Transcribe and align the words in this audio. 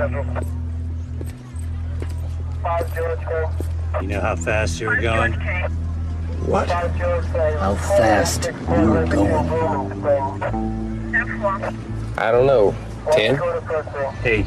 You 0.00 0.06
know 4.06 4.20
how 4.22 4.34
fast 4.34 4.80
you 4.80 4.86
were 4.86 4.96
going? 4.96 5.34
What? 6.46 6.70
How 6.70 7.74
fast 7.74 8.46
you 8.46 8.90
were 8.90 9.04
going? 9.04 9.52
I 12.16 12.32
don't 12.32 12.46
know. 12.46 12.74
Ten? 13.12 13.38
Eight. 14.24 14.46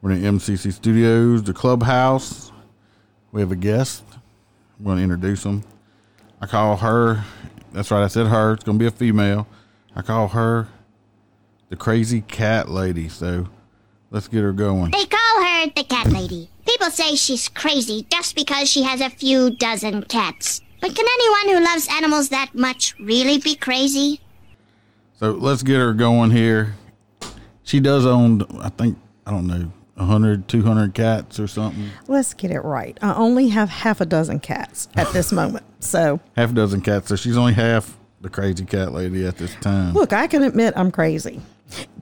We're 0.00 0.12
in 0.12 0.22
MCC 0.22 0.72
Studios, 0.72 1.42
the 1.42 1.52
clubhouse. 1.52 2.52
We 3.32 3.40
have 3.40 3.50
a 3.50 3.56
guest. 3.56 4.04
I'm 4.78 4.84
going 4.84 4.98
to 4.98 5.02
introduce 5.02 5.44
him. 5.44 5.64
I 6.40 6.46
call 6.46 6.76
her, 6.76 7.24
that's 7.72 7.90
right, 7.90 8.04
I 8.04 8.06
said 8.06 8.28
her. 8.28 8.52
It's 8.52 8.62
going 8.62 8.78
to 8.78 8.82
be 8.82 8.86
a 8.86 8.92
female. 8.92 9.48
I 9.96 10.02
call 10.02 10.28
her 10.28 10.68
the 11.68 11.76
crazy 11.76 12.20
cat 12.20 12.68
lady. 12.68 13.08
So 13.08 13.48
let's 14.12 14.28
get 14.28 14.42
her 14.42 14.52
going. 14.52 14.92
They 14.92 15.04
call 15.04 15.42
her 15.42 15.66
the 15.74 15.82
cat 15.82 16.06
lady. 16.06 16.48
People 16.64 16.90
say 16.90 17.16
she's 17.16 17.48
crazy 17.48 18.06
just 18.08 18.36
because 18.36 18.70
she 18.70 18.84
has 18.84 19.00
a 19.00 19.10
few 19.10 19.50
dozen 19.50 20.04
cats. 20.04 20.60
But 20.80 20.94
can 20.94 21.06
anyone 21.12 21.56
who 21.56 21.64
loves 21.64 21.88
animals 21.90 22.28
that 22.28 22.54
much 22.54 22.96
really 23.00 23.38
be 23.38 23.56
crazy? 23.56 24.20
So 25.14 25.32
let's 25.32 25.64
get 25.64 25.78
her 25.78 25.92
going 25.92 26.30
here. 26.30 26.76
She 27.64 27.80
does 27.80 28.06
own, 28.06 28.42
I 28.60 28.68
think, 28.68 28.96
I 29.26 29.32
don't 29.32 29.48
know, 29.48 29.72
100, 29.98 30.48
200 30.48 30.94
cats 30.94 31.38
or 31.40 31.46
something. 31.46 31.90
Let's 32.06 32.32
get 32.34 32.50
it 32.50 32.60
right. 32.60 32.96
I 33.02 33.14
only 33.14 33.48
have 33.48 33.68
half 33.68 34.00
a 34.00 34.06
dozen 34.06 34.40
cats 34.40 34.88
at 34.96 35.12
this 35.12 35.32
moment. 35.40 35.64
So, 35.80 36.20
Half 36.36 36.50
a 36.50 36.54
dozen 36.54 36.80
cats. 36.80 37.08
So 37.08 37.16
she's 37.16 37.36
only 37.36 37.52
half 37.54 37.96
the 38.20 38.28
crazy 38.28 38.64
cat 38.64 38.92
lady 38.92 39.24
at 39.26 39.36
this 39.36 39.54
time. 39.56 39.94
look, 39.94 40.12
I 40.12 40.26
can 40.26 40.42
admit 40.42 40.74
I'm 40.76 40.90
crazy. 40.90 41.40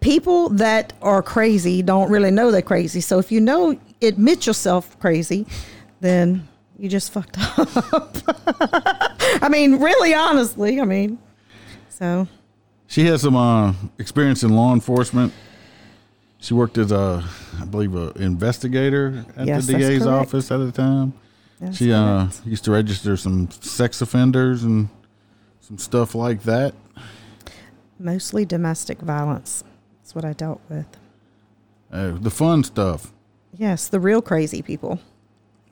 People 0.01 0.49
that 0.51 0.93
are 1.03 1.23
crazy 1.23 1.83
don't 1.83 2.11
really 2.11 2.31
know 2.31 2.51
they're 2.51 2.63
crazy. 2.63 3.01
So, 3.01 3.19
if 3.19 3.33
you 3.33 3.41
know, 3.41 3.79
admit 4.01 4.47
yourself 4.47 4.99
crazy, 5.01 5.47
then 6.01 6.47
you 6.79 6.89
just 6.89 7.13
fucked 7.13 7.37
up. 7.93 8.17
I 9.43 9.49
mean, 9.51 9.81
really, 9.81 10.15
honestly, 10.15 10.81
I 10.81 10.85
mean, 10.85 11.19
so 11.89 12.29
She 12.87 13.07
has 13.07 13.23
some 13.23 13.35
uh, 13.37 13.73
experience 13.99 14.43
in 14.43 14.55
law 14.55 14.73
enforcement. 14.73 15.33
She 16.47 16.55
worked 16.55 16.79
as 16.79 16.93
a, 16.93 17.25
I 17.61 17.65
believe, 17.65 17.93
an 17.97 18.23
investigator 18.23 19.25
at 19.37 19.49
Yes, 19.49 19.67
the 19.67 19.73
DA's 19.73 20.07
office 20.07 20.53
at 20.53 20.59
the 20.59 20.71
time. 20.71 21.13
that's 21.59 21.77
she 21.77 21.93
uh, 21.93 22.29
used 22.45 22.63
to 22.67 22.71
register 22.71 23.17
some 23.17 23.51
sex 23.51 24.01
offenders 24.01 24.63
and 24.63 24.89
some 25.59 25.77
stuff 25.77 26.15
like 26.15 26.45
that. 26.45 26.73
mostly 27.99 28.45
domestic 28.45 29.01
violence. 29.01 29.65
That's 29.99 30.15
what 30.15 30.25
I 30.25 30.35
dealt 30.35 30.61
with. 30.69 30.87
Uh, 31.91 32.13
the 32.13 32.31
fun 32.31 32.63
stuff. 32.63 33.13
Yes, 33.53 33.89
the 33.89 33.99
real 33.99 34.23
crazy 34.23 34.63
people, 34.63 35.01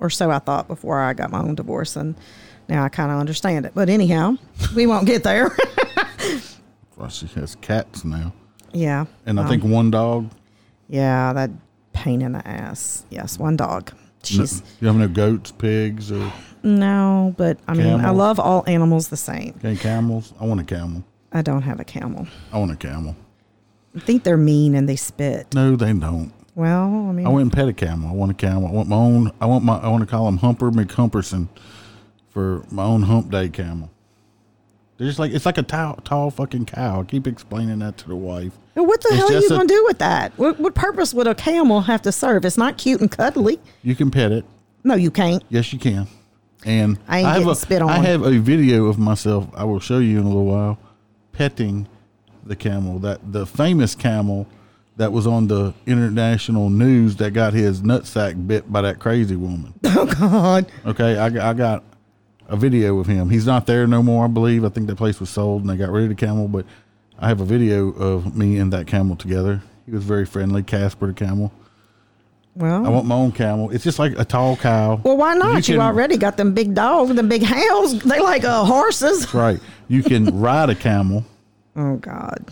or 0.01 0.11
so 0.11 0.29
I 0.33 0.41
thought 0.41 0.67
before 0.67 0.99
I 0.99 1.13
got 1.15 1.31
my 1.31 1.39
own 1.39 1.55
divorce, 1.55 1.95
and 1.95 2.17
now 2.69 2.83
I 2.83 2.89
kind 2.89 3.13
of 3.13 3.21
understand 3.21 3.65
it. 3.65 3.77
But 3.77 3.89
anyhow, 3.89 4.39
we 4.75 4.89
won't 4.89 5.07
get 5.07 5.23
there. 5.23 5.57
Well, 6.97 7.09
she 7.09 7.27
has 7.27 7.57
cats 7.57 8.05
now, 8.05 8.33
yeah, 8.73 9.07
and 9.27 9.41
I 9.41 9.43
um, 9.43 9.49
think 9.49 9.65
one 9.65 9.91
dog. 9.91 10.31
Yeah, 10.89 11.33
that 11.33 11.51
pain 11.93 12.23
in 12.23 12.33
the 12.33 12.47
ass. 12.47 13.05
Yes, 13.11 13.39
one 13.39 13.57
dog. 13.57 13.93
She's 14.23 14.63
you 14.81 14.87
have 14.89 14.97
no 14.97 15.09
goats, 15.09 15.53
pigs, 15.53 16.11
or 16.11 16.33
no, 16.63 17.35
but 17.37 17.59
I 17.69 17.75
mean, 17.75 18.01
I 18.01 18.11
love 18.11 18.41
all 18.41 18.65
animals 18.67 19.09
the 19.09 19.17
same. 19.17 19.55
okay, 19.59 19.77
camels. 19.77 20.33
I 20.41 20.47
want 20.47 20.61
a 20.61 20.65
camel. 20.65 21.05
I 21.33 21.43
don't 21.43 21.63
have 21.63 21.81
a 21.81 21.85
camel. 21.85 22.27
I 22.53 22.59
want 22.59 22.71
a 22.71 22.77
camel. 22.77 23.17
I 23.95 24.01
think 24.01 24.25
they're 24.25 24.37
mean 24.37 24.75
and 24.75 24.89
they 24.89 24.97
spit. 24.97 25.55
No, 25.55 25.77
they 25.77 25.93
don't. 25.93 26.33
Well, 26.55 26.85
I 26.85 27.13
mean, 27.13 27.27
I 27.27 27.29
went 27.29 27.43
and 27.43 27.53
pet 27.53 27.69
a 27.69 27.73
camel. 27.73 28.09
I 28.09 28.13
want 28.13 28.31
a 28.31 28.35
camel. 28.35 28.69
I 28.69 28.71
want 28.71 28.89
my 28.89 28.97
own. 28.97 29.33
I 29.41 29.47
want 29.47 29.65
my. 29.65 29.77
I 29.79 29.89
want 29.89 30.03
to 30.03 30.07
call 30.07 30.27
him 30.29 30.39
Humper 30.39 30.71
McHumperson 30.71 31.49
for 32.31 32.65
my 32.71 32.85
own 32.85 33.03
hump 33.03 33.31
day 33.31 33.49
camel. 33.49 33.91
They're 34.97 35.09
just 35.09 35.19
like 35.19 35.33
it's 35.33 35.47
like 35.47 35.59
a 35.59 35.63
tall, 35.63 35.97
tall 35.97 36.31
fucking 36.31 36.67
cow. 36.67 37.01
I 37.01 37.05
keep 37.05 37.27
explaining 37.27 37.81
that 37.81 37.97
to 37.99 38.09
the 38.09 38.17
wife. 38.17 38.53
what 38.75 39.01
the 39.01 39.09
it's 39.09 39.17
hell 39.17 39.33
are 39.33 39.41
you 39.41 39.49
going 39.49 39.67
to 39.67 39.75
do 39.75 39.85
with 39.85 39.99
that? 39.99 40.33
What, 40.39 40.61
what 40.61 40.75
purpose 40.75 41.13
would 41.13 41.27
a 41.27 41.35
camel 41.35 41.81
have 41.83 42.03
to 42.03 42.13
serve? 42.13 42.45
It's 42.45 42.57
not 42.57 42.79
cute 42.79 43.01
and 43.01 43.11
cuddly. 43.11 43.59
You 43.83 43.97
can 43.97 44.11
pet 44.11 44.31
it. 44.31 44.45
No, 44.85 44.95
you 44.95 45.11
can't. 45.11 45.43
Yes, 45.49 45.73
you 45.73 45.79
can. 45.79 46.07
And 46.65 46.99
I 47.09 47.19
ain't 47.19 47.29
have 47.29 47.47
a, 47.49 47.55
spit 47.55 47.83
on. 47.83 47.91
I 47.91 47.99
have 47.99 48.23
a 48.23 48.39
video 48.39 48.87
of 48.87 48.99
myself. 48.99 49.49
I 49.55 49.65
will 49.65 49.81
show 49.81 49.99
you 49.99 50.19
in 50.19 50.25
a 50.25 50.29
little 50.29 50.47
while, 50.47 50.79
petting 51.33 51.89
the 52.45 52.57
camel. 52.57 52.99
That 53.01 53.33
the 53.33 53.47
famous 53.47 53.95
camel 53.95 54.47
that 54.97 55.13
was 55.13 55.27
on 55.27 55.49
the 55.49 55.75
international 55.87 56.71
news 56.71 57.17
that 57.17 57.33
got 57.33 57.53
his 57.53 57.83
nutsack 57.83 58.47
bit 58.47 58.71
by 58.73 58.81
that 58.83 59.01
crazy 59.01 59.37
woman. 59.37 59.75
Oh 59.97 60.07
God. 60.07 60.71
Okay, 60.85 61.17
I, 61.17 61.51
I 61.51 61.55
got 61.55 61.83
a 62.49 62.57
video 62.57 62.99
of 62.99 63.07
him. 63.07 63.31
He's 63.31 63.47
not 63.47 63.67
there 63.67 63.87
no 63.87 64.03
more, 64.03 64.25
I 64.25 64.29
believe. 64.29 64.65
I 64.65 64.69
think 64.69 64.87
that 64.89 64.97
place 64.97 65.21
was 65.21 65.31
sold 65.31 65.63
and 65.63 65.71
they 65.71 65.77
got 65.77 65.91
rid 65.91 66.05
of 66.05 66.09
the 66.11 66.15
camel, 66.15 66.49
but 66.49 66.67
I 67.19 67.29
have 67.29 67.41
a 67.41 67.45
video 67.45 67.89
of 67.91 68.37
me 68.37 68.59
and 68.59 68.73
that 68.73 68.87
camel 68.87 69.17
together. 69.17 69.63
He 69.87 69.93
was 69.93 70.05
very 70.05 70.27
friendly, 70.27 70.63
Casper 70.63 71.07
the 71.09 71.13
camel. 71.15 71.53
Well, 72.57 72.87
I 72.87 72.89
want 72.89 73.07
my 73.07 73.17
own 73.17 73.33
camel. 73.33 73.71
It's 73.71 73.83
just 73.83 73.99
like 73.99 74.17
a 74.17 74.25
tall 74.25 74.57
cow. 74.57 75.01
Well, 75.03 75.17
why 75.17 75.35
not? 75.35 75.67
You, 75.69 75.75
can- 75.75 75.83
already 75.83 76.17
got 76.17 76.37
them 76.37 76.55
big 76.55 76.73
dogs, 76.75 77.13
them 77.15 77.29
big 77.29 77.43
hounds. 77.43 78.01
They 78.05 78.21
like 78.21 78.45
uh, 78.45 78.65
horses. 78.65 79.27
Right. 79.35 79.59
You 79.89 80.03
can 80.03 80.41
ride 80.41 80.71
a 80.71 80.75
camel. 80.75 81.25
Oh 81.77 81.97
God. 81.97 82.45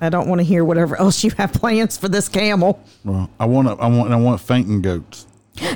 I 0.00 0.08
don't 0.08 0.28
want 0.28 0.38
to 0.38 0.44
hear 0.44 0.64
whatever 0.64 0.96
else 0.96 1.22
you 1.24 1.30
have 1.32 1.52
plans 1.54 1.98
for 1.98 2.08
this 2.08 2.28
camel. 2.28 2.82
Well, 3.04 3.28
I 3.40 3.46
want 3.46 3.68
to, 3.68 3.74
I 3.74 3.86
want 3.88 4.12
I 4.12 4.16
want 4.16 4.40
fainting 4.40 4.80
goats. 4.82 5.26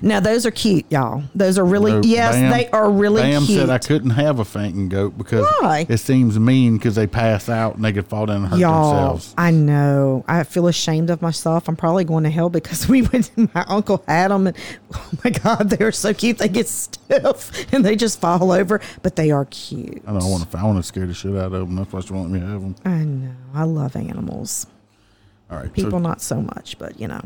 Now 0.03 0.21
those 0.21 0.47
are 0.47 0.51
cute, 0.51 0.85
y'all. 0.91 1.23
Those 1.35 1.59
are 1.59 1.65
really 1.65 1.93
No, 1.93 2.01
yes, 2.03 2.35
Bam- 2.35 2.51
they 2.51 2.69
are 2.71 2.91
really 2.91 3.23
Bam 3.23 3.45
cute. 3.45 3.59
said 3.61 3.71
I 3.71 3.79
couldn't 3.79 4.11
have 4.11 4.39
a 4.39 4.45
fainting 4.45 4.89
goat 4.89 5.17
because 5.19 5.47
Why? 5.61 5.87
it 5.89 5.99
seems 5.99 6.39
mean 6.39 6.77
because 6.77 6.95
they 6.95 7.07
pass 7.07 7.49
out 7.49 7.77
and 7.77 7.85
they 7.85 7.93
could 7.93 8.07
fall 8.07 8.27
down 8.27 8.37
and 8.43 8.47
hurt 8.49 8.59
Y'all, 8.59 8.91
themselves. 8.95 9.35
I 9.39 9.51
know. 9.51 10.25
I 10.29 10.43
feel 10.45 10.67
ashamed 10.69 11.11
of 11.11 11.21
myself. 11.23 11.69
I'm 11.69 11.77
probably 11.77 12.05
going 12.05 12.25
to 12.25 12.31
hell 12.31 12.49
because 12.51 12.89
we 12.89 13.03
went. 13.03 13.31
My 13.55 13.65
uncle 13.69 14.03
had 14.09 14.31
them, 14.31 14.47
and 14.49 14.57
oh 14.95 15.11
my 15.25 15.31
god, 15.31 15.71
they 15.71 15.85
are 15.85 15.93
so 15.93 16.13
cute. 16.15 16.39
They 16.39 16.49
get 16.49 16.69
stiff 16.69 17.73
and 17.73 17.85
they 17.85 17.97
just 17.97 18.21
fall 18.21 18.53
over, 18.53 18.81
but 19.03 19.17
they 19.17 19.31
are 19.31 19.45
cute. 19.47 20.03
I 20.07 20.13
don't 20.19 20.31
want 20.31 20.51
to. 20.51 20.59
I 20.59 20.65
want 20.65 20.79
to 20.79 20.83
scare 20.83 21.07
the 21.07 21.15
shit 21.15 21.33
out 21.37 21.47
of 21.47 21.53
them. 21.53 21.77
That's 21.77 21.93
why 21.93 22.01
she 22.01 22.13
won't 22.13 22.31
let 22.33 22.41
me 22.41 22.47
have 22.47 22.61
them. 22.61 22.77
I 22.85 23.05
know. 23.05 23.35
I 23.55 23.65
love 23.65 23.97
animals. 23.97 24.67
All 25.51 25.59
right. 25.59 25.73
People 25.73 25.91
so 25.93 25.99
not 25.99 26.21
so 26.23 26.41
much, 26.41 26.79
but 26.79 26.99
you 26.99 27.07
know, 27.09 27.21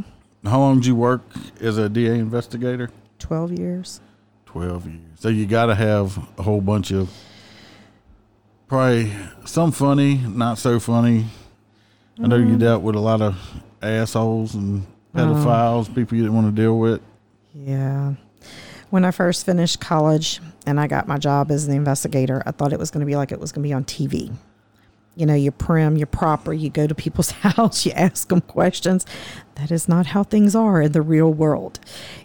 how 0.44 0.58
long 0.61 0.76
did 0.76 0.87
you 0.87 0.94
work 0.96 1.23
as 1.61 1.79
a 1.79 1.88
DA 1.88 2.19
investigator? 2.19 2.90
twelve 3.19 3.52
years. 3.52 4.00
12 4.46 4.87
years. 4.87 5.00
So 5.17 5.29
you 5.29 5.44
got 5.44 5.67
to 5.67 5.75
have 5.75 6.17
a 6.38 6.43
whole 6.43 6.62
bunch 6.62 6.90
of 6.90 7.11
probably 8.67 9.12
some 9.44 9.73
funny, 9.73 10.14
not 10.17 10.56
so 10.58 10.81
funny. 10.81 11.26
I 12.23 12.26
know 12.26 12.37
you 12.37 12.46
Mm-hmm. 12.46 12.58
dealt 12.58 12.82
with 12.82 12.94
a 12.96 13.00
lot 13.00 13.20
of 13.20 13.37
assholes 13.82 14.55
and 14.55 14.87
pedophiles, 15.14 15.94
people 15.94 16.17
you 16.17 16.25
didn't 16.25 16.35
want 16.35 16.55
to 16.55 16.62
deal 16.62 16.79
with. 16.79 17.00
Yeah. 17.55 18.14
When 18.90 19.05
I 19.05 19.11
first 19.11 19.44
finished 19.44 19.81
college 19.81 20.40
and 20.67 20.81
I 20.81 20.87
got 20.87 21.06
my 21.06 21.19
job 21.19 21.50
as 21.50 21.67
the 21.67 21.75
investigator, 21.75 22.43
I 22.46 22.50
thought 22.52 22.73
it 22.73 22.79
was 22.79 22.90
going 22.90 23.00
to 23.00 23.06
be 23.06 23.17
like 23.17 23.32
it 23.32 23.38
was 23.40 23.52
going 23.52 23.62
to 23.62 23.69
be 23.69 23.73
on 23.75 23.85
TV. 23.85 24.32
You 25.14 25.26
know, 25.26 25.35
you're 25.35 25.52
prim, 25.52 25.96
you're 25.96 26.06
proper, 26.06 26.52
you 26.52 26.70
go 26.70 26.87
to 26.87 26.94
people's 26.94 27.31
house, 27.43 27.85
you 27.85 27.93
ask 27.93 28.29
them 28.29 28.40
questions. 28.40 29.05
That 29.59 29.73
is 29.73 29.89
not 29.89 30.07
how 30.07 30.23
things 30.23 30.55
are 30.55 30.83
in 30.83 30.93
the 30.93 31.03
real 31.03 31.33
world. 31.33 31.81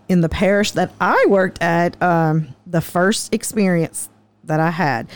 In 0.08 0.22
the 0.22 0.30
parish 0.30 0.72
that 0.72 0.92
I 1.02 1.26
worked 1.28 1.62
at, 1.62 2.02
um, 2.02 2.56
the 2.68 2.82
first 2.82 3.34
experience 3.34 4.10
that 4.44 4.60
I 4.60 4.70
had, 4.70 5.10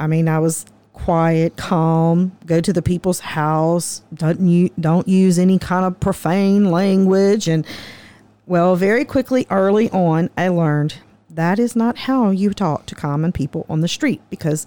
I 0.00 0.06
mean, 0.06 0.28
I 0.28 0.38
was 0.38 0.64
quiet, 0.94 1.56
calm, 1.56 2.36
go 2.46 2.60
to 2.60 2.72
the 2.72 2.82
people's 2.82 3.20
house, 3.20 4.02
don't 4.12 4.40
you 4.40 4.70
don't 4.80 5.06
use 5.06 5.38
any 5.38 5.58
kind 5.58 5.84
of 5.84 6.00
profane 6.00 6.70
language 6.70 7.48
and 7.48 7.64
well, 8.46 8.74
very 8.74 9.04
quickly 9.04 9.46
early 9.50 9.90
on 9.90 10.30
I 10.36 10.48
learned 10.48 10.96
that 11.30 11.58
is 11.58 11.76
not 11.76 11.98
how 11.98 12.30
you 12.30 12.52
talk 12.52 12.86
to 12.86 12.94
common 12.94 13.30
people 13.30 13.64
on 13.68 13.80
the 13.80 13.88
street 13.88 14.20
because 14.30 14.66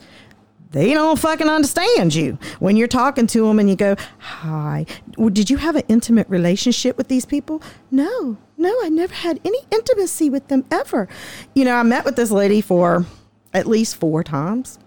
they 0.71 0.93
don't 0.93 1.19
fucking 1.19 1.49
understand 1.49 2.15
you 2.15 2.37
when 2.59 2.77
you're 2.77 2.87
talking 2.87 3.27
to 3.27 3.45
them 3.45 3.59
and 3.59 3.69
you 3.69 3.75
go, 3.75 3.95
Hi, 4.19 4.85
did 5.31 5.49
you 5.49 5.57
have 5.57 5.75
an 5.75 5.83
intimate 5.87 6.27
relationship 6.29 6.97
with 6.97 7.09
these 7.09 7.25
people? 7.25 7.61
No, 7.91 8.37
no, 8.57 8.73
I 8.81 8.89
never 8.89 9.13
had 9.13 9.39
any 9.43 9.59
intimacy 9.69 10.29
with 10.29 10.47
them 10.47 10.65
ever. 10.71 11.09
You 11.53 11.65
know, 11.65 11.75
I 11.75 11.83
met 11.83 12.05
with 12.05 12.15
this 12.15 12.31
lady 12.31 12.61
for 12.61 13.05
at 13.53 13.67
least 13.67 13.97
four 13.97 14.23
times. 14.23 14.79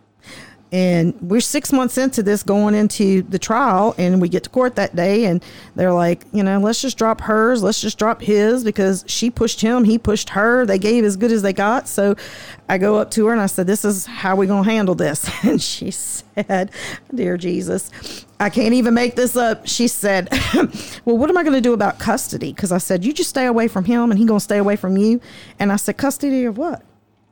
And 0.74 1.14
we're 1.20 1.40
six 1.40 1.72
months 1.72 1.96
into 1.98 2.20
this 2.20 2.42
going 2.42 2.74
into 2.74 3.22
the 3.22 3.38
trial, 3.38 3.94
and 3.96 4.20
we 4.20 4.28
get 4.28 4.42
to 4.42 4.50
court 4.50 4.74
that 4.74 4.96
day, 4.96 5.26
and 5.26 5.40
they're 5.76 5.92
like, 5.92 6.24
you 6.32 6.42
know, 6.42 6.58
let's 6.58 6.80
just 6.80 6.98
drop 6.98 7.20
hers, 7.20 7.62
let's 7.62 7.80
just 7.80 7.96
drop 7.96 8.20
his 8.20 8.64
because 8.64 9.04
she 9.06 9.30
pushed 9.30 9.60
him, 9.60 9.84
he 9.84 9.98
pushed 9.98 10.30
her. 10.30 10.66
They 10.66 10.80
gave 10.80 11.04
as 11.04 11.16
good 11.16 11.30
as 11.30 11.42
they 11.42 11.52
got. 11.52 11.86
So 11.86 12.16
I 12.68 12.78
go 12.78 12.96
up 12.96 13.12
to 13.12 13.26
her 13.26 13.32
and 13.32 13.40
I 13.40 13.46
said, 13.46 13.68
This 13.68 13.84
is 13.84 14.04
how 14.04 14.34
we're 14.34 14.48
going 14.48 14.64
to 14.64 14.70
handle 14.70 14.96
this. 14.96 15.30
And 15.44 15.62
she 15.62 15.92
said, 15.92 16.72
Dear 17.14 17.36
Jesus, 17.36 18.26
I 18.40 18.50
can't 18.50 18.74
even 18.74 18.94
make 18.94 19.14
this 19.14 19.36
up. 19.36 19.68
She 19.68 19.86
said, 19.86 20.28
Well, 21.04 21.16
what 21.16 21.30
am 21.30 21.36
I 21.36 21.44
going 21.44 21.54
to 21.54 21.60
do 21.60 21.72
about 21.72 22.00
custody? 22.00 22.52
Because 22.52 22.72
I 22.72 22.78
said, 22.78 23.04
You 23.04 23.12
just 23.12 23.30
stay 23.30 23.46
away 23.46 23.68
from 23.68 23.84
him, 23.84 24.10
and 24.10 24.18
he 24.18 24.26
going 24.26 24.40
to 24.40 24.44
stay 24.44 24.58
away 24.58 24.74
from 24.74 24.96
you. 24.96 25.20
And 25.60 25.70
I 25.70 25.76
said, 25.76 25.98
Custody 25.98 26.46
of 26.46 26.58
what? 26.58 26.82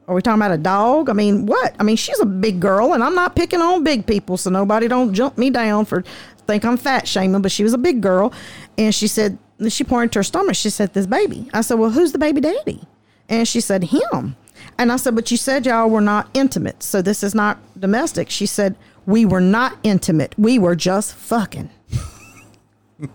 Are 0.08 0.14
we 0.14 0.22
talking 0.22 0.40
about 0.40 0.52
a 0.52 0.58
dog? 0.58 1.08
I 1.08 1.12
mean, 1.12 1.46
what? 1.46 1.74
I 1.78 1.84
mean, 1.84 1.96
she's 1.96 2.18
a 2.20 2.26
big 2.26 2.60
girl, 2.60 2.92
and 2.92 3.02
I'm 3.02 3.14
not 3.14 3.36
picking 3.36 3.60
on 3.60 3.84
big 3.84 4.06
people, 4.06 4.36
so 4.36 4.50
nobody 4.50 4.88
don't 4.88 5.14
jump 5.14 5.38
me 5.38 5.50
down 5.50 5.84
for 5.84 6.02
think 6.46 6.64
I'm 6.64 6.76
fat 6.76 7.06
shaming. 7.06 7.42
But 7.42 7.52
she 7.52 7.62
was 7.62 7.72
a 7.72 7.78
big 7.78 8.00
girl, 8.00 8.32
and 8.76 8.94
she 8.94 9.06
said 9.06 9.38
she 9.68 9.84
pointed 9.84 10.12
to 10.12 10.18
her 10.20 10.24
stomach. 10.24 10.56
She 10.56 10.70
said, 10.70 10.92
"This 10.92 11.06
baby." 11.06 11.48
I 11.52 11.60
said, 11.60 11.78
"Well, 11.78 11.90
who's 11.90 12.12
the 12.12 12.18
baby 12.18 12.40
daddy?" 12.40 12.80
And 13.28 13.46
she 13.46 13.60
said, 13.60 13.84
"Him." 13.84 14.36
And 14.78 14.92
I 14.92 14.96
said, 14.96 15.14
"But 15.14 15.30
you 15.30 15.36
said 15.36 15.66
y'all 15.66 15.88
were 15.88 16.00
not 16.00 16.28
intimate, 16.34 16.82
so 16.82 17.02
this 17.02 17.22
is 17.22 17.34
not 17.34 17.58
domestic." 17.78 18.30
She 18.30 18.46
said, 18.46 18.74
"We 19.06 19.24
were 19.24 19.40
not 19.40 19.78
intimate. 19.82 20.34
We 20.38 20.58
were 20.58 20.76
just 20.76 21.14
fucking." 21.14 21.70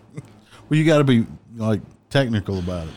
Well, 0.70 0.78
you 0.78 0.84
got 0.84 0.98
to 0.98 1.06
be 1.06 1.26
like 1.56 1.80
technical 2.10 2.60
about 2.60 2.88
it. 2.88 2.94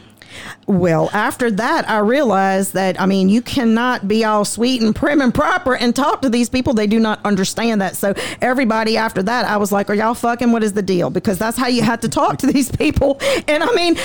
Well, 0.66 1.10
after 1.12 1.50
that, 1.50 1.88
I 1.88 1.98
realized 1.98 2.74
that, 2.74 3.00
I 3.00 3.06
mean, 3.06 3.28
you 3.28 3.42
cannot 3.42 4.06
be 4.08 4.24
all 4.24 4.44
sweet 4.44 4.82
and 4.82 4.94
prim 4.94 5.20
and 5.20 5.34
proper 5.34 5.76
and 5.76 5.94
talk 5.94 6.22
to 6.22 6.28
these 6.28 6.48
people. 6.48 6.74
They 6.74 6.86
do 6.86 6.98
not 6.98 7.24
understand 7.24 7.80
that. 7.80 7.96
So, 7.96 8.14
everybody 8.40 8.96
after 8.96 9.22
that, 9.22 9.44
I 9.46 9.56
was 9.56 9.72
like, 9.72 9.90
Are 9.90 9.94
y'all 9.94 10.14
fucking? 10.14 10.52
What 10.52 10.62
is 10.62 10.72
the 10.72 10.82
deal? 10.82 11.10
Because 11.10 11.38
that's 11.38 11.56
how 11.56 11.66
you 11.66 11.82
have 11.82 12.00
to 12.00 12.08
talk 12.08 12.38
to 12.38 12.46
these 12.46 12.70
people. 12.70 13.20
And 13.48 13.62
I 13.62 13.72
mean, 13.74 13.96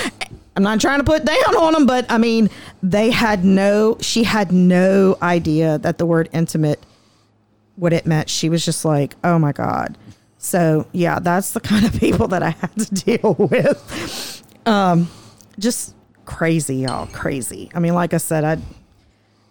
I'm 0.56 0.62
not 0.62 0.80
trying 0.80 0.98
to 0.98 1.04
put 1.04 1.24
down 1.24 1.56
on 1.56 1.74
them, 1.74 1.86
but 1.86 2.06
I 2.10 2.18
mean, 2.18 2.48
they 2.82 3.10
had 3.10 3.44
no, 3.44 3.98
she 4.00 4.24
had 4.24 4.52
no 4.52 5.18
idea 5.20 5.78
that 5.78 5.98
the 5.98 6.06
word 6.06 6.30
intimate, 6.32 6.82
what 7.76 7.92
it 7.92 8.06
meant. 8.06 8.30
She 8.30 8.48
was 8.48 8.64
just 8.64 8.84
like, 8.84 9.14
Oh 9.22 9.38
my 9.38 9.52
God. 9.52 9.98
So, 10.38 10.86
yeah, 10.92 11.18
that's 11.18 11.52
the 11.52 11.60
kind 11.60 11.84
of 11.84 11.98
people 11.98 12.28
that 12.28 12.42
I 12.42 12.50
had 12.50 12.74
to 12.76 12.94
deal 13.18 13.34
with. 13.34 14.42
Um, 14.64 15.10
just 15.58 15.94
crazy, 16.26 16.76
y'all, 16.76 17.06
crazy. 17.06 17.70
I 17.74 17.78
mean, 17.78 17.94
like 17.94 18.12
I 18.12 18.18
said, 18.18 18.44
I, 18.44 18.58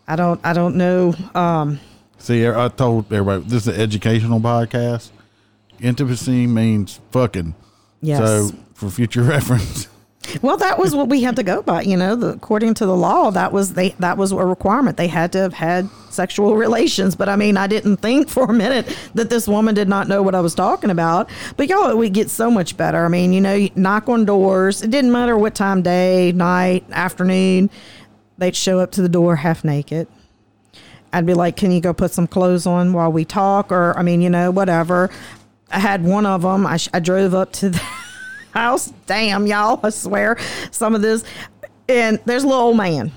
I 0.07 0.16
don't, 0.16 0.39
I 0.44 0.54
don't 0.54 0.75
know. 0.75 1.13
Um, 1.33 1.80
See, 2.18 2.48
I 2.48 2.68
told 2.69 3.12
everybody 3.12 3.44
this 3.44 3.68
is 3.68 3.75
an 3.75 3.81
educational 3.81 4.39
podcast. 4.39 5.12
Intimacy 5.81 6.48
means 6.48 7.00
fucking. 7.12 7.56
Yes. 8.01 8.19
So 8.19 8.56
for 8.74 8.89
future 8.89 9.24
reference, 9.36 9.88
well, 10.42 10.57
that 10.57 10.77
was 10.80 10.95
what 10.95 11.10
we 11.10 11.22
had 11.22 11.36
to 11.38 11.44
go 11.44 11.62
by. 11.62 11.81
You 11.81 11.98
know, 11.98 12.16
the, 12.16 12.30
according 12.30 12.74
to 12.75 12.86
the 12.86 12.95
law, 12.95 13.31
that 13.31 13.51
was 13.51 13.74
they 13.74 13.89
that 14.00 14.18
was 14.18 14.31
a 14.31 14.38
requirement. 14.38 14.98
They 14.98 15.07
had 15.07 15.31
to 15.33 15.39
have 15.39 15.54
had 15.54 15.89
sexual 16.10 16.56
relations. 16.66 17.16
But 17.16 17.30
I 17.30 17.36
mean, 17.36 17.57
I 17.57 17.68
didn't 17.68 17.98
think 17.98 18.30
for 18.30 18.45
a 18.45 18.54
minute 18.54 18.98
that 19.16 19.30
this 19.30 19.48
woman 19.48 19.75
did 19.75 19.88
not 19.88 20.07
know 20.07 20.24
what 20.24 20.36
I 20.36 20.42
was 20.42 20.56
talking 20.56 20.89
about. 20.89 21.30
But 21.57 21.69
y'all, 21.69 21.89
it 21.89 21.98
would 21.98 22.13
get 22.13 22.30
so 22.30 22.50
much 22.50 22.77
better. 22.77 23.06
I 23.06 23.07
mean, 23.07 23.33
you 23.33 23.42
know, 23.42 23.54
you 23.54 23.69
knock 23.75 24.10
on 24.10 24.25
doors. 24.25 24.81
It 24.81 24.92
didn't 24.92 25.12
matter 25.12 25.38
what 25.38 25.56
time, 25.56 25.81
day, 25.81 26.31
night, 26.31 26.86
afternoon. 26.92 27.69
They'd 28.38 28.56
show 28.56 28.80
up 28.80 28.92
to 28.94 29.01
the 29.01 29.10
door 29.10 29.38
half 29.38 29.63
naked. 29.63 30.07
I'd 31.13 31.25
be 31.25 31.33
like, 31.33 31.56
"Can 31.56 31.71
you 31.71 31.80
go 31.80 31.94
put 31.94 32.12
some 32.12 32.28
clothes 32.28 32.66
on 32.66 32.92
while 32.92 33.12
we 33.12 33.24
talk?" 33.24 33.71
Or 33.71 33.98
I 33.98 34.04
mean, 34.04 34.21
you 34.21 34.30
know, 34.30 34.51
whatever. 34.51 35.10
I 35.71 35.80
had 35.80 36.04
one 36.04 36.25
of 36.25 36.42
them. 36.44 36.66
I, 36.66 36.78
I 36.94 37.00
drove 37.00 37.33
up 37.33 37.51
to 37.54 37.69
the 37.69 37.81
house. 38.56 38.94
Damn, 39.06 39.46
y'all, 39.46 39.80
I 39.84 39.90
swear, 39.90 40.38
some 40.72 40.96
of 40.96 41.02
this. 41.02 41.24
And 41.88 42.19
there's 42.25 42.44
a 42.44 42.48
little 42.48 42.63
old 42.63 42.78
man 42.78 43.12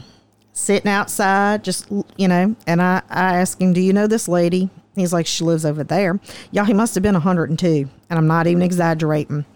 sitting 0.53 0.91
outside, 0.91 1.65
just, 1.65 1.89
you 2.17 2.29
know, 2.29 2.55
and 2.67 2.83
I, 2.83 3.03
I 3.09 3.37
asked 3.37 3.63
him, 3.63 3.73
Do 3.73 3.81
you 3.81 3.93
know 3.93 4.07
this 4.07 4.29
lady? 4.29 4.69
He's 4.97 5.13
like, 5.13 5.27
She 5.27 5.45
lives 5.45 5.65
over 5.65 5.85
there. 5.85 6.21
Y'all, 6.51 6.65
he 6.65 6.75
must 6.75 6.95
have 6.95 7.03
been 7.03 7.15
102, 7.15 7.89
and 8.11 8.19
I'm 8.19 8.27
not 8.27 8.47
even 8.47 8.63
exaggerating. 8.63 9.47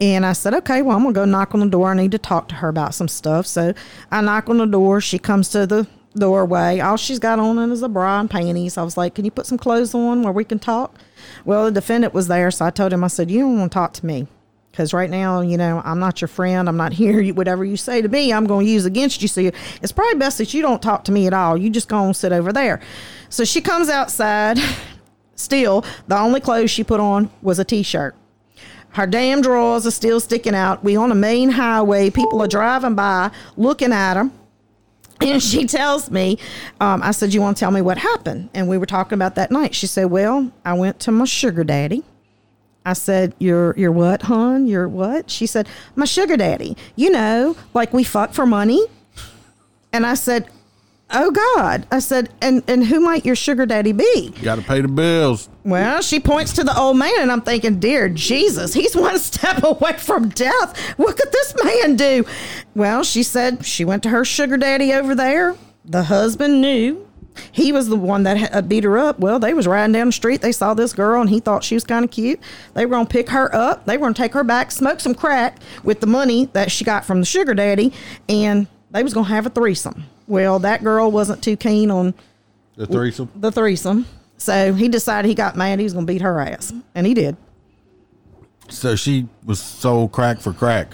And 0.00 0.26
I 0.26 0.34
said, 0.34 0.52
okay, 0.54 0.82
well, 0.82 0.96
I'm 0.96 1.02
going 1.02 1.14
to 1.14 1.20
go 1.20 1.24
knock 1.24 1.54
on 1.54 1.60
the 1.60 1.68
door. 1.68 1.90
I 1.90 1.94
need 1.94 2.12
to 2.12 2.18
talk 2.18 2.48
to 2.48 2.56
her 2.56 2.68
about 2.68 2.94
some 2.94 3.08
stuff. 3.08 3.46
So 3.46 3.72
I 4.10 4.20
knock 4.20 4.50
on 4.50 4.58
the 4.58 4.66
door. 4.66 5.00
She 5.00 5.18
comes 5.18 5.48
to 5.50 5.66
the 5.66 5.86
doorway. 6.14 6.80
All 6.80 6.98
she's 6.98 7.18
got 7.18 7.38
on 7.38 7.58
is 7.72 7.82
a 7.82 7.88
bra 7.88 8.20
and 8.20 8.30
panties. 8.30 8.76
I 8.76 8.82
was 8.82 8.98
like, 8.98 9.14
can 9.14 9.24
you 9.24 9.30
put 9.30 9.46
some 9.46 9.56
clothes 9.56 9.94
on 9.94 10.22
where 10.22 10.34
we 10.34 10.44
can 10.44 10.58
talk? 10.58 10.98
Well, 11.46 11.64
the 11.64 11.72
defendant 11.72 12.12
was 12.12 12.28
there. 12.28 12.50
So 12.50 12.66
I 12.66 12.70
told 12.70 12.92
him, 12.92 13.04
I 13.04 13.08
said, 13.08 13.30
you 13.30 13.40
don't 13.40 13.58
want 13.58 13.72
to 13.72 13.74
talk 13.74 13.94
to 13.94 14.06
me 14.06 14.26
because 14.76 14.92
right 14.92 15.08
now, 15.08 15.40
you 15.40 15.56
know, 15.56 15.80
I'm 15.86 15.98
not 15.98 16.20
your 16.20 16.28
friend. 16.28 16.68
I'm 16.68 16.76
not 16.76 16.92
here. 16.92 17.18
You, 17.18 17.32
whatever 17.32 17.64
you 17.64 17.78
say 17.78 18.02
to 18.02 18.08
me, 18.08 18.30
I'm 18.30 18.44
going 18.46 18.66
to 18.66 18.70
use 18.70 18.84
against 18.84 19.22
you. 19.22 19.28
So 19.28 19.40
you, 19.40 19.52
it's 19.80 19.90
probably 19.90 20.18
best 20.18 20.36
that 20.36 20.52
you 20.52 20.60
don't 20.60 20.82
talk 20.82 21.04
to 21.04 21.12
me 21.12 21.26
at 21.26 21.32
all. 21.32 21.56
You 21.56 21.70
just 21.70 21.88
go 21.88 22.04
and 22.04 22.14
sit 22.14 22.30
over 22.30 22.52
there. 22.52 22.80
So 23.30 23.44
she 23.44 23.62
comes 23.62 23.88
outside. 23.88 24.58
Still, 25.38 25.84
the 26.08 26.18
only 26.18 26.40
clothes 26.40 26.70
she 26.70 26.82
put 26.82 26.98
on 26.98 27.30
was 27.42 27.58
a 27.58 27.64
t-shirt. 27.64 28.14
Her 28.90 29.06
damn 29.06 29.42
drawers 29.42 29.86
are 29.86 29.90
still 29.90 30.18
sticking 30.18 30.54
out. 30.54 30.82
We 30.82 30.96
on 30.96 31.12
a 31.12 31.14
main 31.14 31.50
highway. 31.50 32.08
People 32.08 32.40
are 32.40 32.48
driving 32.48 32.94
by, 32.94 33.30
looking 33.54 33.92
at 33.92 34.14
them. 34.14 34.32
And 35.20 35.42
she 35.42 35.66
tells 35.66 36.10
me, 36.10 36.38
um, 36.80 37.02
I 37.02 37.10
said, 37.10 37.34
You 37.34 37.42
want 37.42 37.58
to 37.58 37.60
tell 37.60 37.70
me 37.70 37.82
what 37.82 37.98
happened? 37.98 38.48
And 38.54 38.66
we 38.66 38.78
were 38.78 38.86
talking 38.86 39.12
about 39.12 39.34
that 39.34 39.50
night. 39.50 39.74
She 39.74 39.86
said, 39.86 40.06
Well, 40.06 40.50
I 40.64 40.72
went 40.72 41.00
to 41.00 41.12
my 41.12 41.26
sugar 41.26 41.64
daddy. 41.64 42.02
I 42.86 42.92
said, 42.92 43.34
You're 43.38 43.74
you're 43.76 43.92
what, 43.92 44.22
hon? 44.22 44.66
You're 44.66 44.88
what? 44.88 45.28
She 45.28 45.46
said, 45.46 45.68
My 45.96 46.06
sugar 46.06 46.36
daddy. 46.36 46.76
You 46.94 47.10
know, 47.10 47.56
like 47.74 47.92
we 47.92 48.04
fuck 48.04 48.32
for 48.32 48.46
money. 48.46 48.86
And 49.92 50.06
I 50.06 50.14
said, 50.14 50.48
Oh 51.10 51.30
God. 51.30 51.86
I 51.90 51.98
said, 51.98 52.30
and 52.40 52.62
and 52.68 52.84
who 52.84 53.00
might 53.00 53.24
your 53.24 53.36
sugar 53.36 53.66
daddy 53.66 53.92
be? 53.92 54.32
You 54.36 54.42
got 54.42 54.56
to 54.56 54.62
pay 54.62 54.80
the 54.80 54.88
bills. 54.88 55.48
Well, 55.64 56.00
she 56.00 56.20
points 56.20 56.52
to 56.54 56.64
the 56.64 56.76
old 56.76 56.96
man, 56.96 57.14
and 57.18 57.30
I'm 57.30 57.42
thinking, 57.42 57.78
dear 57.78 58.08
Jesus, 58.08 58.72
he's 58.74 58.96
one 58.96 59.18
step 59.20 59.62
away 59.62 59.94
from 59.94 60.28
death. 60.30 60.78
What 60.96 61.16
could 61.16 61.30
this 61.32 61.54
man 61.62 61.96
do? 61.96 62.24
Well, 62.74 63.04
she 63.04 63.22
said 63.22 63.64
she 63.64 63.84
went 63.84 64.02
to 64.04 64.08
her 64.10 64.24
sugar 64.24 64.56
daddy 64.56 64.92
over 64.92 65.14
there. 65.14 65.56
The 65.84 66.04
husband 66.04 66.60
knew. 66.60 67.05
He 67.52 67.72
was 67.72 67.88
the 67.88 67.96
one 67.96 68.22
that 68.24 68.36
had 68.36 68.54
uh, 68.54 68.62
beat 68.62 68.84
her 68.84 68.98
up. 68.98 69.18
Well, 69.18 69.38
they 69.38 69.54
was 69.54 69.66
riding 69.66 69.92
down 69.92 70.06
the 70.08 70.12
street. 70.12 70.40
They 70.40 70.52
saw 70.52 70.74
this 70.74 70.92
girl, 70.92 71.20
and 71.20 71.30
he 71.30 71.40
thought 71.40 71.64
she 71.64 71.74
was 71.74 71.84
kind 71.84 72.04
of 72.04 72.10
cute. 72.10 72.40
They 72.74 72.84
were 72.86 72.90
gonna 72.90 73.06
pick 73.08 73.28
her 73.30 73.54
up. 73.54 73.84
They 73.86 73.96
were 73.96 74.02
gonna 74.06 74.14
take 74.14 74.32
her 74.34 74.44
back, 74.44 74.70
smoke 74.70 75.00
some 75.00 75.14
crack 75.14 75.58
with 75.84 76.00
the 76.00 76.06
money 76.06 76.46
that 76.52 76.70
she 76.70 76.84
got 76.84 77.04
from 77.04 77.20
the 77.20 77.26
sugar 77.26 77.54
daddy, 77.54 77.92
and 78.28 78.66
they 78.90 79.02
was 79.02 79.14
gonna 79.14 79.28
have 79.28 79.46
a 79.46 79.50
threesome. 79.50 80.04
Well, 80.28 80.58
that 80.60 80.82
girl 80.82 81.10
wasn't 81.10 81.42
too 81.42 81.56
keen 81.56 81.90
on 81.90 82.14
The 82.76 82.86
threesome. 82.86 83.30
the 83.36 83.52
threesome. 83.52 84.06
So 84.38 84.74
he 84.74 84.88
decided 84.88 85.28
he 85.28 85.34
got 85.34 85.56
mad. 85.56 85.78
He 85.78 85.84
was 85.84 85.94
to 85.94 86.02
beat 86.02 86.20
her 86.22 86.40
ass. 86.40 86.72
And 86.94 87.06
he 87.06 87.14
did, 87.14 87.36
So 88.68 88.96
she 88.96 89.28
was 89.44 89.60
sold 89.60 90.12
crack 90.12 90.40
for 90.40 90.52
crack. 90.52 90.92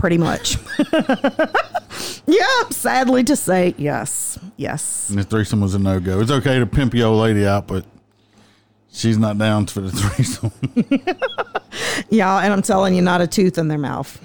Pretty 0.00 0.18
much. 0.18 0.56
yep. 2.26 2.72
Sadly 2.72 3.22
to 3.24 3.36
say, 3.36 3.74
yes. 3.76 4.38
Yes. 4.56 5.10
And 5.10 5.18
the 5.18 5.24
threesome 5.24 5.60
was 5.60 5.74
a 5.74 5.78
no 5.78 6.00
go. 6.00 6.20
It's 6.20 6.30
okay 6.30 6.58
to 6.58 6.66
pimp 6.66 6.94
your 6.94 7.08
old 7.08 7.20
lady 7.20 7.46
out, 7.46 7.66
but 7.66 7.84
she's 8.90 9.18
not 9.18 9.36
down 9.36 9.66
for 9.66 9.82
the 9.82 9.90
threesome. 9.92 10.52
Yeah. 12.08 12.38
And 12.38 12.52
I'm 12.52 12.62
telling 12.62 12.94
you, 12.94 13.02
not 13.02 13.20
a 13.20 13.26
tooth 13.26 13.56
in 13.56 13.68
their 13.68 13.78
mouth. 13.78 14.20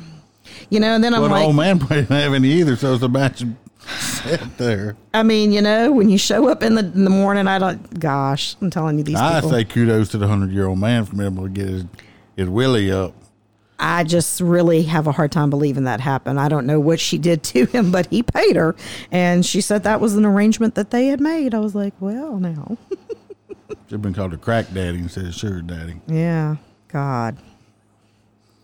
You 0.70 0.80
know, 0.80 0.96
and 0.96 1.04
then 1.04 1.14
I'm 1.14 1.22
well, 1.22 1.30
the 1.30 1.36
like, 1.36 1.46
old 1.46 1.56
man 1.56 1.78
probably 1.78 1.98
didn't 1.98 2.16
have 2.16 2.34
any 2.34 2.50
either, 2.54 2.76
so 2.76 2.94
it's 2.94 3.04
a 3.04 3.10
match 3.10 3.44
of 3.44 3.50
sit 3.88 4.58
there. 4.58 4.96
I 5.14 5.22
mean, 5.22 5.52
you 5.52 5.62
know, 5.62 5.92
when 5.92 6.10
you 6.10 6.18
show 6.18 6.48
up 6.48 6.64
in 6.64 6.74
the 6.74 6.82
in 6.82 7.04
the 7.04 7.12
morning, 7.12 7.48
I 7.48 7.60
don't. 7.60 8.00
Gosh, 8.00 8.56
I'm 8.62 8.72
telling 8.72 8.98
you, 8.98 9.04
these 9.04 9.16
I 9.16 9.36
people. 9.36 9.52
say 9.52 9.64
kudos 9.64 10.10
to 10.10 10.18
the 10.18 10.28
hundred 10.28 10.52
year 10.52 10.66
old 10.68 10.80
man 10.80 11.06
for 11.06 11.16
being 11.16 11.32
able 11.32 11.44
to 11.44 11.50
get 11.50 11.68
his, 11.68 11.86
his 12.36 12.50
willy 12.50 12.92
up. 12.92 13.14
I 13.78 14.04
just 14.04 14.40
really 14.40 14.84
have 14.84 15.08
a 15.08 15.12
hard 15.12 15.32
time 15.32 15.50
believing 15.50 15.84
that 15.84 16.00
happened. 16.00 16.40
I 16.40 16.48
don't 16.48 16.66
know 16.66 16.80
what 16.80 17.00
she 17.00 17.18
did 17.18 17.44
to 17.44 17.66
him, 17.68 17.92
but 17.92 18.08
he 18.08 18.24
paid 18.24 18.56
her, 18.56 18.76
and 19.12 19.46
she 19.46 19.62
said 19.62 19.84
that 19.84 20.00
was 20.02 20.16
an 20.16 20.26
arrangement 20.26 20.76
that 20.76 20.92
they 20.92 21.08
had 21.08 21.20
made. 21.20 21.54
I 21.54 21.60
was 21.60 21.76
like, 21.76 21.94
well, 22.00 22.40
now. 22.40 22.78
Should 23.68 23.92
have 23.92 24.02
been 24.02 24.14
called 24.14 24.34
a 24.34 24.38
crack 24.38 24.74
daddy 24.74 25.00
instead 25.00 25.26
of 25.26 25.36
sugar 25.36 25.62
daddy. 25.62 26.02
Yeah, 26.08 26.56
God. 26.88 27.38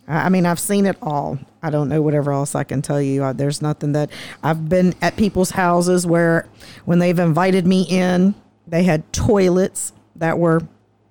I 0.08 0.28
mean, 0.30 0.46
I've 0.46 0.58
seen 0.58 0.86
it 0.86 0.96
all. 1.00 1.38
I 1.62 1.70
don't 1.70 1.88
know 1.88 2.02
whatever 2.02 2.32
else 2.32 2.54
I 2.54 2.64
can 2.64 2.82
tell 2.82 3.00
you. 3.00 3.32
There's 3.34 3.62
nothing 3.62 3.92
that 3.92 4.10
I've 4.42 4.68
been 4.68 4.94
at 5.00 5.16
people's 5.16 5.50
houses 5.50 6.06
where, 6.06 6.48
when 6.84 6.98
they've 6.98 7.18
invited 7.18 7.66
me 7.66 7.86
in, 7.88 8.34
they 8.66 8.82
had 8.82 9.10
toilets 9.12 9.92
that 10.16 10.38
were 10.38 10.62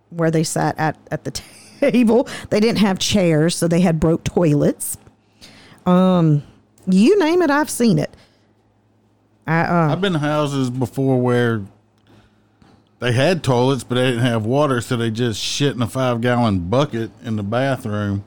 where 0.09 0.29
they 0.29 0.43
sat 0.43 0.77
at 0.77 0.97
at 1.09 1.23
the 1.23 1.31
table. 1.31 1.60
They 1.81 2.59
didn't 2.59 2.77
have 2.77 2.99
chairs, 2.99 3.55
so 3.55 3.67
they 3.67 3.81
had 3.81 3.99
broke 3.99 4.23
toilets. 4.23 4.97
Um, 5.85 6.43
you 6.87 7.17
name 7.19 7.41
it, 7.41 7.49
I've 7.49 7.69
seen 7.69 7.99
it. 7.99 8.15
I 9.47 9.61
uh, 9.61 9.91
I've 9.91 10.01
been 10.01 10.13
to 10.13 10.19
houses 10.19 10.69
before 10.69 11.19
where 11.19 11.63
they 12.99 13.11
had 13.11 13.43
toilets, 13.43 13.83
but 13.83 13.95
they 13.95 14.11
didn't 14.11 14.23
have 14.23 14.45
water, 14.45 14.79
so 14.79 14.95
they 14.95 15.09
just 15.09 15.41
shit 15.41 15.75
in 15.75 15.81
a 15.81 15.87
five 15.87 16.21
gallon 16.21 16.69
bucket 16.69 17.11
in 17.23 17.35
the 17.35 17.43
bathroom. 17.43 18.23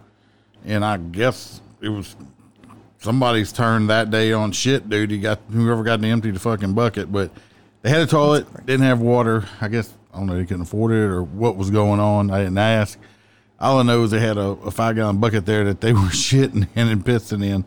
And 0.65 0.85
I 0.85 0.97
guess 0.97 1.61
it 1.81 1.91
was 1.91 2.17
somebody's 2.99 3.53
turn 3.53 3.87
that 3.87 4.11
day 4.11 4.33
on 4.33 4.51
shit 4.51 4.89
duty. 4.89 5.19
Got 5.19 5.41
whoever 5.51 5.85
got 5.85 6.01
to 6.01 6.09
empty 6.09 6.33
the 6.33 6.41
fucking 6.41 6.75
bucket, 6.75 7.13
but 7.13 7.31
they 7.83 7.91
had 7.91 8.01
a 8.01 8.07
toilet, 8.07 8.47
didn't 8.67 8.87
have 8.87 9.01
water. 9.01 9.45
I 9.61 9.69
guess 9.69 9.93
I 10.13 10.19
don't 10.19 10.27
know 10.27 10.37
they 10.37 10.45
couldn't 10.45 10.63
afford 10.63 10.93
it 10.93 10.97
or 10.97 11.23
what 11.23 11.57
was 11.57 11.71
going 11.71 12.01
on. 12.01 12.31
I 12.31 12.39
didn't 12.39 12.59
ask. 12.59 12.99
All 13.61 13.79
I 13.79 13.83
know 13.83 14.03
is 14.03 14.11
they 14.11 14.21
had 14.21 14.37
a, 14.37 14.49
a 14.49 14.71
five 14.71 14.97
gallon 14.97 15.19
bucket 15.19 15.47
there 15.47 15.65
that 15.65 15.81
they 15.81 15.93
were 15.95 16.01
shitting 16.11 16.69
in 16.75 16.89
and 16.89 17.05
pissing 17.05 17.45
in, 17.45 17.65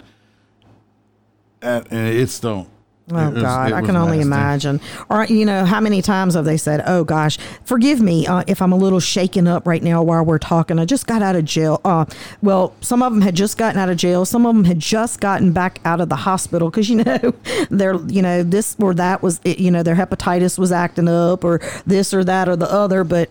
and, 1.62 1.88
and 1.92 2.08
it 2.16 2.30
stunk. 2.30 2.70
Oh 3.10 3.30
was- 3.30 3.42
God, 3.42 3.72
I 3.72 3.82
can 3.84 3.96
only 3.96 4.18
nasty. 4.18 4.28
imagine. 4.28 4.82
Or 5.10 5.24
you 5.28 5.46
know, 5.46 5.64
how 5.64 5.80
many 5.80 6.02
times 6.02 6.34
have 6.34 6.44
they 6.44 6.58
said, 6.58 6.84
"Oh 6.86 7.06
gosh, 7.06 7.38
forgive 7.64 8.02
me 8.02 8.28
uh, 8.28 8.44
if 8.48 8.62
I'm 8.62 8.74
a 8.74 8.76
little 8.76 9.00
shaken 9.00 9.48
up 9.48 9.66
right 9.66 9.82
now 9.82 10.04
while 10.04 10.26
we're 10.26 10.38
talking. 10.40 10.78
I 10.78 10.84
just 10.84 11.08
got 11.08 11.22
out 11.22 11.38
of 11.38 11.46
jail." 11.46 11.80
Uh, 11.86 12.04
well, 12.42 12.74
some 12.82 13.02
of 13.02 13.14
them 13.14 13.22
had 13.22 13.34
just 13.34 13.58
gotten 13.58 13.80
out 13.80 13.88
of 13.88 13.96
jail. 13.96 14.26
Some 14.26 14.46
of 14.46 14.54
them 14.54 14.66
had 14.66 14.80
just 14.80 15.22
gotten 15.22 15.54
back 15.54 15.80
out 15.86 16.02
of 16.02 16.10
the 16.10 16.18
hospital 16.18 16.70
because 16.70 16.90
you 16.92 17.02
know, 17.02 17.34
their 17.70 17.96
you 18.08 18.22
know 18.22 18.44
this 18.44 18.76
or 18.78 18.94
that 18.96 19.24
was 19.24 19.40
you 19.46 19.72
know 19.72 19.84
their 19.84 19.96
hepatitis 19.96 20.60
was 20.60 20.74
acting 20.74 21.08
up 21.08 21.46
or 21.46 21.62
this 21.86 22.14
or 22.14 22.26
that 22.26 22.50
or 22.50 22.58
the 22.58 22.70
other. 22.70 23.06
But 23.06 23.30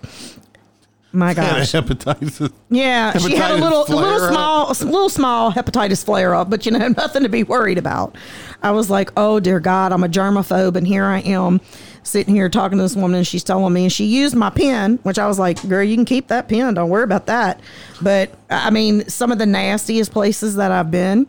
my 1.13 1.35
gosh, 1.35 1.73
hepatitis. 1.73 2.53
yeah, 2.69 3.17
she 3.17 3.37
had 3.37 3.53
a 3.53 3.55
little, 3.55 3.85
a 3.89 3.95
little 3.95 4.29
small, 4.29 4.71
a 4.71 4.75
little 4.85 5.09
small 5.09 5.53
hepatitis 5.53 6.05
flare 6.05 6.35
up, 6.35 6.51
but 6.51 6.67
you 6.67 6.73
know, 6.73 6.89
nothing 6.97 7.23
to 7.23 7.29
be 7.29 7.43
worried 7.43 7.79
about. 7.79 8.17
I 8.63 8.73
was 8.73 8.91
like, 8.91 9.11
oh 9.17 9.41
dear 9.41 9.61
God, 9.61 9.93
I'm 9.93 10.05
a 10.05 10.09
germaphobe, 10.09 10.77
and 10.77 10.87
here 10.87 11.05
I 11.05 11.21
am 11.21 11.61
sitting 12.03 12.35
here 12.35 12.49
talking 12.49 12.79
to 12.79 12.83
this 12.83 12.97
woman, 12.97 13.19
and 13.19 13.27
she's 13.27 13.45
telling 13.45 13.73
me, 13.73 13.85
and 13.85 13.93
she 13.93 14.05
used 14.05 14.35
my 14.35 14.51
pen, 14.51 14.99
which 15.03 15.19
I 15.19 15.27
was 15.27 15.39
like, 15.39 15.67
girl, 15.69 15.83
you 15.83 15.97
can 15.97 16.05
keep 16.05 16.29
that 16.29 16.49
pen, 16.49 16.75
don't 16.75 16.91
worry 16.91 17.05
about 17.05 17.27
that. 17.27 17.61
But 18.01 18.31
I 18.51 18.71
mean, 18.71 19.09
some 19.09 19.33
of 19.33 19.39
the 19.39 19.47
nastiest 19.47 20.13
places 20.13 20.57
that 20.57 20.71
I've 20.71 20.91
been, 20.91 21.27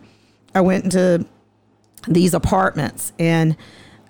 I 0.53 0.61
went 0.61 0.83
into 0.83 1.25
these 2.07 2.33
apartments 2.33 3.13
and 3.19 3.55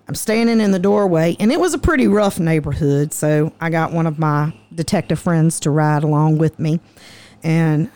I'm 0.07 0.15
standing 0.15 0.61
in 0.61 0.71
the 0.71 0.79
doorway 0.79 1.35
and 1.39 1.51
it 1.51 1.59
was 1.59 1.73
a 1.73 1.77
pretty 1.77 2.07
rough 2.07 2.39
neighborhood. 2.39 3.13
So 3.13 3.51
I 3.59 3.69
got 3.69 3.91
one 3.91 4.07
of 4.07 4.17
my 4.17 4.53
detective 4.73 5.19
friends 5.19 5.59
to 5.61 5.71
ride 5.71 6.03
along 6.03 6.37
with 6.37 6.59
me. 6.59 6.79
And 7.43 7.91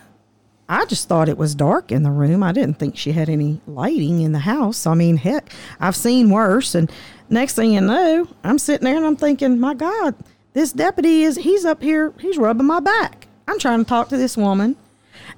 I 0.68 0.86
just 0.86 1.08
thought 1.08 1.30
it 1.30 1.38
was 1.38 1.56
dark 1.56 1.92
in 1.92 2.04
the 2.04 2.12
room. 2.12 2.44
I 2.44 2.52
didn't 2.52 2.80
think 2.80 2.98
she 2.98 3.12
had 3.12 3.30
any 3.30 3.62
lighting 3.68 4.22
in 4.22 4.32
the 4.32 4.40
house. 4.40 4.86
I 4.86 4.94
mean, 4.94 5.18
heck, 5.18 5.52
I've 5.80 5.96
seen 5.96 6.30
worse. 6.30 6.76
And 6.76 6.92
next 7.30 7.56
thing 7.56 7.74
you 7.74 7.82
know, 7.82 8.28
I'm 8.44 8.58
sitting 8.58 8.86
there 8.86 8.98
and 8.98 9.06
I'm 9.06 9.16
thinking, 9.16 9.60
my 9.60 9.74
God, 9.74 10.16
this 10.54 10.72
deputy 10.72 11.24
is, 11.24 11.38
he's 11.38 11.66
up 11.66 11.82
here, 11.82 12.14
he's 12.20 12.38
rubbing 12.38 12.68
my 12.68 12.80
back. 12.80 13.28
I'm 13.48 13.60
trying 13.60 13.84
to 13.84 13.90
talk 13.90 14.10
to 14.10 14.18
this 14.18 14.38
woman. 14.38 14.76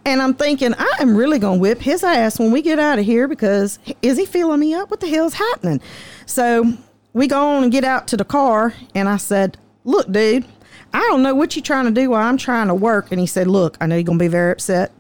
And 0.06 0.22
I'm 0.22 0.34
thinking, 0.34 0.74
I 0.78 0.92
am 1.00 1.16
really 1.16 1.40
going 1.40 1.60
to 1.60 1.62
whip 1.62 1.80
his 1.80 2.04
ass 2.04 2.38
when 2.38 2.52
we 2.52 2.62
get 2.62 2.78
out 2.78 3.00
of 3.00 3.06
here 3.06 3.28
because 3.28 3.80
is 4.02 4.18
he 4.18 4.26
feeling 4.26 4.60
me 4.60 4.74
up? 4.74 4.92
What 4.92 5.00
the 5.00 5.08
hell's 5.08 5.36
happening? 5.36 5.82
So 6.26 6.74
we 7.14 7.28
go 7.28 7.40
on 7.40 7.64
and 7.64 7.72
get 7.72 7.86
out 7.86 8.08
to 8.10 8.18
the 8.18 8.26
car. 8.26 8.74
And 8.94 9.08
I 9.08 9.18
said, 9.18 9.58
Look, 9.86 10.12
dude, 10.12 10.46
I 10.94 11.00
don't 11.00 11.24
know 11.24 11.36
what 11.36 11.56
you're 11.56 11.64
trying 11.64 11.86
to 11.86 11.92
do 11.92 12.10
while 12.10 12.28
I'm 12.28 12.38
trying 12.38 12.68
to 12.68 12.76
work. 12.76 13.12
And 13.12 13.20
he 13.20 13.28
said, 13.28 13.48
Look, 13.48 13.78
I 13.80 13.86
know 13.86 13.96
you're 13.96 14.04
going 14.04 14.20
to 14.20 14.24
be 14.24 14.30
very 14.30 14.52
upset. 14.52 14.92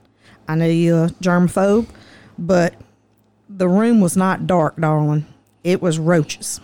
I 0.48 0.55
know 0.55 0.65
you're 0.65 1.05
a 1.05 1.10
germaphobe, 1.10 1.88
but 2.38 2.75
the 3.50 3.67
room 3.67 4.01
was 4.01 4.17
not 4.17 4.48
dark, 4.48 4.77
darling. 4.77 5.25
It 5.63 5.81
was 5.81 6.00
roaches. 6.00 6.60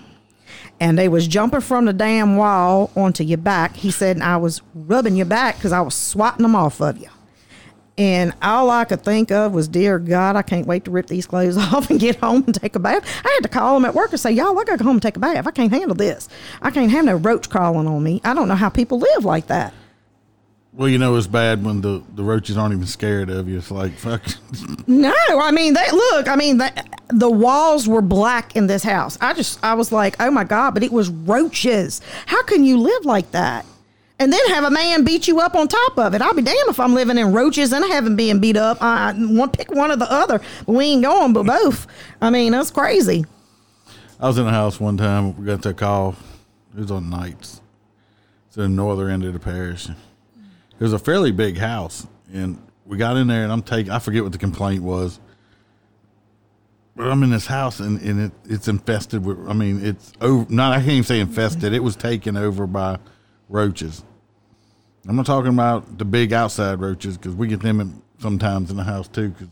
And 0.80 0.98
they 0.98 1.10
was 1.10 1.28
jumping 1.28 1.62
from 1.62 1.86
the 1.86 1.94
damn 1.94 2.38
wall 2.38 2.92
onto 2.96 3.24
your 3.24 3.38
back. 3.38 3.76
He 3.76 3.92
said, 3.92 4.22
I 4.22 4.38
was 4.38 4.62
rubbing 4.74 5.16
your 5.16 5.26
back 5.26 5.56
because 5.56 5.74
I 5.74 5.82
was 5.82 5.94
swatting 5.94 6.44
them 6.44 6.56
off 6.56 6.82
of 6.82 6.98
you. 6.98 7.10
And 8.00 8.34
all 8.42 8.70
I 8.70 8.86
could 8.86 9.02
think 9.02 9.30
of 9.30 9.52
was, 9.52 9.68
dear 9.68 10.00
God, 10.00 10.38
I 10.38 10.42
can't 10.42 10.66
wait 10.66 10.86
to 10.86 10.92
rip 10.92 11.08
these 11.08 11.28
clothes 11.28 11.58
off 11.74 11.90
and 11.90 12.00
get 12.00 12.16
home 12.16 12.46
and 12.46 12.56
take 12.56 12.78
a 12.78 12.80
bath. 12.80 13.04
I 13.26 13.30
had 13.30 13.42
to 13.42 13.50
call 13.50 13.74
them 13.76 13.84
at 13.84 13.94
work 13.94 14.12
and 14.12 14.20
say, 14.20 14.32
y'all, 14.32 14.58
I 14.58 14.64
got 14.64 14.78
to 14.78 14.78
go 14.78 14.86
home 14.86 14.96
and 14.96 15.02
take 15.02 15.18
a 15.18 15.20
bath. 15.20 15.46
I 15.46 15.52
can't 15.52 15.72
handle 15.72 15.96
this. 15.96 16.30
I 16.62 16.72
can't 16.72 16.90
have 16.92 17.04
no 17.04 17.18
roach 17.18 17.50
crawling 17.50 17.88
on 17.88 18.02
me. 18.02 18.22
I 18.24 18.34
don't 18.34 18.48
know 18.48 18.56
how 18.56 18.70
people 18.70 19.00
live 19.00 19.26
like 19.26 19.48
that. 19.48 19.74
Well, 20.72 20.88
you 20.88 20.98
know 20.98 21.18
it's 21.18 21.28
bad 21.28 21.66
when 21.66 21.82
the, 21.82 22.02
the 22.16 22.24
roaches 22.24 22.56
aren't 22.56 22.74
even 22.74 22.88
scared 22.88 23.30
of 23.30 23.50
you. 23.50 23.58
It's 23.58 23.70
like 23.70 23.92
fuck. 23.94 24.24
No, 24.88 25.14
I 25.28 25.52
mean, 25.52 25.74
they 25.74 25.92
look, 25.92 26.30
I 26.30 26.38
mean, 26.38 26.58
the, 26.58 26.72
the 27.10 27.30
walls 27.30 27.86
were 27.86 28.02
black 28.02 28.56
in 28.56 28.68
this 28.68 28.84
house. 28.84 29.18
I 29.20 29.34
just, 29.34 29.62
I 29.62 29.74
was 29.74 29.92
like, 29.92 30.16
oh 30.22 30.32
my 30.32 30.46
God, 30.46 30.74
but 30.74 30.84
it 30.84 30.92
was 30.92 31.10
roaches. 31.10 32.02
How 32.28 32.44
can 32.44 32.64
you 32.64 32.80
live 32.80 33.04
like 33.04 33.32
that? 33.32 33.66
And 34.20 34.34
then 34.34 34.46
have 34.50 34.66
a 34.66 34.70
man 34.70 35.06
beat 35.06 35.30
you 35.30 35.40
up 35.40 35.56
on 35.56 35.70
top 35.70 35.98
of 35.98 36.14
it. 36.14 36.22
I'll 36.22 36.34
be 36.34 36.42
damned 36.42 36.68
if 36.68 36.80
I'm 36.80 36.94
living 36.94 37.18
in 37.18 37.32
roaches 37.32 37.72
and 37.72 37.86
I 37.86 37.88
haven't 37.88 38.18
been 38.18 38.40
beat 38.40 38.58
up. 38.58 38.78
I 38.82 39.14
want 39.18 39.54
pick 39.54 39.72
one 39.72 39.92
or 39.92 39.96
the 39.96 40.12
other, 40.12 40.42
but 40.66 40.74
we 40.74 40.86
ain't 40.86 41.04
going, 41.04 41.32
but 41.32 41.46
both. 41.46 41.88
I 42.22 42.30
mean, 42.30 42.52
that's 42.52 42.70
crazy. 42.70 43.26
I 44.20 44.28
was 44.28 44.38
in 44.38 44.46
a 44.46 44.52
house 44.52 44.80
one 44.80 44.98
time. 44.98 45.38
We 45.38 45.46
got 45.46 45.62
the 45.62 45.74
call. 45.74 46.18
It 46.76 46.82
was 46.82 46.92
on 46.92 47.10
nights. 47.10 47.62
It's 48.48 48.58
in 48.58 48.64
the 48.64 48.70
northern 48.70 49.12
end 49.12 49.24
of 49.24 49.32
the 49.32 49.40
parish. 49.40 49.88
It 49.88 50.84
was 50.84 50.92
a 50.92 51.00
fairly 51.00 51.32
big 51.32 51.58
house, 51.58 52.06
and 52.34 52.62
we 52.86 52.98
got 52.98 53.16
in 53.16 53.28
there, 53.28 53.44
and 53.44 53.52
I'm 53.52 53.62
taking. 53.62 53.92
I 53.92 54.00
forget 54.00 54.24
what 54.24 54.32
the 54.32 54.38
complaint 54.38 54.84
was, 54.84 55.20
but 56.96 57.08
I'm 57.08 57.24
in 57.24 57.30
this 57.30 57.46
house, 57.46 57.80
and, 57.80 58.02
and 58.02 58.20
it, 58.20 58.32
it's 58.46 58.68
infested 58.68 59.24
with. 59.24 59.40
I 59.48 59.54
mean, 59.54 59.86
it's 59.86 60.12
over. 60.20 60.52
Not 60.52 60.74
I 60.74 60.78
can't 60.78 60.90
even 60.90 61.04
say 61.04 61.20
infested. 61.20 61.74
It 61.74 61.84
was 61.84 61.96
taken 61.96 62.36
over 62.36 62.68
by 62.68 62.98
roaches. 63.48 64.04
I'm 65.08 65.16
not 65.16 65.26
talking 65.26 65.54
about 65.54 65.98
the 65.98 66.06
big 66.06 66.34
outside 66.34 66.80
roaches 66.80 67.18
because 67.18 67.34
we 67.36 67.48
get 67.48 67.62
them 67.62 67.80
in, 67.80 68.02
sometimes 68.20 68.70
in 68.70 68.78
the 68.78 68.84
house 68.84 69.08
too. 69.08 69.34
Cause 69.38 69.48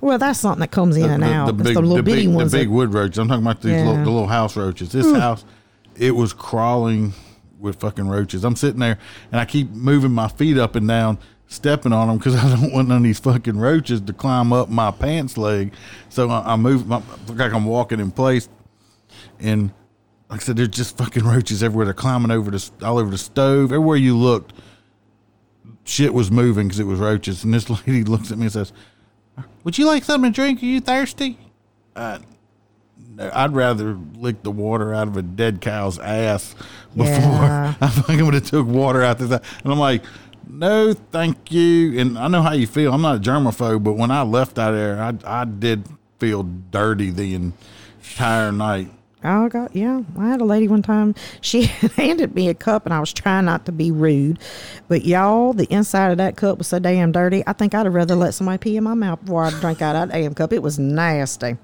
Well, 0.00 0.18
that's 0.18 0.40
something 0.40 0.60
that 0.60 0.70
comes 0.70 0.96
in 0.96 1.10
and 1.10 1.24
out. 1.24 1.48
It's 1.48 1.62
big, 1.62 1.74
the 1.74 1.80
little 1.80 1.96
the 1.96 2.02
bitty 2.02 2.26
big, 2.26 2.34
ones. 2.34 2.52
the 2.52 2.58
big 2.58 2.68
that- 2.68 2.74
wood 2.74 2.92
roaches. 2.92 3.18
I'm 3.18 3.28
talking 3.28 3.42
about 3.42 3.62
these 3.62 3.72
Yeah. 3.72 3.86
little, 3.86 4.04
the 4.04 4.10
little 4.10 4.26
house 4.26 4.56
roaches. 4.56 4.92
This 4.92 5.06
hmm. 5.06 5.14
house, 5.14 5.44
it 5.96 6.14
was 6.14 6.32
crawling 6.32 7.14
with 7.58 7.80
fucking 7.80 8.06
roaches. 8.06 8.44
I'm 8.44 8.56
sitting 8.56 8.80
there 8.80 8.98
and 9.32 9.40
I 9.40 9.44
keep 9.44 9.70
moving 9.70 10.12
my 10.12 10.28
feet 10.28 10.58
up 10.58 10.76
and 10.76 10.86
down, 10.86 11.18
stepping 11.46 11.92
on 11.92 12.08
them 12.08 12.18
because 12.18 12.36
I 12.44 12.48
don't 12.54 12.72
want 12.72 12.88
none 12.88 12.98
of 12.98 13.02
these 13.02 13.18
fucking 13.18 13.58
roaches 13.58 14.00
to 14.02 14.12
climb 14.12 14.52
up 14.52 14.68
my 14.68 14.90
pants 14.90 15.38
leg. 15.38 15.72
So 16.10 16.28
I, 16.28 16.52
I 16.52 16.56
move, 16.56 16.86
my, 16.86 17.02
look 17.26 17.38
like 17.38 17.52
I'm 17.52 17.64
walking 17.64 17.98
in 17.98 18.10
place, 18.10 18.48
and 19.40 19.72
like 20.28 20.40
I 20.40 20.44
said, 20.44 20.56
there's 20.56 20.68
just 20.68 20.96
fucking 20.98 21.24
roaches 21.24 21.62
everywhere. 21.62 21.86
They're 21.86 21.94
climbing 21.94 22.30
over 22.30 22.50
the 22.50 22.70
all 22.82 22.98
over 22.98 23.10
the 23.10 23.18
stove. 23.18 23.72
Everywhere 23.72 23.96
you 23.96 24.16
looked, 24.16 24.52
shit 25.86 26.12
was 26.12 26.30
moving 26.30 26.68
because 26.68 26.78
it 26.80 26.84
was 26.86 26.98
roaches. 26.98 27.44
And 27.44 27.54
this 27.54 27.70
lady 27.86 28.04
looks 28.04 28.30
at 28.30 28.36
me 28.38 28.44
and 28.44 28.52
says, 28.52 28.72
"Would 29.64 29.78
you 29.78 29.86
like 29.86 30.04
something 30.04 30.32
to 30.32 30.34
drink? 30.34 30.62
Are 30.62 30.66
you 30.66 30.80
thirsty?" 30.80 31.38
Uh, 31.94 32.18
I'd 33.18 33.54
rather 33.54 33.96
lick 34.16 34.42
the 34.42 34.50
water 34.50 34.92
out 34.92 35.08
of 35.08 35.16
a 35.16 35.22
dead 35.22 35.62
cow's 35.62 35.98
ass 35.98 36.54
before 36.94 37.06
Yeah. 37.06 37.74
I 37.80 37.88
fucking 37.88 38.24
would 38.24 38.34
have 38.34 38.46
took 38.46 38.66
water 38.66 39.02
out 39.02 39.18
this. 39.18 39.30
And 39.30 39.72
I'm 39.72 39.78
like, 39.78 40.04
no, 40.46 40.92
thank 40.92 41.50
you. 41.50 41.98
And 41.98 42.18
I 42.18 42.28
know 42.28 42.42
how 42.42 42.52
you 42.52 42.66
feel. 42.66 42.92
I'm 42.92 43.00
not 43.02 43.16
a 43.16 43.20
germaphobe, 43.20 43.82
but 43.82 43.94
when 43.94 44.10
I 44.10 44.22
left 44.22 44.58
out 44.58 44.72
there, 44.72 45.00
I 45.02 45.14
I 45.24 45.44
did 45.44 45.88
feel 46.18 46.42
dirty 46.42 47.10
the 47.10 47.34
entire 47.34 48.52
night. 48.52 48.90
Oh 49.26 49.48
God, 49.48 49.70
yeah. 49.72 50.02
I 50.18 50.28
had 50.28 50.40
a 50.40 50.44
lady 50.44 50.68
one 50.68 50.82
time. 50.82 51.14
She 51.40 51.62
handed 51.96 52.34
me 52.34 52.48
a 52.48 52.54
cup, 52.54 52.84
and 52.86 52.94
I 52.94 53.00
was 53.00 53.12
trying 53.12 53.44
not 53.46 53.66
to 53.66 53.72
be 53.72 53.90
rude, 53.90 54.38
but 54.88 55.04
y'all, 55.04 55.52
the 55.52 55.66
inside 55.72 56.12
of 56.12 56.18
that 56.18 56.36
cup 56.36 56.58
was 56.58 56.68
so 56.68 56.78
damn 56.78 57.12
dirty. 57.12 57.42
I 57.46 57.52
think 57.52 57.74
I'd 57.74 57.86
have 57.86 57.94
rather 57.94 58.14
let 58.14 58.34
somebody 58.34 58.58
pee 58.58 58.76
in 58.76 58.84
my 58.84 58.94
mouth 58.94 59.20
before 59.24 59.44
I 59.44 59.50
drank 59.60 59.82
out 59.82 59.96
of 59.96 60.08
that 60.08 60.14
damn 60.14 60.34
cup. 60.34 60.52
It 60.52 60.62
was 60.62 60.78
nasty, 60.78 61.56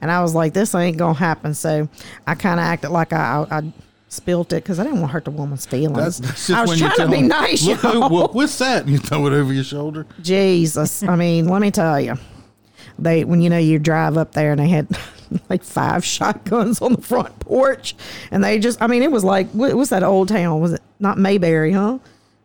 and 0.00 0.10
I 0.10 0.22
was 0.22 0.34
like, 0.34 0.54
"This 0.54 0.74
ain't 0.74 0.96
gonna 0.96 1.14
happen." 1.14 1.54
So 1.54 1.88
I 2.26 2.34
kind 2.34 2.58
of 2.58 2.64
acted 2.64 2.90
like 2.90 3.12
I, 3.12 3.46
I, 3.50 3.58
I 3.58 3.72
spilt 4.08 4.52
it 4.52 4.62
because 4.64 4.80
I 4.80 4.84
didn't 4.84 5.00
want 5.00 5.10
to 5.10 5.12
hurt 5.12 5.24
the 5.26 5.30
woman's 5.30 5.66
feelings. 5.66 6.18
That's, 6.18 6.46
that's 6.46 6.50
I 6.50 6.62
was 6.64 6.78
trying 6.78 6.96
to 6.96 7.06
be 7.08 7.16
them, 7.18 7.28
nice, 7.28 7.64
Look, 7.64 7.82
y'all. 7.82 8.08
who- 8.08 8.14
what- 8.14 8.34
what's 8.34 8.58
that? 8.58 8.82
And 8.82 8.90
you 8.92 8.98
throw 8.98 9.26
it 9.26 9.32
over 9.32 9.52
your 9.52 9.62
shoulder. 9.64 10.06
Jesus. 10.22 11.02
I 11.02 11.14
mean, 11.16 11.46
let 11.48 11.60
me 11.62 11.70
tell 11.70 12.00
you. 12.00 12.16
They 13.00 13.24
when 13.24 13.40
you 13.40 13.50
know 13.50 13.58
you 13.58 13.78
drive 13.78 14.16
up 14.16 14.32
there 14.32 14.52
and 14.52 14.60
they 14.60 14.68
had 14.68 14.88
like 15.48 15.62
five 15.62 16.04
shotguns 16.04 16.80
on 16.80 16.94
the 16.94 17.02
front 17.02 17.38
porch, 17.40 17.94
and 18.30 18.44
they 18.44 18.58
just 18.58 18.80
I 18.82 18.86
mean 18.86 19.02
it 19.02 19.10
was 19.10 19.24
like 19.24 19.48
what 19.50 19.74
was 19.74 19.90
that 19.90 20.02
old 20.02 20.28
town? 20.28 20.60
Was 20.60 20.74
it 20.74 20.82
not 20.98 21.18
Mayberry? 21.18 21.72
Huh? 21.72 21.98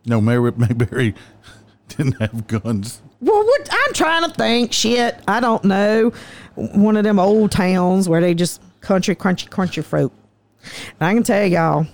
No, 0.05 0.21
Mayberry 0.21 1.15
didn't 1.89 2.19
have 2.19 2.47
guns. 2.47 3.01
Well, 3.21 3.43
what 3.43 3.69
I'm 3.71 3.93
trying 3.93 4.29
to 4.29 4.35
think. 4.35 4.71
Shit, 4.71 5.19
I 5.27 5.39
don't 5.39 5.63
know. 5.63 6.11
One 6.55 6.95
of 6.95 7.03
them 7.03 7.19
old 7.19 7.51
towns 7.51 8.07
where 8.07 8.21
they 8.21 8.33
just 8.33 8.61
country, 8.81 9.15
crunchy, 9.15 9.49
crunchy 9.49 9.83
folk. 9.83 10.13
And 10.99 11.09
I 11.09 11.13
can 11.13 11.23
tell 11.23 11.45
y'all, 11.45 11.87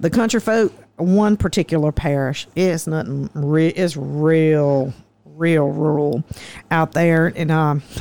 the 0.00 0.10
country 0.10 0.40
folk, 0.40 0.72
one 0.96 1.36
particular 1.36 1.92
parish, 1.92 2.46
it's 2.54 2.86
nothing. 2.86 3.28
Re- 3.34 3.68
it's 3.68 3.96
real, 3.96 4.92
real 5.38 5.68
rural 5.68 6.24
out 6.70 6.92
there, 6.92 7.32
and 7.34 7.50
um. 7.50 7.82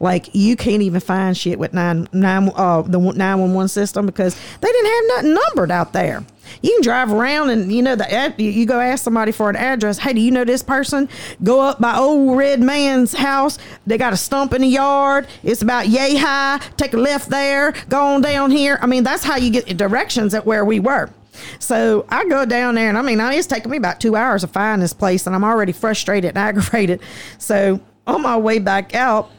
Like 0.00 0.34
you 0.34 0.56
can't 0.56 0.80
even 0.80 1.00
find 1.00 1.36
shit 1.36 1.58
with 1.58 1.74
nine 1.74 2.08
nine 2.10 2.50
uh 2.54 2.80
the 2.80 2.98
nine 2.98 3.40
one 3.40 3.52
one 3.52 3.68
system 3.68 4.06
because 4.06 4.34
they 4.60 4.68
didn't 4.72 4.90
have 4.90 5.04
nothing 5.08 5.34
numbered 5.34 5.70
out 5.70 5.92
there. 5.92 6.24
You 6.62 6.70
can 6.70 6.82
drive 6.82 7.12
around 7.12 7.50
and 7.50 7.70
you 7.72 7.82
know 7.82 7.94
the 7.94 8.10
ad- 8.10 8.40
you 8.40 8.64
go 8.66 8.80
ask 8.80 9.04
somebody 9.04 9.32
for 9.32 9.50
an 9.50 9.56
address. 9.56 9.98
Hey, 9.98 10.12
do 10.14 10.20
you 10.20 10.30
know 10.30 10.44
this 10.44 10.62
person? 10.62 11.08
Go 11.42 11.60
up 11.60 11.80
by 11.80 11.96
old 11.96 12.38
red 12.38 12.60
man's 12.62 13.12
house. 13.12 13.58
They 13.86 13.98
got 13.98 14.12
a 14.12 14.16
stump 14.16 14.54
in 14.54 14.62
the 14.62 14.68
yard. 14.68 15.26
It's 15.42 15.62
about 15.62 15.88
yay 15.88 16.16
high. 16.16 16.58
Take 16.76 16.94
a 16.94 16.98
left 16.98 17.28
there. 17.28 17.72
Go 17.88 18.02
on 18.02 18.22
down 18.22 18.50
here. 18.50 18.78
I 18.80 18.86
mean, 18.86 19.02
that's 19.04 19.24
how 19.24 19.36
you 19.36 19.50
get 19.50 19.76
directions 19.76 20.34
at 20.34 20.46
where 20.46 20.64
we 20.64 20.80
were. 20.80 21.10
So 21.58 22.06
I 22.08 22.26
go 22.28 22.44
down 22.44 22.74
there, 22.74 22.88
and 22.88 22.98
I 22.98 23.02
mean, 23.02 23.20
it's 23.20 23.46
taking 23.46 23.70
me 23.70 23.76
about 23.76 24.00
two 24.00 24.16
hours 24.16 24.42
to 24.42 24.48
find 24.48 24.80
this 24.80 24.92
place, 24.92 25.26
and 25.26 25.34
I'm 25.34 25.44
already 25.44 25.72
frustrated 25.72 26.30
and 26.30 26.38
aggravated. 26.48 27.00
So 27.38 27.80
on 28.06 28.22
my 28.22 28.36
way 28.36 28.58
back 28.58 28.94
out, 28.94 29.30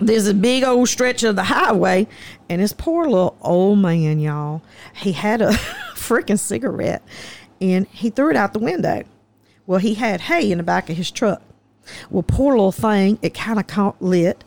there's 0.00 0.26
a 0.26 0.34
big 0.34 0.64
old 0.64 0.88
stretch 0.88 1.22
of 1.22 1.36
the 1.36 1.44
highway, 1.44 2.06
and 2.48 2.60
this 2.60 2.72
poor 2.72 3.04
little 3.04 3.36
old 3.40 3.78
man, 3.78 4.18
y'all, 4.18 4.62
he 4.94 5.12
had 5.12 5.40
a 5.40 5.50
freaking 5.94 6.38
cigarette 6.38 7.02
and 7.60 7.86
he 7.88 8.10
threw 8.10 8.30
it 8.30 8.36
out 8.36 8.52
the 8.52 8.58
window. 8.58 9.02
Well, 9.66 9.78
he 9.78 9.94
had 9.94 10.22
hay 10.22 10.50
in 10.50 10.58
the 10.58 10.64
back 10.64 10.90
of 10.90 10.96
his 10.96 11.10
truck. 11.10 11.42
Well, 12.10 12.22
poor 12.22 12.54
little 12.54 12.72
thing, 12.72 13.18
it 13.22 13.34
kind 13.34 13.58
of 13.58 13.66
caught 13.66 14.00
lit. 14.00 14.44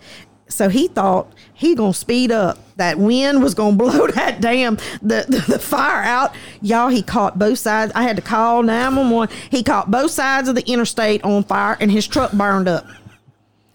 So 0.49 0.69
he 0.69 0.87
thought 0.87 1.31
he 1.53 1.75
gonna 1.75 1.93
speed 1.93 2.31
up. 2.31 2.57
That 2.77 2.97
wind 2.97 3.43
was 3.43 3.53
gonna 3.53 3.75
blow 3.77 4.07
that 4.07 4.41
damn 4.41 4.75
the, 5.01 5.25
the, 5.27 5.43
the 5.47 5.59
fire 5.59 6.03
out. 6.03 6.33
Y'all, 6.61 6.89
he 6.89 7.01
caught 7.01 7.37
both 7.37 7.59
sides. 7.59 7.91
I 7.95 8.03
had 8.03 8.15
to 8.15 8.21
call 8.21 8.63
911. 8.63 9.35
He 9.49 9.63
caught 9.63 9.91
both 9.91 10.11
sides 10.11 10.47
of 10.49 10.55
the 10.55 10.65
interstate 10.69 11.23
on 11.23 11.43
fire 11.43 11.77
and 11.79 11.91
his 11.91 12.07
truck 12.07 12.31
burned 12.31 12.67
up. 12.67 12.85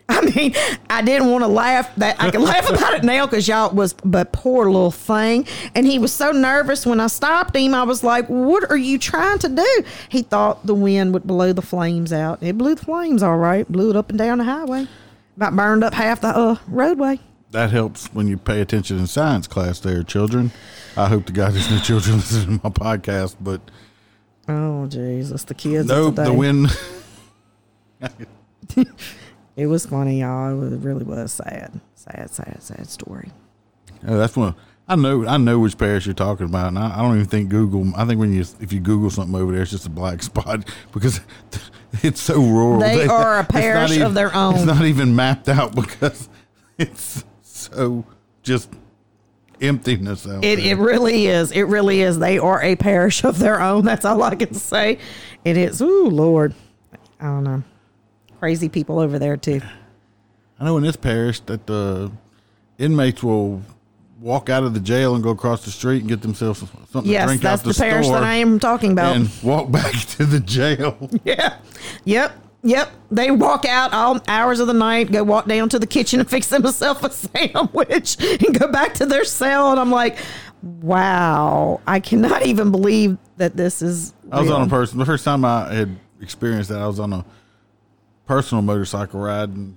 I 0.08 0.20
mean, 0.20 0.54
I 0.90 1.00
didn't 1.00 1.30
want 1.30 1.42
to 1.42 1.48
laugh. 1.48 1.94
That 1.96 2.16
I 2.20 2.30
can 2.30 2.42
laugh 2.42 2.68
about 2.68 2.94
it 2.94 3.04
now 3.04 3.26
because 3.26 3.48
y'all 3.48 3.74
was, 3.74 3.92
but 3.92 4.32
poor 4.32 4.66
little 4.66 4.90
thing. 4.90 5.46
And 5.74 5.86
he 5.86 5.98
was 5.98 6.12
so 6.12 6.32
nervous 6.32 6.84
when 6.84 7.00
I 7.00 7.06
stopped 7.06 7.56
him. 7.56 7.74
I 7.74 7.84
was 7.84 8.04
like, 8.04 8.26
"What 8.26 8.70
are 8.70 8.76
you 8.76 8.98
trying 8.98 9.38
to 9.38 9.48
do?" 9.48 9.84
He 10.08 10.22
thought 10.22 10.66
the 10.66 10.74
wind 10.74 11.14
would 11.14 11.24
blow 11.24 11.52
the 11.52 11.62
flames 11.62 12.12
out. 12.12 12.42
It 12.42 12.58
blew 12.58 12.74
the 12.74 12.84
flames 12.84 13.22
all 13.22 13.38
right. 13.38 13.70
Blew 13.70 13.90
it 13.90 13.96
up 13.96 14.10
and 14.10 14.18
down 14.18 14.38
the 14.38 14.44
highway. 14.44 14.86
About 15.42 15.56
burned 15.56 15.82
up 15.82 15.92
half 15.92 16.20
the 16.20 16.28
uh, 16.28 16.56
roadway. 16.68 17.18
That 17.50 17.72
helps 17.72 18.06
when 18.14 18.28
you 18.28 18.36
pay 18.36 18.60
attention 18.60 18.96
in 19.00 19.08
science 19.08 19.48
class, 19.48 19.80
there, 19.80 20.04
children. 20.04 20.52
I 20.96 21.08
hope 21.08 21.26
the 21.26 21.32
guys 21.32 21.68
no 21.68 21.80
children 21.80 22.16
listen 22.18 22.60
to 22.60 22.60
my 22.62 22.70
podcast, 22.70 23.34
but 23.40 23.60
Oh 24.48 24.86
Jesus, 24.86 25.42
the 25.42 25.54
kids. 25.54 25.88
no, 25.88 26.06
of 26.06 26.14
today. 26.14 26.24
the 26.28 26.32
wind. 26.32 26.68
It 29.56 29.66
was 29.66 29.84
funny, 29.84 30.20
y'all. 30.20 30.52
It 30.52 30.54
was- 30.54 30.72
it 30.74 30.78
really 30.80 31.04
was 31.04 31.32
sad, 31.32 31.80
sad, 31.96 32.30
sad, 32.30 32.62
sad 32.62 32.88
story. 32.88 33.32
Oh, 34.06 34.16
that's 34.16 34.36
one. 34.36 34.54
I 34.88 34.96
know. 34.96 35.26
I 35.26 35.36
know 35.36 35.58
which 35.58 35.78
parish 35.78 36.06
you're 36.06 36.14
talking 36.14 36.46
about, 36.46 36.68
and 36.68 36.78
I, 36.78 36.98
I 36.98 37.02
don't 37.02 37.14
even 37.14 37.26
think 37.26 37.48
Google. 37.48 37.92
I 37.96 38.04
think 38.04 38.18
when 38.18 38.32
you 38.32 38.44
if 38.60 38.72
you 38.72 38.80
Google 38.80 39.10
something 39.10 39.34
over 39.34 39.52
there, 39.52 39.62
it's 39.62 39.70
just 39.70 39.86
a 39.86 39.90
black 39.90 40.22
spot 40.22 40.68
because 40.92 41.20
it's 42.02 42.20
so 42.20 42.40
rural. 42.42 42.80
They 42.80 43.06
are 43.06 43.38
a 43.38 43.44
parish 43.44 43.98
of 43.98 44.14
their 44.14 44.34
own. 44.34 44.56
It's 44.56 44.64
not 44.64 44.84
even 44.84 45.14
mapped 45.14 45.48
out 45.48 45.74
because 45.76 46.28
it's 46.78 47.24
so 47.42 48.04
just 48.42 48.70
emptiness 49.60 50.26
out 50.26 50.44
It, 50.44 50.56
there. 50.56 50.72
it 50.72 50.78
really 50.78 51.26
is. 51.26 51.52
It 51.52 51.62
really 51.62 52.00
is. 52.00 52.18
They 52.18 52.38
are 52.38 52.60
a 52.60 52.74
parish 52.74 53.22
of 53.24 53.38
their 53.38 53.60
own. 53.60 53.84
That's 53.84 54.04
all 54.04 54.20
I 54.22 54.34
can 54.34 54.54
say. 54.54 54.98
It 55.44 55.56
is. 55.56 55.80
Ooh, 55.80 56.08
Lord. 56.08 56.54
I 57.20 57.26
don't 57.26 57.44
know. 57.44 57.62
Crazy 58.40 58.68
people 58.68 58.98
over 58.98 59.20
there 59.20 59.36
too. 59.36 59.60
I 60.58 60.64
know 60.64 60.76
in 60.76 60.82
this 60.82 60.96
parish 60.96 61.38
that 61.40 61.68
the 61.68 62.10
inmates 62.78 63.22
will 63.22 63.62
walk 64.22 64.48
out 64.48 64.62
of 64.62 64.72
the 64.72 64.80
jail 64.80 65.14
and 65.14 65.22
go 65.22 65.30
across 65.30 65.64
the 65.64 65.70
street 65.70 66.00
and 66.00 66.08
get 66.08 66.22
themselves 66.22 66.60
something 66.60 67.12
to 67.12 67.24
drink 67.26 67.42
that's 67.42 67.62
out 67.62 67.66
the, 67.66 67.72
the 67.72 67.78
parish 67.78 68.08
that 68.08 68.22
I 68.22 68.36
am 68.36 68.60
talking 68.60 68.92
about. 68.92 69.16
and 69.16 69.28
walk 69.42 69.70
back 69.70 69.92
to 70.10 70.24
the 70.24 70.40
jail. 70.40 71.10
yeah. 71.24 71.58
Yep. 72.04 72.32
Yep. 72.62 72.90
They 73.10 73.32
walk 73.32 73.64
out 73.64 73.92
all 73.92 74.20
hours 74.28 74.60
of 74.60 74.68
the 74.68 74.74
night, 74.74 75.10
go 75.10 75.24
walk 75.24 75.46
down 75.46 75.68
to 75.70 75.78
the 75.80 75.86
kitchen 75.86 76.20
and 76.20 76.30
fix 76.36 76.46
themselves 76.46 77.02
a 77.04 77.10
sandwich 77.10 78.16
and 78.20 78.58
go 78.58 78.70
back 78.70 78.94
to 78.94 79.06
their 79.06 79.24
cell. 79.24 79.72
And 79.72 79.80
I'm 79.80 79.90
like, 79.90 80.16
wow, 80.62 81.80
I 81.86 81.98
cannot 81.98 82.46
even 82.46 82.70
believe 82.70 83.18
that 83.38 83.56
this 83.56 83.82
is. 83.82 84.14
I 84.30 84.40
was 84.40 84.50
on 84.50 84.62
a 84.62 84.68
person. 84.70 84.98
The 84.98 85.06
first 85.06 85.24
time 85.24 85.44
I 85.44 85.74
had 85.74 85.96
experienced 86.20 86.70
that, 86.70 86.80
I 86.80 86.86
was 86.86 87.00
on 87.00 87.12
a 87.12 87.24
personal 88.26 88.62
motorcycle 88.62 89.18
ride, 89.18 89.48
and 89.48 89.76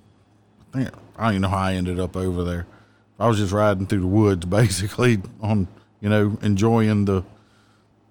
I 0.73 0.77
think 0.77 0.89
I 1.17 1.23
don't 1.25 1.31
even 1.34 1.41
know 1.41 1.49
how 1.49 1.58
I 1.58 1.73
ended 1.73 1.99
up 1.99 2.15
over 2.15 2.43
there. 2.43 2.67
I 3.19 3.28
was 3.28 3.38
just 3.38 3.54
riding 3.54 3.88
through 3.88 4.01
the 4.01 4.08
woods, 4.08 4.45
basically 4.45 5.21
on 5.41 5.67
you 6.01 6.10
know 6.10 6.38
enjoying 6.41 7.06
the 7.06 7.23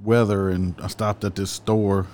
weather, 0.01 0.49
and 0.51 0.75
I 0.81 0.88
stopped 0.88 1.25
at 1.25 1.35
this 1.37 1.51
store, 1.51 2.07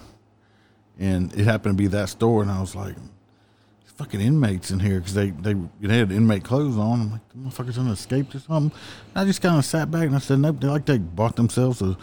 and 0.98 1.33
it 1.35 1.44
happened 1.44 1.76
to 1.76 1.83
be 1.83 1.88
that 1.88 2.09
store, 2.09 2.42
and 2.42 2.50
I 2.50 2.61
was 2.61 2.74
like. 2.74 2.94
"There's 2.94 3.94
Fucking 3.96 4.20
inmates 4.20 4.70
in 4.70 4.81
here 4.81 4.98
because 4.98 5.14
they, 5.14 5.31
they 5.31 5.55
they 5.81 5.98
had 5.98 6.11
inmate 6.11 6.44
clothes 6.44 6.79
on. 6.79 7.00
I'm 7.00 7.11
like, 7.12 7.29
the 7.29 7.37
motherfuckers 7.37 7.76
gonna 7.76 7.92
escaped 7.92 8.35
or 8.35 8.40
something. 8.40 8.79
I 9.14 9.24
just 9.24 9.42
kind 9.42 9.59
of 9.59 9.64
sat 9.64 9.90
back 9.90 10.07
and 10.07 10.16
I 10.16 10.20
said, 10.20 10.38
nope. 10.38 10.61
They 10.61 10.68
like 10.68 10.87
they 10.87 10.98
bought 10.98 11.37
themselves 11.37 11.83
a 11.83 11.96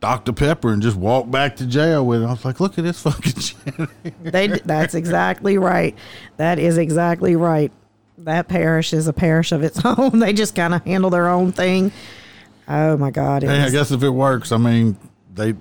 Dr. 0.00 0.32
Pepper 0.32 0.72
and 0.72 0.80
just 0.80 0.96
walked 0.96 1.30
back 1.30 1.56
to 1.56 1.66
jail 1.66 2.06
with 2.06 2.22
it. 2.22 2.26
I 2.26 2.30
was 2.30 2.44
like, 2.44 2.58
look 2.58 2.78
at 2.78 2.84
this 2.84 3.00
fucking 3.02 3.40
shit. 3.40 4.22
They, 4.22 4.46
that's 4.46 4.94
exactly 4.94 5.58
right. 5.58 5.94
That 6.38 6.58
is 6.58 6.78
exactly 6.78 7.36
right. 7.36 7.70
That 8.24 8.48
parish 8.48 8.92
is 8.92 9.06
a 9.06 9.14
parish 9.14 9.50
of 9.50 9.62
its 9.62 9.80
own. 9.84 10.18
They 10.18 10.32
just 10.34 10.54
kind 10.54 10.74
of 10.74 10.84
handle 10.84 11.08
their 11.08 11.28
own 11.28 11.52
thing. 11.52 11.90
Oh 12.68 12.96
my 12.98 13.10
God! 13.10 13.42
hey, 13.42 13.62
I 13.62 13.70
guess 13.70 13.90
if 13.90 14.02
it 14.02 14.10
works, 14.10 14.52
I 14.52 14.58
mean, 14.58 14.96
they 15.40 15.54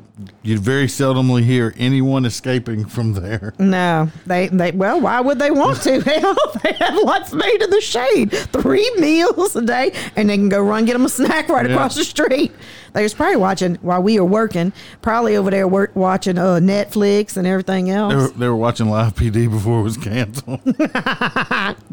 you 0.44 0.58
very 0.60 0.88
seldomly 0.88 1.44
hear 1.44 1.74
anyone 1.78 2.26
escaping 2.26 2.86
from 2.86 3.14
there. 3.14 3.54
No, 3.58 4.12
they 4.26 4.48
they 4.50 4.72
well, 4.72 5.00
why 5.00 5.22
would 5.22 5.40
they 5.40 5.52
want 5.52 5.82
to? 5.84 6.02
Hell, 6.02 6.36
they 6.64 6.74
have 6.74 6.96
lots 7.04 7.32
made 7.34 7.62
in 7.62 7.70
the 7.70 7.82
shade, 7.82 8.32
three 8.32 8.90
meals 9.00 9.56
a 9.56 9.62
day, 9.62 9.94
and 10.16 10.30
they 10.30 10.36
can 10.38 10.50
go 10.50 10.60
run 10.62 10.86
get 10.86 10.94
them 10.94 11.06
a 11.06 11.10
snack 11.10 11.48
right 11.50 11.66
Yeah. 11.66 11.74
across 11.74 11.96
the 11.96 12.04
street. 12.04 12.52
They 12.92 13.04
was 13.04 13.14
probably 13.14 13.36
watching 13.36 13.76
while 13.84 14.02
we 14.02 14.20
were 14.20 14.26
working, 14.26 14.74
probably 15.04 15.36
over 15.36 15.52
there 15.52 15.68
work, 15.68 15.96
watching 15.96 16.40
uh, 16.40 16.56
Netflix 16.56 17.38
and 17.38 17.46
everything 17.46 17.86
They 17.86 17.92
were, 17.94 18.00
else. 18.00 18.32
they 18.32 18.48
were 18.48 18.56
watching 18.56 18.90
Live 18.90 19.14
PD 19.14 19.48
before 19.50 19.82
it 19.82 19.84
was 19.84 19.96
canceled. 19.98 20.60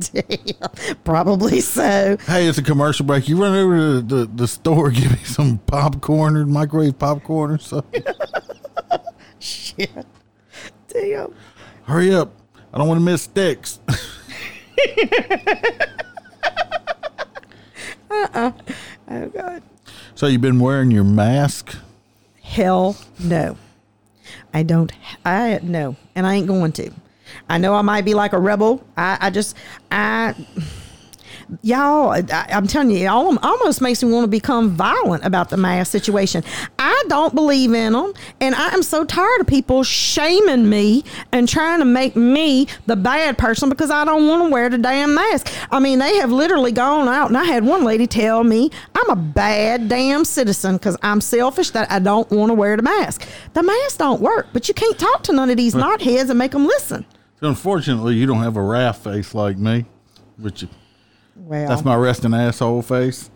Damn, 0.01 0.97
probably 1.05 1.61
so. 1.61 2.17
hey, 2.27 2.47
it's 2.47 2.57
a 2.57 2.63
commercial 2.63 3.05
break. 3.05 3.29
You 3.29 3.41
run 3.41 3.55
over 3.55 3.77
to 3.77 4.01
the, 4.01 4.17
the, 4.17 4.27
the 4.35 4.49
store, 4.49 4.91
give 4.93 5.11
me 5.13 5.19
some 5.25 5.59
popcorn 5.59 6.35
or 6.37 6.47
microwave 6.47 6.99
popcorn 6.99 7.51
or 7.53 7.59
something. 7.59 7.76
Shit, 9.39 10.07
damn. 10.89 11.35
Hurry 11.85 12.15
up. 12.15 12.33
I 12.73 12.79
don't 12.79 12.89
want 12.89 13.01
to 13.01 13.05
miss 13.05 13.23
sticks. 13.23 13.81
uh-uh. 18.11 18.53
Oh 19.09 19.27
God. 19.29 19.63
so 20.15 20.27
you've 20.27 20.41
been 20.41 20.61
wearing 20.61 20.91
your 20.91 21.05
mask? 21.05 21.77
Hell 22.43 22.97
no. 23.19 23.57
I 24.53 24.63
don't. 24.63 24.93
I 25.25 25.61
no, 25.63 25.97
and 26.15 26.27
I 26.27 26.35
ain't 26.35 26.47
going 26.47 26.73
to. 26.73 26.91
I 27.49 27.59
know 27.59 27.75
I 27.75 27.83
might 27.83 28.05
be 28.05 28.15
like 28.15 28.33
a 28.33 28.39
rebel. 28.39 28.83
I, 28.97 29.19
I 29.21 29.31
just 29.31 29.57
I. 29.91 30.35
Y'all, 31.63 32.11
I, 32.11 32.25
I'm 32.51 32.67
telling 32.67 32.91
you, 32.91 32.99
it 32.99 33.07
al- 33.07 33.39
almost 33.39 33.81
makes 33.81 34.03
me 34.03 34.11
want 34.11 34.25
to 34.25 34.29
become 34.29 34.71
violent 34.71 35.25
about 35.25 35.49
the 35.49 35.57
mask 35.57 35.93
situation. 35.93 36.43
I 36.79 37.05
don't 37.09 37.35
believe 37.35 37.73
in 37.73 37.93
them, 37.93 38.13
and 38.41 38.55
I 38.55 38.69
am 38.75 38.83
so 38.83 39.05
tired 39.05 39.41
of 39.41 39.47
people 39.47 39.85
shaming 39.85 40.69
me 40.69 41.05
and 41.31 41.49
trying 41.49 41.79
to 41.79 41.85
make 41.85 42.17
me 42.17 42.67
the 42.87 42.97
bad 42.97 43.39
person 43.39 43.69
because 43.69 43.91
I 43.91 44.05
don't 44.05 44.27
want 44.27 44.43
to 44.43 44.51
wear 44.51 44.69
the 44.69 44.79
damn 44.79 45.15
mask. 45.15 45.53
I 45.71 45.79
mean, 45.79 46.01
they 46.01 46.17
have 46.17 46.33
literally 46.33 46.73
gone 46.73 47.07
out, 47.07 47.29
and 47.29 47.39
I 47.39 47.45
had 47.45 47.65
one 47.65 47.85
lady 47.85 48.07
tell 48.09 48.43
me 48.43 48.71
I'm 48.95 49.11
a 49.11 49.17
bad 49.17 49.89
damn 49.89 50.25
citizen 50.25 50.77
because 50.77 50.97
I'm 51.03 51.21
selfish 51.21 51.71
that 51.71 51.91
I 51.93 52.01
don't 52.01 52.29
want 52.31 52.51
to 52.51 52.55
wear 52.55 52.77
the 52.77 52.83
mask. 52.83 53.27
The 53.55 53.63
mask 53.63 53.99
don't 53.99 54.21
work, 54.21 54.49
but 54.53 54.67
you 54.69 54.75
can't 54.75 54.99
talk 54.99 55.23
to 55.25 55.33
none 55.33 55.51
of 55.51 55.57
these 55.57 55.75
knotheads 55.75 56.29
and 56.29 56.39
make 56.39 56.51
them 56.53 56.67
listen. 56.67 57.07
Unfortunately, 57.41 58.15
you 58.15 58.27
don't 58.27 58.43
have 58.43 58.57
a 58.57 58.63
raft 58.63 59.05
face 59.05 59.35
like 59.35 59.59
me, 59.59 59.85
which 60.39 60.67
Well, 61.47 61.69
That's 61.69 61.85
my 61.85 61.95
resting 61.95 62.35
asshole 62.35 62.83
face. 62.83 63.31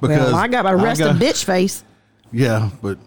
Because 0.00 0.32
well, 0.32 0.34
I 0.34 0.48
got 0.48 0.64
my 0.64 0.72
resting 0.72 1.06
got- 1.06 1.16
bitch 1.16 1.44
face. 1.44 1.84
Yeah, 2.32 2.70
but 2.82 2.98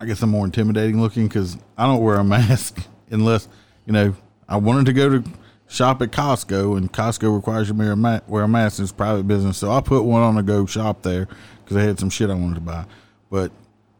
I 0.00 0.06
guess 0.06 0.22
I'm 0.22 0.30
more 0.30 0.44
intimidating 0.44 1.00
looking 1.00 1.26
because 1.26 1.58
I 1.76 1.86
don't 1.86 2.00
wear 2.00 2.16
a 2.16 2.24
mask 2.24 2.78
unless 3.10 3.48
you 3.84 3.92
know 3.92 4.14
I 4.48 4.58
wanted 4.58 4.86
to 4.86 4.92
go 4.92 5.08
to 5.08 5.24
shop 5.66 6.00
at 6.02 6.12
Costco, 6.12 6.76
and 6.76 6.92
Costco 6.92 7.34
requires 7.34 7.66
you 7.66 7.74
to 7.74 7.78
wear 7.78 7.92
a, 7.92 7.96
ma- 7.96 8.20
wear 8.28 8.44
a 8.44 8.48
mask. 8.48 8.78
It's 8.78 8.92
private 8.92 9.26
business, 9.26 9.58
so 9.58 9.72
I 9.72 9.80
put 9.80 10.04
one 10.04 10.22
on 10.22 10.36
to 10.36 10.42
go 10.44 10.66
shop 10.66 11.02
there 11.02 11.26
because 11.64 11.76
I 11.76 11.82
had 11.82 11.98
some 11.98 12.10
shit 12.10 12.30
I 12.30 12.34
wanted 12.34 12.56
to 12.56 12.60
buy. 12.60 12.84
But 13.28 13.50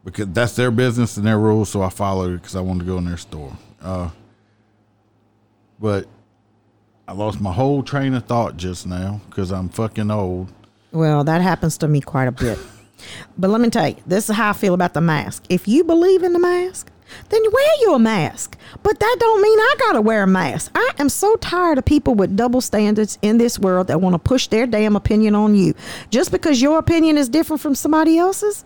because 0.05 0.27
that's 0.29 0.55
their 0.55 0.71
business 0.71 1.17
and 1.17 1.27
their 1.27 1.37
rules, 1.39 1.67
so 1.69 1.81
I 1.81 1.89
followed 1.89 2.31
it 2.31 2.41
because 2.41 2.55
I 2.55 2.61
wanted 2.61 2.79
to 2.79 2.85
go 2.85 2.97
in 2.97 3.03
their 3.03 3.17
store. 3.17 3.51
Uh, 3.81 4.11
but 5.81 6.07
I 7.09 7.13
lost 7.13 7.39
my 7.39 7.53
whole 7.53 7.83
train 7.83 8.13
of 8.15 8.25
thought 8.25 8.57
just 8.57 8.85
now 8.85 9.21
because 9.29 9.49
I'm 9.51 9.69
fucking 9.69 10.11
old. 10.11 10.51
Well, 10.91 11.23
that 11.23 11.41
happens 11.41 11.77
to 11.77 11.87
me 11.87 12.01
quite 12.01 12.27
a 12.27 12.33
bit. 12.33 12.59
but 13.37 13.49
let 13.49 13.61
me 13.61 13.69
tell 13.69 13.87
you, 13.87 13.95
this 14.05 14.29
is 14.29 14.35
how 14.35 14.49
I 14.49 14.53
feel 14.53 14.73
about 14.73 14.93
the 14.93 14.99
mask. 14.99 15.45
If 15.47 15.69
you 15.69 15.85
believe 15.85 16.21
in 16.21 16.33
the 16.33 16.39
mask, 16.39 16.91
then 17.29 17.41
wear 17.49 17.75
you 17.79 17.93
a 17.93 17.99
mask. 17.99 18.57
But 18.83 18.99
that 18.99 19.15
don't 19.21 19.41
mean 19.41 19.57
I 19.57 19.75
gotta 19.79 20.01
wear 20.01 20.23
a 20.23 20.27
mask. 20.27 20.71
I 20.75 20.91
am 20.99 21.07
so 21.07 21.37
tired 21.37 21.77
of 21.77 21.85
people 21.85 22.13
with 22.13 22.35
double 22.35 22.59
standards 22.59 23.17
in 23.21 23.37
this 23.37 23.57
world 23.57 23.87
that 23.87 24.01
want 24.01 24.15
to 24.15 24.19
push 24.19 24.47
their 24.47 24.67
damn 24.67 24.97
opinion 24.97 25.33
on 25.33 25.55
you. 25.55 25.75
Just 26.09 26.31
because 26.31 26.61
your 26.61 26.77
opinion 26.77 27.17
is 27.17 27.29
different 27.29 27.61
from 27.61 27.75
somebody 27.75 28.17
else's, 28.17 28.65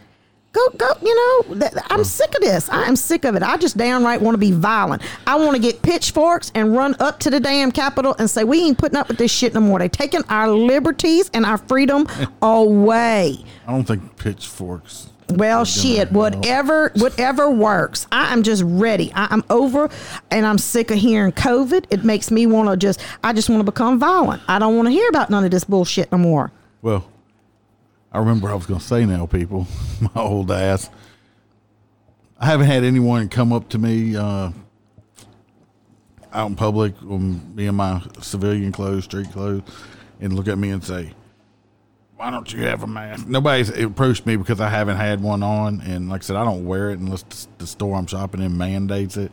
go 0.51 0.69
go. 0.77 0.87
You 1.01 1.15
know, 1.15 1.59
th- 1.59 1.83
I'm 1.89 2.01
mm. 2.01 2.05
sick 2.05 2.33
of 2.35 2.41
this. 2.41 2.69
I 2.69 2.83
am 2.83 2.95
sick 2.95 3.25
of 3.25 3.35
it. 3.35 3.43
I 3.43 3.57
just 3.57 3.77
downright 3.77 4.21
want 4.21 4.35
to 4.35 4.39
be 4.39 4.51
violent. 4.51 5.01
I 5.25 5.35
want 5.35 5.55
to 5.55 5.61
get 5.61 5.81
pitchforks 5.81 6.51
and 6.55 6.75
run 6.75 6.95
up 6.99 7.19
to 7.21 7.29
the 7.29 7.39
damn 7.39 7.71
Capitol 7.71 8.15
and 8.19 8.29
say 8.29 8.43
we 8.43 8.59
ain't 8.61 8.77
putting 8.77 8.97
up 8.97 9.07
with 9.07 9.17
this 9.17 9.31
shit 9.31 9.53
no 9.53 9.59
more. 9.59 9.79
They 9.79 9.89
taking 9.89 10.23
our 10.29 10.49
liberties 10.49 11.29
and 11.33 11.45
our 11.45 11.57
freedom 11.57 12.07
away. 12.41 13.43
I 13.67 13.71
don't 13.71 13.85
think 13.85 14.17
pitchforks. 14.17 15.09
Well, 15.29 15.63
shit, 15.63 16.11
whatever, 16.11 16.91
whatever 16.95 17.49
works. 17.49 18.05
I 18.11 18.33
am 18.33 18.43
just 18.43 18.63
ready. 18.65 19.13
I, 19.13 19.27
I'm 19.31 19.45
over, 19.49 19.89
and 20.29 20.45
I'm 20.45 20.57
sick 20.57 20.91
of 20.91 20.97
hearing 20.97 21.31
COVID. 21.31 21.85
It 21.89 22.03
makes 22.03 22.31
me 22.31 22.45
want 22.47 22.69
to 22.69 22.75
just, 22.75 22.99
I 23.23 23.31
just 23.31 23.49
want 23.49 23.61
to 23.61 23.63
become 23.63 23.97
violent. 23.97 24.41
I 24.49 24.59
don't 24.59 24.75
want 24.75 24.87
to 24.87 24.91
hear 24.91 25.07
about 25.07 25.29
none 25.29 25.45
of 25.45 25.51
this 25.51 25.63
bullshit 25.63 26.11
no 26.11 26.17
more. 26.17 26.51
Well, 26.81 27.05
I 28.12 28.19
remember 28.19 28.50
I 28.50 28.56
was 28.56 28.65
going 28.65 28.80
to 28.80 28.86
say 28.86 29.06
now, 29.06 29.26
people. 29.26 29.67
My 30.02 30.21
old 30.21 30.52
ass. 30.52 30.89
I 32.38 32.47
haven't 32.47 32.67
had 32.67 32.84
anyone 32.84 33.30
come 33.30 33.54
up 33.54 33.69
to 33.69 33.78
me 33.78 34.15
uh, 34.15 34.52
out 36.34 36.50
in 36.50 36.56
public, 36.56 36.95
um, 37.04 37.56
me 37.56 37.67
in 37.67 37.76
my 37.76 38.02
civilian 38.19 38.71
clothes, 38.71 39.04
street 39.04 39.32
clothes, 39.32 39.62
and 40.19 40.34
look 40.34 40.47
at 40.47 40.58
me 40.58 40.71
and 40.71 40.84
say, 40.84 41.13
"Why 42.15 42.32
don't 42.32 42.52
you 42.52 42.63
have 42.63 42.82
a 42.82 42.88
mask?" 42.88 43.28
Nobody's 43.28 43.69
approached 43.69 44.26
me 44.26 44.38
because 44.38 44.60
I 44.60 44.69
haven't 44.69 44.97
had 44.97 45.21
one 45.21 45.43
on, 45.43 45.82
and 45.82 46.10
like 46.10 46.21
I 46.21 46.26
said, 46.26 46.36
I 46.36 46.43
don't 46.43 46.65
wear 46.65 46.89
it 46.89 46.97
unless 46.97 47.47
the 47.60 47.67
store 47.67 47.95
I'm 47.95 48.08
shopping 48.08 48.41
in 48.41 48.58
mandates 48.58 49.17
it. 49.17 49.32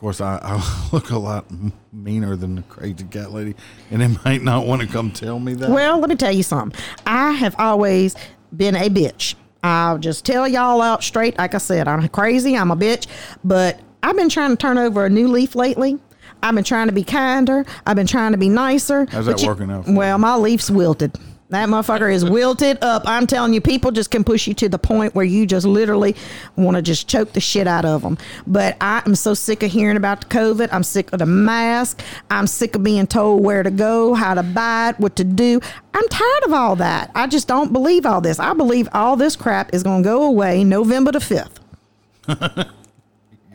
Of 0.00 0.02
course, 0.02 0.22
I, 0.22 0.38
I 0.42 0.88
look 0.92 1.10
a 1.10 1.18
lot 1.18 1.44
meaner 1.92 2.34
than 2.34 2.54
the 2.54 2.62
crazy 2.62 3.04
cat 3.04 3.32
lady, 3.32 3.54
and 3.90 4.00
they 4.00 4.08
might 4.24 4.40
not 4.40 4.66
want 4.66 4.80
to 4.80 4.88
come 4.88 5.10
tell 5.10 5.38
me 5.38 5.52
that. 5.52 5.68
Well, 5.68 5.98
let 5.98 6.08
me 6.08 6.16
tell 6.16 6.32
you 6.32 6.42
something. 6.42 6.80
I 7.04 7.32
have 7.32 7.54
always 7.58 8.16
been 8.56 8.76
a 8.76 8.88
bitch. 8.88 9.34
I'll 9.62 9.98
just 9.98 10.24
tell 10.24 10.48
y'all 10.48 10.80
out 10.80 11.02
straight. 11.04 11.36
Like 11.36 11.54
I 11.54 11.58
said, 11.58 11.86
I'm 11.86 12.08
crazy. 12.08 12.56
I'm 12.56 12.70
a 12.70 12.76
bitch. 12.76 13.08
But 13.44 13.78
I've 14.02 14.16
been 14.16 14.30
trying 14.30 14.52
to 14.52 14.56
turn 14.56 14.78
over 14.78 15.04
a 15.04 15.10
new 15.10 15.28
leaf 15.28 15.54
lately. 15.54 15.98
I've 16.42 16.54
been 16.54 16.64
trying 16.64 16.86
to 16.86 16.94
be 16.94 17.04
kinder. 17.04 17.66
I've 17.86 17.96
been 17.96 18.06
trying 18.06 18.32
to 18.32 18.38
be 18.38 18.48
nicer. 18.48 19.06
How's 19.10 19.26
that 19.26 19.42
you- 19.42 19.48
working 19.48 19.70
out 19.70 19.84
for 19.84 19.90
you? 19.90 19.98
Well, 19.98 20.16
my 20.16 20.34
leaf's 20.34 20.70
wilted. 20.70 21.14
That 21.50 21.68
motherfucker 21.68 22.12
is 22.12 22.24
wilted 22.24 22.78
up. 22.80 23.02
I'm 23.06 23.26
telling 23.26 23.52
you, 23.52 23.60
people 23.60 23.90
just 23.90 24.12
can 24.12 24.22
push 24.22 24.46
you 24.46 24.54
to 24.54 24.68
the 24.68 24.78
point 24.78 25.16
where 25.16 25.24
you 25.24 25.46
just 25.46 25.66
literally 25.66 26.14
want 26.54 26.76
to 26.76 26.82
just 26.82 27.08
choke 27.08 27.32
the 27.32 27.40
shit 27.40 27.66
out 27.66 27.84
of 27.84 28.02
them. 28.02 28.18
But 28.46 28.76
I 28.80 29.02
am 29.04 29.16
so 29.16 29.34
sick 29.34 29.64
of 29.64 29.72
hearing 29.72 29.96
about 29.96 30.20
the 30.20 30.26
COVID. 30.28 30.68
I'm 30.70 30.84
sick 30.84 31.12
of 31.12 31.18
the 31.18 31.26
mask. 31.26 32.02
I'm 32.30 32.46
sick 32.46 32.76
of 32.76 32.84
being 32.84 33.08
told 33.08 33.42
where 33.42 33.64
to 33.64 33.70
go, 33.70 34.14
how 34.14 34.34
to 34.34 34.44
buy 34.44 34.90
it, 34.90 35.00
what 35.00 35.16
to 35.16 35.24
do. 35.24 35.60
I'm 35.92 36.08
tired 36.08 36.44
of 36.44 36.52
all 36.52 36.76
that. 36.76 37.10
I 37.16 37.26
just 37.26 37.48
don't 37.48 37.72
believe 37.72 38.06
all 38.06 38.20
this. 38.20 38.38
I 38.38 38.54
believe 38.54 38.88
all 38.92 39.16
this 39.16 39.34
crap 39.34 39.74
is 39.74 39.82
going 39.82 40.04
to 40.04 40.08
go 40.08 40.22
away 40.22 40.62
November 40.62 41.10
the 41.10 41.18
5th. 41.18 42.70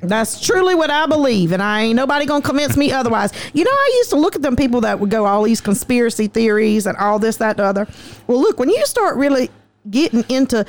That's 0.09 0.45
truly 0.45 0.75
what 0.75 0.89
I 0.89 1.05
believe, 1.05 1.51
and 1.51 1.61
I 1.61 1.83
ain't 1.83 1.95
nobody 1.95 2.25
gonna 2.25 2.41
convince 2.43 2.77
me 2.77 2.91
otherwise. 2.91 3.31
You 3.53 3.63
know, 3.63 3.71
I 3.71 3.93
used 3.97 4.09
to 4.11 4.17
look 4.17 4.35
at 4.35 4.41
them 4.41 4.55
people 4.55 4.81
that 4.81 4.99
would 4.99 5.09
go 5.09 5.25
all 5.25 5.43
these 5.43 5.61
conspiracy 5.61 6.27
theories 6.27 6.85
and 6.85 6.97
all 6.97 7.19
this, 7.19 7.37
that, 7.37 7.57
the 7.57 7.63
other. 7.63 7.87
Well, 8.27 8.39
look, 8.39 8.59
when 8.59 8.69
you 8.69 8.85
start 8.85 9.17
really 9.17 9.49
getting 9.89 10.23
into 10.29 10.65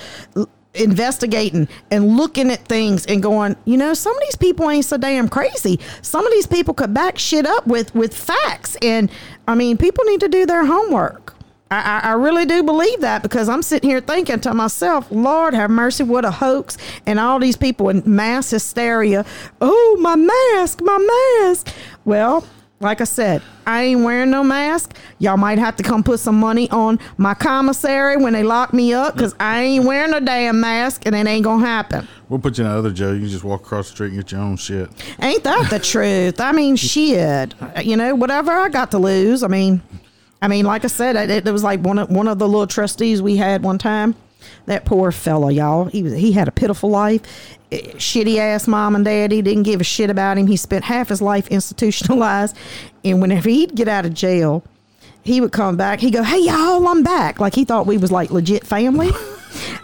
investigating 0.74 1.68
and 1.90 2.16
looking 2.16 2.50
at 2.50 2.66
things 2.66 3.06
and 3.06 3.22
going, 3.22 3.56
you 3.64 3.76
know, 3.76 3.94
some 3.94 4.14
of 4.14 4.22
these 4.22 4.36
people 4.36 4.70
ain't 4.70 4.84
so 4.84 4.96
damn 4.96 5.28
crazy. 5.28 5.80
Some 6.02 6.26
of 6.26 6.32
these 6.32 6.46
people 6.46 6.74
could 6.74 6.92
back 6.92 7.18
shit 7.18 7.46
up 7.46 7.66
with 7.66 7.94
with 7.94 8.16
facts, 8.16 8.76
and 8.82 9.10
I 9.48 9.54
mean, 9.54 9.76
people 9.76 10.04
need 10.04 10.20
to 10.20 10.28
do 10.28 10.46
their 10.46 10.64
homework. 10.64 11.35
I, 11.68 12.00
I, 12.04 12.12
really 12.12 12.44
do 12.44 12.62
believe 12.62 13.00
that 13.00 13.24
because 13.24 13.48
I'm 13.48 13.62
sitting 13.62 13.90
here 13.90 14.00
thinking 14.00 14.38
to 14.40 14.54
myself, 14.54 15.08
Lord 15.10 15.52
have 15.52 15.68
mercy, 15.68 16.04
what 16.04 16.24
a 16.24 16.30
hoax. 16.30 16.78
And 17.06 17.18
all 17.18 17.40
these 17.40 17.56
people 17.56 17.88
in 17.88 18.04
mass 18.06 18.50
hysteria. 18.50 19.24
Oh, 19.60 19.98
my 20.00 20.14
mask, 20.14 20.80
my 20.80 20.98
mask. 21.42 21.74
Well, 22.04 22.44
like 22.78 23.00
I 23.00 23.04
said, 23.04 23.42
I 23.66 23.82
ain't 23.84 24.02
wearing 24.02 24.30
no 24.30 24.44
mask. 24.44 24.96
Y'all 25.18 25.38
might 25.38 25.58
have 25.58 25.74
to 25.76 25.82
come 25.82 26.04
put 26.04 26.20
some 26.20 26.38
money 26.38 26.70
on 26.70 27.00
my 27.16 27.34
commissary 27.34 28.16
when 28.16 28.32
they 28.32 28.44
lock 28.44 28.72
me 28.72 28.92
up 28.92 29.14
because 29.14 29.34
I 29.40 29.62
ain't 29.62 29.86
wearing 29.86 30.12
a 30.12 30.20
damn 30.20 30.60
mask 30.60 31.06
and 31.06 31.16
it 31.16 31.26
ain't 31.26 31.42
going 31.42 31.62
to 31.62 31.66
happen. 31.66 32.06
We'll 32.28 32.38
put 32.38 32.58
you 32.58 32.64
in 32.64 32.70
another 32.70 32.92
jail. 32.92 33.14
You 33.14 33.20
can 33.20 33.28
just 33.28 33.44
walk 33.44 33.62
across 33.62 33.88
the 33.88 33.94
street 33.94 34.08
and 34.08 34.18
get 34.18 34.30
your 34.30 34.42
own 34.42 34.56
shit. 34.56 34.88
Ain't 35.20 35.42
that 35.44 35.70
the 35.70 35.78
truth? 35.78 36.38
I 36.38 36.52
mean, 36.52 36.76
shit. 36.76 37.54
You 37.82 37.96
know, 37.96 38.14
whatever 38.14 38.52
I 38.52 38.68
got 38.68 38.90
to 38.92 38.98
lose. 38.98 39.42
I 39.42 39.48
mean, 39.48 39.80
I 40.42 40.48
mean, 40.48 40.64
like 40.66 40.84
I 40.84 40.88
said, 40.88 41.16
it, 41.30 41.46
it 41.46 41.50
was 41.52 41.64
like 41.64 41.80
one 41.80 41.98
of 41.98 42.10
one 42.10 42.28
of 42.28 42.38
the 42.38 42.46
little 42.48 42.66
trustees 42.66 43.22
we 43.22 43.36
had 43.36 43.62
one 43.62 43.78
time. 43.78 44.14
That 44.66 44.84
poor 44.84 45.10
fella, 45.10 45.50
y'all. 45.50 45.86
He 45.86 46.02
was 46.02 46.12
he 46.14 46.32
had 46.32 46.46
a 46.48 46.52
pitiful 46.52 46.90
life. 46.90 47.22
Eh, 47.72 47.80
Shitty 47.94 48.38
ass 48.38 48.68
mom 48.68 48.94
and 48.94 49.04
daddy 49.04 49.42
didn't 49.42 49.64
give 49.64 49.80
a 49.80 49.84
shit 49.84 50.10
about 50.10 50.38
him. 50.38 50.46
He 50.46 50.56
spent 50.56 50.84
half 50.84 51.08
his 51.08 51.22
life 51.22 51.48
institutionalized, 51.50 52.56
and 53.04 53.20
whenever 53.20 53.48
he'd 53.48 53.74
get 53.74 53.88
out 53.88 54.04
of 54.06 54.14
jail, 54.14 54.62
he 55.22 55.40
would 55.40 55.52
come 55.52 55.76
back. 55.76 56.00
He'd 56.00 56.12
go, 56.12 56.22
"Hey 56.22 56.40
y'all, 56.40 56.86
I'm 56.86 57.02
back." 57.02 57.40
Like 57.40 57.54
he 57.54 57.64
thought 57.64 57.86
we 57.86 57.96
was 57.98 58.12
like 58.12 58.30
legit 58.30 58.66
family. 58.66 59.10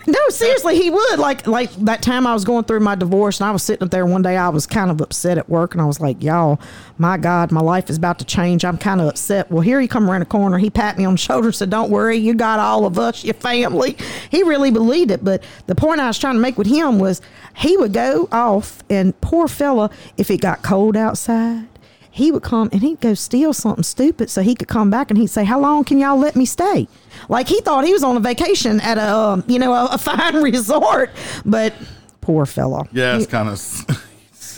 No, 0.06 0.18
seriously, 0.30 0.76
he 0.80 0.90
would. 0.90 1.18
Like 1.18 1.46
like 1.46 1.72
that 1.76 2.02
time 2.02 2.26
I 2.26 2.34
was 2.34 2.44
going 2.44 2.64
through 2.64 2.80
my 2.80 2.94
divorce 2.94 3.40
and 3.40 3.48
I 3.48 3.52
was 3.52 3.62
sitting 3.62 3.84
up 3.84 3.90
there 3.90 4.04
one 4.04 4.22
day, 4.22 4.36
I 4.36 4.48
was 4.48 4.66
kind 4.66 4.90
of 4.90 5.00
upset 5.00 5.38
at 5.38 5.48
work 5.48 5.74
and 5.74 5.80
I 5.80 5.84
was 5.84 6.00
like, 6.00 6.22
Y'all, 6.22 6.60
my 6.98 7.16
God, 7.16 7.52
my 7.52 7.60
life 7.60 7.88
is 7.88 7.96
about 7.98 8.18
to 8.18 8.24
change. 8.24 8.64
I'm 8.64 8.78
kind 8.78 9.00
of 9.00 9.08
upset. 9.08 9.50
Well, 9.50 9.60
here 9.60 9.80
he 9.80 9.86
come 9.88 10.10
around 10.10 10.20
the 10.20 10.26
corner, 10.26 10.58
he 10.58 10.70
pat 10.70 10.98
me 10.98 11.04
on 11.04 11.14
the 11.14 11.18
shoulder 11.18 11.48
and 11.48 11.54
said, 11.54 11.70
Don't 11.70 11.90
worry, 11.90 12.16
you 12.16 12.34
got 12.34 12.58
all 12.58 12.84
of 12.84 12.98
us, 12.98 13.24
your 13.24 13.34
family. 13.34 13.96
He 14.30 14.42
really 14.42 14.70
believed 14.70 15.10
it. 15.10 15.24
But 15.24 15.44
the 15.66 15.74
point 15.74 16.00
I 16.00 16.08
was 16.08 16.18
trying 16.18 16.34
to 16.34 16.40
make 16.40 16.58
with 16.58 16.66
him 16.66 16.98
was 16.98 17.20
he 17.54 17.76
would 17.76 17.92
go 17.92 18.28
off 18.32 18.82
and 18.90 19.18
poor 19.20 19.46
fella, 19.48 19.90
if 20.16 20.30
it 20.30 20.40
got 20.40 20.62
cold 20.62 20.96
outside, 20.96 21.66
he 22.12 22.30
would 22.30 22.42
come 22.42 22.68
and 22.72 22.82
he'd 22.82 23.00
go 23.00 23.14
steal 23.14 23.54
something 23.54 23.82
stupid 23.82 24.28
so 24.28 24.42
he 24.42 24.54
could 24.54 24.68
come 24.68 24.90
back 24.90 25.10
and 25.10 25.18
he'd 25.18 25.28
say, 25.28 25.44
"How 25.44 25.58
long 25.58 25.82
can 25.82 25.98
y'all 25.98 26.18
let 26.18 26.36
me 26.36 26.44
stay?" 26.44 26.86
Like 27.30 27.48
he 27.48 27.60
thought 27.62 27.84
he 27.86 27.92
was 27.92 28.04
on 28.04 28.16
a 28.16 28.20
vacation 28.20 28.80
at 28.82 28.98
a 28.98 29.16
um, 29.16 29.44
you 29.48 29.58
know 29.58 29.72
a, 29.72 29.86
a 29.92 29.98
fine 29.98 30.36
resort, 30.36 31.10
but 31.44 31.74
poor 32.20 32.44
fellow. 32.44 32.86
Yeah, 32.92 33.16
it's 33.16 33.26
kind 33.26 33.48
of 33.48 34.04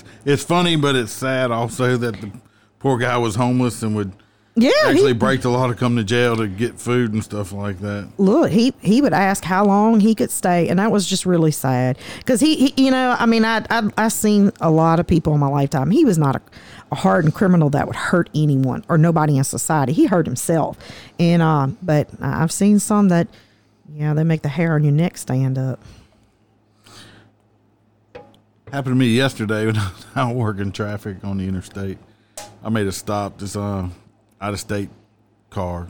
it's 0.25 0.43
funny, 0.43 0.75
but 0.75 0.97
it's 0.97 1.13
sad 1.13 1.53
also 1.53 1.97
that 1.97 2.21
the 2.21 2.33
poor 2.81 2.99
guy 2.99 3.17
was 3.19 3.37
homeless 3.37 3.83
and 3.85 3.95
would 3.95 4.13
yeah. 4.57 4.71
actually 4.85 5.09
he, 5.09 5.13
break 5.15 5.43
the 5.43 5.51
law 5.51 5.67
to 5.67 5.75
come 5.75 5.97
to 5.97 6.05
jail 6.05 6.37
to 6.37 6.47
get 6.47 6.79
food 6.79 7.13
and 7.13 7.25
stuff 7.25 7.53
like 7.53 7.81
that. 7.81 8.09
look, 8.19 8.51
he 8.51 8.73
he 8.81 9.01
would 9.01 9.13
ask 9.13 9.45
how 9.45 9.65
long 9.65 10.01
he 10.01 10.15
could 10.15 10.31
stay, 10.31 10.69
and 10.69 10.79
that 10.79 10.93
was 10.93 11.07
just 11.07 11.27
really 11.27 11.51
sad 11.51 11.99
because 12.19 12.41
he, 12.41 12.69
he, 12.69 12.85
you 12.85 12.91
know, 12.91 13.17
I 13.19 13.27
mean, 13.27 13.45
I 13.45 13.65
I 13.69 13.91
I 13.99 14.09
seen 14.09 14.53
a 14.61 14.71
lot 14.71 15.01
of 15.01 15.07
people 15.07 15.35
in 15.35 15.41
my 15.41 15.49
lifetime. 15.49 15.91
He 15.91 16.05
was 16.05 16.19
not 16.19 16.37
a, 16.37 16.43
a 16.93 16.95
hardened 16.95 17.35
criminal 17.35 17.69
that 17.71 17.87
would 17.87 17.97
hurt 17.97 18.31
anyone 18.35 18.85
or 18.89 18.97
nobody 18.97 19.37
in 19.37 19.45
society. 19.45 19.93
He 19.93 20.07
hurt 20.07 20.27
himself, 20.27 20.79
and 21.19 21.43
um, 21.43 21.77
but 21.83 22.09
I've 22.21 22.53
seen 22.53 22.79
some 22.79 23.09
that, 23.09 23.27
yeah, 23.93 24.15
they 24.15 24.25
make 24.25 24.43
the 24.43 24.49
hair 24.49 24.75
on 24.75 24.85
your 24.85 24.93
neck 24.93 25.17
stand 25.17 25.59
up. 25.59 25.81
Happened 28.71 28.93
to 28.93 28.99
me 28.99 29.09
yesterday 29.09 29.67
when 29.67 29.77
I 30.15 30.33
was 30.33 30.37
working 30.37 30.71
traffic 30.71 31.25
on 31.25 31.39
the 31.39 31.49
interstate. 31.49 31.99
I 32.63 32.71
made 32.71 32.87
a 32.87 32.93
stop. 32.93 33.39
This 33.39 33.57
uh, 33.57 33.89
out 34.41 34.53
of 34.53 34.61
state 34.61 34.91
car 35.51 35.89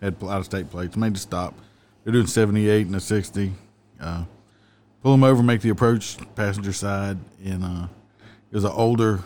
had 0.00 0.22
out 0.22 0.38
of 0.38 0.44
state 0.44 0.70
plates. 0.70 0.96
Made 0.96 1.14
a 1.14 1.18
stop. 1.18 1.54
They're 2.04 2.12
doing 2.12 2.26
seventy 2.26 2.68
eight 2.68 2.86
and 2.86 2.96
a 2.96 3.00
sixty. 3.00 3.52
Uh, 4.00 4.24
pull 5.02 5.12
them 5.12 5.24
over, 5.24 5.42
make 5.42 5.60
the 5.60 5.70
approach 5.70 6.18
passenger 6.34 6.72
side, 6.72 7.18
and 7.44 7.64
uh, 7.64 7.86
it 8.50 8.54
was 8.54 8.64
an 8.64 8.72
older 8.72 9.20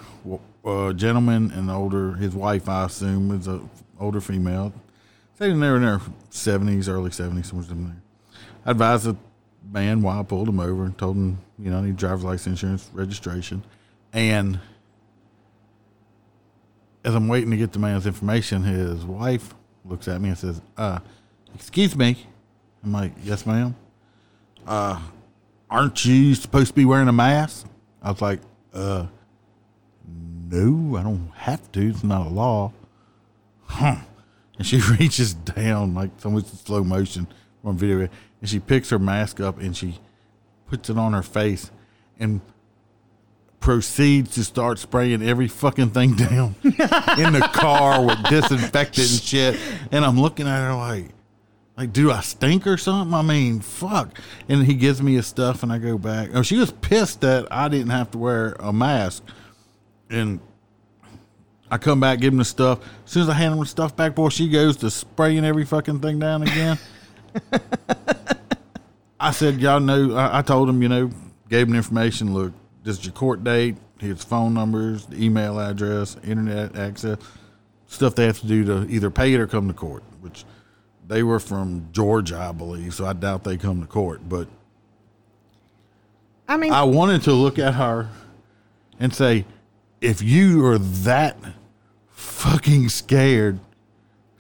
uh, 0.65 0.93
gentleman 0.93 1.51
and 1.53 1.71
older 1.71 2.13
his 2.15 2.35
wife. 2.35 2.69
I 2.69 2.87
assume 2.87 3.29
was 3.29 3.47
an 3.47 3.69
older 3.99 4.21
female. 4.21 4.73
They 5.39 5.49
were 5.49 5.77
in 5.77 5.83
their 5.83 6.01
seventies, 6.29 6.89
early 6.89 7.11
seventies, 7.11 7.49
somewhere 7.49 7.67
in 7.71 7.85
there. 7.85 7.97
I 8.67 8.71
advised 8.73 9.05
the 9.07 9.17
man 9.73 10.03
while 10.03 10.21
I 10.21 10.23
pulled 10.23 10.49
him 10.49 10.61
over 10.61 10.85
and 10.85 10.97
told 10.97 11.17
him, 11.17 11.39
you 11.59 11.71
know, 11.71 11.79
I 11.79 11.83
need 11.83 11.97
driver's 11.97 12.25
license, 12.25 12.63
insurance, 12.63 12.91
registration, 12.93 13.63
and 14.13 14.61
as 17.05 17.15
I'm 17.15 17.29
waiting 17.29 17.51
to 17.51 17.57
get 17.57 17.73
the 17.73 17.79
man's 17.79 18.07
information, 18.07 18.63
his 18.63 19.05
wife 19.05 19.55
looks 19.85 20.09
at 20.09 20.21
me 20.21 20.31
and 20.31 20.39
says, 20.39 20.61
uh, 20.77 21.01
excuse 21.55 21.97
me. 21.97 22.27
I'm 22.83 22.93
like, 22.93 23.13
yes, 23.23 23.47
ma'am. 23.47 23.75
Uh, 24.67 25.01
aren't 25.69 26.05
you 26.05 26.35
supposed 26.35 26.69
to 26.69 26.75
be 26.75 26.85
wearing 26.85 27.09
a 27.09 27.13
mask? 27.13 27.67
I 28.03 28.11
was 28.11 28.21
like, 28.21 28.41
uh, 28.73 29.07
no, 30.51 30.97
I 30.97 31.03
don't 31.03 31.31
have 31.35 31.71
to. 31.73 31.89
It's 31.89 32.05
not 32.05 32.27
a 32.27 32.31
law. 32.31 32.73
Huh. 33.65 33.97
And 34.59 34.67
she 34.67 34.81
reaches 34.99 35.35
down 35.35 35.95
like 35.95 36.11
someone's 36.19 36.51
in 36.51 36.59
slow 36.59 36.85
motion 36.85 37.27
from 37.63 37.77
video, 37.77 38.09
and 38.41 38.49
she 38.49 38.59
picks 38.59 38.91
her 38.91 38.99
mask 38.99 39.41
up 39.41 39.59
and 39.59 39.77
she 39.77 39.99
puts 40.67 40.89
it 40.89 40.97
on 40.97 41.13
her 41.13 41.23
face 41.23 41.71
and 42.19 42.41
proceeds 43.61 44.35
to 44.35 44.45
start 44.45 44.79
spraying 44.79 45.23
every 45.23 45.47
fucking 45.47 45.91
thing 45.91 46.15
down 46.15 46.57
in 46.65 46.73
the 46.73 47.49
car 47.53 48.05
with 48.05 48.23
disinfectant 48.25 49.11
and 49.11 49.23
shit. 49.23 49.61
And 49.93 50.05
I'm 50.05 50.19
looking 50.19 50.49
at 50.49 50.67
her 50.67 50.75
like, 50.75 51.11
like, 51.77 51.93
do 51.93 52.11
I 52.11 52.21
stink 52.21 52.67
or 52.67 52.77
something? 52.77 53.15
I 53.15 53.23
mean, 53.23 53.61
fuck. 53.61 54.19
And 54.49 54.67
he 54.67 54.75
gives 54.75 55.01
me 55.01 55.15
his 55.15 55.27
stuff, 55.27 55.63
and 55.63 55.73
I 55.73 55.79
go 55.79 55.97
back. 55.97 56.31
Oh, 56.35 56.43
she 56.43 56.57
was 56.57 56.73
pissed 56.73 57.23
that 57.23 57.47
I 57.51 57.69
didn't 57.69 57.91
have 57.91 58.11
to 58.11 58.19
wear 58.19 58.55
a 58.61 58.73
mask. 58.73 59.23
And 60.11 60.41
I 61.71 61.79
come 61.79 62.01
back, 62.01 62.21
give 62.21 62.33
him 62.33 62.39
the 62.39 62.45
stuff. 62.45 62.81
As 63.07 63.13
soon 63.13 63.23
as 63.23 63.29
I 63.31 63.35
hand 63.35 63.55
him 63.55 63.61
the 63.61 63.67
stuff 63.67 63.97
back, 63.97 64.15
boy, 64.15 64.29
she 64.29 64.51
goes 64.51 64.77
to 64.79 64.91
spraying 64.91 65.45
every 65.45 65.65
fucking 65.65 66.01
thing 66.01 66.19
down 66.19 66.43
again. 66.43 66.79
I 69.21 69.31
said, 69.31 69.61
y'all 69.61 69.81
know, 69.81 70.17
I, 70.17 70.39
I 70.39 70.43
told 70.43 70.69
him, 70.69 70.83
you 70.83 70.89
know, 70.89 71.11
gave 71.49 71.69
him 71.69 71.77
information. 71.77 72.35
Look, 72.35 72.53
this 72.83 72.99
is 72.99 73.05
your 73.05 73.13
court 73.13 73.45
date. 73.45 73.77
his 73.99 74.25
phone 74.25 74.55
numbers, 74.55 75.07
email 75.13 75.59
address, 75.61 76.17
internet 76.25 76.77
access, 76.77 77.19
stuff 77.87 78.15
they 78.15 78.27
have 78.27 78.41
to 78.41 78.47
do 78.47 78.65
to 78.65 78.87
either 78.91 79.11
pay 79.11 79.35
it 79.35 79.41
or 79.41 79.47
come 79.47 79.69
to 79.69 79.75
court, 79.75 80.03
which 80.21 80.45
they 81.07 81.23
were 81.23 81.41
from 81.41 81.89
Georgia, 81.93 82.39
I 82.39 82.53
believe. 82.53 82.95
So 82.95 83.05
I 83.05 83.13
doubt 83.13 83.45
they 83.45 83.57
come 83.57 83.81
to 83.81 83.87
court. 83.87 84.21
But 84.29 84.49
I 86.49 86.57
mean, 86.57 86.73
I 86.73 86.85
wanted 86.85 87.23
to 87.23 87.33
look 87.33 87.59
at 87.59 87.75
her 87.75 88.09
and 88.99 89.15
say, 89.15 89.45
if 90.01 90.23
you 90.23 90.65
are 90.67 90.79
that 90.79 91.37
fucking 92.09 92.89
scared, 92.89 93.59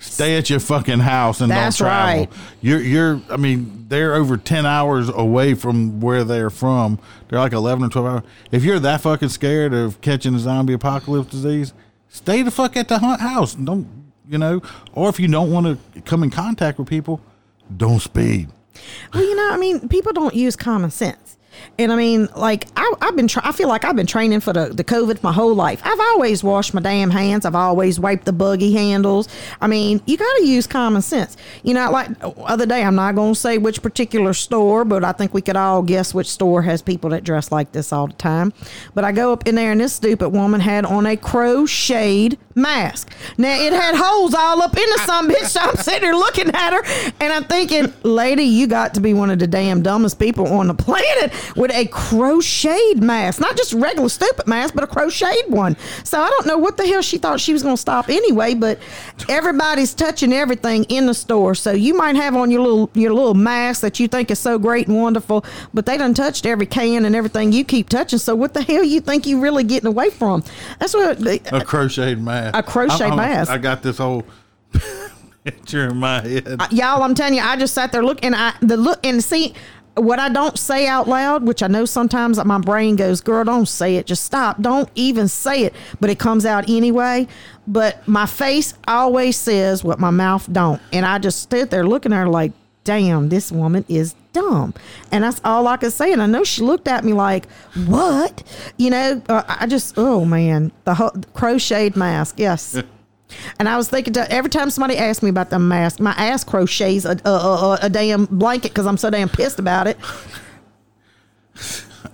stay 0.00 0.36
at 0.36 0.50
your 0.50 0.58
fucking 0.58 0.98
house 0.98 1.40
and 1.40 1.50
That's 1.50 1.78
don't 1.78 1.86
travel. 1.86 2.24
right. 2.24 2.32
You're, 2.60 2.80
you're, 2.80 3.20
I 3.30 3.36
mean, 3.36 3.84
they're 3.88 4.14
over 4.14 4.36
10 4.36 4.66
hours 4.66 5.08
away 5.08 5.54
from 5.54 6.00
where 6.00 6.24
they're 6.24 6.50
from. 6.50 6.98
They're 7.28 7.38
like 7.38 7.52
11 7.52 7.84
or 7.84 7.88
12 7.88 8.06
hours. 8.06 8.22
If 8.50 8.64
you're 8.64 8.80
that 8.80 9.02
fucking 9.02 9.28
scared 9.28 9.72
of 9.72 10.00
catching 10.00 10.34
a 10.34 10.38
zombie 10.38 10.72
apocalypse 10.72 11.30
disease, 11.30 11.72
stay 12.08 12.42
the 12.42 12.50
fuck 12.50 12.76
at 12.76 12.88
the 12.88 12.98
hu- 12.98 13.16
house. 13.18 13.54
Don't, 13.54 13.86
you 14.28 14.38
know, 14.38 14.62
or 14.92 15.08
if 15.08 15.20
you 15.20 15.28
don't 15.28 15.52
want 15.52 15.66
to 15.94 16.00
come 16.02 16.22
in 16.22 16.30
contact 16.30 16.78
with 16.78 16.88
people, 16.88 17.20
don't 17.76 18.00
speed. 18.00 18.48
Well, 19.12 19.22
you 19.22 19.36
know, 19.36 19.50
I 19.52 19.56
mean, 19.58 19.88
people 19.88 20.12
don't 20.12 20.34
use 20.34 20.56
common 20.56 20.90
sense. 20.90 21.19
And 21.78 21.92
I 21.92 21.96
mean, 21.96 22.28
like 22.36 22.66
I, 22.76 22.92
I've 23.00 23.16
been, 23.16 23.28
tra- 23.28 23.46
I 23.46 23.52
feel 23.52 23.68
like 23.68 23.84
I've 23.84 23.96
been 23.96 24.06
training 24.06 24.40
for 24.40 24.52
the, 24.52 24.66
the 24.68 24.84
COVID 24.84 25.22
my 25.22 25.32
whole 25.32 25.54
life. 25.54 25.80
I've 25.84 26.00
always 26.00 26.44
washed 26.44 26.74
my 26.74 26.80
damn 26.80 27.10
hands. 27.10 27.44
I've 27.44 27.54
always 27.54 27.98
wiped 27.98 28.24
the 28.24 28.32
buggy 28.32 28.72
handles. 28.72 29.28
I 29.60 29.66
mean, 29.66 30.02
you 30.06 30.16
got 30.16 30.36
to 30.38 30.46
use 30.46 30.66
common 30.66 31.02
sense. 31.02 31.36
You 31.62 31.74
know, 31.74 31.90
like 31.90 32.10
other 32.22 32.66
day, 32.66 32.82
I'm 32.82 32.94
not 32.94 33.14
going 33.14 33.34
to 33.34 33.40
say 33.40 33.58
which 33.58 33.82
particular 33.82 34.34
store, 34.34 34.84
but 34.84 35.04
I 35.04 35.12
think 35.12 35.34
we 35.34 35.42
could 35.42 35.56
all 35.56 35.82
guess 35.82 36.14
which 36.14 36.28
store 36.28 36.62
has 36.62 36.82
people 36.82 37.10
that 37.10 37.24
dress 37.24 37.50
like 37.50 37.72
this 37.72 37.92
all 37.92 38.06
the 38.06 38.12
time. 38.14 38.52
But 38.94 39.04
I 39.04 39.12
go 39.12 39.32
up 39.32 39.46
in 39.46 39.54
there, 39.54 39.72
and 39.72 39.80
this 39.80 39.94
stupid 39.94 40.30
woman 40.30 40.60
had 40.60 40.84
on 40.84 41.06
a 41.06 41.16
crocheted 41.16 42.38
mask. 42.54 43.12
Now 43.38 43.54
it 43.54 43.72
had 43.72 43.94
holes 43.96 44.34
all 44.34 44.60
up 44.62 44.76
into 44.76 44.98
some 45.06 45.30
bitch. 45.30 45.46
So 45.46 45.60
I'm 45.60 45.76
sitting 45.76 46.02
there 46.02 46.14
looking 46.14 46.50
at 46.50 46.72
her, 46.72 47.12
and 47.20 47.32
I'm 47.32 47.44
thinking, 47.44 47.92
lady, 48.02 48.44
you 48.44 48.66
got 48.66 48.94
to 48.94 49.00
be 49.00 49.14
one 49.14 49.30
of 49.30 49.38
the 49.38 49.46
damn 49.46 49.82
dumbest 49.82 50.18
people 50.18 50.46
on 50.46 50.66
the 50.66 50.74
planet 50.74 51.32
with 51.56 51.70
a 51.72 51.86
crocheted 51.86 53.02
mask, 53.02 53.40
not 53.40 53.56
just 53.56 53.72
regular 53.72 54.08
stupid 54.08 54.46
mask, 54.46 54.74
but 54.74 54.84
a 54.84 54.86
crocheted 54.86 55.50
one. 55.50 55.76
So 56.04 56.20
I 56.20 56.28
don't 56.28 56.46
know 56.46 56.58
what 56.58 56.76
the 56.76 56.86
hell 56.86 57.02
she 57.02 57.18
thought 57.18 57.40
she 57.40 57.52
was 57.52 57.62
going 57.62 57.76
to 57.76 57.80
stop 57.80 58.08
anyway. 58.08 58.54
But 58.54 58.78
everybody's 59.28 59.94
touching 59.94 60.32
everything 60.32 60.84
in 60.84 61.06
the 61.06 61.14
store, 61.14 61.54
so 61.54 61.72
you 61.72 61.94
might 61.94 62.16
have 62.16 62.36
on 62.36 62.50
your 62.50 62.62
little 62.62 62.90
your 62.94 63.12
little 63.12 63.34
mask 63.34 63.80
that 63.82 64.00
you 64.00 64.08
think 64.08 64.30
is 64.30 64.38
so 64.38 64.58
great 64.58 64.88
and 64.88 65.00
wonderful, 65.00 65.44
but 65.74 65.86
they 65.86 65.96
done 65.96 66.14
touched 66.14 66.46
every 66.46 66.66
can 66.66 67.04
and 67.04 67.14
everything 67.14 67.52
you 67.52 67.64
keep 67.64 67.88
touching. 67.88 68.18
So 68.18 68.34
what 68.34 68.54
the 68.54 68.62
hell 68.62 68.84
you 68.84 69.00
think 69.00 69.26
you 69.26 69.40
really 69.40 69.64
getting 69.64 69.88
away 69.88 70.10
from? 70.10 70.44
That's 70.78 70.94
what. 70.94 71.20
A 71.52 71.64
crocheted 71.64 72.22
mask. 72.22 72.56
A 72.56 72.62
crocheted 72.62 73.16
mask. 73.16 73.50
I 73.50 73.58
got 73.58 73.82
this 73.82 73.98
whole 73.98 74.24
picture 75.44 75.88
in 75.88 75.96
my 75.96 76.20
head. 76.20 76.60
y'all 76.70 77.02
i'm 77.02 77.14
telling 77.14 77.34
you 77.34 77.40
i 77.40 77.56
just 77.56 77.72
sat 77.72 77.90
there 77.92 78.02
looking 78.02 78.34
i 78.34 78.52
the 78.60 78.76
look 78.76 79.04
and 79.06 79.24
see 79.24 79.54
what 79.96 80.18
i 80.18 80.28
don't 80.28 80.58
say 80.58 80.86
out 80.86 81.08
loud 81.08 81.42
which 81.46 81.62
i 81.62 81.66
know 81.66 81.84
sometimes 81.84 82.42
my 82.44 82.58
brain 82.58 82.96
goes 82.96 83.20
girl 83.20 83.44
don't 83.44 83.66
say 83.66 83.96
it. 83.96 84.06
Just 84.06 84.24
stop. 84.24 84.60
Don't 84.60 84.88
even 84.94 85.28
say 85.28 85.64
it. 85.64 85.74
But 85.98 86.10
it 86.10 86.18
comes 86.18 86.46
out 86.46 86.68
anyway. 86.68 87.26
But 87.66 88.06
my 88.06 88.26
face 88.26 88.74
always 88.86 89.36
says 89.36 89.82
what 89.84 89.98
my 89.98 90.10
mouth 90.10 90.50
don't. 90.52 90.80
And 90.92 91.04
i 91.06 91.18
just 91.18 91.40
stood 91.40 91.70
there 91.70 91.86
looking 91.86 92.12
at 92.12 92.18
her 92.18 92.28
like 92.28 92.52
damn 92.84 93.28
this 93.28 93.52
woman 93.52 93.84
is 93.88 94.14
dumb. 94.32 94.74
And 95.10 95.24
that's 95.24 95.40
all 95.44 95.66
i 95.66 95.76
could 95.76 95.92
say. 95.92 96.12
And 96.12 96.22
i 96.22 96.26
know 96.26 96.44
she 96.44 96.62
looked 96.62 96.88
at 96.88 97.04
me 97.04 97.12
like 97.12 97.48
what? 97.86 98.42
You 98.76 98.90
know 98.90 99.22
uh, 99.28 99.42
i 99.48 99.66
just 99.66 99.94
oh 99.96 100.24
man. 100.24 100.72
The 100.84 100.94
whole 100.94 101.12
crocheted 101.34 101.96
mask. 101.96 102.38
Yes 102.38 102.80
and 103.58 103.68
I 103.68 103.76
was 103.76 103.88
thinking, 103.88 104.12
to, 104.14 104.30
every 104.30 104.50
time 104.50 104.70
somebody 104.70 104.96
asks 104.98 105.22
me 105.22 105.30
about 105.30 105.50
the 105.50 105.58
mask, 105.58 106.00
my 106.00 106.12
ass 106.12 106.44
crochets 106.44 107.04
a, 107.04 107.16
a, 107.24 107.28
a, 107.30 107.78
a 107.82 107.88
damn 107.90 108.26
blanket 108.26 108.68
because 108.68 108.86
I'm 108.86 108.96
so 108.96 109.10
damn 109.10 109.28
pissed 109.28 109.58
about 109.58 109.86
it. 109.86 109.98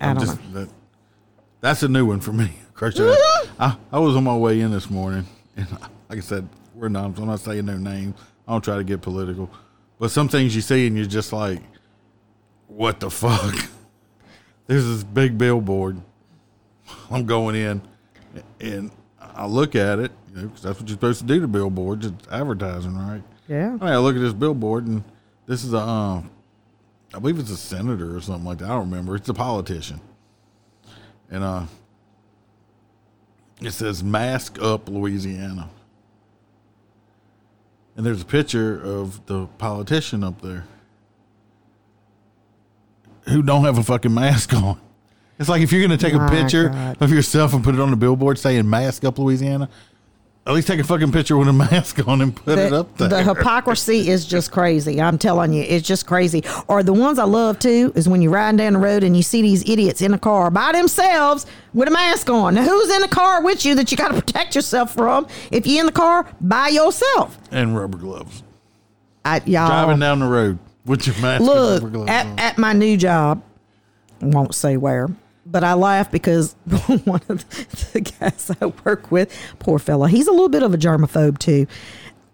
I 0.01 0.15
don't 0.15 0.21
just- 0.21 0.45
know. 0.53 0.61
That, 0.61 0.69
that's 1.61 1.83
a 1.83 1.89
new 1.89 2.07
one 2.07 2.21
for 2.21 2.33
me. 2.33 2.53
Crochet. 2.75 3.01
Mhm. 3.03 3.49
I, 3.59 3.77
I 3.93 3.99
was 3.99 4.17
on 4.17 4.25
my 4.25 4.37
way 4.37 4.61
in 4.61 4.71
this 4.71 4.91
morning, 4.91 5.27
and 5.57 5.67
like 6.09 6.19
I 6.19 6.21
said, 6.21 6.47
we're 6.75 6.87
anonymous. 6.89 7.19
I'm 7.19 7.27
not 7.27 7.41
saying 7.41 7.65
their 7.67 7.79
names. 7.79 8.15
I 8.47 8.53
don't 8.53 8.63
try 8.63 8.77
to 8.77 8.85
get 8.85 9.01
political, 9.01 9.51
but 9.99 10.11
some 10.11 10.29
things 10.29 10.55
you 10.55 10.61
see 10.61 10.87
and 10.87 10.97
you're 10.97 11.07
just 11.07 11.33
like, 11.33 11.61
"What 12.69 13.01
the 13.01 13.11
fuck?" 13.11 13.55
There's 14.67 14.85
this 14.85 15.05
big 15.05 15.39
billboard. 15.39 16.01
I'm 17.11 17.25
going 17.25 17.57
in, 17.57 17.83
and 18.61 18.91
I 19.21 19.47
look 19.47 19.75
at 19.75 19.99
it, 19.99 20.13
you 20.37 20.43
know, 20.43 20.49
because 20.49 20.63
that's 20.63 20.79
what 20.79 20.89
you're 20.89 20.97
supposed 20.97 21.21
to 21.21 21.27
do 21.27 21.41
to 21.41 21.49
billboards. 21.49 22.07
It's 22.07 22.29
advertising, 22.31 22.97
right? 22.97 23.23
Yeah. 23.49 23.69
I, 23.81 23.85
mean, 23.85 23.93
I 23.95 23.97
look 23.97 24.17
at 24.17 24.21
this 24.21 24.35
billboard, 24.35 24.87
and 24.87 25.03
this 25.47 25.65
is 25.65 25.73
a, 25.73 25.79
um, 25.79 26.31
I 27.15 27.19
believe 27.19 27.39
it's 27.39 27.51
a 27.51 27.57
senator 27.57 28.15
or 28.15 28.21
something 28.21 28.45
like 28.45 28.59
that. 28.59 28.67
I 28.67 28.75
don't 28.75 28.91
remember. 28.91 29.17
It's 29.17 29.29
a 29.29 29.35
politician, 29.35 30.01
and 31.31 31.43
uh, 31.43 31.65
it 33.63 33.71
says 33.71 34.05
"Mask 34.05 34.61
Up, 34.61 34.89
Louisiana," 34.89 35.71
and 37.97 38.05
there's 38.05 38.21
a 38.21 38.27
picture 38.27 38.79
of 38.79 39.25
the 39.27 39.47
politician 39.59 40.23
up 40.23 40.43
there 40.43 40.65
who 43.29 43.43
don't 43.43 43.65
have 43.65 43.79
a 43.79 43.83
fucking 43.83 44.13
mask 44.13 44.53
on. 44.55 44.81
It's 45.39 45.49
like 45.49 45.63
if 45.63 45.73
you're 45.73 45.87
going 45.87 45.99
to 45.99 46.03
take 46.03 46.15
a 46.15 46.29
picture 46.29 46.71
God. 46.71 46.97
of 47.01 47.11
yourself 47.13 47.53
and 47.53 47.63
put 47.63 47.75
it 47.75 47.81
on 47.81 47.91
the 47.91 47.97
billboard 47.97 48.39
saying 48.39 48.69
"Mask 48.69 49.03
Up, 49.05 49.19
Louisiana." 49.19 49.71
At 50.47 50.55
least 50.55 50.69
take 50.69 50.79
a 50.79 50.85
fucking 50.85 51.11
picture 51.11 51.37
with 51.37 51.49
a 51.49 51.53
mask 51.53 52.07
on 52.07 52.21
and 52.21 52.35
put 52.35 52.57
it 52.57 52.73
up 52.73 52.97
there. 52.99 53.09
the 53.09 53.23
hypocrisy 53.25 54.09
is 54.09 54.25
just 54.25 54.53
crazy. 54.53 55.01
I'm 55.01 55.19
telling 55.19 55.53
you, 55.53 55.63
it's 55.63 55.87
just 55.87 56.07
crazy. 56.07 56.45
Or 56.69 56.85
the 56.85 56.93
ones 56.93 57.19
I 57.19 57.25
love 57.25 57.59
too 57.59 57.93
is 57.97 58.09
when 58.09 58.23
you're 58.23 58.31
riding 58.31 58.57
down 58.57 58.75
the 58.75 58.79
road 58.79 59.03
and 59.03 59.17
you 59.17 59.25
see 59.25 59.43
these 59.43 59.69
idiots 59.69 60.03
in 60.03 60.15
a 60.15 60.19
car 60.21 60.53
by 60.53 60.71
themselves 60.71 61.47
with 61.75 61.89
a 61.89 61.91
mask 61.91 62.31
on. 62.31 62.55
Now, 62.55 62.63
who's 62.63 62.91
in 62.95 63.03
the 63.03 63.09
car 63.09 63.43
with 63.43 63.65
you 63.67 63.75
that 63.75 63.91
you 63.91 63.97
got 63.97 64.09
to 64.09 64.15
protect 64.23 64.55
yourself 64.55 64.95
from? 64.95 65.27
If 65.51 65.67
you're 65.67 65.81
in 65.81 65.87
the 65.87 65.93
car 65.93 66.29
by 66.41 66.69
yourself, 66.69 67.37
and 67.51 67.77
rubber 67.77 67.99
gloves. 67.99 68.45
I, 69.25 69.43
y'all 69.47 69.67
Driving 69.67 69.99
down 69.99 70.21
the 70.21 70.27
road 70.27 70.61
with 70.85 71.09
your 71.09 71.17
mask 71.17 71.41
and 71.41 71.47
Look, 71.47 71.83
rubber 71.83 71.93
gloves 71.93 72.11
at, 72.11 72.39
at 72.39 72.59
my 72.59 72.73
new 72.73 72.97
job, 72.97 73.43
won't 74.21 74.55
say 74.55 74.77
where, 74.77 75.09
but 75.57 75.65
I 75.65 75.73
laugh 75.73 76.11
because 76.11 76.53
one 77.05 77.23
of 77.31 77.49
the 77.95 78.03
guys 78.03 78.51
I 78.61 78.67
work 78.85 79.11
with, 79.11 79.35
poor 79.59 79.79
fella, 79.79 80.07
he's 80.07 80.27
a 80.27 80.31
little 80.31 80.51
bit 80.51 80.63
of 80.63 80.75
a 80.75 80.77
germaphobe 80.77 81.39
too. 81.39 81.67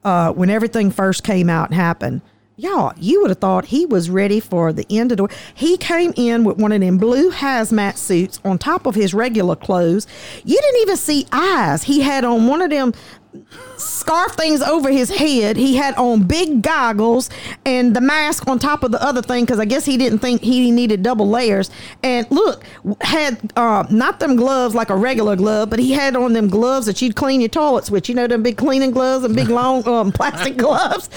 Uh, 0.03 0.33
when 0.33 0.51
everything 0.51 0.91
first 0.91 1.23
came 1.23 1.49
out 1.49 1.71
and 1.71 1.77
happened, 1.77 2.21
y'all, 2.57 2.93
you 2.99 3.21
would 3.21 3.31
have 3.31 3.39
thought 3.39 3.67
he 3.67 3.87
was 3.87 4.11
ready 4.11 4.41
for 4.41 4.73
the 4.73 4.85
end 4.91 5.13
of 5.13 5.19
the. 5.19 5.23
World. 5.23 5.33
He 5.55 5.77
came 5.77 6.13
in 6.17 6.43
with 6.43 6.57
one 6.57 6.73
of 6.73 6.81
them 6.81 6.99
blue 6.99 7.31
hazmat 7.31 7.97
suits 7.97 8.41
on 8.45 8.59
top 8.59 8.87
of 8.87 8.97
his 8.97 9.15
regular 9.15 9.55
clothes. 9.55 10.09
You 10.45 10.61
didn't 10.61 10.81
even 10.81 10.97
see 10.97 11.29
eyes. 11.31 11.85
He 11.85 12.01
had 12.01 12.25
on 12.25 12.49
one 12.49 12.61
of 12.61 12.71
them 12.71 12.93
scarf 13.77 14.33
things 14.33 14.63
over 14.63 14.91
his 14.91 15.11
head. 15.11 15.57
He 15.57 15.77
had 15.77 15.95
on 15.95 16.25
big 16.25 16.63
goggles 16.63 17.31
and 17.65 17.95
the 17.95 18.01
mask 18.01 18.47
on 18.49 18.59
top 18.59 18.83
of 18.83 18.93
the 18.93 19.03
other 19.03 19.23
thing 19.23 19.45
because 19.45 19.59
I 19.59 19.65
guess 19.65 19.85
he 19.85 19.97
didn't 19.97 20.19
think 20.19 20.43
he 20.43 20.71
needed 20.71 21.03
double 21.03 21.29
layers. 21.29 21.71
And 22.03 22.27
look, 22.31 22.65
had 23.01 23.53
uh, 23.57 23.85
not 23.91 24.21
them 24.21 24.37
gloves 24.37 24.75
like 24.75 24.91
a 24.91 24.97
regular 24.97 25.37
glove, 25.37 25.71
but 25.71 25.79
he 25.79 25.93
had 25.93 26.17
on 26.17 26.33
them 26.33 26.49
gloves 26.49 26.87
that 26.87 27.01
you'd 27.03 27.17
clean 27.17 27.41
your 27.41 27.49
toilets 27.49 27.91
with. 27.91 28.09
You 28.09 28.15
know, 28.15 28.27
them 28.27 28.43
big 28.43 28.57
cleaning 28.57 28.91
gloves 28.91 29.25
and 29.25 29.35
big 29.35 29.49
long 29.49 29.87
um, 29.87 30.13
plastic 30.13 30.57
gloves. 30.59 31.11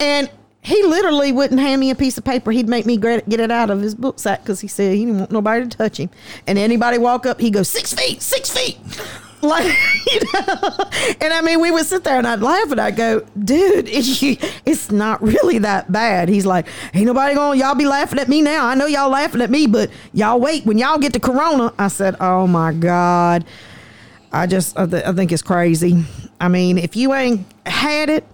And 0.00 0.30
he 0.64 0.82
literally 0.82 1.30
wouldn't 1.30 1.60
hand 1.60 1.78
me 1.80 1.90
a 1.90 1.94
piece 1.94 2.16
of 2.16 2.24
paper. 2.24 2.50
He'd 2.50 2.68
make 2.68 2.86
me 2.86 2.96
get 2.96 3.28
it 3.28 3.50
out 3.50 3.68
of 3.68 3.82
his 3.82 3.94
book 3.94 4.18
sack 4.18 4.42
because 4.42 4.60
he 4.60 4.68
said 4.68 4.94
he 4.94 5.04
didn't 5.04 5.18
want 5.18 5.30
nobody 5.30 5.68
to 5.68 5.76
touch 5.76 5.98
him. 5.98 6.08
And 6.46 6.58
anybody 6.58 6.96
walk 6.96 7.26
up, 7.26 7.38
he 7.38 7.50
goes 7.50 7.68
six 7.68 7.92
feet, 7.92 8.22
six 8.22 8.50
feet. 8.50 8.78
Like, 9.54 9.66
you 10.06 10.20
know, 10.32 10.90
and 11.20 11.32
I 11.32 11.42
mean, 11.42 11.60
we 11.60 11.70
would 11.70 11.84
sit 11.84 12.02
there 12.02 12.16
and 12.16 12.26
I'd 12.26 12.40
laugh 12.40 12.70
and 12.70 12.80
I'd 12.80 12.96
go, 12.96 13.20
dude, 13.38 13.88
it's 13.88 14.90
not 14.90 15.22
really 15.22 15.58
that 15.58 15.92
bad. 15.92 16.28
He's 16.28 16.46
like, 16.46 16.66
ain't 16.94 17.06
nobody 17.06 17.34
gonna 17.34 17.58
y'all 17.58 17.74
be 17.74 17.84
laughing 17.84 18.18
at 18.18 18.28
me 18.28 18.40
now. 18.40 18.66
I 18.66 18.74
know 18.74 18.86
y'all 18.86 19.10
laughing 19.10 19.42
at 19.42 19.50
me, 19.50 19.66
but 19.66 19.90
y'all 20.12 20.40
wait 20.40 20.64
when 20.64 20.78
y'all 20.78 20.98
get 20.98 21.12
to 21.12 21.20
Corona. 21.20 21.72
I 21.78 21.88
said, 21.88 22.16
oh 22.20 22.46
my 22.46 22.72
God. 22.72 23.44
I 24.32 24.46
just, 24.46 24.78
I, 24.78 24.86
th- 24.86 25.04
I 25.04 25.12
think 25.12 25.30
it's 25.30 25.42
crazy. 25.42 26.04
I 26.40 26.48
mean, 26.48 26.78
if 26.78 26.96
you 26.96 27.14
ain't 27.14 27.46
had 27.66 28.08
it, 28.08 28.24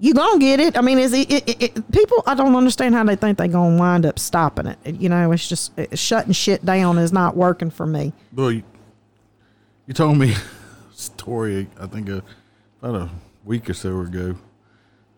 you 0.00 0.14
gonna 0.14 0.38
get 0.38 0.60
it. 0.60 0.78
I 0.78 0.80
mean, 0.80 0.98
is 0.98 1.12
it, 1.12 1.30
it, 1.30 1.62
it, 1.62 1.92
people? 1.92 2.22
I 2.26 2.34
don't 2.34 2.54
understand 2.54 2.94
how 2.94 3.02
they 3.04 3.16
think 3.16 3.38
they 3.38 3.48
gonna 3.48 3.76
wind 3.76 4.06
up 4.06 4.18
stopping 4.18 4.66
it. 4.66 4.78
You 4.84 5.08
know, 5.08 5.32
it's 5.32 5.48
just 5.48 5.72
shutting 5.94 6.32
shit 6.32 6.64
down 6.64 6.98
is 6.98 7.12
not 7.12 7.36
working 7.36 7.70
for 7.70 7.86
me. 7.86 8.12
You, 8.52 8.62
you 9.86 9.94
told 9.94 10.18
me 10.18 10.34
story. 10.98 11.68
I 11.80 11.86
think 11.86 12.10
uh, 12.10 12.20
about 12.82 12.94
a 13.02 13.10
week 13.44 13.70
or 13.70 13.74
so 13.74 14.00
ago. 14.00 14.36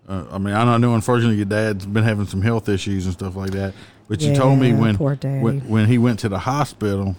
Uh, 0.08 0.24
I 0.30 0.38
mean, 0.38 0.54
I 0.54 0.76
know 0.76 0.94
unfortunately 0.94 1.36
your 1.36 1.46
dad's 1.46 1.86
been 1.86 2.04
having 2.04 2.26
some 2.26 2.42
health 2.42 2.68
issues 2.68 3.06
and 3.06 3.14
stuff 3.14 3.36
like 3.36 3.50
that. 3.52 3.74
But 4.08 4.20
you 4.20 4.34
told 4.34 4.58
me 4.58 4.72
when, 4.72 4.96
when 4.96 5.60
when 5.68 5.86
he 5.86 5.96
went 5.96 6.18
to 6.20 6.28
the 6.28 6.40
hospital, 6.40 7.14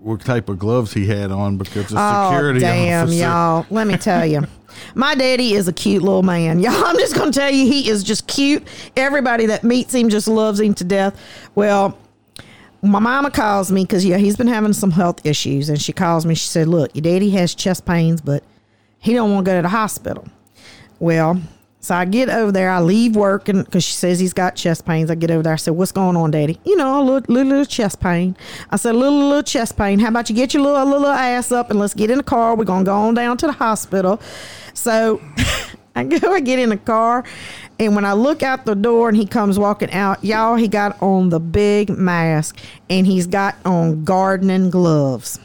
what 0.00 0.20
type 0.20 0.48
of 0.48 0.58
gloves 0.58 0.92
he 0.92 1.06
had 1.06 1.30
on 1.30 1.56
because 1.56 1.88
the 1.88 1.90
security. 1.90 1.98
oh, 1.98 2.30
security. 2.30 2.60
damn, 2.60 3.08
y'all! 3.12 3.66
Let 3.70 3.86
me 3.86 3.96
tell 3.96 4.26
you. 4.26 4.44
My 4.94 5.14
daddy 5.14 5.54
is 5.54 5.68
a 5.68 5.72
cute 5.72 6.02
little 6.02 6.22
man. 6.22 6.58
Y'all, 6.60 6.84
I'm 6.84 6.96
just 6.98 7.14
going 7.14 7.32
to 7.32 7.38
tell 7.38 7.50
you, 7.50 7.66
he 7.66 7.88
is 7.88 8.04
just 8.04 8.26
cute. 8.26 8.66
Everybody 8.96 9.46
that 9.46 9.64
meets 9.64 9.94
him 9.94 10.08
just 10.08 10.28
loves 10.28 10.60
him 10.60 10.74
to 10.74 10.84
death. 10.84 11.20
Well, 11.54 11.98
my 12.82 12.98
mama 12.98 13.30
calls 13.30 13.72
me 13.72 13.84
because 13.84 14.04
yeah 14.04 14.16
he's 14.16 14.36
been 14.36 14.46
having 14.46 14.72
some 14.72 14.92
health 14.92 15.24
issues 15.26 15.68
and 15.68 15.80
she 15.80 15.92
calls 15.92 16.24
me 16.24 16.34
she 16.34 16.46
said 16.46 16.68
look 16.68 16.94
your 16.94 17.02
daddy 17.02 17.30
has 17.30 17.54
chest 17.54 17.84
pains 17.84 18.20
but 18.20 18.44
he 19.00 19.14
don't 19.14 19.32
want 19.32 19.44
to 19.44 19.50
go 19.50 19.56
to 19.56 19.62
the 19.62 19.68
hospital. 19.68 20.26
Well 21.00 21.40
so 21.80 21.94
i 21.94 22.04
get 22.04 22.28
over 22.28 22.50
there 22.50 22.70
i 22.70 22.80
leave 22.80 23.14
work 23.14 23.48
and 23.48 23.64
because 23.64 23.84
she 23.84 23.92
says 23.92 24.18
he's 24.18 24.32
got 24.32 24.56
chest 24.56 24.84
pains 24.84 25.12
i 25.12 25.14
get 25.14 25.30
over 25.30 25.44
there 25.44 25.52
i 25.52 25.56
said 25.56 25.70
what's 25.70 25.92
going 25.92 26.16
on 26.16 26.30
daddy? 26.32 26.60
You 26.64 26.76
know 26.76 27.00
a 27.00 27.02
little, 27.02 27.34
little, 27.34 27.50
little 27.50 27.64
chest 27.64 28.00
pain. 28.00 28.36
I 28.70 28.76
said 28.76 28.96
little 28.96 29.18
little 29.18 29.42
chest 29.42 29.76
pain. 29.76 29.98
How 29.98 30.08
about 30.08 30.28
you 30.28 30.36
get 30.36 30.54
your 30.54 30.62
little 30.62 30.86
little 30.86 31.06
ass 31.06 31.52
up 31.52 31.70
and 31.70 31.78
let's 31.78 31.94
get 31.94 32.10
in 32.10 32.18
the 32.18 32.24
car 32.24 32.56
we're 32.56 32.64
gonna 32.64 32.84
go 32.84 32.94
on 32.94 33.14
down 33.14 33.36
to 33.38 33.46
the 33.46 33.52
hospital. 33.52 34.20
So 34.74 35.20
I 35.98 36.04
go, 36.04 36.32
I 36.32 36.40
get 36.40 36.58
in 36.58 36.70
the 36.70 36.76
car, 36.76 37.24
and 37.78 37.94
when 37.94 38.04
I 38.04 38.12
look 38.12 38.42
out 38.42 38.64
the 38.64 38.74
door 38.74 39.08
and 39.08 39.16
he 39.16 39.26
comes 39.26 39.58
walking 39.58 39.90
out, 39.92 40.24
y'all, 40.24 40.56
he 40.56 40.68
got 40.68 41.00
on 41.02 41.28
the 41.28 41.40
big 41.40 41.90
mask 41.90 42.58
and 42.90 43.06
he's 43.06 43.26
got 43.26 43.56
on 43.64 44.04
gardening 44.04 44.70
gloves. 44.70 45.38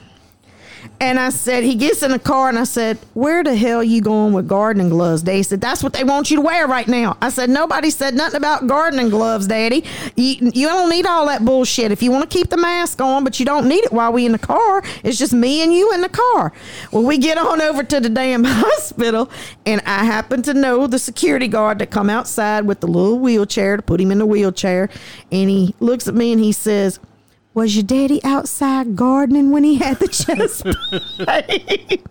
And 1.04 1.20
I 1.20 1.32
said, 1.32 1.66
he 1.66 1.76
gets 1.76 2.02
in 2.02 2.12
the 2.12 2.18
car 2.18 2.48
and 2.48 2.58
I 2.58 2.63
said, 2.63 2.98
where 3.13 3.44
the 3.44 3.58
hell 3.58 3.84
you 3.84 4.00
going 4.00 4.32
with 4.32 4.48
gardening 4.48 4.88
gloves? 4.88 5.22
They 5.22 5.44
said, 5.44 5.60
that's 5.60 5.84
what 5.84 5.92
they 5.92 6.06
want 6.06 6.32
you 6.32 6.38
to 6.38 6.42
wear 6.42 6.66
right 6.66 6.88
now. 6.88 7.18
I 7.22 7.28
said, 7.28 7.50
nobody 7.50 7.89
said 7.89 8.13
nothing 8.13 8.38
about 8.38 8.68
gardening 8.68 9.10
gloves, 9.10 9.46
daddy. 9.46 9.84
You, 10.16 10.50
you 10.54 10.66
don't 10.66 10.89
need 10.89 11.06
all 11.06 11.26
that 11.26 11.44
bullshit. 11.44 11.92
If 11.92 12.02
you 12.02 12.10
want 12.10 12.32
to 12.32 12.38
keep 12.38 12.50
the 12.50 12.56
mask 12.56 13.02
on, 13.02 13.26
but 13.26 13.38
you 13.38 13.46
don't 13.46 13.68
need 13.68 13.84
it 13.84 13.92
while 13.92 14.13
we 14.13 14.26
in 14.26 14.32
the 14.32 14.38
car, 14.38 14.82
it's 15.04 15.20
just 15.20 15.34
me 15.34 15.62
and 15.62 15.74
you 15.74 15.92
in 15.92 16.00
the 16.00 16.08
car. 16.08 16.54
Well, 16.94 17.04
we 17.04 17.18
get 17.18 17.38
on 17.38 17.62
over 17.62 17.84
to 17.84 18.00
the 18.00 18.10
damn 18.10 18.44
hospital 18.48 19.30
and 19.66 19.82
I 19.86 20.06
happen 20.06 20.42
to 20.44 20.54
know 20.54 20.88
the 20.88 21.00
security 21.00 21.50
guard 21.50 21.80
that 21.80 21.92
come 21.92 22.10
outside 22.10 22.66
with 22.66 22.80
the 22.80 22.88
little 22.88 23.20
wheelchair 23.20 23.76
to 23.76 23.84
put 23.84 24.00
him 24.00 24.10
in 24.10 24.20
the 24.20 24.26
wheelchair. 24.26 24.88
And 25.34 25.50
he 25.50 25.76
looks 25.82 26.08
at 26.08 26.16
me 26.16 26.32
and 26.32 26.42
he 26.42 26.54
says, 26.54 26.98
was 27.54 27.76
your 27.76 27.84
daddy 27.84 28.24
outside 28.24 28.96
gardening 28.96 29.52
when 29.52 29.63
he 29.63 29.76
had 29.76 30.00
the 30.00 30.08
chest 30.08 30.63
pain? 31.26 32.04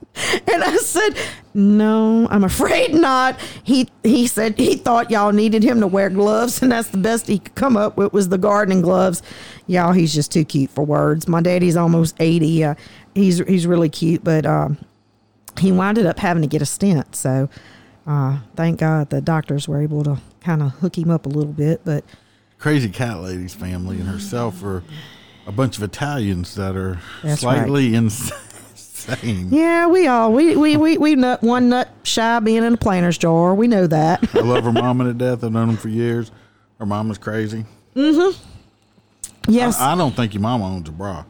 and 0.52 0.62
I 0.62 0.76
said, 0.76 1.16
no, 1.54 2.28
I'm 2.30 2.44
afraid 2.44 2.94
not. 2.94 3.38
He 3.62 3.88
he 4.02 4.26
said 4.26 4.56
he 4.56 4.76
thought 4.76 5.10
y'all 5.10 5.32
needed 5.32 5.62
him 5.62 5.80
to 5.80 5.86
wear 5.86 6.10
gloves, 6.10 6.62
and 6.62 6.72
that's 6.72 6.88
the 6.88 6.98
best 6.98 7.26
he 7.26 7.38
could 7.38 7.54
come 7.54 7.76
up 7.76 7.96
with 7.96 8.12
was 8.12 8.28
the 8.28 8.38
gardening 8.38 8.82
gloves. 8.82 9.22
Y'all, 9.66 9.92
he's 9.92 10.14
just 10.14 10.32
too 10.32 10.44
cute 10.44 10.70
for 10.70 10.84
words. 10.84 11.28
My 11.28 11.40
daddy's 11.42 11.76
almost 11.76 12.14
80. 12.20 12.64
Uh, 12.64 12.74
he's 13.14 13.38
he's 13.38 13.66
really 13.66 13.88
cute, 13.88 14.22
but 14.24 14.46
um, 14.46 14.78
he 15.58 15.72
winded 15.72 16.06
up 16.06 16.18
having 16.18 16.42
to 16.42 16.48
get 16.48 16.62
a 16.62 16.66
stent. 16.66 17.14
So 17.16 17.48
uh, 18.06 18.38
thank 18.56 18.80
God 18.80 19.10
the 19.10 19.20
doctors 19.20 19.68
were 19.68 19.82
able 19.82 20.04
to 20.04 20.18
kind 20.40 20.62
of 20.62 20.72
hook 20.72 20.96
him 20.96 21.10
up 21.10 21.26
a 21.26 21.28
little 21.28 21.52
bit. 21.52 21.82
But 21.84 22.04
crazy 22.58 22.88
cat 22.88 23.20
lady's 23.20 23.54
family 23.54 23.98
and 23.98 24.08
herself 24.08 24.62
are 24.62 24.82
a 25.46 25.52
bunch 25.52 25.76
of 25.76 25.82
Italians 25.82 26.54
that 26.54 26.76
are 26.76 26.98
That's 27.22 27.40
slightly 27.40 27.92
right. 27.92 27.94
insane. 27.98 29.48
Yeah, 29.50 29.88
we 29.88 30.06
all 30.06 30.32
we 30.32 30.56
we 30.56 30.76
we 30.76 30.98
we 30.98 31.14
nut 31.16 31.42
one 31.42 31.68
nut 31.68 31.88
shy 32.04 32.38
being 32.40 32.64
in 32.64 32.74
a 32.74 32.76
planter's 32.76 33.18
jar. 33.18 33.54
We 33.54 33.66
know 33.66 33.86
that. 33.86 34.34
I 34.34 34.40
love 34.40 34.64
her 34.64 34.72
mama 34.72 35.04
to 35.04 35.14
death. 35.14 35.42
I've 35.44 35.52
known 35.52 35.68
them 35.68 35.76
for 35.76 35.88
years. 35.88 36.30
Her 36.78 36.86
mama's 36.86 37.18
crazy. 37.18 37.64
Mm-hmm. 37.96 38.40
Yes. 39.48 39.80
I, 39.80 39.92
I 39.92 39.96
don't 39.96 40.14
think 40.14 40.34
your 40.34 40.40
mama 40.40 40.66
owns 40.66 40.88
a 40.88 40.92
bra. 40.92 41.24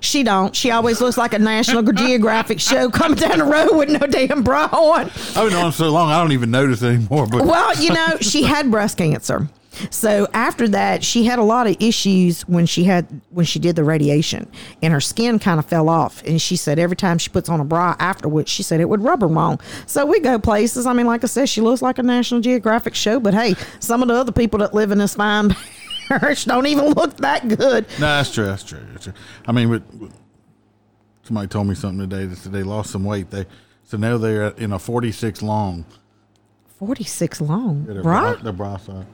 She 0.00 0.22
don't. 0.22 0.54
She 0.54 0.70
always 0.70 1.00
looks 1.00 1.16
like 1.16 1.32
a 1.32 1.38
National 1.38 1.82
Geographic 1.82 2.60
show 2.60 2.90
coming 2.90 3.18
down 3.18 3.38
the 3.38 3.44
road 3.44 3.76
with 3.76 3.88
no 3.88 4.06
damn 4.06 4.42
bra 4.42 4.66
on. 4.66 5.10
I've 5.34 5.50
known 5.50 5.66
her 5.66 5.72
so 5.72 5.90
long, 5.90 6.10
I 6.10 6.20
don't 6.20 6.32
even 6.32 6.50
notice 6.50 6.82
anymore. 6.82 7.26
But 7.26 7.46
well, 7.46 7.74
you 7.80 7.92
know, 7.92 8.18
she 8.20 8.42
had 8.42 8.70
breast 8.70 8.98
cancer. 8.98 9.48
So 9.90 10.28
after 10.34 10.68
that, 10.68 11.02
she 11.02 11.24
had 11.24 11.38
a 11.38 11.42
lot 11.42 11.66
of 11.66 11.76
issues 11.80 12.42
when 12.42 12.66
she 12.66 12.84
had 12.84 13.06
when 13.30 13.46
she 13.46 13.58
did 13.58 13.76
the 13.76 13.84
radiation, 13.84 14.50
and 14.82 14.92
her 14.92 15.00
skin 15.00 15.38
kind 15.38 15.58
of 15.58 15.66
fell 15.66 15.88
off. 15.88 16.22
And 16.24 16.40
she 16.40 16.56
said 16.56 16.78
every 16.78 16.96
time 16.96 17.18
she 17.18 17.30
puts 17.30 17.48
on 17.48 17.60
a 17.60 17.64
bra 17.64 17.96
afterwards, 17.98 18.50
she 18.50 18.62
said 18.62 18.80
it 18.80 18.88
would 18.88 19.02
rub 19.02 19.22
her 19.22 19.26
wrong. 19.26 19.60
So 19.86 20.04
we 20.04 20.20
go 20.20 20.38
places. 20.38 20.86
I 20.86 20.92
mean, 20.92 21.06
like 21.06 21.24
I 21.24 21.26
said, 21.26 21.48
she 21.48 21.60
looks 21.60 21.82
like 21.82 21.98
a 21.98 22.02
National 22.02 22.40
Geographic 22.40 22.94
show. 22.94 23.18
But 23.18 23.34
hey, 23.34 23.54
some 23.80 24.02
of 24.02 24.08
the 24.08 24.14
other 24.14 24.32
people 24.32 24.58
that 24.60 24.74
live 24.74 24.90
in 24.90 24.98
this 24.98 25.14
fine 25.14 25.56
parish 26.08 26.44
don't 26.44 26.66
even 26.66 26.86
look 26.90 27.16
that 27.18 27.48
good. 27.48 27.86
No, 27.98 28.06
that's 28.06 28.32
true. 28.32 28.46
That's 28.46 28.64
true. 28.64 28.80
That's 28.92 29.04
true. 29.04 29.14
I 29.46 29.52
mean, 29.52 29.70
with, 29.70 29.94
with, 29.94 30.12
somebody 31.22 31.48
told 31.48 31.66
me 31.66 31.74
something 31.74 32.08
today 32.08 32.26
that 32.26 32.36
said 32.36 32.52
they 32.52 32.62
lost 32.62 32.90
some 32.90 33.04
weight. 33.04 33.30
They 33.30 33.46
so 33.84 33.96
now 33.96 34.18
they're 34.18 34.48
in 34.48 34.72
a 34.72 34.78
forty 34.78 35.12
six 35.12 35.42
long. 35.42 35.84
Forty 36.78 37.04
six 37.04 37.40
long, 37.40 37.86
yeah, 37.88 38.02
bra. 38.02 38.34
Their 38.34 38.52
bra 38.52 38.76
size. 38.76 39.04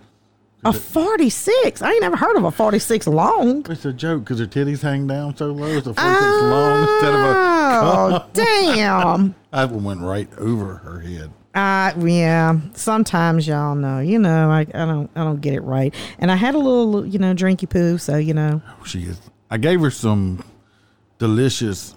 A 0.64 0.72
46? 0.72 1.82
I 1.82 1.92
ain't 1.92 2.00
never 2.00 2.16
heard 2.16 2.36
of 2.36 2.44
a 2.44 2.50
46 2.50 3.06
long. 3.06 3.64
It's 3.70 3.84
a 3.84 3.92
joke 3.92 4.24
because 4.24 4.40
her 4.40 4.46
titties 4.46 4.82
hang 4.82 5.06
down 5.06 5.36
so 5.36 5.46
low. 5.46 5.68
It's 5.68 5.86
a 5.86 5.94
46 5.94 6.00
oh, 6.00 6.48
long 6.50 6.82
instead 6.82 7.14
of 7.14 7.20
a. 7.20 7.48
Oh, 7.80 8.26
damn. 8.32 9.34
that 9.52 9.70
one 9.70 9.84
went 9.84 10.00
right 10.00 10.28
over 10.36 10.74
her 10.76 10.98
head. 10.98 11.30
Uh, 11.54 11.92
yeah. 12.04 12.58
Sometimes 12.74 13.46
y'all 13.46 13.76
know, 13.76 14.00
you 14.00 14.18
know, 14.18 14.50
I, 14.50 14.60
I 14.60 14.84
don't, 14.84 15.10
I 15.14 15.22
don't 15.22 15.40
get 15.40 15.54
it 15.54 15.60
right. 15.60 15.94
And 16.18 16.30
I 16.30 16.36
had 16.36 16.56
a 16.56 16.58
little, 16.58 17.06
you 17.06 17.20
know, 17.20 17.34
drinky 17.34 17.70
poo, 17.70 17.96
so 17.98 18.16
you 18.16 18.34
know. 18.34 18.60
Oh, 18.66 18.84
she 18.84 19.02
is. 19.02 19.20
I 19.50 19.58
gave 19.58 19.80
her 19.80 19.90
some 19.90 20.44
delicious 21.18 21.94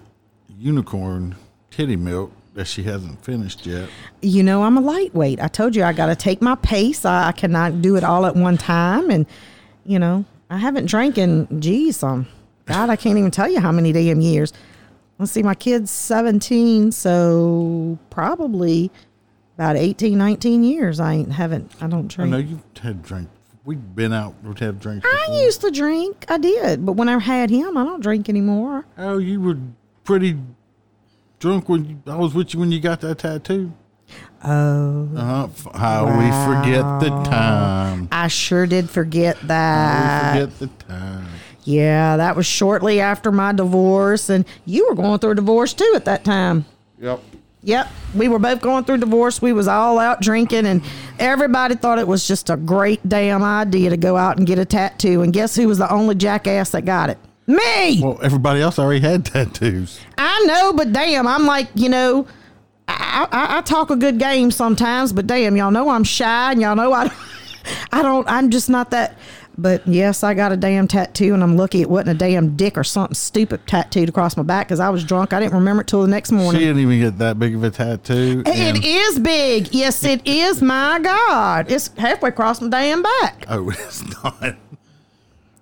unicorn 0.48 1.36
titty 1.72 1.96
milk 1.96 2.32
that 2.54 2.68
she 2.68 2.84
hasn't 2.84 3.24
finished 3.24 3.66
yet. 3.66 3.90
You 4.22 4.44
know, 4.44 4.64
I'm 4.64 4.78
a 4.78 4.82
lightweight. 4.82 5.42
I 5.42 5.48
told 5.48 5.76
you 5.76 5.84
I 5.84 5.94
got 5.94 6.08
to 6.08 6.16
take 6.16 6.42
my 6.42 6.56
pace. 6.56 7.06
I, 7.06 7.30
I, 7.30 7.32
cannot 7.32 7.82
do 7.82 7.96
it 7.96 8.04
all 8.04 8.26
at 8.26 8.36
one 8.36 8.58
time. 8.58 9.10
And, 9.10 9.26
you 9.86 10.00
know, 10.00 10.26
I 10.50 10.58
haven't 10.58 10.88
drank 10.88 11.18
in, 11.18 11.62
geez, 11.62 12.04
um, 12.04 12.28
God, 12.66 12.90
I 12.90 12.96
can't 12.96 13.18
even 13.18 13.32
tell 13.32 13.50
you 13.50 13.60
how 13.60 13.72
many 13.72 13.92
damn 13.92 14.22
years. 14.22 14.54
Let's 15.18 15.32
see, 15.32 15.44
my 15.44 15.56
kid's 15.56 15.92
17, 15.92 16.92
so 16.92 17.98
probably 18.10 18.92
about 19.56 19.76
18, 19.76 20.18
19 20.18 20.64
years. 20.64 21.00
I 21.00 21.14
ain't 21.14 21.32
haven't, 21.32 21.72
I 21.80 21.88
don't 21.88 22.08
drink. 22.08 22.34
I 22.34 22.38
know 22.38 22.44
you've 22.44 22.64
had 22.82 23.04
drink. 23.04 23.30
We've 23.64 23.96
been 23.96 24.12
out, 24.12 24.34
we've 24.44 24.58
had 24.58 24.80
drinks. 24.80 25.04
Before. 25.04 25.20
I 25.20 25.44
used 25.44 25.62
to 25.62 25.70
drink. 25.70 26.26
I 26.28 26.40
did. 26.40 26.84
But 26.84 26.94
when 26.94 27.08
I 27.08 27.20
had 27.20 27.52
him, 27.52 27.78
I 27.78 27.84
don't 27.84 28.02
drink 28.02 28.28
anymore. 28.28 28.86
Oh, 28.98 29.20
you 29.20 29.40
were 29.40 29.60
pretty 30.04 30.38
drunk 31.42 31.68
when 31.68 32.02
I 32.08 32.16
was 32.16 32.34
with 32.34 32.54
you 32.54 32.60
when 32.62 32.72
you 32.72 32.80
got 32.80 33.02
that 33.02 33.18
tattoo. 33.18 33.74
Oh. 34.44 35.10
Uh, 35.16 35.48
how 35.78 36.06
wow. 36.06 36.18
we 36.18 36.62
forget 36.62 36.84
the 37.02 37.10
time. 37.30 38.08
I 38.12 38.28
sure 38.28 38.66
did 38.66 38.90
forget 38.90 39.38
that. 39.48 40.34
How 40.34 40.40
we 40.40 40.46
forget 40.46 40.60
the 40.60 40.86
time. 40.86 41.28
Yeah, 41.64 42.18
that 42.18 42.36
was 42.36 42.46
shortly 42.46 43.02
after 43.02 43.32
my 43.32 43.52
divorce, 43.52 44.30
and 44.30 44.46
you 44.66 44.88
were 44.88 44.96
going 44.96 45.20
through 45.20 45.32
a 45.32 45.36
divorce 45.36 45.74
too 45.74 45.92
at 45.96 46.06
that 46.06 46.24
time. 46.24 46.66
Yep. 47.00 47.22
Yep, 47.64 47.92
we 48.16 48.28
were 48.28 48.40
both 48.40 48.60
going 48.60 48.86
through 48.86 48.98
divorce. 48.98 49.40
We 49.40 49.54
was 49.54 49.68
all 49.68 50.00
out 50.00 50.22
drinking, 50.22 50.66
and 50.66 50.82
everybody 51.20 51.76
thought 51.76 52.00
it 52.00 52.08
was 52.08 52.28
just 52.28 52.50
a 52.50 52.58
great 52.58 53.08
damn 53.08 53.44
idea 53.44 53.92
to 53.92 53.98
go 53.98 54.18
out 54.18 54.38
and 54.38 54.48
get 54.48 54.58
a 54.58 54.66
tattoo. 54.66 55.22
And 55.22 55.32
guess 55.32 55.56
who 55.56 55.68
was 55.68 55.78
the 55.78 55.92
only 55.92 56.16
jackass 56.16 56.72
that 56.72 56.86
got 56.86 57.12
it? 57.12 57.20
Me. 57.48 58.02
Well, 58.02 58.20
everybody 58.22 58.62
else 58.62 58.80
already 58.80 59.02
had 59.02 59.26
tattoos. 59.34 60.00
I 60.18 60.44
know, 60.46 60.74
but 60.74 60.94
damn, 60.94 61.28
I'm 61.28 61.46
like, 61.46 61.70
you 61.76 61.90
know, 61.90 62.28
I, 62.88 63.28
I, 63.32 63.58
I 63.58 63.62
talk 63.62 63.90
a 63.90 63.96
good 63.96 64.20
game 64.20 64.52
sometimes, 64.52 65.12
but 65.14 65.28
damn, 65.28 65.56
y'all 65.56 65.72
know 65.72 65.90
I'm 65.90 66.04
shy, 66.04 66.52
and 66.52 66.62
y'all 66.62 66.76
know 66.76 66.94
I, 66.94 67.12
I 67.92 68.02
don't, 68.02 68.28
I'm 68.30 68.50
just 68.50 68.70
not 68.70 68.92
that. 68.92 69.18
But 69.58 69.86
yes, 69.86 70.24
I 70.24 70.34
got 70.34 70.52
a 70.54 70.58
damn 70.58 70.88
tattoo, 70.88 71.34
and 71.34 71.44
I'm 71.44 71.58
lucky 71.58 71.82
it 71.82 71.90
wasn't 71.90 72.10
a 72.10 72.14
damn 72.14 72.56
dick 72.56 72.78
or 72.78 72.84
something 72.86 73.14
stupid 73.14 73.68
tattooed 73.68 74.08
across 74.10 74.38
my 74.38 74.44
back 74.44 74.68
because 74.68 74.80
I 74.80 74.90
was 74.90 75.04
drunk. 75.04 75.34
I 75.34 75.40
didn't 75.42 75.54
remember 75.54 75.82
it 75.82 75.88
till 75.88 76.02
the 76.02 76.08
next 76.08 76.32
morning. 76.32 76.60
She 76.60 76.66
didn't 76.66 76.82
even 76.82 77.00
get 77.00 77.18
that 77.18 77.38
big 77.38 77.54
of 77.54 77.64
a 77.64 77.70
tattoo. 77.70 78.44
and 78.46 78.78
It 78.78 78.84
is 78.86 79.20
big. 79.20 79.74
Yes, 79.74 80.04
it 80.06 80.22
is. 80.26 80.62
My 80.62 81.00
God, 81.00 81.70
it's 81.70 81.90
halfway 81.98 82.30
across 82.30 82.62
my 82.62 82.70
damn 82.70 83.04
back. 83.04 83.46
Oh, 83.50 83.70
it's 83.70 84.24
not. 84.24 84.56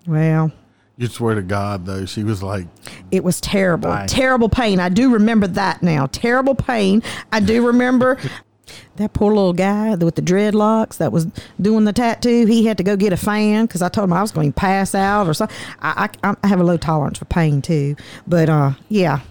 Well, 0.06 0.52
You 1.00 1.08
swear 1.08 1.34
to 1.36 1.42
God, 1.42 1.86
though, 1.86 2.06
she 2.06 2.26
was 2.26 2.44
like, 2.44 2.68
It 3.10 3.24
was 3.24 3.40
terrible. 3.40 3.90
Right. 3.90 4.10
Terrible 4.10 4.50
pain. 4.50 4.82
I 4.82 4.90
do 4.90 5.14
remember 5.14 5.48
that 5.48 5.82
now. 5.82 6.08
Terrible 6.08 6.56
pain. 6.56 7.02
I 7.32 7.40
do 7.40 7.66
remember 7.66 8.18
that 8.98 9.14
poor 9.14 9.34
little 9.34 9.54
guy 9.54 9.96
with 9.96 10.16
the 10.16 10.22
dreadlocks 10.22 10.98
that 10.98 11.14
was 11.14 11.28
doing 11.62 11.86
the 11.86 11.94
tattoo. 11.94 12.46
He 12.46 12.66
had 12.66 12.78
to 12.80 12.84
go 12.84 12.98
get 12.98 13.14
a 13.14 13.18
fan 13.18 13.66
because 13.66 13.82
I 13.82 13.88
told 13.88 14.10
him 14.10 14.14
I 14.14 14.22
was 14.22 14.34
going 14.34 14.52
to 14.52 14.60
pass 14.60 14.94
out 14.94 15.26
or 15.30 15.34
something. 15.34 15.56
I, 15.82 16.10
I, 16.22 16.36
I 16.44 16.48
have 16.48 16.60
a 16.60 16.66
low 16.66 16.76
tolerance 16.76 17.18
for 17.18 17.26
pain 17.26 17.62
too. 17.62 17.96
But 18.28 18.50
uh, 18.50 18.74
yeah. 18.90 19.22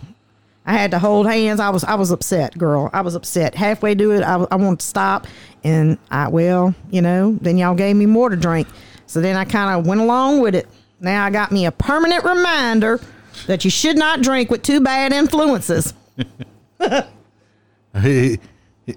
I 0.65 0.73
had 0.73 0.91
to 0.93 0.99
hold 0.99 1.27
hands. 1.27 1.61
I 1.61 1.69
was 1.69 1.85
I 1.85 1.97
was 1.97 2.11
upset, 2.11 2.57
girl. 2.57 2.89
I 2.95 3.03
was 3.03 3.15
upset. 3.15 3.55
Halfway 3.55 3.95
through 3.95 4.17
it, 4.17 4.23
I, 4.23 4.47
I 4.51 4.57
wanted 4.57 4.81
to 4.81 4.87
stop, 4.87 5.27
and 5.65 5.97
I 6.11 6.29
well, 6.29 6.75
you 6.91 7.01
know, 7.01 7.39
then 7.41 7.57
y'all 7.57 7.75
gave 7.75 7.97
me 7.97 8.05
more 8.05 8.29
to 8.29 8.37
drink, 8.37 8.69
so 9.07 9.23
then 9.23 9.35
I 9.35 9.47
kind 9.47 9.79
of 9.79 9.87
went 9.87 10.03
along 10.03 10.41
with 10.43 10.55
it. 10.55 10.69
Now 11.01 11.25
I 11.25 11.31
got 11.31 11.53
me 11.53 11.67
a 11.67 11.73
permanent 11.73 12.25
reminder 12.25 13.01
that 13.47 13.65
you 13.65 13.71
should 13.71 13.97
not 13.97 14.21
drink 14.23 14.51
with 14.51 14.63
two 14.63 14.81
bad 14.81 15.13
influences. 15.13 15.95
he, 18.03 18.39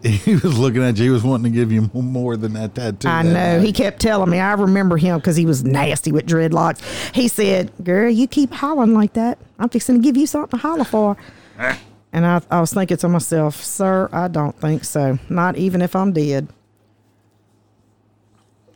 he 0.03 0.35
was 0.35 0.57
looking 0.57 0.81
at 0.83 0.97
you. 0.97 1.03
He 1.05 1.09
was 1.09 1.23
wanting 1.23 1.51
to 1.51 1.55
give 1.55 1.71
you 1.71 1.89
more 1.93 2.37
than 2.37 2.53
that 2.53 2.73
tattoo. 2.75 3.07
I 3.07 3.23
that 3.23 3.29
know. 3.29 3.57
night. 3.57 3.65
He 3.65 3.71
kept 3.73 3.99
telling 3.99 4.29
me. 4.29 4.39
I 4.39 4.53
remember 4.53 4.97
him 4.97 5.17
because 5.17 5.35
he 5.35 5.45
was 5.45 5.63
nasty 5.63 6.11
with 6.11 6.25
dreadlocks. 6.25 6.81
He 7.13 7.27
said, 7.27 7.71
"Girl, 7.83 8.09
you 8.09 8.27
keep 8.27 8.51
hollering 8.51 8.93
like 8.93 9.13
that. 9.13 9.37
I'm 9.59 9.69
fixing 9.69 9.95
to 9.95 10.01
give 10.01 10.17
you 10.17 10.25
something 10.27 10.57
to 10.59 10.67
holler 10.67 10.85
for." 10.85 11.17
And 12.13 12.25
I, 12.25 12.41
I 12.51 12.59
was 12.59 12.73
thinking 12.73 12.97
to 12.97 13.07
myself, 13.07 13.63
"Sir, 13.63 14.09
I 14.11 14.27
don't 14.27 14.53
think 14.59 14.83
so. 14.83 15.17
Not 15.29 15.55
even 15.55 15.81
if 15.81 15.95
I'm 15.95 16.11
dead." 16.11 16.49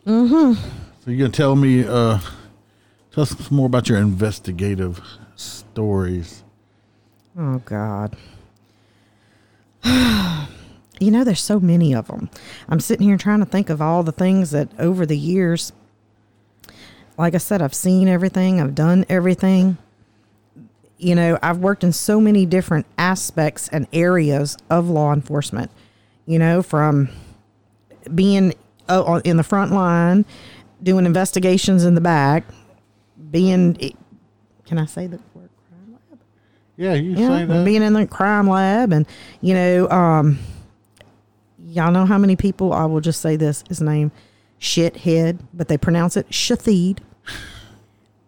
Mhm. 0.06 0.56
So 0.56 1.10
you're 1.10 1.18
gonna 1.18 1.28
tell 1.30 1.54
me, 1.54 1.84
uh, 1.84 2.18
tell 3.16 3.22
us 3.22 3.30
some 3.30 3.56
more 3.56 3.66
about 3.66 3.88
your 3.88 3.96
investigative 3.96 5.00
stories. 5.36 6.44
Oh 7.38 7.62
God. 7.64 8.14
you 9.84 11.10
know, 11.10 11.24
there's 11.24 11.40
so 11.40 11.58
many 11.58 11.94
of 11.94 12.08
them. 12.08 12.28
I'm 12.68 12.78
sitting 12.78 13.06
here 13.06 13.16
trying 13.16 13.40
to 13.40 13.46
think 13.46 13.70
of 13.70 13.80
all 13.80 14.02
the 14.02 14.12
things 14.12 14.50
that 14.50 14.68
over 14.78 15.06
the 15.06 15.16
years, 15.16 15.72
like 17.16 17.34
I 17.34 17.38
said, 17.38 17.62
I've 17.62 17.72
seen 17.72 18.06
everything, 18.06 18.60
I've 18.60 18.74
done 18.74 19.06
everything. 19.08 19.78
You 20.98 21.14
know, 21.14 21.38
I've 21.42 21.58
worked 21.58 21.84
in 21.84 21.92
so 21.92 22.20
many 22.20 22.44
different 22.44 22.84
aspects 22.98 23.68
and 23.68 23.86
areas 23.94 24.58
of 24.68 24.90
law 24.90 25.14
enforcement. 25.14 25.70
You 26.26 26.38
know, 26.38 26.60
from 26.60 27.08
being 28.14 28.52
uh, 28.90 29.22
in 29.24 29.38
the 29.38 29.42
front 29.42 29.72
line, 29.72 30.26
doing 30.82 31.06
investigations 31.06 31.82
in 31.82 31.94
the 31.94 32.02
back, 32.02 32.44
being, 33.30 33.74
can 34.64 34.78
I 34.78 34.86
say 34.86 35.06
the 35.06 35.18
word 35.34 35.50
crime 35.68 35.92
lab? 36.10 36.18
Yeah, 36.76 36.94
you 36.94 37.12
Yeah, 37.12 37.28
say 37.38 37.44
that. 37.44 37.64
being 37.64 37.82
in 37.82 37.92
the 37.92 38.06
crime 38.06 38.48
lab, 38.48 38.92
and 38.92 39.06
you 39.40 39.54
know, 39.54 39.88
um, 39.90 40.38
y'all 41.64 41.92
know 41.92 42.06
how 42.06 42.18
many 42.18 42.36
people. 42.36 42.72
I 42.72 42.84
will 42.84 43.00
just 43.00 43.20
say 43.20 43.36
this: 43.36 43.62
his 43.68 43.80
name, 43.80 44.12
shithead, 44.60 45.38
but 45.54 45.68
they 45.68 45.76
pronounce 45.78 46.16
it 46.16 46.28
Shatheed. 46.30 46.98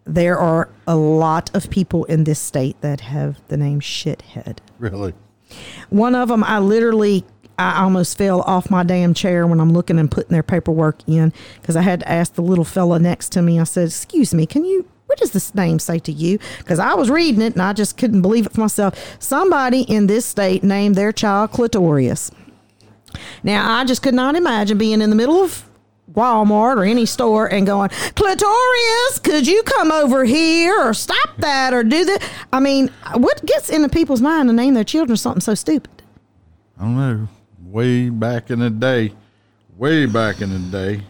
There 0.05 0.37
are 0.39 0.69
a 0.87 0.95
lot 0.95 1.55
of 1.55 1.69
people 1.69 2.03
in 2.05 2.23
this 2.23 2.39
state 2.39 2.79
that 2.81 3.01
have 3.01 3.39
the 3.47 3.57
name 3.57 3.79
shithead. 3.79 4.57
really? 4.79 5.13
One 5.89 6.15
of 6.15 6.29
them, 6.29 6.43
I 6.43 6.59
literally, 6.59 7.25
I 7.59 7.83
almost 7.83 8.17
fell 8.17 8.41
off 8.41 8.69
my 8.69 8.83
damn 8.83 9.13
chair 9.13 9.45
when 9.45 9.59
I'm 9.59 9.73
looking 9.73 9.99
and 9.99 10.09
putting 10.09 10.31
their 10.31 10.43
paperwork 10.43 11.01
in 11.07 11.33
because 11.61 11.75
I 11.75 11.81
had 11.81 11.99
to 12.01 12.09
ask 12.09 12.33
the 12.33 12.41
little 12.41 12.63
fella 12.63 12.99
next 12.99 13.31
to 13.33 13.41
me. 13.41 13.59
I 13.59 13.65
said, 13.65 13.87
"Excuse 13.87 14.33
me, 14.33 14.45
can 14.45 14.63
you?" 14.65 14.87
What 15.07 15.17
does 15.17 15.31
this 15.31 15.55
name 15.55 15.79
say 15.79 15.97
to 15.99 16.11
you? 16.11 16.37
Because 16.59 16.77
I 16.77 16.93
was 16.93 17.09
reading 17.09 17.41
it 17.41 17.53
and 17.53 17.61
I 17.63 17.73
just 17.73 17.97
couldn't 17.97 18.21
believe 18.21 18.45
it 18.45 18.53
for 18.53 18.61
myself. 18.61 19.17
Somebody 19.19 19.81
in 19.81 20.05
this 20.05 20.23
state 20.23 20.63
named 20.63 20.93
their 20.95 21.11
child 21.11 21.51
Clitorius. 21.51 22.31
Now, 23.41 23.79
I 23.79 23.85
just 23.85 24.03
could 24.03 24.13
not 24.13 24.35
imagine 24.35 24.77
being 24.77 25.01
in 25.01 25.09
the 25.09 25.15
middle 25.15 25.41
of 25.41 25.67
Walmart 26.13 26.77
or 26.77 26.83
any 26.83 27.07
store 27.07 27.47
and 27.51 27.65
going, 27.65 27.89
Clitorius, 27.89 29.23
could 29.23 29.47
you 29.47 29.63
come 29.63 29.91
over 29.91 30.25
here 30.25 30.79
or 30.79 30.93
stop 30.93 31.37
that 31.39 31.73
or 31.73 31.83
do 31.83 32.05
that? 32.05 32.21
I 32.53 32.59
mean, 32.59 32.91
what 33.15 33.43
gets 33.45 33.69
into 33.69 33.89
people's 33.89 34.21
mind 34.21 34.49
to 34.49 34.53
name 34.53 34.75
their 34.75 34.83
children 34.83 35.17
something 35.17 35.41
so 35.41 35.55
stupid? 35.55 36.03
I 36.77 36.83
don't 36.83 36.95
know. 36.95 37.27
Way 37.69 38.09
back 38.09 38.49
in 38.49 38.59
the 38.59 38.69
day, 38.69 39.13
way 39.77 40.05
back 40.07 40.41
in 40.41 40.49
the 40.51 40.59
day, 40.71 41.03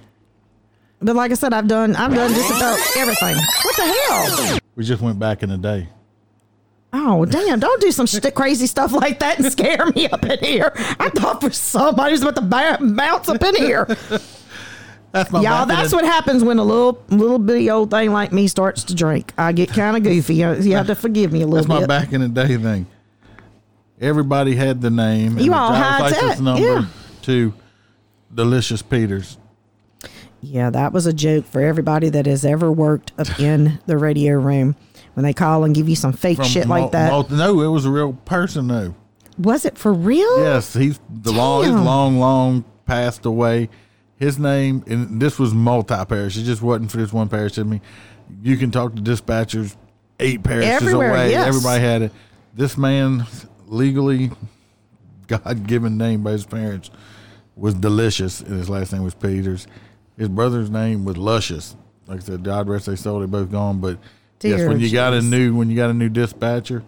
But 1.01 1.15
like 1.15 1.31
I 1.31 1.35
said, 1.35 1.53
I've 1.53 1.67
done 1.69 1.95
I've 1.95 2.13
done 2.13 2.33
just 2.33 2.49
about 2.49 2.77
everything. 2.97 3.35
What 3.63 3.75
the 3.77 3.83
hell? 3.83 4.59
we 4.75 4.83
just 4.83 5.01
went 5.01 5.17
back 5.19 5.41
in 5.41 5.49
the 5.49 5.57
day. 5.57 5.87
Oh 6.91 7.23
damn! 7.23 7.59
Don't 7.59 7.79
do 7.79 7.91
some 7.91 8.07
st- 8.07 8.33
crazy 8.35 8.67
stuff 8.67 8.91
like 8.91 9.19
that 9.19 9.39
and 9.39 9.49
scare 9.51 9.85
me 9.95 10.07
up 10.09 10.25
in 10.25 10.39
here. 10.39 10.73
I 10.99 11.09
thought 11.09 11.39
for 11.39 11.51
somebody 11.51 12.11
was 12.11 12.23
about 12.23 12.35
to 12.35 12.41
ba- 12.41 12.77
bounce 12.81 13.29
up 13.29 13.41
in 13.41 13.55
here. 13.55 13.85
That's 15.11 15.31
my 15.31 15.41
Y'all, 15.41 15.65
that's 15.65 15.93
what 15.93 16.03
happens 16.05 16.43
when 16.43 16.59
a 16.59 16.63
little 16.63 17.01
little 17.09 17.39
bitty 17.39 17.69
old 17.71 17.89
thing 17.89 18.11
like 18.11 18.31
me 18.33 18.47
starts 18.47 18.83
to 18.85 18.95
drink. 18.95 19.33
I 19.37 19.53
get 19.53 19.69
kind 19.69 19.95
of 19.95 20.03
goofy. 20.03 20.35
You, 20.35 20.53
you 20.55 20.75
have 20.75 20.87
to 20.87 20.95
forgive 20.95 21.31
me 21.31 21.41
a 21.41 21.47
little. 21.47 21.57
That's 21.57 21.67
my 21.67 21.79
bit. 21.79 21.87
back 21.87 22.11
in 22.11 22.21
the 22.21 22.27
day 22.27 22.57
thing. 22.57 22.85
Everybody 23.99 24.55
had 24.55 24.81
the 24.81 24.89
name. 24.89 25.33
and 25.37 25.41
You 25.45 25.51
the 25.51 25.57
all 25.57 25.73
high 25.73 26.09
tech, 26.11 26.39
number 26.39 26.61
yeah. 26.61 26.85
to 27.23 27.53
Delicious 28.33 28.81
Peters. 28.81 29.37
Yeah, 30.41 30.69
that 30.69 30.93
was 30.93 31.05
a 31.05 31.11
joke 31.13 31.45
for 31.45 31.61
everybody 31.61 32.07
that 32.09 32.25
has 32.25 32.45
ever 32.45 32.71
worked 32.71 33.11
up 33.17 33.39
in 33.39 33.79
the 33.87 33.97
radio 33.97 34.35
room 34.39 34.75
when 35.15 35.23
they 35.25 35.33
call 35.33 35.63
and 35.65 35.75
give 35.75 35.89
you 35.89 35.95
some 35.97 36.13
fake 36.13 36.37
From 36.37 36.45
shit 36.45 36.67
Mal- 36.67 36.81
like 36.83 36.91
that. 36.91 37.09
Mal- 37.11 37.27
no, 37.29 37.61
it 37.61 37.67
was 37.67 37.85
a 37.85 37.89
real 37.91 38.13
person 38.13 38.67
though. 38.67 38.95
was 39.37 39.65
it 39.65 39.77
for 39.77 39.91
real? 39.93 40.43
Yes, 40.43 40.73
he's 40.73 40.99
the 41.09 41.31
long, 41.33 41.63
he's 41.63 41.73
long, 41.73 42.19
long 42.19 42.63
passed 42.85 43.25
away. 43.25 43.69
His 44.15 44.37
name, 44.39 44.83
and 44.87 45.21
this 45.21 45.39
was 45.39 45.53
multi 45.53 45.95
parish. 46.05 46.37
It 46.37 46.43
just 46.43 46.61
wasn't 46.61 46.91
for 46.91 46.97
this 46.97 47.11
one 47.13 47.27
parish. 47.29 47.57
I 47.57 47.63
mean, 47.63 47.81
you 48.43 48.55
can 48.57 48.69
talk 48.71 48.95
to 48.95 49.01
dispatchers 49.01 49.75
eight 50.19 50.43
parishes 50.43 50.69
Everywhere, 50.71 51.11
away. 51.11 51.31
yes. 51.31 51.47
Everybody 51.47 51.81
had 51.81 52.01
it. 52.03 52.11
This 52.53 52.77
man, 52.77 53.25
legally, 53.69 54.31
God 55.27 55.67
given 55.67 55.97
name 55.97 56.23
by 56.23 56.31
his 56.31 56.45
parents, 56.45 56.89
was 57.55 57.73
Delicious, 57.75 58.41
and 58.41 58.57
his 58.57 58.69
last 58.69 58.91
name 58.93 59.03
was 59.03 59.13
Peters. 59.13 59.67
His 60.17 60.29
brother's 60.29 60.69
name 60.69 61.05
was 61.05 61.17
Luscious. 61.17 61.75
Like 62.07 62.21
I 62.21 62.23
said, 62.23 62.43
God 62.43 62.67
rest 62.67 62.87
their 62.87 62.95
soul. 62.95 63.19
They 63.19 63.25
both 63.27 63.51
gone, 63.51 63.79
but 63.79 63.99
yes, 64.41 64.67
when 64.67 64.79
you 64.79 64.91
got 64.91 65.13
a 65.13 65.21
new 65.21 65.55
when 65.55 65.69
you 65.69 65.75
got 65.75 65.89
a 65.89 65.93
new 65.93 66.09
dispatcher, 66.09 66.83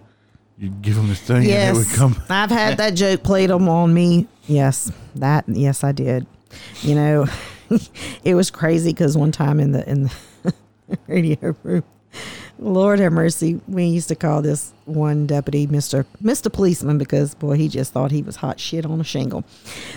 you 0.58 0.70
give 0.70 0.96
them 0.96 1.08
this 1.08 1.22
thing, 1.22 1.38
and 1.38 1.46
it 1.48 1.74
would 1.74 1.86
Yes, 1.88 1.96
come. 1.96 2.16
I've 2.30 2.50
had 2.50 2.78
that 2.78 2.96
joke 2.96 3.24
played 3.24 3.52
on 3.52 3.68
on 3.68 3.94
me. 3.94 4.28
Yes, 4.48 4.92
that 5.16 5.46
yes 5.48 5.84
I 5.84 5.92
did. 5.92 6.26
You 6.82 6.96
know, 6.96 7.28
it 8.24 8.34
was 8.36 8.50
crazy 8.50 8.92
because 8.92 9.18
one 9.18 9.32
time 9.32 9.60
in 9.60 9.72
the 9.72 9.88
in 9.90 10.04
the 10.04 10.54
radio 11.08 11.56
room, 11.64 11.84
Lord 12.62 13.00
have 13.00 13.12
mercy, 13.12 13.60
we 13.68 13.86
used 13.86 14.08
to 14.10 14.16
call 14.16 14.44
this 14.44 14.72
one 14.86 15.26
deputy 15.26 15.66
Mister 15.66 16.06
Mister 16.20 16.48
Policeman 16.48 17.00
because 17.00 17.34
boy 17.34 17.58
he 17.58 17.68
just 17.68 17.92
thought 17.92 18.12
he 18.12 18.22
was 18.22 18.36
hot 18.36 18.60
shit 18.60 18.86
on 18.86 19.02
a 19.02 19.04
shingle. 19.04 19.44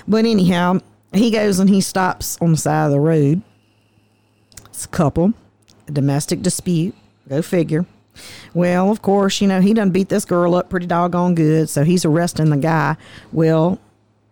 But 0.09 0.25
anyhow, 0.25 0.81
he 1.13 1.31
goes 1.31 1.59
and 1.59 1.69
he 1.69 1.83
stops 1.83 2.39
on 2.41 2.53
the 2.53 2.57
side 2.57 2.87
of 2.87 2.93
the 2.93 3.01
road. 3.01 3.43
It's 4.65 4.87
a 4.87 4.89
couple, 4.89 5.35
a 5.87 5.93
domestic 5.93 6.41
dispute. 6.41 6.95
Go 7.29 7.43
figure. 7.43 7.85
Well, 8.55 8.91
of 8.91 9.03
course, 9.03 9.43
you 9.43 9.49
know, 9.49 9.61
he 9.61 9.75
done 9.75 9.91
beat 9.91 10.09
this 10.09 10.25
girl 10.25 10.55
up 10.55 10.71
pretty 10.71 10.87
doggone 10.87 11.35
good, 11.35 11.69
so 11.69 11.85
he's 11.85 12.07
arresting 12.07 12.49
the 12.49 12.57
guy. 12.57 12.97
Well, 13.31 13.79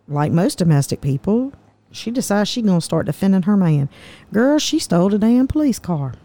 like 0.07 0.31
most 0.31 0.57
domestic 0.57 1.01
people, 1.01 1.53
she 1.91 2.09
decides 2.09 2.49
she 2.49 2.63
gonna 2.63 2.81
start 2.81 3.05
defending 3.05 3.43
her 3.43 3.55
man. 3.55 3.89
Girl, 4.31 4.57
she 4.57 4.79
stole 4.79 5.09
the 5.09 5.19
damn 5.19 5.47
police 5.47 5.77
car. 5.77 6.15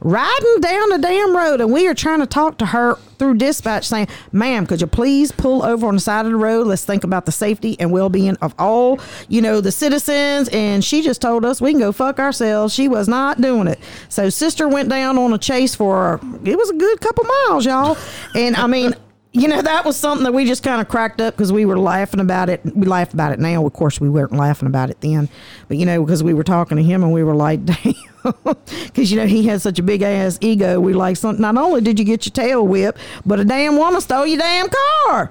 Riding 0.00 0.60
down 0.60 0.90
the 0.90 0.98
damn 0.98 1.36
road 1.36 1.60
and 1.60 1.72
we 1.72 1.86
are 1.88 1.94
trying 1.94 2.20
to 2.20 2.26
talk 2.26 2.58
to 2.58 2.66
her 2.66 2.96
through 3.18 3.34
dispatch 3.34 3.86
saying 3.86 4.06
ma'am 4.32 4.66
could 4.66 4.80
you 4.80 4.86
please 4.86 5.32
pull 5.32 5.64
over 5.64 5.86
on 5.86 5.94
the 5.94 6.00
side 6.00 6.26
of 6.26 6.32
the 6.32 6.38
road? 6.38 6.66
Let's 6.66 6.84
think 6.84 7.04
about 7.04 7.26
the 7.26 7.32
safety 7.32 7.76
and 7.80 7.90
well-being 7.90 8.36
of 8.36 8.54
all 8.58 9.00
you 9.28 9.40
know 9.40 9.60
the 9.60 9.72
citizens. 9.72 10.48
And 10.50 10.84
she 10.84 11.02
just 11.02 11.20
told 11.20 11.44
us 11.44 11.60
we 11.60 11.72
can 11.72 11.80
go 11.80 11.92
fuck 11.92 12.18
ourselves. 12.18 12.74
She 12.74 12.88
was 12.88 13.08
not 13.08 13.40
doing 13.40 13.66
it. 13.66 13.78
So 14.08 14.28
sister 14.28 14.68
went 14.68 14.88
down 14.88 15.18
on 15.18 15.32
a 15.32 15.38
chase 15.38 15.74
for 15.74 16.20
it 16.44 16.56
was 16.56 16.70
a 16.70 16.74
good 16.74 17.00
couple 17.00 17.24
miles 17.24 17.66
y'all. 17.66 17.96
And 18.34 18.56
i 18.56 18.66
mean 18.66 18.94
you 19.36 19.48
know 19.48 19.60
that 19.60 19.84
was 19.84 19.96
something 19.96 20.24
that 20.24 20.32
we 20.32 20.46
just 20.46 20.62
kind 20.62 20.80
of 20.80 20.88
cracked 20.88 21.20
up 21.20 21.34
because 21.34 21.52
we 21.52 21.66
were 21.66 21.78
laughing 21.78 22.20
about 22.20 22.48
it. 22.48 22.64
We 22.74 22.86
laugh 22.86 23.12
about 23.12 23.32
it 23.32 23.38
now 23.38 23.66
of 23.66 23.72
course 23.74 24.00
we 24.00 24.08
weren't 24.08 24.32
laughing 24.32 24.66
about 24.66 24.88
it 24.88 25.00
then. 25.02 25.28
But 25.68 25.76
you 25.76 25.84
know 25.84 26.02
because 26.02 26.22
we 26.22 26.32
were 26.32 26.44
talking 26.44 26.78
to 26.78 26.82
him 26.82 27.02
and 27.02 27.12
we 27.12 27.22
were 27.22 27.34
like 27.34 27.64
damn 27.64 27.94
because 28.22 29.10
you 29.10 29.18
know 29.18 29.26
he 29.26 29.46
has 29.48 29.62
such 29.62 29.78
a 29.78 29.82
big 29.82 30.02
ass 30.02 30.38
ego. 30.40 30.80
We 30.80 30.94
like 30.94 31.18
some, 31.18 31.38
not 31.38 31.56
only 31.56 31.82
did 31.82 31.98
you 31.98 32.04
get 32.04 32.24
your 32.24 32.32
tail 32.32 32.66
whipped 32.66 32.98
but 33.26 33.38
a 33.38 33.44
damn 33.44 33.76
woman 33.76 34.00
stole 34.00 34.26
your 34.26 34.38
damn 34.38 34.68
car. 35.04 35.30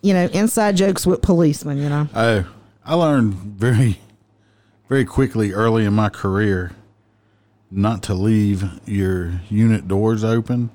You 0.00 0.14
know 0.14 0.26
inside 0.26 0.76
jokes 0.76 1.06
with 1.06 1.20
policemen 1.20 1.76
you 1.76 1.90
know. 1.90 2.08
Oh, 2.14 2.46
I 2.84 2.94
learned 2.94 3.34
very, 3.34 4.00
very 4.88 5.04
quickly 5.04 5.52
early 5.52 5.84
in 5.84 5.92
my 5.92 6.08
career 6.08 6.72
not 7.70 8.02
to 8.04 8.14
leave 8.14 8.64
your 8.86 9.40
unit 9.50 9.88
doors 9.88 10.24
open 10.24 10.70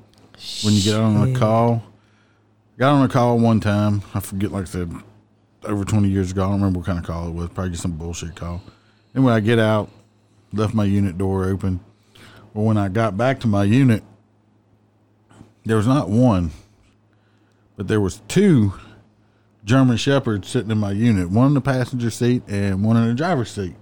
when 0.64 0.74
you 0.74 0.84
get 0.84 0.96
on 0.96 1.36
a 1.36 1.40
call. 1.40 1.84
Got 2.82 2.94
on 2.94 3.06
a 3.06 3.10
call 3.10 3.38
one 3.38 3.60
time. 3.60 4.02
I 4.16 4.20
forget, 4.20 4.52
like 4.52 4.64
I 4.64 4.66
said, 4.66 4.92
over 5.66 5.86
20 5.86 6.10
years 6.10 6.32
ago. 6.32 6.42
I 6.42 6.46
don't 6.46 6.56
remember 6.56 6.80
what 6.80 6.88
kind 6.88 6.98
of 6.98 7.06
call 7.06 7.28
it 7.28 7.32
was. 7.32 7.50
Probably 7.50 7.70
just 7.70 7.84
some 7.84 7.92
bullshit 7.92 8.36
call. 8.36 8.60
And 9.14 9.24
when 9.24 9.36
I 9.36 9.40
get 9.40 9.60
out, 9.60 9.92
left 10.52 10.74
my 10.74 10.86
unit 10.86 11.16
door 11.16 11.46
open. 11.46 11.80
Well, 12.56 12.66
when 12.66 12.78
I 12.78 12.90
got 12.90 13.16
back 13.16 13.40
to 13.42 13.48
my 13.48 13.66
unit, 13.66 14.04
there 15.64 15.78
was 15.78 15.86
not 15.86 16.10
one, 16.10 16.50
but 17.78 17.88
there 17.88 18.02
was 18.02 18.24
two 18.28 18.74
German 19.64 19.98
Shepherds 19.98 20.50
sitting 20.50 20.72
in 20.72 20.80
my 20.80 20.92
unit, 20.92 21.30
one 21.30 21.50
in 21.50 21.54
the 21.54 21.62
passenger 21.62 22.10
seat 22.10 22.42
and 22.48 22.84
one 22.84 22.98
in 22.98 23.08
the 23.08 23.14
driver's 23.14 23.52
seat. 23.52 23.76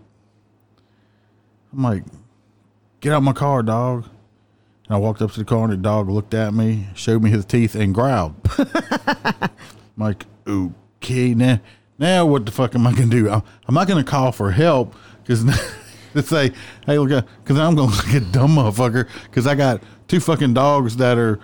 I'm 1.72 1.84
like, 1.84 2.04
get 3.00 3.14
out 3.14 3.24
my 3.24 3.32
car, 3.32 3.64
dog. 3.64 4.10
And 4.90 4.96
I 4.96 5.00
walked 5.00 5.22
up 5.22 5.32
to 5.34 5.40
the 5.40 5.46
car 5.46 5.66
and 5.66 5.72
the 5.72 5.78
dog 5.78 6.10
looked 6.10 6.34
at 6.34 6.54
me, 6.54 6.88
showed 6.96 7.22
me 7.22 7.30
his 7.30 7.46
teeth, 7.46 7.76
and 7.76 7.94
growled. 7.94 8.36
I'm 8.58 9.50
like, 9.98 10.26
okay, 10.48 11.36
now, 11.36 11.60
now 12.00 12.26
what 12.26 12.46
the 12.46 12.52
fuck 12.52 12.74
am 12.74 12.88
I 12.88 12.94
gonna 12.94 13.06
do? 13.06 13.30
I'm, 13.30 13.44
I'm 13.68 13.76
not 13.76 13.88
gonna 13.88 14.04
call 14.04 14.32
for 14.32 14.50
help 14.50 14.96
because 15.22 15.46
to 16.14 16.24
say, 16.24 16.52
hey, 16.88 16.98
look, 16.98 17.12
uh, 17.12 17.22
because 17.44 17.60
I'm 17.60 17.76
gonna 17.76 17.92
look 17.92 18.06
like 18.08 18.16
a 18.16 18.20
dumb 18.22 18.56
motherfucker 18.56 19.08
because 19.26 19.46
I 19.46 19.54
got 19.54 19.84
two 20.08 20.20
fucking 20.20 20.56
dogs 20.56 20.98
that 20.98 21.20
are 21.20 21.40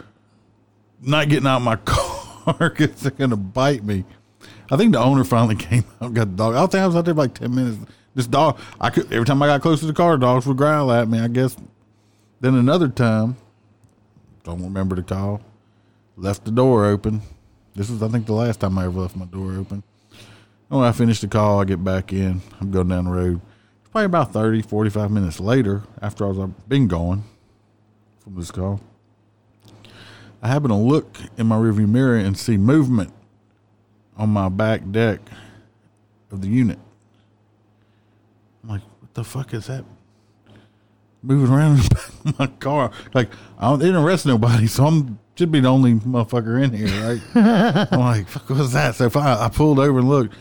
not 1.02 1.30
getting 1.30 1.48
out 1.48 1.58
of 1.58 1.62
my 1.62 1.76
car 1.86 2.56
because 2.70 3.00
they're 3.02 3.12
gonna 3.12 3.38
bite 3.38 3.84
me. 3.84 4.06
I 4.72 4.78
think 4.78 4.94
the 4.94 5.00
owner 5.00 5.24
finally 5.24 5.56
came 5.56 5.84
out, 6.02 6.08
and 6.08 6.16
got 6.16 6.32
the 6.32 6.36
dog. 6.36 6.56
I 6.56 6.66
think 6.66 6.82
I 6.82 6.88
was 6.88 6.96
out 6.96 7.06
there 7.06 7.14
for 7.14 7.22
like 7.22 7.36
ten 7.36 7.54
minutes. 7.54 7.78
This 8.16 8.26
dog, 8.26 8.58
I 8.82 8.90
could 8.90 9.12
every 9.14 9.26
time 9.26 9.42
I 9.44 9.48
got 9.48 9.62
close 9.62 9.82
to 9.82 9.86
the 9.86 9.94
car, 9.94 10.18
dogs 10.18 10.48
would 10.48 10.58
growl 10.58 10.92
at 10.92 11.08
me. 11.08 11.20
I 11.20 11.28
guess. 11.28 11.56
Then 12.40 12.56
another 12.56 12.90
time, 12.90 13.38
don't 14.44 14.64
remember 14.64 14.96
the 14.96 15.04
call. 15.04 15.42
Left 16.18 16.46
the 16.46 16.52
door 16.52 16.86
open. 16.86 17.22
This 17.76 17.90
is, 17.90 18.02
I 18.02 18.08
think, 18.08 18.26
the 18.26 18.34
last 18.34 18.60
time 18.60 18.78
I 18.78 18.86
ever 18.86 19.02
left 19.02 19.16
my 19.16 19.26
door 19.26 19.54
open. 19.54 19.84
And 20.70 20.80
when 20.80 20.88
I 20.88 20.92
finish 20.92 21.20
the 21.20 21.28
call, 21.28 21.62
I 21.62 21.66
get 21.66 21.84
back 21.84 22.14
in. 22.14 22.42
I'm 22.60 22.72
going 22.72 22.88
down 22.88 23.06
the 23.06 23.12
road. 23.12 23.42
It's 23.82 23.90
probably 23.90 24.06
about 24.06 24.34
30, 24.34 24.62
45 24.62 25.12
minutes 25.12 25.40
later, 25.40 25.84
after 26.02 26.28
was 26.28 26.40
I've 26.40 26.70
been 26.70 26.88
gone 26.88 27.24
from 28.20 28.36
this 28.36 28.52
call. 28.52 28.82
I 30.42 30.48
happen 30.48 30.70
to 30.70 30.76
look 30.76 31.18
in 31.38 31.48
my 31.48 31.56
rearview 31.56 31.88
mirror 31.90 32.18
and 32.18 32.38
see 32.38 32.58
movement 32.58 33.12
on 34.18 34.30
my 34.30 34.50
back 34.50 34.82
deck 34.92 35.20
of 36.32 36.42
the 36.42 36.48
unit. 36.48 36.80
I'm 38.64 38.70
like, 38.70 38.82
what 39.00 39.14
the 39.14 39.24
fuck 39.24 39.54
is 39.54 39.68
that? 39.68 39.86
Moving 41.26 41.54
around 41.56 41.72
in 41.78 41.84
the 41.84 41.90
back 41.90 42.10
of 42.26 42.40
my 42.40 42.48
car. 42.48 42.92
Like, 43.14 43.30
I 43.58 43.70
don't, 43.70 43.82
it 43.82 43.86
didn't 43.86 44.04
arrest 44.04 44.26
nobody, 44.26 44.68
so 44.68 44.86
I'm 44.86 45.20
should 45.38 45.52
be 45.52 45.60
the 45.60 45.68
only 45.68 45.96
motherfucker 45.96 46.64
in 46.64 46.72
here, 46.72 46.88
right? 47.04 47.22
I'm 47.92 48.00
like, 48.00 48.28
fuck, 48.30 48.50
what's 48.50 48.72
that? 48.72 48.96
So 48.96 49.06
if 49.06 49.18
I, 49.18 49.46
I 49.46 49.50
pulled 49.50 49.80
over 49.80 50.00
and 50.00 50.08
looked, 50.08 50.34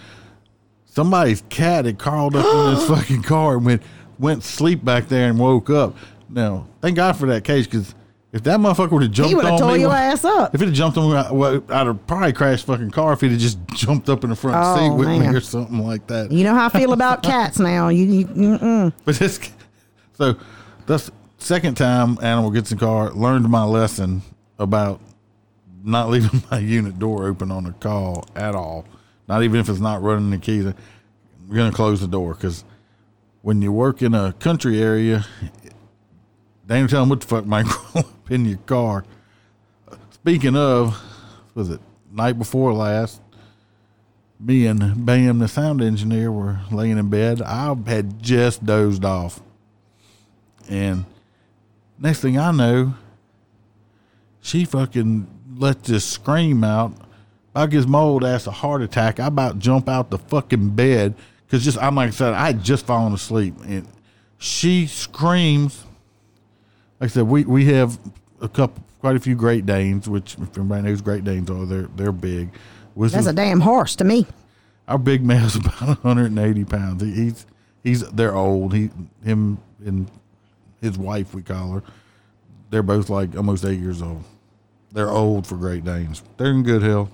somebody's 0.86 1.42
cat 1.48 1.84
had 1.84 1.98
crawled 1.98 2.36
up 2.36 2.46
in 2.46 2.74
this 2.74 2.86
fucking 2.88 3.22
car 3.22 3.56
and 3.56 3.66
went 3.66 3.82
went 4.18 4.44
sleep 4.44 4.84
back 4.84 5.08
there 5.08 5.28
and 5.28 5.38
woke 5.38 5.68
up. 5.70 5.96
Now, 6.28 6.68
thank 6.80 6.96
God 6.96 7.16
for 7.16 7.26
that 7.26 7.42
case 7.42 7.66
because 7.66 7.94
if 8.32 8.44
that 8.44 8.60
motherfucker 8.60 8.92
would 8.92 9.02
have 9.02 9.10
jumped 9.10 9.28
he 9.30 9.34
would 9.34 9.44
have 9.44 9.58
tore 9.58 9.76
your 9.76 9.88
well, 9.88 9.98
ass 10.12 10.24
up 10.24 10.54
if 10.54 10.62
it 10.62 10.66
had 10.66 10.74
jumped 10.74 10.96
on 10.96 11.10
me, 11.10 11.16
I- 11.16 11.32
well, 11.32 11.62
I'd 11.68 11.86
have 11.88 12.06
probably 12.06 12.32
crashed 12.32 12.66
fucking 12.66 12.90
car 12.92 13.12
if 13.14 13.20
he'd 13.20 13.32
have 13.32 13.40
just 13.40 13.58
jumped 13.74 14.08
up 14.08 14.22
in 14.22 14.30
the 14.30 14.36
front 14.36 14.56
Oh, 14.60 14.76
seat 14.76 14.96
with 14.96 15.08
me 15.08 15.26
or 15.26 15.40
something 15.40 15.84
like 15.84 16.06
that. 16.06 16.30
you 16.30 16.44
know 16.44 16.54
how 16.54 16.66
i 16.66 16.68
feel 16.68 16.92
about 16.92 17.22
cats 17.22 17.58
now 17.58 17.88
you, 17.88 18.04
you. 18.04 18.92
But 19.04 19.16
this, 19.16 19.40
so 20.14 20.36
that's 20.86 21.10
second 21.38 21.76
time 21.76 22.18
animal 22.22 22.50
gets 22.50 22.72
in 22.72 22.78
car. 22.78 23.10
Learned 23.10 23.48
my 23.48 23.64
lesson 23.64 24.22
about 24.58 25.00
not 25.82 26.08
leaving 26.10 26.42
my 26.50 26.58
unit 26.58 26.98
door 26.98 27.26
open 27.26 27.50
on 27.50 27.66
a 27.66 27.72
call 27.72 28.26
at 28.34 28.54
all. 28.54 28.84
Not 29.28 29.42
even 29.42 29.60
if 29.60 29.68
it's 29.68 29.80
not 29.80 30.02
running 30.02 30.30
the 30.30 30.38
keys. 30.38 30.64
We're 31.48 31.56
gonna 31.56 31.72
close 31.72 32.00
the 32.00 32.08
door 32.08 32.34
because 32.34 32.64
when 33.42 33.60
you 33.60 33.72
work 33.72 34.02
in 34.02 34.14
a 34.14 34.32
country 34.34 34.80
area, 34.80 35.26
they 36.66 36.78
ain't 36.78 36.90
telling 36.90 37.10
what 37.10 37.20
the 37.20 37.26
fuck 37.26 37.44
might 37.46 37.66
roll 37.94 38.04
up 38.04 38.30
in 38.30 38.44
your 38.46 38.58
car. 38.58 39.04
Speaking 40.10 40.56
of, 40.56 41.00
was 41.54 41.68
it 41.68 41.80
night 42.10 42.38
before 42.38 42.72
last? 42.72 43.20
Me 44.40 44.66
and 44.66 45.04
Bam, 45.06 45.38
the 45.38 45.48
sound 45.48 45.82
engineer, 45.82 46.32
were 46.32 46.60
laying 46.70 46.98
in 46.98 47.08
bed. 47.08 47.40
I 47.42 47.74
had 47.86 48.22
just 48.22 48.64
dozed 48.64 49.04
off. 49.04 49.40
And 50.68 51.04
next 51.98 52.20
thing 52.20 52.38
I 52.38 52.50
know, 52.50 52.94
she 54.40 54.64
fucking 54.64 55.26
let 55.56 55.84
this 55.84 56.04
scream 56.04 56.64
out. 56.64 56.92
I 57.54 57.66
gives 57.66 57.86
my 57.86 58.00
old 58.00 58.24
ass 58.24 58.46
a 58.46 58.50
heart 58.50 58.82
attack. 58.82 59.20
I 59.20 59.26
about 59.26 59.58
jump 59.58 59.88
out 59.88 60.10
the 60.10 60.18
fucking 60.18 60.70
bed 60.70 61.14
because 61.46 61.64
just 61.64 61.78
I'm 61.78 61.94
like 61.94 62.08
I 62.08 62.10
said, 62.10 62.34
I 62.34 62.46
had 62.46 62.64
just 62.64 62.84
fallen 62.86 63.12
asleep, 63.12 63.54
and 63.64 63.86
she 64.38 64.86
screams. 64.86 65.84
Like 67.00 67.10
I 67.10 67.12
said, 67.12 67.22
we 67.28 67.44
we 67.44 67.66
have 67.66 67.98
a 68.40 68.48
couple, 68.48 68.82
quite 69.00 69.14
a 69.14 69.20
few 69.20 69.36
Great 69.36 69.66
Danes, 69.66 70.08
which 70.08 70.34
if 70.34 70.58
anybody 70.58 70.82
knows 70.82 71.00
Great 71.00 71.22
Danes 71.24 71.48
are, 71.48 71.64
they're 71.64 71.88
they're 71.94 72.12
big. 72.12 72.50
This 72.96 73.12
that's 73.12 73.22
is- 73.26 73.32
a 73.32 73.32
damn 73.32 73.60
horse 73.60 73.94
to 73.96 74.04
me 74.04 74.26
our 74.86 74.98
big 74.98 75.24
man's 75.24 75.56
about 75.56 75.80
180 76.04 76.64
pounds. 76.64 77.02
He, 77.02 77.12
he's 77.12 77.46
he's 77.82 78.02
they're 78.10 78.34
old. 78.34 78.74
He 78.74 78.90
him 79.24 79.58
and 79.84 80.10
his 80.84 80.98
wife 80.98 81.34
we 81.34 81.42
call 81.42 81.72
her. 81.72 81.82
They're 82.70 82.82
both 82.82 83.08
like 83.08 83.36
almost 83.36 83.64
eight 83.64 83.80
years 83.80 84.02
old. 84.02 84.24
They're 84.92 85.10
old 85.10 85.46
for 85.46 85.56
Great 85.56 85.84
Danes. 85.84 86.22
They're 86.36 86.52
in 86.52 86.62
good 86.62 86.82
health. 86.82 87.10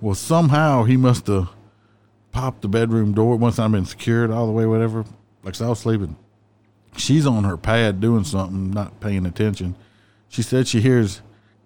Well, 0.00 0.14
somehow 0.14 0.84
he 0.84 0.96
must 0.96 1.26
have 1.26 1.50
popped 2.30 2.62
the 2.62 2.68
bedroom 2.68 3.12
door 3.12 3.36
once 3.36 3.58
I've 3.58 3.72
been 3.72 3.84
secured 3.84 4.30
all 4.30 4.46
the 4.46 4.52
way, 4.52 4.64
whatever. 4.64 5.04
Like 5.42 5.56
so 5.56 5.66
I 5.66 5.68
was 5.70 5.80
sleeping. 5.80 6.16
She's 6.96 7.26
on 7.26 7.44
her 7.44 7.56
pad 7.56 8.00
doing 8.00 8.24
something, 8.24 8.70
not 8.70 9.00
paying 9.00 9.26
attention. 9.26 9.76
She 10.28 10.42
said 10.42 10.68
she 10.68 10.80
hears 10.80 11.20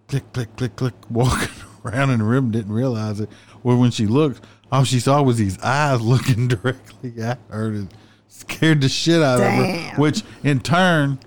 click, 0.09 0.33
click, 0.33 0.57
click, 0.57 0.77
click, 0.77 0.95
walking 1.11 1.55
around 1.85 2.11
in 2.11 2.19
the 2.19 2.25
room, 2.25 2.51
didn't 2.51 2.73
realize 2.73 3.21
it. 3.21 3.29
Well, 3.63 3.77
when 3.77 3.91
she 3.91 4.07
looked, 4.07 4.45
all 4.71 4.85
she 4.85 5.01
saw 5.01 5.23
was 5.23 5.37
these 5.37 5.59
eyes 5.61 6.01
looking 6.13 6.49
directly 6.49 7.21
at 7.21 7.39
her 7.51 7.69
and 7.69 7.95
scared 8.33 8.81
the 8.81 8.89
shit 8.89 9.23
out 9.23 9.41
of 9.41 9.47
her. 9.47 10.01
Which 10.01 10.23
in 10.43 10.61
turn, 10.61 11.19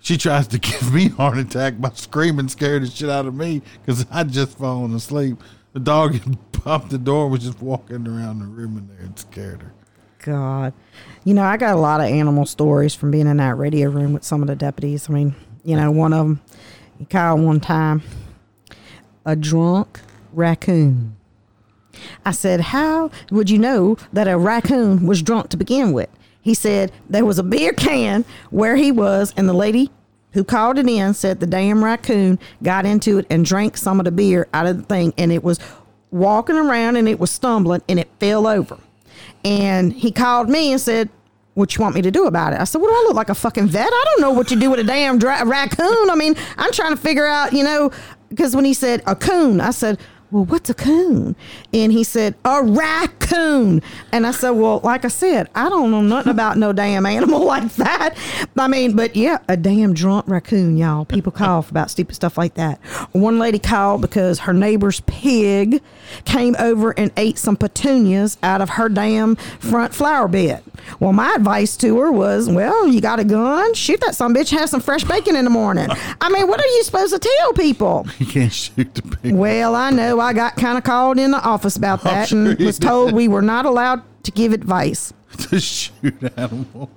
she 0.00 0.16
tries 0.16 0.46
to 0.48 0.58
give 0.60 0.92
me 0.92 1.06
a 1.06 1.10
heart 1.10 1.38
attack 1.38 1.80
by 1.80 1.90
screaming, 1.90 2.48
scared 2.48 2.82
the 2.82 2.90
shit 2.90 3.10
out 3.10 3.26
of 3.26 3.34
me 3.34 3.62
because 3.84 4.06
I'd 4.10 4.30
just 4.30 4.58
fallen 4.58 4.94
asleep. 4.94 5.38
The 5.72 5.80
dog 5.80 6.14
had 6.14 6.52
popped 6.52 6.90
the 6.90 6.98
door, 6.98 7.28
was 7.28 7.42
just 7.42 7.60
walking 7.60 8.06
around 8.06 8.38
the 8.38 8.46
room 8.46 8.78
in 8.78 8.88
there 8.88 9.04
and 9.04 9.18
scared 9.18 9.62
her. 9.62 9.72
God. 10.20 10.72
You 11.24 11.34
know, 11.34 11.42
I 11.42 11.56
got 11.56 11.74
a 11.74 11.78
lot 11.78 12.00
of 12.00 12.06
animal 12.06 12.46
stories 12.46 12.94
from 12.94 13.10
being 13.10 13.26
in 13.26 13.36
that 13.36 13.56
radio 13.56 13.90
room 13.90 14.12
with 14.12 14.24
some 14.24 14.42
of 14.42 14.48
the 14.48 14.56
deputies. 14.56 15.08
I 15.08 15.12
mean, 15.12 15.34
you 15.64 15.76
know, 15.76 15.90
one 15.90 16.12
of 16.12 16.26
them, 16.26 16.40
Kyle, 17.10 17.38
one 17.38 17.60
time, 17.60 18.02
a 19.24 19.36
drunk 19.36 20.00
raccoon. 20.32 21.16
I 22.24 22.32
said, 22.32 22.60
How 22.60 23.10
would 23.30 23.50
you 23.50 23.58
know 23.58 23.96
that 24.12 24.28
a 24.28 24.36
raccoon 24.36 25.06
was 25.06 25.22
drunk 25.22 25.50
to 25.50 25.56
begin 25.56 25.92
with? 25.92 26.08
He 26.46 26.54
said 26.54 26.92
there 27.10 27.24
was 27.24 27.40
a 27.40 27.42
beer 27.42 27.72
can 27.72 28.24
where 28.50 28.76
he 28.76 28.92
was, 28.92 29.34
and 29.36 29.48
the 29.48 29.52
lady 29.52 29.90
who 30.30 30.44
called 30.44 30.78
it 30.78 30.88
in 30.88 31.12
said 31.12 31.40
the 31.40 31.46
damn 31.46 31.82
raccoon 31.82 32.38
got 32.62 32.86
into 32.86 33.18
it 33.18 33.26
and 33.28 33.44
drank 33.44 33.76
some 33.76 33.98
of 33.98 34.04
the 34.04 34.12
beer 34.12 34.46
out 34.54 34.64
of 34.64 34.76
the 34.76 34.84
thing, 34.84 35.12
and 35.18 35.32
it 35.32 35.42
was 35.42 35.58
walking 36.12 36.54
around 36.54 36.94
and 36.94 37.08
it 37.08 37.18
was 37.18 37.32
stumbling 37.32 37.82
and 37.88 37.98
it 37.98 38.08
fell 38.20 38.46
over. 38.46 38.78
And 39.44 39.92
he 39.92 40.12
called 40.12 40.48
me 40.48 40.70
and 40.70 40.80
said, 40.80 41.10
what 41.54 41.74
you 41.74 41.82
want 41.82 41.96
me 41.96 42.02
to 42.02 42.12
do 42.12 42.26
about 42.26 42.52
it? 42.52 42.60
I 42.60 42.64
said, 42.64 42.80
What 42.80 42.90
do 42.90 42.94
I 42.94 43.04
look 43.08 43.16
like 43.16 43.30
a 43.30 43.34
fucking 43.34 43.66
vet? 43.66 43.88
I 43.90 44.04
don't 44.04 44.20
know 44.20 44.30
what 44.30 44.52
you 44.52 44.60
do 44.60 44.70
with 44.70 44.78
a 44.78 44.84
damn 44.84 45.18
dra- 45.18 45.44
raccoon. 45.44 46.10
I 46.10 46.14
mean, 46.14 46.36
I'm 46.58 46.70
trying 46.70 46.94
to 46.94 47.00
figure 47.00 47.26
out, 47.26 47.54
you 47.54 47.64
know, 47.64 47.90
because 48.28 48.54
when 48.54 48.64
he 48.64 48.74
said 48.74 49.02
a 49.06 49.16
coon, 49.16 49.60
I 49.60 49.70
said, 49.70 49.98
well, 50.30 50.44
what's 50.44 50.70
a 50.70 50.74
coon? 50.74 51.36
And 51.72 51.92
he 51.92 52.04
said, 52.04 52.34
a 52.44 52.62
raccoon. 52.62 53.82
And 54.12 54.26
I 54.26 54.32
said, 54.32 54.50
well, 54.50 54.80
like 54.82 55.04
I 55.04 55.08
said, 55.08 55.48
I 55.54 55.68
don't 55.68 55.90
know 55.90 56.00
nothing 56.00 56.30
about 56.32 56.58
no 56.58 56.72
damn 56.72 57.06
animal 57.06 57.44
like 57.44 57.72
that. 57.74 58.16
I 58.58 58.68
mean, 58.68 58.96
but 58.96 59.14
yeah, 59.14 59.38
a 59.48 59.56
damn 59.56 59.94
drunk 59.94 60.26
raccoon, 60.28 60.76
y'all. 60.76 61.04
People 61.04 61.32
call 61.32 61.64
about 61.68 61.90
stupid 61.90 62.14
stuff 62.14 62.36
like 62.36 62.54
that. 62.54 62.78
One 63.12 63.38
lady 63.38 63.58
called 63.58 64.00
because 64.00 64.40
her 64.40 64.52
neighbor's 64.52 65.00
pig 65.00 65.80
came 66.24 66.56
over 66.58 66.90
and 66.98 67.12
ate 67.16 67.38
some 67.38 67.56
petunias 67.56 68.38
out 68.42 68.60
of 68.60 68.70
her 68.70 68.88
damn 68.88 69.36
front 69.36 69.94
flower 69.94 70.28
bed. 70.28 70.62
Well, 71.00 71.12
my 71.12 71.34
advice 71.34 71.76
to 71.78 71.98
her 71.98 72.10
was, 72.12 72.48
well, 72.48 72.86
you 72.88 73.00
got 73.00 73.18
a 73.20 73.24
gun? 73.24 73.74
Shoot 73.74 74.00
that 74.00 74.14
some 74.14 74.34
bitch. 74.34 74.50
Have 74.50 74.68
some 74.68 74.80
fresh 74.80 75.04
bacon 75.04 75.36
in 75.36 75.44
the 75.44 75.50
morning. 75.50 75.88
I 76.20 76.28
mean, 76.30 76.48
what 76.48 76.60
are 76.60 76.66
you 76.66 76.82
supposed 76.82 77.12
to 77.12 77.18
tell 77.18 77.52
people? 77.52 78.06
You 78.18 78.24
can't 78.26 78.52
shoot 78.52 78.92
the 78.94 79.02
pig. 79.02 79.34
Well, 79.34 79.74
I 79.76 79.90
know 79.90 80.15
I 80.20 80.32
got 80.32 80.56
kind 80.56 80.78
of 80.78 80.84
called 80.84 81.18
in 81.18 81.30
the 81.30 81.40
office 81.40 81.76
about 81.76 82.02
that 82.02 82.28
sure 82.28 82.50
and 82.50 82.58
was 82.58 82.78
told 82.78 83.12
we 83.12 83.28
were 83.28 83.42
not 83.42 83.66
allowed 83.66 84.02
to 84.24 84.30
give 84.30 84.52
advice. 84.52 85.12
to 85.50 85.60
shoot 85.60 86.14
animal. 86.36 86.90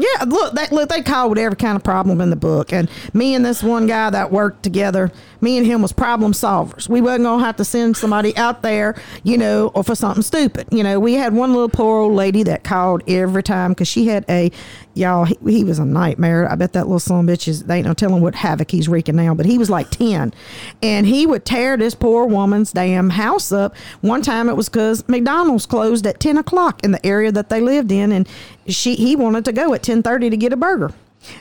Yeah, 0.00 0.24
look, 0.28 0.54
they, 0.54 0.68
look, 0.68 0.90
they 0.90 1.02
called 1.02 1.30
with 1.30 1.40
every 1.40 1.56
kind 1.56 1.74
of 1.74 1.82
problem 1.82 2.20
in 2.20 2.30
the 2.30 2.36
book, 2.36 2.72
and 2.72 2.88
me 3.14 3.34
and 3.34 3.44
this 3.44 3.64
one 3.64 3.88
guy 3.88 4.10
that 4.10 4.30
worked 4.30 4.62
together, 4.62 5.10
me 5.40 5.58
and 5.58 5.66
him 5.66 5.82
was 5.82 5.92
problem 5.92 6.30
solvers. 6.30 6.88
We 6.88 7.00
wasn't 7.00 7.24
gonna 7.24 7.44
have 7.44 7.56
to 7.56 7.64
send 7.64 7.96
somebody 7.96 8.36
out 8.36 8.62
there, 8.62 8.94
you 9.24 9.36
know, 9.36 9.72
or 9.74 9.82
for 9.82 9.96
something 9.96 10.22
stupid. 10.22 10.68
You 10.70 10.84
know, 10.84 11.00
we 11.00 11.14
had 11.14 11.34
one 11.34 11.52
little 11.52 11.68
poor 11.68 12.02
old 12.02 12.12
lady 12.12 12.44
that 12.44 12.62
called 12.62 13.02
every 13.08 13.42
time 13.42 13.72
because 13.72 13.88
she 13.88 14.06
had 14.06 14.24
a, 14.28 14.52
y'all, 14.98 15.24
he, 15.24 15.36
he 15.46 15.64
was 15.64 15.78
a 15.78 15.84
nightmare. 15.84 16.50
I 16.50 16.54
bet 16.56 16.72
that 16.74 16.84
little 16.86 16.98
son 17.00 17.26
bitch 17.26 17.48
is, 17.48 17.62
they 17.64 17.78
ain't 17.78 17.86
no 17.86 17.94
telling 17.94 18.20
what 18.22 18.34
havoc 18.34 18.70
he's 18.70 18.88
wreaking 18.88 19.16
now, 19.16 19.34
but 19.34 19.46
he 19.46 19.56
was 19.56 19.70
like 19.70 19.90
ten, 19.90 20.34
and 20.82 21.06
he 21.06 21.26
would 21.26 21.44
tear 21.44 21.76
this 21.76 21.94
poor 21.94 22.26
woman's 22.26 22.72
damn 22.72 23.10
house 23.10 23.52
up. 23.52 23.74
One 24.00 24.20
time 24.22 24.48
it 24.48 24.56
was 24.56 24.68
because 24.68 25.08
McDonald's 25.08 25.66
closed 25.66 26.06
at 26.06 26.20
ten 26.20 26.36
o'clock 26.36 26.84
in 26.84 26.90
the 26.90 27.04
area 27.06 27.32
that 27.32 27.48
they 27.48 27.60
lived 27.60 27.90
in, 27.92 28.12
and 28.12 28.28
she 28.66 28.94
he 28.96 29.16
wanted 29.16 29.44
to 29.46 29.52
go 29.52 29.72
at 29.74 29.82
ten 29.82 30.02
thirty 30.02 30.28
to 30.30 30.36
get 30.36 30.52
a 30.52 30.56
burger. 30.56 30.92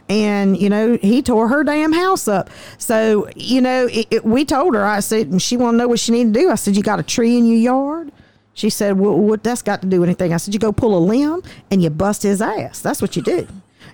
And 0.09 0.57
you 0.59 0.69
know 0.69 0.97
he 1.01 1.21
tore 1.21 1.47
her 1.49 1.63
damn 1.63 1.93
house 1.93 2.27
up. 2.27 2.49
So 2.77 3.29
you 3.35 3.61
know 3.61 3.87
it, 3.91 4.07
it- 4.09 4.25
we 4.25 4.43
told 4.43 4.73
her 4.73 4.83
i 4.85 4.99
said 4.99 5.27
and 5.27 5.41
she 5.41 5.55
want 5.55 5.75
to 5.75 5.77
know 5.77 5.87
what 5.87 5.99
she 5.99 6.11
need 6.11 6.33
to 6.33 6.39
do. 6.39 6.49
I 6.49 6.55
said 6.55 6.75
you 6.75 6.81
got 6.83 6.99
a 6.99 7.03
tree 7.03 7.37
in 7.37 7.45
your 7.45 7.57
yard 7.57 8.11
she 8.57 8.71
said 8.71 8.97
well 8.97 9.13
what 9.13 9.43
that's 9.43 9.61
got 9.61 9.81
to 9.81 9.87
do 9.87 9.99
with 9.99 10.09
anything. 10.09 10.33
I 10.33 10.37
said 10.37 10.53
you 10.53 10.59
go 10.59 10.71
pull 10.71 10.97
a 10.97 10.99
limb 10.99 11.43
and 11.69 11.81
you 11.81 11.91
bust 11.91 12.23
his 12.23 12.41
ass. 12.41 12.81
That's 12.81 13.01
what 13.03 13.15
you 13.15 13.21
do. 13.21 13.47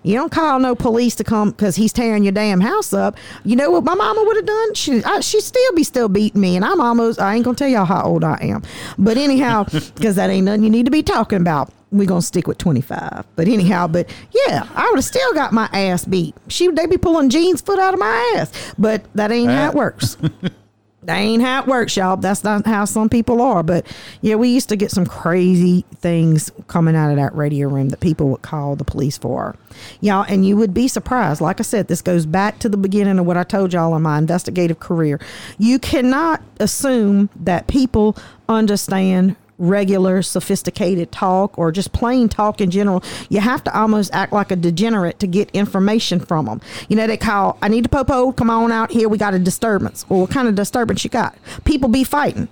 You 0.03 0.15
don't 0.15 0.31
call 0.31 0.59
no 0.59 0.73
police 0.73 1.15
to 1.15 1.23
come 1.25 1.51
because 1.51 1.75
he's 1.75 1.91
tearing 1.91 2.23
your 2.23 2.31
damn 2.31 2.61
house 2.61 2.93
up. 2.93 3.17
You 3.43 3.57
know 3.57 3.71
what 3.71 3.83
my 3.83 3.93
mama 3.93 4.23
would 4.23 4.37
have 4.37 4.45
done? 4.45 4.73
She 4.73 5.03
I, 5.03 5.19
she'd 5.19 5.41
still 5.41 5.73
be 5.73 5.83
still 5.83 6.07
beating 6.07 6.39
me, 6.39 6.55
and 6.55 6.63
I'm 6.63 6.79
almost 6.79 7.19
I 7.19 7.35
ain't 7.35 7.43
gonna 7.43 7.57
tell 7.57 7.67
y'all 7.67 7.83
how 7.83 8.03
old 8.03 8.23
I 8.23 8.37
am, 8.41 8.63
but 8.97 9.17
anyhow, 9.17 9.63
because 9.95 10.15
that 10.15 10.29
ain't 10.29 10.45
nothing 10.45 10.63
you 10.63 10.69
need 10.69 10.85
to 10.85 10.91
be 10.91 11.03
talking 11.03 11.41
about 11.41 11.69
we 11.91 12.05
gonna 12.05 12.23
stick 12.23 12.47
with 12.47 12.57
25 12.57 13.23
but 13.35 13.47
anyhow 13.47 13.85
but 13.85 14.09
yeah 14.47 14.67
i 14.73 14.89
would 14.89 14.95
have 14.95 15.05
still 15.05 15.31
got 15.33 15.51
my 15.51 15.69
ass 15.73 16.05
beat. 16.05 16.35
She 16.47 16.67
they 16.69 16.87
be 16.87 16.97
pulling 16.97 17.29
jean's 17.29 17.61
foot 17.61 17.77
out 17.77 17.93
of 17.93 17.99
my 17.99 18.33
ass. 18.37 18.73
But 18.79 19.03
that 19.13 19.31
ain't 19.31 19.51
how 19.51 19.69
it 19.69 19.75
works 19.75 20.17
that 21.05 21.17
ain't 21.17 21.41
how 21.41 21.61
it 21.61 21.67
works 21.67 21.95
y'all. 21.97 22.17
That's 22.17 22.43
not 22.43 22.65
how 22.65 22.85
some 22.85 23.09
people 23.09 23.41
are. 23.41 23.63
But 23.63 23.85
yeah 24.21 24.35
we 24.35 24.49
used 24.49 24.69
to 24.69 24.75
get 24.75 24.91
some 24.91 25.05
crazy 25.05 25.85
things 25.95 26.51
coming 26.67 26.95
out 26.95 27.11
of 27.11 27.17
that 27.17 27.35
radio 27.35 27.67
room 27.69 27.89
that 27.89 27.99
people 27.99 28.29
would 28.29 28.41
call 28.41 28.75
the 28.75 28.83
police 28.83 29.17
for. 29.17 29.55
Y'all 30.01 30.25
and 30.27 30.45
you 30.45 30.57
would 30.57 30.73
be 30.73 30.87
surprised. 30.87 31.41
Like 31.41 31.59
i 31.59 31.63
said 31.63 31.87
this 31.87 32.01
goes 32.01 32.25
back 32.25 32.59
to 32.59 32.69
the 32.69 32.77
beginning 32.77 33.19
of 33.19 33.25
what 33.25 33.37
i 33.37 33.43
told 33.43 33.73
y'all 33.73 33.95
in 33.95 34.01
my 34.01 34.17
investigative 34.17 34.79
career. 34.79 35.19
You 35.57 35.79
cannot 35.79 36.41
assume 36.59 37.29
that 37.35 37.67
people 37.67 38.17
understand 38.47 39.35
regular 39.57 40.21
sophisticated 40.21 41.11
talk 41.11 41.57
or 41.57 41.71
just 41.71 41.93
plain 41.93 42.27
talk 42.27 42.59
in 42.59 42.71
general 42.71 43.03
you 43.29 43.39
have 43.39 43.63
to 43.63 43.77
almost 43.77 44.13
act 44.13 44.33
like 44.33 44.51
a 44.51 44.55
degenerate 44.55 45.19
to 45.19 45.27
get 45.27 45.49
information 45.51 46.19
from 46.19 46.45
them 46.45 46.59
you 46.89 46.95
know 46.95 47.05
they 47.05 47.17
call 47.17 47.57
i 47.61 47.67
need 47.67 47.83
to 47.83 47.89
popo 47.89 48.31
come 48.31 48.49
on 48.49 48.71
out 48.71 48.91
here 48.91 49.07
we 49.07 49.17
got 49.17 49.33
a 49.33 49.39
disturbance 49.39 50.09
well 50.09 50.21
what 50.21 50.31
kind 50.31 50.47
of 50.47 50.55
disturbance 50.55 51.03
you 51.03 51.09
got 51.09 51.37
people 51.65 51.87
be 51.87 52.03
fighting 52.03 52.47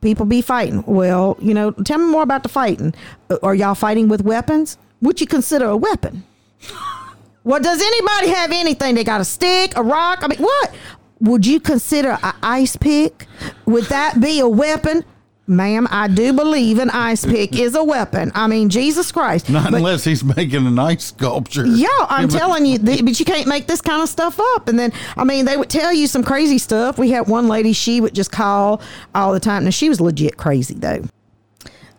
people 0.00 0.26
be 0.26 0.42
fighting 0.42 0.82
well 0.86 1.36
you 1.40 1.54
know 1.54 1.70
tell 1.70 1.98
me 1.98 2.06
more 2.06 2.22
about 2.22 2.42
the 2.42 2.48
fighting 2.48 2.92
Uh, 3.30 3.36
are 3.42 3.54
y'all 3.54 3.74
fighting 3.74 4.08
with 4.08 4.22
weapons 4.22 4.76
what 5.00 5.20
you 5.20 5.26
consider 5.26 5.66
a 5.66 5.76
weapon 5.76 6.24
well, 7.44 7.60
does 7.60 7.80
anybody 7.80 8.28
have 8.28 8.50
anything? 8.52 8.94
They 8.94 9.04
got 9.04 9.20
a 9.20 9.24
stick, 9.24 9.76
a 9.76 9.82
rock? 9.82 10.20
I 10.22 10.28
mean, 10.28 10.38
what? 10.38 10.74
Would 11.20 11.46
you 11.46 11.60
consider 11.60 12.18
an 12.22 12.34
ice 12.42 12.76
pick? 12.76 13.26
Would 13.66 13.84
that 13.84 14.20
be 14.20 14.40
a 14.40 14.48
weapon? 14.48 15.04
Ma'am, 15.46 15.86
I 15.90 16.08
do 16.08 16.32
believe 16.32 16.78
an 16.78 16.88
ice 16.88 17.26
pick 17.26 17.54
is 17.58 17.74
a 17.74 17.84
weapon. 17.84 18.32
I 18.34 18.46
mean, 18.46 18.70
Jesus 18.70 19.12
Christ. 19.12 19.50
Not 19.50 19.70
But- 19.70 19.76
unless 19.78 20.02
he's 20.04 20.24
making 20.24 20.66
an 20.66 20.78
ice 20.78 21.04
sculpture. 21.04 21.66
yeah, 21.66 21.88
I'm 22.08 22.28
telling 22.30 22.64
you, 22.64 22.78
but 22.78 23.18
you 23.20 23.26
can't 23.26 23.46
make 23.46 23.66
this 23.66 23.82
kind 23.82 24.02
of 24.02 24.08
stuff 24.08 24.40
up. 24.54 24.68
And 24.68 24.78
then, 24.78 24.90
I 25.18 25.24
mean, 25.24 25.44
they 25.44 25.58
would 25.58 25.68
tell 25.68 25.92
you 25.92 26.06
some 26.06 26.24
crazy 26.24 26.56
stuff. 26.56 26.98
We 26.98 27.10
had 27.10 27.26
one 27.28 27.46
lady, 27.46 27.74
she 27.74 28.00
would 28.00 28.14
just 28.14 28.32
call 28.32 28.80
all 29.14 29.34
the 29.34 29.40
time. 29.40 29.64
Now, 29.64 29.70
she 29.70 29.90
was 29.90 30.00
legit 30.00 30.38
crazy, 30.38 30.74
though. 30.74 31.04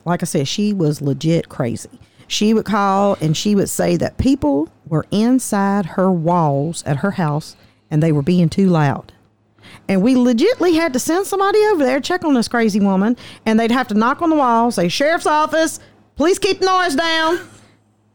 Like 0.06 0.24
I 0.24 0.26
said, 0.26 0.48
she 0.48 0.74
was 0.74 1.00
legit 1.02 1.48
crazy. 1.48 1.90
She 2.28 2.52
would 2.56 2.66
call 2.66 3.16
and 3.22 3.38
she 3.38 3.54
would 3.54 3.70
say 3.70 3.96
that 3.98 4.18
people 4.18 4.70
were 4.88 5.06
inside 5.12 5.86
her 5.86 6.12
walls 6.12 6.84
at 6.88 6.98
her 6.98 7.12
house 7.12 7.56
and 7.92 8.02
they 8.02 8.12
were 8.12 8.24
being 8.24 8.50
too 8.50 8.70
loud. 8.70 9.14
And 9.88 10.02
we 10.02 10.16
legitly 10.16 10.74
had 10.74 10.94
to 10.94 11.00
send 11.00 11.28
somebody 11.28 11.60
over 11.66 11.84
there 11.84 12.00
check 12.00 12.24
on 12.24 12.34
this 12.34 12.48
crazy 12.48 12.80
woman. 12.80 13.18
And 13.46 13.60
they'd 13.60 13.72
have 13.72 13.88
to 13.90 13.94
knock 13.94 14.22
on 14.22 14.30
the 14.30 14.36
wall, 14.36 14.72
say, 14.72 14.88
Sheriff's 14.88 15.28
office, 15.28 15.80
please 16.16 16.40
keep 16.40 16.60
the 16.60 16.66
noise 16.66 16.96
down 16.96 17.40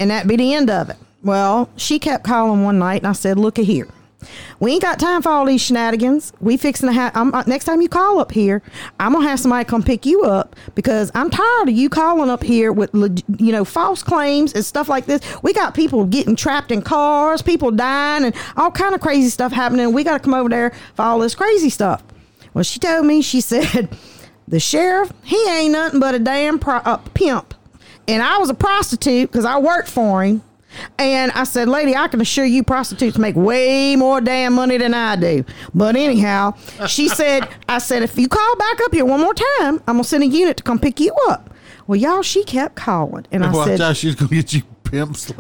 and 0.00 0.10
that'd 0.10 0.28
be 0.28 0.36
the 0.36 0.54
end 0.54 0.70
of 0.70 0.90
it. 0.90 0.96
Well, 1.22 1.68
she 1.76 1.98
kept 1.98 2.24
calling 2.24 2.64
one 2.64 2.78
night, 2.78 3.02
and 3.02 3.06
I 3.06 3.12
said, 3.12 3.38
"Look 3.38 3.58
here, 3.58 3.86
we 4.58 4.72
ain't 4.72 4.82
got 4.82 4.98
time 4.98 5.22
for 5.22 5.30
all 5.30 5.44
these 5.46 5.60
shenanigans. 5.60 6.32
We 6.40 6.56
fixing 6.56 6.88
to 6.88 6.92
have. 6.92 7.16
I'm, 7.16 7.34
uh, 7.34 7.42
next 7.46 7.64
time 7.64 7.80
you 7.80 7.88
call 7.88 8.18
up 8.18 8.32
here, 8.32 8.62
I'm 8.98 9.12
gonna 9.12 9.28
have 9.28 9.40
somebody 9.40 9.64
come 9.64 9.82
pick 9.82 10.04
you 10.06 10.22
up 10.22 10.56
because 10.74 11.10
I'm 11.14 11.30
tired 11.30 11.68
of 11.68 11.74
you 11.74 11.88
calling 11.88 12.30
up 12.30 12.42
here 12.42 12.72
with 12.72 12.90
you 12.94 13.52
know 13.52 13.64
false 13.64 14.02
claims 14.02 14.52
and 14.52 14.64
stuff 14.64 14.88
like 14.88 15.06
this. 15.06 15.20
We 15.42 15.52
got 15.52 15.74
people 15.74 16.04
getting 16.04 16.36
trapped 16.36 16.70
in 16.70 16.82
cars, 16.82 17.42
people 17.42 17.70
dying, 17.70 18.24
and 18.24 18.34
all 18.56 18.70
kind 18.70 18.94
of 18.94 19.00
crazy 19.00 19.30
stuff 19.30 19.52
happening. 19.52 19.92
We 19.92 20.04
got 20.04 20.18
to 20.18 20.24
come 20.24 20.34
over 20.34 20.48
there 20.48 20.72
for 20.94 21.02
all 21.02 21.18
this 21.18 21.34
crazy 21.34 21.70
stuff." 21.70 22.02
Well, 22.52 22.64
she 22.64 22.78
told 22.78 23.06
me, 23.06 23.22
she 23.22 23.40
said, 23.40 23.88
"The 24.48 24.60
sheriff, 24.60 25.12
he 25.22 25.42
ain't 25.48 25.72
nothing 25.72 26.00
but 26.00 26.14
a 26.14 26.18
damn 26.18 26.58
pro- 26.58 26.76
uh, 26.76 26.98
pimp." 27.14 27.54
and 28.08 28.22
I 28.22 28.38
was 28.38 28.50
a 28.50 28.54
prostitute 28.54 29.30
because 29.30 29.44
I 29.44 29.58
worked 29.58 29.88
for 29.88 30.24
him. 30.24 30.42
And 30.98 31.32
I 31.32 31.44
said, 31.44 31.68
lady, 31.68 31.96
I 31.96 32.08
can 32.08 32.20
assure 32.20 32.44
you 32.44 32.62
prostitutes 32.62 33.18
make 33.18 33.36
way 33.36 33.96
more 33.96 34.20
damn 34.20 34.54
money 34.54 34.78
than 34.78 34.94
I 34.94 35.16
do. 35.16 35.44
But 35.74 35.96
anyhow, 35.96 36.54
she 36.86 37.08
said, 37.20 37.48
I 37.68 37.78
said, 37.78 38.02
if 38.02 38.18
you 38.18 38.28
call 38.28 38.56
back 38.56 38.80
up 38.82 38.92
here 38.94 39.04
one 39.04 39.20
more 39.20 39.34
time, 39.34 39.82
I'm 39.86 39.96
going 39.96 40.02
to 40.02 40.08
send 40.08 40.22
a 40.22 40.26
unit 40.26 40.56
to 40.58 40.62
come 40.62 40.78
pick 40.78 41.00
you 41.00 41.12
up. 41.28 41.50
Well, 41.86 41.98
y'all, 41.98 42.22
she 42.22 42.44
kept 42.44 42.76
calling. 42.76 43.26
And 43.32 43.44
I 43.44 43.52
said, 43.64 43.96
she's 43.96 44.14
gonna 44.14 44.30
get 44.30 44.52
you 44.52 44.62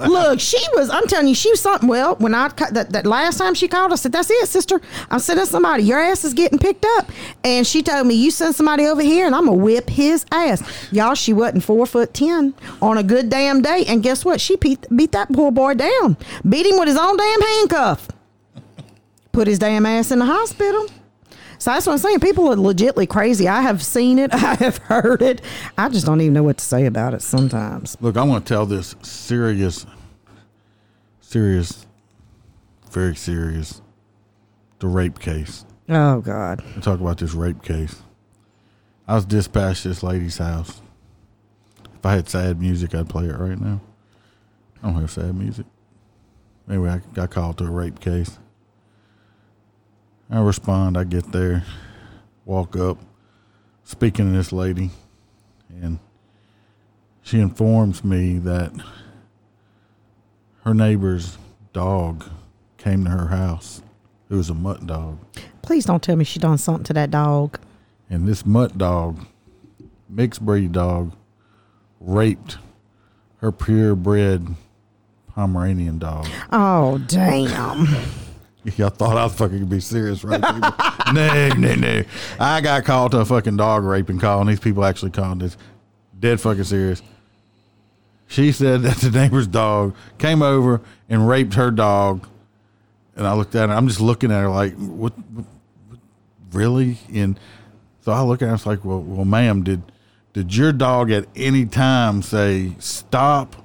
Look, 0.08 0.40
she 0.40 0.58
was. 0.74 0.90
I'm 0.90 1.06
telling 1.06 1.28
you, 1.28 1.34
she 1.34 1.50
was 1.50 1.60
something. 1.60 1.88
Well, 1.88 2.16
when 2.16 2.34
I 2.34 2.48
that, 2.48 2.90
that 2.92 3.06
last 3.06 3.38
time 3.38 3.54
she 3.54 3.68
called, 3.68 3.92
I 3.92 3.96
said, 3.96 4.12
"That's 4.12 4.30
it, 4.30 4.48
sister. 4.48 4.80
I'm 5.10 5.18
sending 5.18 5.46
somebody. 5.46 5.82
Your 5.82 5.98
ass 5.98 6.24
is 6.24 6.34
getting 6.34 6.58
picked 6.58 6.84
up." 6.98 7.10
And 7.44 7.66
she 7.66 7.82
told 7.82 8.06
me, 8.06 8.14
"You 8.14 8.30
send 8.30 8.54
somebody 8.54 8.86
over 8.86 9.02
here, 9.02 9.26
and 9.26 9.34
I'm 9.34 9.46
gonna 9.46 9.56
whip 9.56 9.90
his 9.90 10.24
ass." 10.30 10.62
Y'all, 10.92 11.14
she 11.14 11.32
wasn't 11.32 11.64
four 11.64 11.86
foot 11.86 12.14
ten 12.14 12.54
on 12.80 12.98
a 12.98 13.02
good 13.02 13.28
damn 13.28 13.62
day, 13.62 13.84
and 13.86 14.02
guess 14.02 14.24
what? 14.24 14.40
She 14.40 14.56
beat, 14.56 14.86
beat 14.94 15.12
that 15.12 15.32
poor 15.32 15.50
boy 15.50 15.74
down, 15.74 16.16
beat 16.48 16.66
him 16.66 16.78
with 16.78 16.88
his 16.88 16.96
own 16.96 17.16
damn 17.16 17.40
handcuff, 17.40 18.08
put 19.32 19.46
his 19.46 19.58
damn 19.58 19.86
ass 19.86 20.10
in 20.10 20.18
the 20.20 20.26
hospital. 20.26 20.86
So 21.60 21.70
that's 21.70 21.86
what 21.86 21.92
I'm 21.92 21.98
saying. 21.98 22.20
People 22.20 22.48
are 22.48 22.56
legitly 22.56 23.06
crazy. 23.06 23.46
I 23.46 23.60
have 23.60 23.82
seen 23.82 24.18
it. 24.18 24.32
I 24.34 24.54
have 24.54 24.78
heard 24.78 25.20
it. 25.20 25.42
I 25.76 25.90
just 25.90 26.06
don't 26.06 26.20
even 26.22 26.32
know 26.32 26.42
what 26.42 26.56
to 26.56 26.64
say 26.64 26.86
about 26.86 27.12
it 27.12 27.20
sometimes. 27.20 27.98
Look, 28.00 28.16
I 28.16 28.22
want 28.22 28.46
to 28.46 28.54
tell 28.54 28.64
this 28.64 28.96
serious, 29.02 29.84
serious, 31.20 31.86
very 32.90 33.14
serious, 33.14 33.82
the 34.78 34.86
rape 34.86 35.18
case. 35.18 35.66
Oh 35.90 36.22
God. 36.22 36.64
We'll 36.72 36.82
talk 36.82 36.98
about 36.98 37.18
this 37.18 37.34
rape 37.34 37.62
case. 37.62 38.00
I 39.06 39.16
was 39.16 39.26
dispatched 39.26 39.82
to 39.82 39.88
this 39.88 40.02
lady's 40.02 40.38
house. 40.38 40.80
If 41.94 42.06
I 42.06 42.14
had 42.14 42.28
sad 42.30 42.58
music, 42.58 42.94
I'd 42.94 43.10
play 43.10 43.26
it 43.26 43.36
right 43.36 43.60
now. 43.60 43.82
I 44.82 44.86
don't 44.86 44.98
have 44.98 45.10
sad 45.10 45.34
music. 45.34 45.66
Anyway, 46.70 46.88
I 46.88 47.02
got 47.12 47.30
called 47.30 47.58
to 47.58 47.64
a 47.64 47.70
rape 47.70 48.00
case. 48.00 48.38
I 50.30 50.40
respond. 50.40 50.96
I 50.96 51.04
get 51.04 51.32
there, 51.32 51.64
walk 52.44 52.76
up, 52.76 52.98
speaking 53.84 54.30
to 54.30 54.36
this 54.36 54.52
lady, 54.52 54.90
and 55.68 55.98
she 57.22 57.40
informs 57.40 58.04
me 58.04 58.38
that 58.38 58.72
her 60.64 60.74
neighbor's 60.74 61.36
dog 61.72 62.24
came 62.78 63.04
to 63.04 63.10
her 63.10 63.26
house. 63.28 63.82
It 64.28 64.34
was 64.34 64.50
a 64.50 64.54
mutt 64.54 64.86
dog. 64.86 65.18
Please 65.62 65.84
don't 65.84 66.02
tell 66.02 66.16
me 66.16 66.24
she 66.24 66.38
done 66.38 66.58
something 66.58 66.84
to 66.84 66.92
that 66.92 67.10
dog. 67.10 67.58
And 68.08 68.28
this 68.28 68.46
mutt 68.46 68.78
dog, 68.78 69.26
mixed 70.08 70.44
breed 70.44 70.72
dog, 70.72 71.12
raped 71.98 72.58
her 73.38 73.50
purebred 73.50 74.46
Pomeranian 75.34 75.98
dog. 75.98 76.28
Oh 76.52 76.98
damn! 76.98 77.86
Y'all 78.76 78.90
thought 78.90 79.16
I 79.16 79.24
was 79.24 79.34
fucking 79.34 79.66
be 79.66 79.80
serious, 79.80 80.22
right? 80.22 80.40
no, 81.12 81.48
no, 81.56 81.74
no. 81.74 82.02
I 82.38 82.60
got 82.60 82.84
called 82.84 83.12
to 83.12 83.20
a 83.20 83.24
fucking 83.24 83.56
dog 83.56 83.84
raping 83.84 84.18
call, 84.18 84.40
and 84.40 84.50
these 84.50 84.60
people 84.60 84.84
actually 84.84 85.12
called 85.12 85.40
this 85.40 85.56
dead 86.18 86.40
fucking 86.40 86.64
serious. 86.64 87.02
She 88.26 88.52
said 88.52 88.82
that 88.82 88.98
the 88.98 89.10
neighbor's 89.10 89.46
dog 89.46 89.94
came 90.18 90.42
over 90.42 90.80
and 91.08 91.26
raped 91.26 91.54
her 91.54 91.70
dog, 91.70 92.28
and 93.16 93.26
I 93.26 93.32
looked 93.32 93.54
at 93.54 93.68
her. 93.68 93.74
I'm 93.74 93.88
just 93.88 94.00
looking 94.00 94.30
at 94.30 94.40
her 94.42 94.50
like, 94.50 94.74
what? 94.76 95.12
what, 95.32 95.46
really? 96.52 96.98
And 97.12 97.38
so 98.02 98.12
I 98.12 98.22
look 98.22 98.42
at 98.42 98.48
her. 98.48 98.54
It's 98.54 98.66
like, 98.66 98.84
well, 98.84 99.00
well, 99.00 99.24
ma'am, 99.24 99.64
did 99.64 99.82
did 100.32 100.54
your 100.54 100.72
dog 100.72 101.10
at 101.10 101.26
any 101.34 101.66
time 101.66 102.22
say 102.22 102.74
stop? 102.78 103.56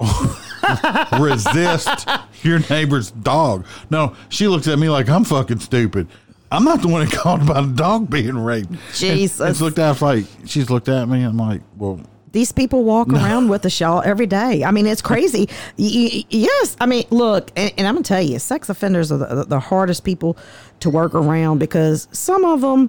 resist 1.20 2.08
your 2.42 2.58
neighbor's 2.70 3.10
dog. 3.10 3.66
No, 3.90 4.14
she 4.28 4.48
looks 4.48 4.68
at 4.68 4.78
me 4.78 4.88
like 4.88 5.08
I'm 5.08 5.24
fucking 5.24 5.60
stupid. 5.60 6.08
I'm 6.50 6.64
not 6.64 6.80
the 6.80 6.88
one 6.88 7.04
that 7.04 7.14
called 7.14 7.42
about 7.42 7.64
a 7.64 7.66
dog 7.68 8.08
being 8.08 8.38
raped. 8.38 8.72
Jesus. 8.94 9.40
And, 9.40 9.50
and 9.50 9.60
looked 9.60 9.78
at 9.78 10.00
like 10.00 10.24
she's 10.46 10.70
looked 10.70 10.88
at 10.88 11.06
me. 11.08 11.18
And 11.22 11.26
I'm 11.28 11.36
like, 11.36 11.60
well, 11.76 12.00
These 12.32 12.52
people 12.52 12.84
walk 12.84 13.12
around 13.12 13.48
with 13.48 13.66
a 13.66 13.68
y'all, 13.68 14.00
every 14.02 14.26
day. 14.26 14.64
I 14.64 14.70
mean, 14.70 14.86
it's 14.86 15.02
crazy. 15.02 15.48
Y- 15.78 16.24
yes, 16.30 16.76
I 16.80 16.86
mean, 16.86 17.04
look, 17.10 17.50
and, 17.54 17.72
and 17.76 17.86
I'm 17.86 17.94
gonna 17.96 18.04
tell 18.04 18.22
you, 18.22 18.38
sex 18.38 18.68
offenders 18.70 19.12
are 19.12 19.18
the, 19.18 19.44
the 19.44 19.60
hardest 19.60 20.04
people 20.04 20.38
to 20.80 20.88
work 20.90 21.14
around 21.14 21.58
because 21.58 22.08
some 22.12 22.44
of 22.46 22.62
them, 22.62 22.88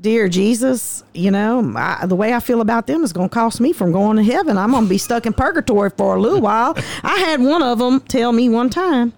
dear 0.00 0.28
Jesus, 0.28 1.02
you 1.14 1.30
know, 1.30 1.72
I, 1.76 2.06
the 2.06 2.16
way 2.16 2.34
I 2.34 2.40
feel 2.40 2.60
about 2.60 2.86
them 2.86 3.02
is 3.02 3.12
gonna 3.12 3.28
cost 3.28 3.60
me 3.60 3.72
from 3.72 3.92
going 3.92 4.16
to 4.16 4.22
heaven. 4.22 4.56
I'm 4.56 4.72
gonna 4.72 4.86
be 4.86 4.98
stuck 4.98 5.26
in 5.26 5.32
purgatory 5.32 5.90
for 5.90 6.16
a 6.16 6.20
little 6.20 6.40
while. 6.40 6.76
I 7.02 7.18
had 7.18 7.40
one 7.40 7.62
of 7.62 7.78
them 7.78 8.00
tell 8.00 8.32
me 8.32 8.48
one 8.48 8.70
time, 8.70 9.12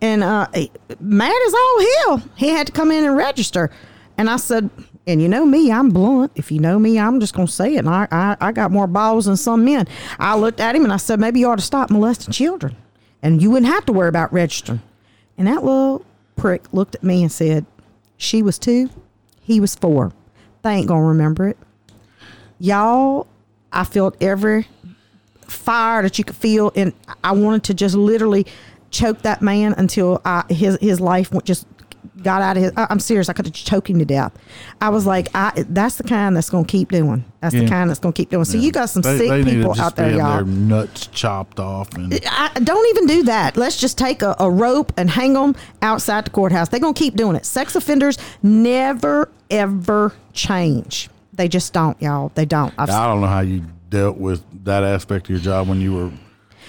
and 0.00 0.22
uh, 0.22 0.46
mad 1.00 1.42
as 1.46 1.54
all 1.54 1.80
hell, 1.80 2.22
he 2.36 2.48
had 2.48 2.66
to 2.66 2.72
come 2.72 2.90
in 2.90 3.04
and 3.04 3.16
register, 3.16 3.70
and 4.16 4.28
I 4.30 4.36
said. 4.36 4.70
And 5.06 5.22
you 5.22 5.28
know 5.28 5.46
me, 5.46 5.72
I'm 5.72 5.88
blunt. 5.88 6.32
If 6.34 6.52
you 6.52 6.60
know 6.60 6.78
me, 6.78 6.98
I'm 6.98 7.18
just 7.18 7.32
gonna 7.32 7.48
say 7.48 7.76
it. 7.76 7.78
And 7.78 7.88
I, 7.88 8.06
I, 8.12 8.36
I 8.42 8.52
got 8.52 8.70
more 8.70 8.86
balls 8.86 9.24
than 9.24 9.38
some 9.38 9.64
men. 9.64 9.88
I 10.18 10.36
looked 10.36 10.60
at 10.60 10.76
him 10.76 10.84
and 10.84 10.92
I 10.92 10.98
said, 10.98 11.18
maybe 11.18 11.40
you 11.40 11.48
ought 11.48 11.56
to 11.56 11.64
stop 11.64 11.88
molesting 11.88 12.30
children, 12.30 12.76
and 13.22 13.40
you 13.40 13.50
wouldn't 13.50 13.72
have 13.72 13.86
to 13.86 13.92
worry 13.94 14.10
about 14.10 14.34
registering. 14.34 14.82
And 15.38 15.46
that 15.46 15.64
little 15.64 16.04
prick 16.36 16.64
looked 16.74 16.94
at 16.96 17.02
me 17.02 17.22
and 17.22 17.32
said, 17.32 17.64
"She 18.18 18.42
was 18.42 18.58
two, 18.58 18.90
he 19.48 19.60
was 19.60 19.74
four. 19.74 20.12
They 20.62 20.72
ain't 20.72 20.86
gonna 20.86 21.06
remember 21.06 21.48
it." 21.48 21.56
Y'all, 22.60 23.26
I 23.72 23.84
felt 23.84 24.16
every 24.20 24.68
fire 25.40 26.02
that 26.02 26.18
you 26.18 26.24
could 26.24 26.36
feel, 26.36 26.70
and 26.76 26.92
I 27.24 27.32
wanted 27.32 27.64
to 27.64 27.74
just 27.74 27.94
literally 27.94 28.46
choke 28.90 29.22
that 29.22 29.40
man 29.42 29.74
until 29.78 30.20
I, 30.24 30.44
his 30.50 30.78
his 30.80 31.00
life 31.00 31.32
went 31.32 31.46
just 31.46 31.66
got 32.22 32.42
out 32.42 32.56
of 32.56 32.62
his. 32.62 32.72
I- 32.76 32.86
I'm 32.90 33.00
serious. 33.00 33.28
I 33.28 33.32
could 33.32 33.46
have 33.46 33.54
choked 33.54 33.88
him 33.88 33.98
to 33.98 34.04
death. 34.04 34.32
I 34.80 34.88
was 34.88 35.06
like, 35.06 35.28
I 35.34 35.52
that's 35.68 35.96
the 35.96 36.04
kind 36.04 36.36
that's 36.36 36.50
gonna 36.50 36.66
keep 36.66 36.90
doing. 36.90 37.24
That's 37.40 37.54
the 37.54 37.68
kind 37.68 37.88
that's 37.88 38.00
gonna 38.00 38.12
keep 38.12 38.30
doing. 38.30 38.44
So 38.44 38.58
you 38.58 38.72
got 38.72 38.90
some 38.90 39.02
they, 39.02 39.18
sick 39.18 39.28
they 39.28 39.44
people 39.44 39.80
out 39.80 39.96
there, 39.96 40.10
y'all. 40.10 40.36
Their 40.36 40.44
nuts 40.44 41.06
chopped 41.08 41.60
off 41.60 41.94
and 41.94 42.18
I, 42.30 42.50
don't 42.60 42.86
even 42.88 43.06
do 43.06 43.22
that. 43.24 43.56
Let's 43.56 43.78
just 43.78 43.98
take 43.98 44.22
a, 44.22 44.34
a 44.38 44.50
rope 44.50 44.92
and 44.96 45.08
hang 45.10 45.34
them 45.34 45.54
outside 45.82 46.24
the 46.24 46.30
courthouse. 46.30 46.68
They're 46.68 46.80
going 46.80 46.94
to 46.94 46.98
keep 46.98 47.14
doing 47.14 47.36
it. 47.36 47.44
Sex 47.46 47.76
offenders 47.76 48.18
never, 48.42 49.30
ever 49.50 50.12
change. 50.32 51.08
They 51.32 51.48
just 51.48 51.72
don't, 51.72 52.00
y'all. 52.02 52.32
They 52.34 52.44
don't. 52.44 52.74
I've, 52.78 52.90
I 52.90 53.06
don't 53.06 53.20
know 53.20 53.26
how 53.26 53.40
you 53.40 53.64
dealt 53.88 54.18
with 54.18 54.44
that 54.64 54.82
aspect 54.82 55.26
of 55.26 55.30
your 55.30 55.40
job 55.40 55.68
when 55.68 55.80
you 55.80 55.94
were 55.94 56.10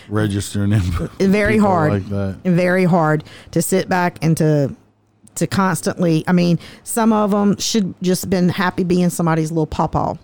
registering 0.07 0.71
them. 0.71 1.09
very 1.19 1.57
hard. 1.57 1.91
like 1.91 2.09
that. 2.09 2.37
Very 2.43 2.85
hard 2.85 3.23
to 3.51 3.61
sit 3.61 3.89
back 3.89 4.17
and 4.21 4.37
to 4.37 4.75
to 5.39 5.47
constantly. 5.47 6.23
I 6.27 6.31
mean, 6.31 6.59
some 6.83 7.11
of 7.11 7.31
them 7.31 7.57
should 7.57 7.95
just 8.01 8.29
been 8.29 8.49
happy 8.49 8.83
being 8.83 9.09
somebody's 9.09 9.51
little 9.51 9.67
pawpaw. 9.67 10.15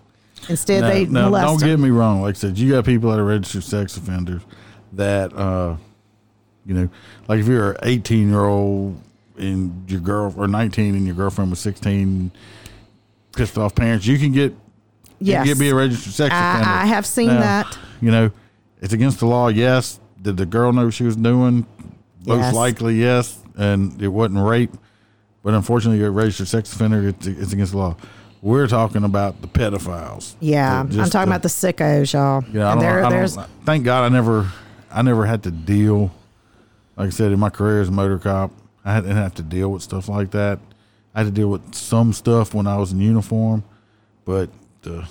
Instead, 0.50 0.82
Now- 0.82 0.90
they 0.90 1.06
now, 1.06 1.30
don't 1.32 1.60
them. 1.60 1.70
get 1.70 1.80
me 1.80 1.90
wrong. 1.90 2.22
Like 2.22 2.36
I 2.36 2.38
said, 2.38 2.58
you 2.58 2.72
got 2.72 2.86
people 2.86 3.10
that 3.12 3.20
are 3.20 3.26
registered 3.26 3.64
sex 3.64 3.98
offenders 3.98 4.42
that, 4.94 5.36
uh, 5.36 5.76
you 6.66 6.74
know, 6.76 6.90
like 7.28 7.40
if 7.40 7.48
you're 7.48 7.72
an 7.72 7.78
18 7.84 8.30
year 8.30 8.46
old 8.46 9.00
and 9.38 9.90
your 9.90 10.00
girl 10.00 10.34
or 10.38 10.48
19 10.48 10.96
and 10.96 11.06
your 11.06 11.16
girlfriend 11.16 11.50
was 11.50 11.60
16, 11.60 12.32
pissed 13.36 13.58
off 13.58 13.76
parents, 13.76 14.06
you 14.06 14.18
can 14.18 14.32
get 14.32 14.52
you 15.20 15.32
Yes. 15.32 15.40
can 15.40 15.48
get 15.48 15.60
be 15.60 15.70
a 15.70 15.76
registered 15.76 16.14
sex 16.14 16.34
I- 16.34 16.52
offender. 16.60 16.70
I 16.70 16.86
have 16.88 17.06
seen 17.06 17.28
Now, 17.28 17.40
that. 17.40 17.78
You 18.02 18.12
know, 18.12 18.32
it's 18.82 18.94
against 18.94 19.20
the 19.20 19.26
law. 19.26 19.48
Yes. 19.48 20.00
Did 20.22 20.38
the 20.38 20.46
girl 20.46 20.74
know 20.74 20.86
what 20.86 20.94
she 20.94 21.04
was 21.06 21.16
doing? 21.16 21.66
Most 22.26 22.40
Yes. 22.40 22.54
likely, 22.54 22.96
yes. 23.00 23.38
And 23.58 24.00
it 24.02 24.10
wasn't 24.10 24.40
rape. 24.46 24.76
But 25.46 25.54
unfortunately, 25.54 26.00
you're 26.00 26.08
a 26.08 26.12
registered 26.12 26.48
sex 26.48 26.74
offender. 26.74 27.08
It's, 27.08 27.28
it's 27.28 27.54
against 27.54 27.74
the 27.74 27.78
law. 27.78 27.96
We're 28.42 28.66
talking 28.66 29.04
about 29.04 29.42
the 29.44 29.48
pedophiles. 29.48 30.34
Yeah, 30.40 30.82
The- 30.82 31.04
I'm 31.04 31.10
talking 31.12 31.30
the- 31.30 31.36
about 31.36 31.44
the 31.44 31.50
sickos, 31.50 32.14
y'all. 32.14 32.44
yeah, 32.52 32.68
I 32.68 32.72
And 32.72 32.82
don't, 32.82 32.90
there- 33.02 33.10
there's 33.12 33.38
thank 33.64 33.86
God 33.86 34.04
I 34.06 34.10
never, 34.10 34.52
I 34.92 35.04
never 35.04 35.28
had 35.28 35.44
to 35.44 35.52
deal. 35.52 36.10
Like 36.98 37.08
I 37.08 37.10
said, 37.12 37.32
in 37.32 37.40
my 37.40 37.52
career 37.52 37.80
as 37.82 37.90
a 37.90 37.92
motor 37.92 38.18
cop, 38.18 38.52
I 38.84 39.00
didn't 39.02 39.18
have 39.18 39.36
to 39.36 39.44
deal 39.44 39.72
with 39.72 39.84
stuff 39.84 40.10
like 40.10 40.32
that. 40.32 40.58
I 41.14 41.20
had 41.20 41.26
to 41.28 41.32
deal 41.32 41.50
with 41.50 41.76
some 41.76 42.12
stuff 42.12 42.56
when 42.56 42.66
I 42.66 42.78
was 42.78 42.92
in 42.92 43.00
uniform, 43.00 43.64
but 44.26 44.50
the, 44.82 45.08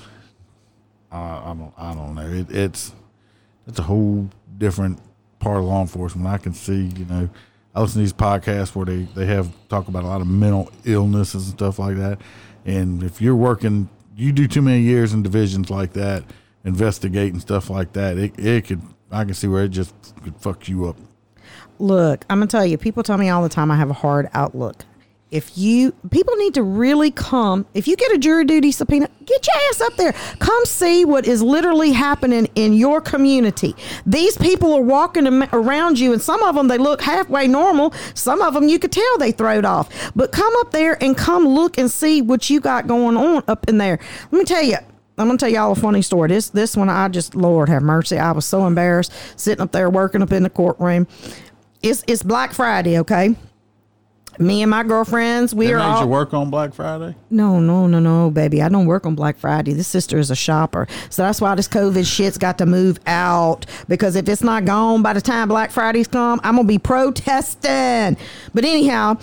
I, 1.12 1.18
I 1.18 1.55
don't, 1.57 1.72
I 1.78 1.95
don't 1.95 2.14
know. 2.16 2.26
It, 2.28 2.51
it's, 2.51 2.93
it's 3.68 3.78
a 3.78 3.82
whole 3.82 4.28
different 4.59 4.99
part 5.39 5.59
of 5.59 5.64
law 5.64 5.80
enforcement. 5.80 6.26
I 6.26 6.39
can 6.39 6.55
see, 6.55 6.87
you 6.97 7.05
know, 7.05 7.28
I 7.75 7.81
listen 7.81 7.95
to 7.95 7.99
these 8.01 8.12
podcasts 8.12 8.75
where 8.75 8.87
they, 8.87 9.03
they 9.14 9.27
have 9.27 9.53
talk 9.68 9.89
about 9.89 10.05
a 10.05 10.07
lot 10.07 10.20
of 10.20 10.29
mental 10.29 10.70
illnesses 10.85 11.49
and 11.49 11.59
stuff 11.59 11.79
like 11.79 11.97
that. 11.97 12.20
And 12.64 13.03
if 13.03 13.20
you're 13.20 13.35
working, 13.35 13.89
you 14.16 14.33
do 14.33 14.47
too 14.47 14.62
many 14.62 14.83
years 14.83 15.12
in 15.12 15.22
divisions 15.22 15.70
like 15.70 15.93
that, 15.95 16.25
investigating 16.64 17.41
stuff 17.41 17.70
like 17.70 17.93
that, 17.95 18.16
it, 18.16 18.39
it 18.39 18.66
could, 18.66 18.81
I 19.11 19.25
can 19.25 19.35
see 19.35 19.49
where 19.49 19.64
it 19.64 19.70
just 19.70 19.95
could 20.22 20.37
fuck 20.37 20.68
you 20.68 20.87
up. 20.87 20.97
Look, 21.81 22.25
I'm 22.31 22.39
gonna 22.39 22.47
tell 22.47 22.64
you, 22.64 22.79
people 22.79 23.03
tell 23.03 23.18
me 23.18 23.29
all 23.29 23.43
the 23.43 23.49
time 23.49 23.70
I 23.70 23.77
have 23.77 23.91
a 23.91 23.95
hard 23.95 24.29
outlook. 24.33 24.85
If 25.35 25.59
you 25.59 25.91
people 26.12 26.37
need 26.37 26.55
to 26.55 26.62
really 26.62 27.11
come, 27.11 27.66
if 27.74 27.89
you 27.89 27.97
get 27.97 28.12
a 28.12 28.18
jury 28.18 28.45
duty 28.45 28.70
subpoena, 28.70 29.09
get 29.26 29.45
your 29.45 29.57
ass 29.68 29.80
up 29.80 29.97
there. 29.97 30.12
Come 30.39 30.64
see 30.64 31.05
what 31.05 31.26
is 31.26 31.43
literally 31.43 31.91
happening 31.91 32.49
in 32.55 32.72
your 32.72 33.01
community. 33.01 33.74
These 34.07 34.39
people 34.39 34.72
are 34.74 34.80
walking 34.80 35.26
around 35.53 35.99
you, 35.99 36.12
and 36.12 36.22
some 36.22 36.41
of 36.45 36.55
them 36.55 36.68
they 36.68 36.78
look 36.78 37.03
halfway 37.03 37.49
normal. 37.49 37.93
Some 38.14 38.43
of 38.43 38.55
them 38.55 38.68
you 38.68 38.78
could 38.78 38.93
tell 38.93 39.18
they 39.18 39.32
throwed 39.32 39.64
off. 39.64 40.12
But 40.14 40.30
come 40.30 40.55
up 40.59 40.70
there 40.70 41.03
and 41.03 41.16
come 41.16 41.49
look 41.49 41.78
and 41.78 41.91
see 41.91 42.22
what 42.22 42.49
you 42.49 42.61
got 42.61 42.87
going 42.87 43.16
on 43.16 43.43
up 43.49 43.68
in 43.68 43.78
there. 43.78 43.99
Let 44.30 44.39
me 44.39 44.45
tell 44.45 44.62
you, 44.62 44.76
I'm 45.18 45.26
gonna 45.26 45.37
tell 45.37 45.49
y'all 45.49 45.72
a 45.72 45.74
funny 45.74 46.03
story. 46.03 46.28
This 46.28 46.51
this 46.51 46.76
one 46.76 46.89
I 46.89 47.09
just 47.09 47.35
Lord 47.35 47.68
have 47.68 47.82
mercy. 47.82 48.18
I 48.18 48.30
was 48.30 48.47
so 48.47 48.68
embarrassed 48.68 49.12
sitting 49.35 49.62
up 49.62 49.72
there 49.72 49.91
working 49.91 50.22
up 50.22 50.30
in 50.30 50.45
the 50.45 50.51
courtroom. 50.51 51.09
It's 51.82 52.05
it's 52.07 52.22
Black 52.22 52.53
Friday, 52.53 53.01
okay? 53.01 53.35
Me 54.39 54.62
and 54.62 54.70
my 54.70 54.82
girlfriends, 54.82 55.55
we 55.55 55.72
are 55.72 55.78
all 55.78 56.03
you 56.03 56.07
work 56.07 56.35
on 56.35 56.51
Black 56.51 56.74
Friday? 56.74 57.14
no, 57.30 57.61
no, 57.61 57.87
no, 57.87 58.01
no, 58.01 58.30
baby. 58.30 58.62
I 58.62 58.68
don't 58.68 58.87
work 58.87 59.07
on 59.07 59.14
Black 59.14 59.37
Friday. 59.37 59.72
This 59.72 59.87
sister 59.87 60.18
is 60.18 60.30
a 60.30 60.35
shopper. 60.37 60.89
So 61.11 61.22
that's 61.22 61.41
why 61.41 61.55
this 61.55 61.68
COVID 61.68 62.07
shit's 62.07 62.39
got 62.39 62.59
to 62.59 62.66
move 62.66 62.99
out. 63.07 63.66
Because 63.89 64.16
if 64.16 64.28
it's 64.28 64.43
not 64.43 64.64
gone 64.64 65.03
by 65.03 65.12
the 65.12 65.20
time 65.20 65.49
Black 65.49 65.70
Fridays 65.70 66.09
come, 66.09 66.41
I'm 66.43 66.57
gonna 66.57 66.66
be 66.68 66.78
protesting. 66.78 68.16
But 68.53 68.64
anyhow, 68.64 69.18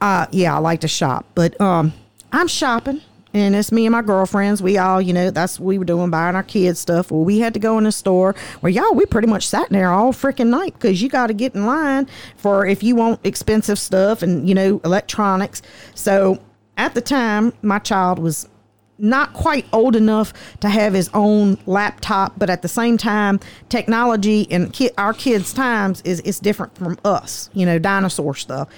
uh, 0.00 0.26
yeah, 0.32 0.54
I 0.54 0.58
like 0.58 0.80
to 0.80 0.88
shop. 0.88 1.26
But 1.34 1.60
um 1.60 1.92
I'm 2.32 2.48
shopping. 2.48 3.00
And 3.36 3.54
it's 3.54 3.70
me 3.70 3.84
and 3.84 3.92
my 3.92 4.00
girlfriends. 4.00 4.62
We 4.62 4.78
all, 4.78 4.98
you 4.98 5.12
know, 5.12 5.30
that's 5.30 5.60
what 5.60 5.66
we 5.66 5.76
were 5.76 5.84
doing, 5.84 6.08
buying 6.08 6.34
our 6.34 6.42
kids 6.42 6.80
stuff. 6.80 7.10
Well, 7.10 7.22
we 7.22 7.38
had 7.38 7.52
to 7.52 7.60
go 7.60 7.76
in 7.76 7.84
the 7.84 7.92
store 7.92 8.34
where 8.60 8.70
y'all, 8.72 8.94
we 8.94 9.04
pretty 9.04 9.28
much 9.28 9.46
sat 9.46 9.70
in 9.70 9.74
there 9.74 9.90
all 9.90 10.14
freaking 10.14 10.46
night 10.46 10.72
because 10.72 11.02
you 11.02 11.10
got 11.10 11.26
to 11.26 11.34
get 11.34 11.54
in 11.54 11.66
line 11.66 12.08
for 12.38 12.64
if 12.64 12.82
you 12.82 12.96
want 12.96 13.20
expensive 13.24 13.78
stuff 13.78 14.22
and, 14.22 14.48
you 14.48 14.54
know, 14.54 14.80
electronics. 14.86 15.60
So 15.94 16.42
at 16.78 16.94
the 16.94 17.02
time, 17.02 17.52
my 17.60 17.78
child 17.78 18.18
was 18.18 18.48
not 18.96 19.34
quite 19.34 19.66
old 19.70 19.94
enough 19.96 20.32
to 20.60 20.70
have 20.70 20.94
his 20.94 21.10
own 21.12 21.58
laptop, 21.66 22.38
but 22.38 22.48
at 22.48 22.62
the 22.62 22.68
same 22.68 22.96
time, 22.96 23.38
technology 23.68 24.46
and 24.50 24.72
ki- 24.72 24.92
our 24.96 25.12
kids' 25.12 25.52
times 25.52 26.00
is 26.06 26.20
is 26.20 26.40
different 26.40 26.74
from 26.78 26.98
us. 27.04 27.50
You 27.52 27.66
know, 27.66 27.78
dinosaur 27.78 28.34
stuff. 28.34 28.70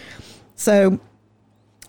So 0.56 0.98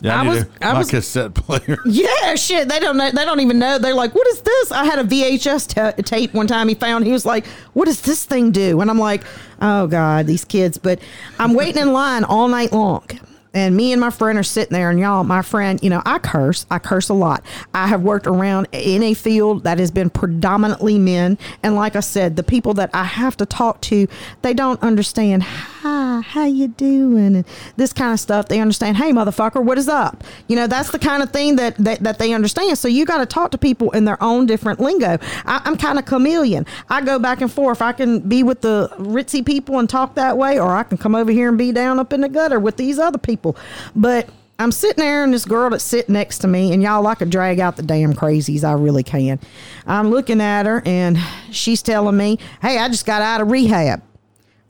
Yeah, 0.02 0.20
I, 0.20 0.24
I 0.24 0.28
was- 0.28 0.42
a, 0.44 0.48
I 0.62 0.74
my 0.74 0.80
was- 0.80 0.90
cassette 0.90 1.34
player. 1.34 1.78
Yeah, 1.86 2.36
shit. 2.36 2.70
They 2.70 2.80
don't 2.80 2.98
know. 2.98 3.12
They 3.12 3.26
don't 3.26 3.40
even 3.42 3.60
know. 3.60 3.78
They're 3.78 3.94
like, 3.94 4.16
"What 4.16 4.28
is 4.28 4.42
this?" 4.42 4.72
I 4.72 4.86
had 4.86 5.00
a 5.00 5.04
VHS 5.04 5.74
ta 5.74 5.92
tape 6.04 6.34
one 6.34 6.48
time. 6.48 6.68
He 6.70 6.76
found. 6.76 7.06
He 7.06 7.12
was 7.12 7.26
like, 7.26 7.46
"What 7.74 7.86
does 7.86 8.02
this 8.02 8.24
thing 8.26 8.52
do?" 8.52 8.80
And 8.82 8.90
I'm 8.90 9.00
like, 9.00 9.24
"Oh 9.62 9.88
God, 9.88 10.28
these 10.28 10.46
kids." 10.46 10.78
But 10.78 11.00
I'm 11.38 11.54
waiting 11.54 11.82
in 11.82 11.92
line 11.94 12.24
all 12.24 12.48
night 12.48 12.72
long. 12.72 13.04
And 13.52 13.76
me 13.76 13.92
and 13.94 14.00
my 14.00 14.12
friend 14.12 14.38
are 14.38 14.44
sitting 14.44 14.74
there, 14.74 14.92
and 14.92 15.00
y'all, 15.00 15.24
my 15.24 15.42
friend, 15.42 15.80
you 15.82 15.90
know, 15.90 16.04
I 16.06 16.20
curse. 16.20 16.68
I 16.70 16.78
curse 16.78 17.10
a 17.10 17.16
lot. 17.16 17.44
I 17.74 17.88
have 17.88 18.04
worked 18.04 18.28
around 18.28 18.68
in 18.72 19.02
a 19.02 19.16
field 19.16 19.64
that 19.64 19.80
has 19.80 19.90
been 19.90 20.12
predominantly 20.12 21.00
men, 21.00 21.36
and 21.64 21.74
like 21.76 21.96
I 21.96 22.02
said, 22.02 22.36
the 22.36 22.44
people 22.44 22.76
that 22.76 22.92
I 22.94 23.06
have 23.06 23.36
to 23.38 23.48
talk 23.48 23.82
to, 23.82 24.08
they 24.44 24.54
don't 24.54 24.80
understand. 24.84 25.44
Hi, 25.82 26.20
how 26.20 26.44
you 26.44 26.68
doing? 26.68 27.38
And 27.38 27.46
this 27.78 27.94
kind 27.94 28.12
of 28.12 28.20
stuff. 28.20 28.50
They 28.50 28.60
understand. 28.60 28.98
Hey, 28.98 29.14
motherfucker, 29.14 29.64
what 29.64 29.78
is 29.78 29.88
up? 29.88 30.26
You 30.50 30.58
know, 30.58 30.68
that's 30.68 30.92
the 30.92 31.00
kind 31.00 31.24
of 31.24 31.32
thing 31.32 31.56
that 31.56 31.78
that, 31.78 32.04
that 32.04 32.20
they 32.20 32.34
understand. 32.34 32.78
So 32.78 32.90
you 32.90 33.06
got 33.06 33.20
to 33.20 33.26
talk 33.26 33.52
to 33.52 33.58
people 33.58 33.90
in 33.92 34.04
their 34.04 34.22
own 34.22 34.46
different 34.46 34.82
lingo. 34.82 35.18
I, 35.46 35.62
I'm 35.64 35.78
kind 35.78 35.98
of 35.98 36.04
chameleon. 36.04 36.66
I 36.90 37.00
go 37.00 37.18
back 37.18 37.40
and 37.40 37.50
forth. 37.50 37.82
I 37.82 37.94
can 37.94 38.20
be 38.28 38.44
with 38.44 38.60
the 38.60 38.90
ritzy 38.98 39.46
people 39.46 39.80
and 39.80 39.90
talk 39.90 40.16
that 40.16 40.38
way, 40.38 40.60
or 40.60 40.76
I 40.76 40.84
can 40.84 40.98
come 40.98 41.16
over 41.16 41.32
here 41.32 41.48
and 41.48 41.58
be 41.58 41.72
down 41.72 41.98
up 41.98 42.12
in 42.12 42.20
the 42.20 42.30
gutter 42.30 42.60
with 42.60 42.76
these 42.76 43.00
other 43.00 43.18
people. 43.18 43.56
But 43.96 44.28
I'm 44.60 44.74
sitting 44.74 45.02
there 45.02 45.24
and 45.24 45.34
this 45.34 45.46
girl 45.46 45.70
that's 45.70 45.86
sitting 45.86 46.12
next 46.12 46.40
to 46.40 46.50
me, 46.50 46.74
and 46.74 46.84
y'all, 46.84 47.08
I 47.08 47.16
could 47.16 47.30
drag 47.30 47.62
out 47.62 47.78
the 47.78 47.84
damn 47.84 48.14
crazies. 48.14 48.66
I 48.66 48.74
really 48.74 49.04
can. 49.04 49.40
I'm 49.88 50.10
looking 50.10 50.42
at 50.42 50.66
her, 50.66 50.84
and 50.86 51.18
she's 51.52 51.82
telling 51.82 52.18
me, 52.18 52.38
"Hey, 52.62 52.78
I 52.80 52.90
just 52.90 53.06
got 53.06 53.22
out 53.22 53.40
of 53.40 53.50
rehab." 53.50 54.02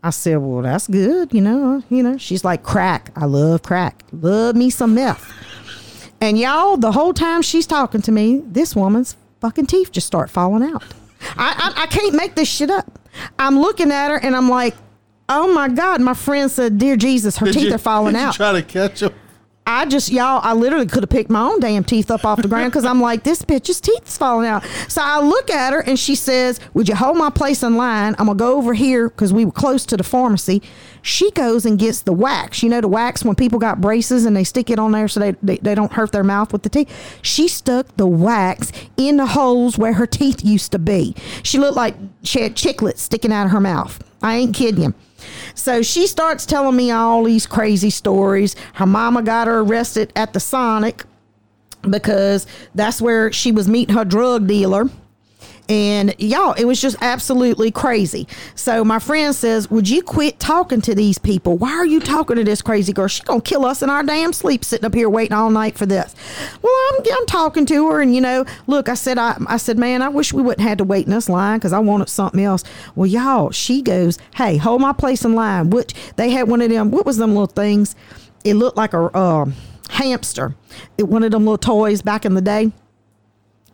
I 0.03 0.11
said, 0.11 0.37
"Well, 0.37 0.61
that's 0.61 0.87
good, 0.87 1.33
you 1.33 1.41
know. 1.41 1.83
You 1.89 2.03
know." 2.03 2.17
She's 2.17 2.43
like, 2.45 2.63
"Crack. 2.63 3.11
I 3.15 3.25
love 3.25 3.63
crack. 3.63 4.03
Love 4.13 4.55
me 4.55 4.69
some 4.69 4.93
meth." 4.95 5.31
And 6.21 6.37
y'all, 6.37 6.77
the 6.77 6.91
whole 6.91 7.13
time 7.13 7.41
she's 7.41 7.65
talking 7.67 8.01
to 8.03 8.11
me, 8.11 8.41
this 8.45 8.75
woman's 8.75 9.15
fucking 9.41 9.67
teeth 9.67 9.91
just 9.91 10.07
start 10.07 10.29
falling 10.29 10.63
out. 10.63 10.83
I, 11.37 11.73
I, 11.77 11.83
I 11.83 11.85
can't 11.87 12.13
make 12.15 12.35
this 12.35 12.47
shit 12.49 12.69
up. 12.69 12.99
I'm 13.37 13.59
looking 13.59 13.91
at 13.91 14.09
her 14.09 14.17
and 14.17 14.35
I'm 14.35 14.49
like, 14.49 14.75
oh 15.29 15.53
my 15.53 15.67
God. 15.69 16.01
My 16.01 16.13
friend 16.13 16.49
said, 16.51 16.77
Dear 16.77 16.95
Jesus, 16.97 17.37
her 17.37 17.45
Did 17.45 17.53
teeth 17.55 17.63
you- 17.69 17.75
are 17.75 17.77
falling 17.77 18.15
out. 18.17 18.33
try 18.35 18.51
to 18.53 18.61
catch 18.61 18.99
them. 19.01 19.13
I 19.71 19.85
just, 19.85 20.11
y'all, 20.11 20.41
I 20.43 20.53
literally 20.53 20.87
could 20.87 21.03
have 21.03 21.11
picked 21.11 21.29
my 21.29 21.41
own 21.41 21.59
damn 21.59 21.83
teeth 21.83 22.09
up 22.09 22.25
off 22.25 22.41
the 22.41 22.47
ground 22.47 22.71
because 22.71 22.85
I'm 22.85 22.99
like, 22.99 23.21
this 23.21 23.43
bitch's 23.43 23.79
teeth's 23.79 24.17
falling 24.17 24.47
out. 24.47 24.65
So 24.87 24.99
I 24.99 25.21
look 25.21 25.51
at 25.51 25.73
her 25.73 25.81
and 25.81 25.99
she 25.99 26.15
says, 26.15 26.59
Would 26.73 26.89
you 26.89 26.95
hold 26.95 27.17
my 27.17 27.29
place 27.29 27.61
in 27.61 27.77
line? 27.77 28.15
I'm 28.17 28.25
to 28.25 28.33
go 28.33 28.57
over 28.57 28.73
here 28.73 29.09
because 29.09 29.31
we 29.31 29.45
were 29.45 29.51
close 29.51 29.85
to 29.85 29.95
the 29.95 30.03
pharmacy. 30.03 30.63
She 31.03 31.29
goes 31.29 31.67
and 31.67 31.77
gets 31.77 32.01
the 32.01 32.13
wax. 32.13 32.63
You 32.63 32.69
know, 32.69 32.81
the 32.81 32.87
wax 32.87 33.23
when 33.23 33.35
people 33.35 33.59
got 33.59 33.79
braces 33.79 34.25
and 34.25 34.35
they 34.35 34.43
stick 34.43 34.71
it 34.71 34.79
on 34.79 34.91
there 34.91 35.07
so 35.07 35.19
they, 35.19 35.35
they, 35.43 35.57
they 35.57 35.75
don't 35.75 35.93
hurt 35.93 36.13
their 36.13 36.23
mouth 36.23 36.51
with 36.51 36.63
the 36.63 36.69
teeth. 36.69 37.19
She 37.21 37.47
stuck 37.47 37.95
the 37.95 38.07
wax 38.07 38.71
in 38.97 39.17
the 39.17 39.27
holes 39.27 39.77
where 39.77 39.93
her 39.93 40.07
teeth 40.07 40.43
used 40.43 40.71
to 40.71 40.79
be. 40.79 41.13
She 41.43 41.59
looked 41.59 41.77
like 41.77 41.93
she 42.23 42.41
had 42.41 42.55
chiclets 42.55 42.97
sticking 42.97 43.31
out 43.31 43.45
of 43.45 43.51
her 43.51 43.61
mouth. 43.61 44.03
I 44.23 44.37
ain't 44.37 44.55
kidding 44.55 44.83
you. 44.83 44.95
So 45.55 45.81
she 45.81 46.07
starts 46.07 46.45
telling 46.45 46.75
me 46.75 46.91
all 46.91 47.23
these 47.23 47.45
crazy 47.45 47.89
stories. 47.89 48.55
Her 48.73 48.85
mama 48.85 49.21
got 49.21 49.47
her 49.47 49.59
arrested 49.59 50.13
at 50.15 50.33
the 50.33 50.39
Sonic 50.39 51.03
because 51.89 52.45
that's 52.75 53.01
where 53.01 53.31
she 53.31 53.51
was 53.51 53.67
meeting 53.67 53.95
her 53.95 54.05
drug 54.05 54.47
dealer. 54.47 54.89
And 55.69 56.15
y'all, 56.17 56.53
it 56.53 56.65
was 56.65 56.81
just 56.81 56.97
absolutely 56.99 57.69
crazy. 57.69 58.27
So 58.55 58.83
my 58.83 58.97
friend 58.97 59.35
says, 59.35 59.69
Would 59.69 59.87
you 59.87 60.01
quit 60.01 60.39
talking 60.39 60.81
to 60.81 60.95
these 60.95 61.19
people? 61.19 61.57
Why 61.57 61.69
are 61.71 61.85
you 61.85 61.99
talking 61.99 62.37
to 62.37 62.43
this 62.43 62.63
crazy 62.63 62.91
girl? 62.91 63.07
She's 63.07 63.23
gonna 63.23 63.39
kill 63.41 63.65
us 63.65 63.83
in 63.83 63.89
our 63.89 64.01
damn 64.01 64.33
sleep 64.33 64.65
sitting 64.65 64.85
up 64.85 64.95
here 64.95 65.09
waiting 65.09 65.33
all 65.33 65.51
night 65.51 65.77
for 65.77 65.85
this. 65.85 66.15
Well, 66.63 66.73
I'm, 66.91 67.03
I'm 67.13 67.25
talking 67.27 67.67
to 67.67 67.91
her, 67.91 68.01
and 68.01 68.15
you 68.15 68.21
know, 68.21 68.45
look, 68.65 68.89
I 68.89 68.95
said, 68.95 69.19
I, 69.19 69.37
I 69.45 69.57
said, 69.57 69.77
man, 69.77 70.01
I 70.01 70.09
wish 70.09 70.33
we 70.33 70.41
wouldn't 70.41 70.67
have 70.67 70.79
to 70.79 70.83
wait 70.83 71.05
in 71.05 71.11
this 71.11 71.29
line 71.29 71.59
because 71.59 71.71
I 71.73 71.79
wanted 71.79 72.09
something 72.09 72.43
else. 72.43 72.63
Well, 72.95 73.07
y'all, 73.07 73.51
she 73.51 73.83
goes, 73.83 74.17
Hey, 74.35 74.57
hold 74.57 74.81
my 74.81 74.93
place 74.93 75.23
in 75.23 75.35
line. 75.35 75.69
Which 75.69 75.93
they 76.15 76.31
had 76.31 76.47
one 76.47 76.61
of 76.61 76.71
them, 76.71 76.89
what 76.89 77.05
was 77.05 77.17
them 77.17 77.31
little 77.31 77.45
things? 77.45 77.95
It 78.43 78.55
looked 78.55 78.77
like 78.77 78.93
a 78.93 79.03
uh, 79.03 79.45
hamster. 79.89 80.55
It, 80.97 81.03
one 81.03 81.23
of 81.23 81.31
them 81.31 81.45
little 81.45 81.57
toys 81.59 82.01
back 82.01 82.25
in 82.25 82.33
the 82.33 82.41
day. 82.41 82.71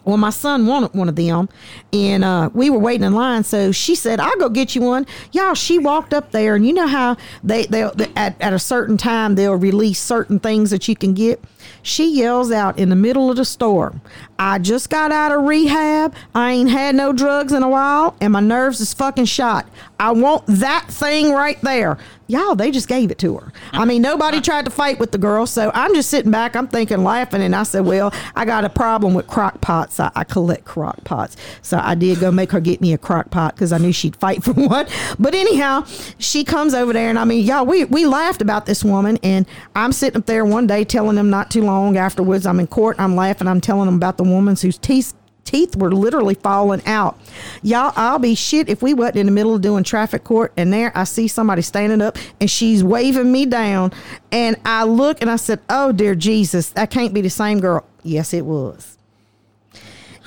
Well, 0.06 0.18
my 0.18 0.30
son 0.30 0.68
wanted 0.68 0.93
one 0.93 1.10
of 1.10 1.16
them, 1.16 1.49
and 1.91 2.24
uh, 2.24 2.49
we 2.53 2.70
were 2.70 2.80
waiting 2.80 3.06
in 3.06 3.14
line. 3.14 3.43
So 3.43 3.72
she 3.72 3.95
said, 3.95 4.20
"I'll 4.20 4.38
go 4.38 4.49
get 4.49 4.76
you 4.76 4.82
one." 4.82 5.08
Y'all, 5.32 5.56
she 5.56 5.80
walked 5.80 6.14
up 6.14 6.32
there, 6.32 6.56
and 6.56 6.66
you 6.66 6.74
know 6.74 6.88
how 6.88 7.18
they 7.43 7.66
they 7.66 7.84
at, 8.16 8.39
at 8.39 8.53
a 8.53 8.60
certain 8.60 8.97
time 8.97 9.36
they'll 9.36 9.56
release 9.56 9.99
certain 9.99 10.39
things 10.39 10.70
that 10.70 10.88
you 10.88 10.95
can 10.95 11.14
get. 11.14 11.43
She 11.82 12.10
yells 12.12 12.51
out 12.51 12.78
in 12.78 12.89
the 12.89 12.95
middle 12.95 13.32
of 13.32 13.38
the 13.38 13.45
store, 13.45 13.93
"I 14.38 14.60
just 14.60 14.89
got 14.89 15.12
out 15.12 15.32
of 15.32 15.43
rehab. 15.43 16.14
I 16.36 16.51
ain't 16.51 16.70
had 16.70 16.95
no 16.95 17.12
drugs 17.12 17.51
in 17.51 17.64
a 17.64 17.70
while, 17.70 18.16
and 18.22 18.32
my 18.34 18.39
nerves 18.39 18.80
is 18.80 18.93
fucking 18.93 19.26
shot. 19.26 19.68
I 20.00 20.12
want 20.12 20.46
that 20.48 20.86
thing 20.89 21.32
right 21.32 21.60
there." 21.62 21.98
Y'all, 22.28 22.56
they 22.56 22.72
just 22.72 22.88
gave 22.88 23.12
it 23.12 23.20
to 23.20 23.38
her. 23.38 23.54
I 23.72 23.86
mean, 23.86 24.02
nobody 24.02 24.41
tried 24.41 24.66
to 24.66 24.72
fight 24.72 25.00
with 25.00 25.12
the 25.12 25.20
girl, 25.20 25.46
so 25.46 25.70
I'm 25.76 25.93
just 25.93 26.10
sitting 26.10 26.32
back. 26.32 26.56
I'm 26.56 26.68
thinking, 26.68 27.04
laughing, 27.04 27.41
and 27.41 27.56
I 27.56 27.64
said, 27.64 27.86
"Well, 27.86 28.12
I 28.36 28.46
got 28.46 28.66
a 28.66 28.70
problem 28.70 29.14
with 29.14 29.28
crock 29.28 29.62
pots. 29.62 30.00
I, 30.00 30.12
I 30.16 30.24
collect 30.24 30.66
crock 30.66 31.04
pots, 31.04 31.38
so 31.62 31.80
I 31.82 31.93
did 31.93 32.20
go 32.20 32.32
make 32.32 32.52
her 32.52 32.60
get 32.60 32.82
me 32.82 32.93
a 32.93 32.98
crock 32.98 33.30
pot 33.30 33.56
because 33.56 33.72
I 33.72 33.78
knew 33.78 33.91
she'd 33.91 34.16
fight 34.16 34.43
for 34.46 34.54
one." 34.54 34.88
But 35.20 35.36
anyhow, 35.36 35.86
she 36.18 36.43
comes 36.43 36.74
over 36.74 36.93
there, 36.93 37.10
and 37.10 37.20
I 37.20 37.26
mean, 37.26 37.46
y'all, 37.46 37.66
we 37.66 37.86
we 37.86 38.06
laughed 38.06 38.41
about 38.41 38.66
this 38.66 38.84
woman, 38.84 39.20
and 39.22 39.46
I'm 39.76 39.91
sitting 39.91 40.18
up 40.18 40.26
there 40.26 40.46
one 40.46 40.66
day 40.66 40.84
telling 40.84 41.16
them 41.16 41.30
not 41.30 41.52
too 41.52 41.62
long 41.62 41.96
afterwards. 41.96 42.46
I'm 42.46 42.60
in 42.60 42.68
court. 42.68 42.96
I'm 43.00 43.16
laughing. 43.16 43.48
I'm 43.48 43.62
telling 43.62 43.86
them 43.86 43.96
about 43.96 44.18
the 44.18 44.24
woman 44.24 44.56
whose 44.56 44.78
teeth 44.78 45.14
teeth 45.46 45.76
were 45.76 45.91
literally 45.93 46.36
falling 46.36 46.82
out. 46.86 47.18
Y'all, 47.62 47.93
I'll 47.96 48.20
be 48.20 48.36
shit 48.36 48.68
if 48.68 48.82
we 48.82 48.93
wasn't 48.93 49.18
in 49.18 49.26
the 49.28 49.32
middle 49.32 49.56
of 49.56 49.62
doing 49.62 49.84
traffic 49.84 50.24
court 50.24 50.52
and 50.58 50.74
there 50.74 50.91
I 50.96 51.06
see 51.06 51.28
somebody 51.28 51.62
standing 51.62 52.02
up 52.02 52.18
and 52.41 52.50
she's 52.50 52.84
waving 52.84 53.32
me 53.32 53.46
down. 53.46 53.93
And 54.32 54.58
I 54.66 54.84
look 54.84 55.22
and 55.22 55.30
I 55.30 55.38
said, 55.38 55.62
Oh, 55.70 55.91
dear 55.91 56.16
Jesus, 56.16 56.70
that 56.72 56.89
can't 56.89 57.14
be 57.14 57.22
the 57.22 57.30
same 57.30 57.60
girl. 57.60 57.86
Yes, 58.04 58.34
it 58.34 58.46
was. 58.46 58.98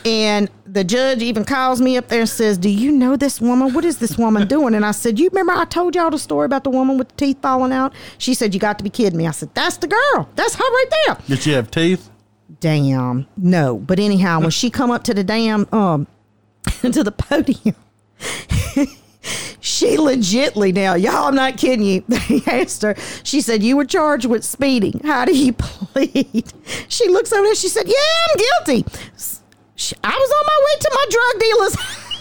And 0.04 0.48
the 0.64 0.84
judge 0.84 1.22
even 1.22 1.44
calls 1.44 1.80
me 1.80 1.96
up 1.96 2.08
there 2.08 2.20
and 2.20 2.28
says, 2.28 2.56
Do 2.56 2.70
you 2.70 2.92
know 2.92 3.16
this 3.16 3.40
woman? 3.40 3.72
What 3.74 3.84
is 3.84 3.98
this 3.98 4.16
woman 4.16 4.46
doing? 4.48 4.74
And 4.74 4.86
I 4.86 4.92
said, 4.92 5.18
You 5.18 5.28
remember 5.28 5.52
I 5.52 5.64
told 5.64 5.94
y'all 5.94 6.10
the 6.10 6.18
story 6.18 6.46
about 6.46 6.64
the 6.64 6.70
woman 6.70 6.98
with 6.98 7.08
the 7.08 7.14
teeth 7.16 7.38
falling 7.42 7.72
out? 7.72 7.92
She 8.16 8.34
said, 8.34 8.54
You 8.54 8.60
got 8.60 8.78
to 8.78 8.84
be 8.84 8.90
kidding 8.90 9.18
me. 9.18 9.26
I 9.26 9.32
said, 9.32 9.50
That's 9.54 9.76
the 9.78 9.88
girl. 9.88 10.28
That's 10.36 10.54
her 10.54 10.64
right 10.64 10.86
there 11.06 11.16
Did 11.26 11.42
she 11.42 11.50
have 11.52 11.70
teeth? 11.70 12.08
Damn. 12.60 13.26
No 13.36 13.76
but 13.78 13.98
anyhow 13.98 14.40
when 14.40 14.50
she 14.50 14.70
come 14.70 14.90
up 14.90 15.04
to 15.04 15.14
the 15.14 15.24
damn 15.24 15.66
um 15.72 16.06
to 16.82 17.02
the 17.04 17.12
podium 17.12 17.76
she 19.60 19.96
legitly 19.96 20.72
now 20.74 20.94
y'all 20.94 21.26
i'm 21.26 21.34
not 21.34 21.56
kidding 21.56 21.84
you. 21.84 22.04
They 22.08 22.42
asked 22.46 22.82
her 22.82 22.94
she 23.22 23.40
said 23.40 23.62
you 23.62 23.76
were 23.76 23.84
charged 23.84 24.26
with 24.26 24.44
speeding. 24.44 25.00
How 25.04 25.24
do 25.24 25.36
you 25.36 25.52
plead? 25.52 26.52
She 26.88 27.08
looks 27.08 27.32
over 27.32 27.44
there 27.44 27.54
she 27.54 27.68
said 27.68 27.86
yeah 27.86 27.94
i'm 28.30 28.36
guilty. 28.66 28.84
I 30.02 30.16
was 30.16 30.30
on 30.38 30.46
my 30.46 30.58
way 30.66 30.78
to 30.80 30.90
my 30.94 31.06
drug 31.10 31.40
dealer's 31.40 31.74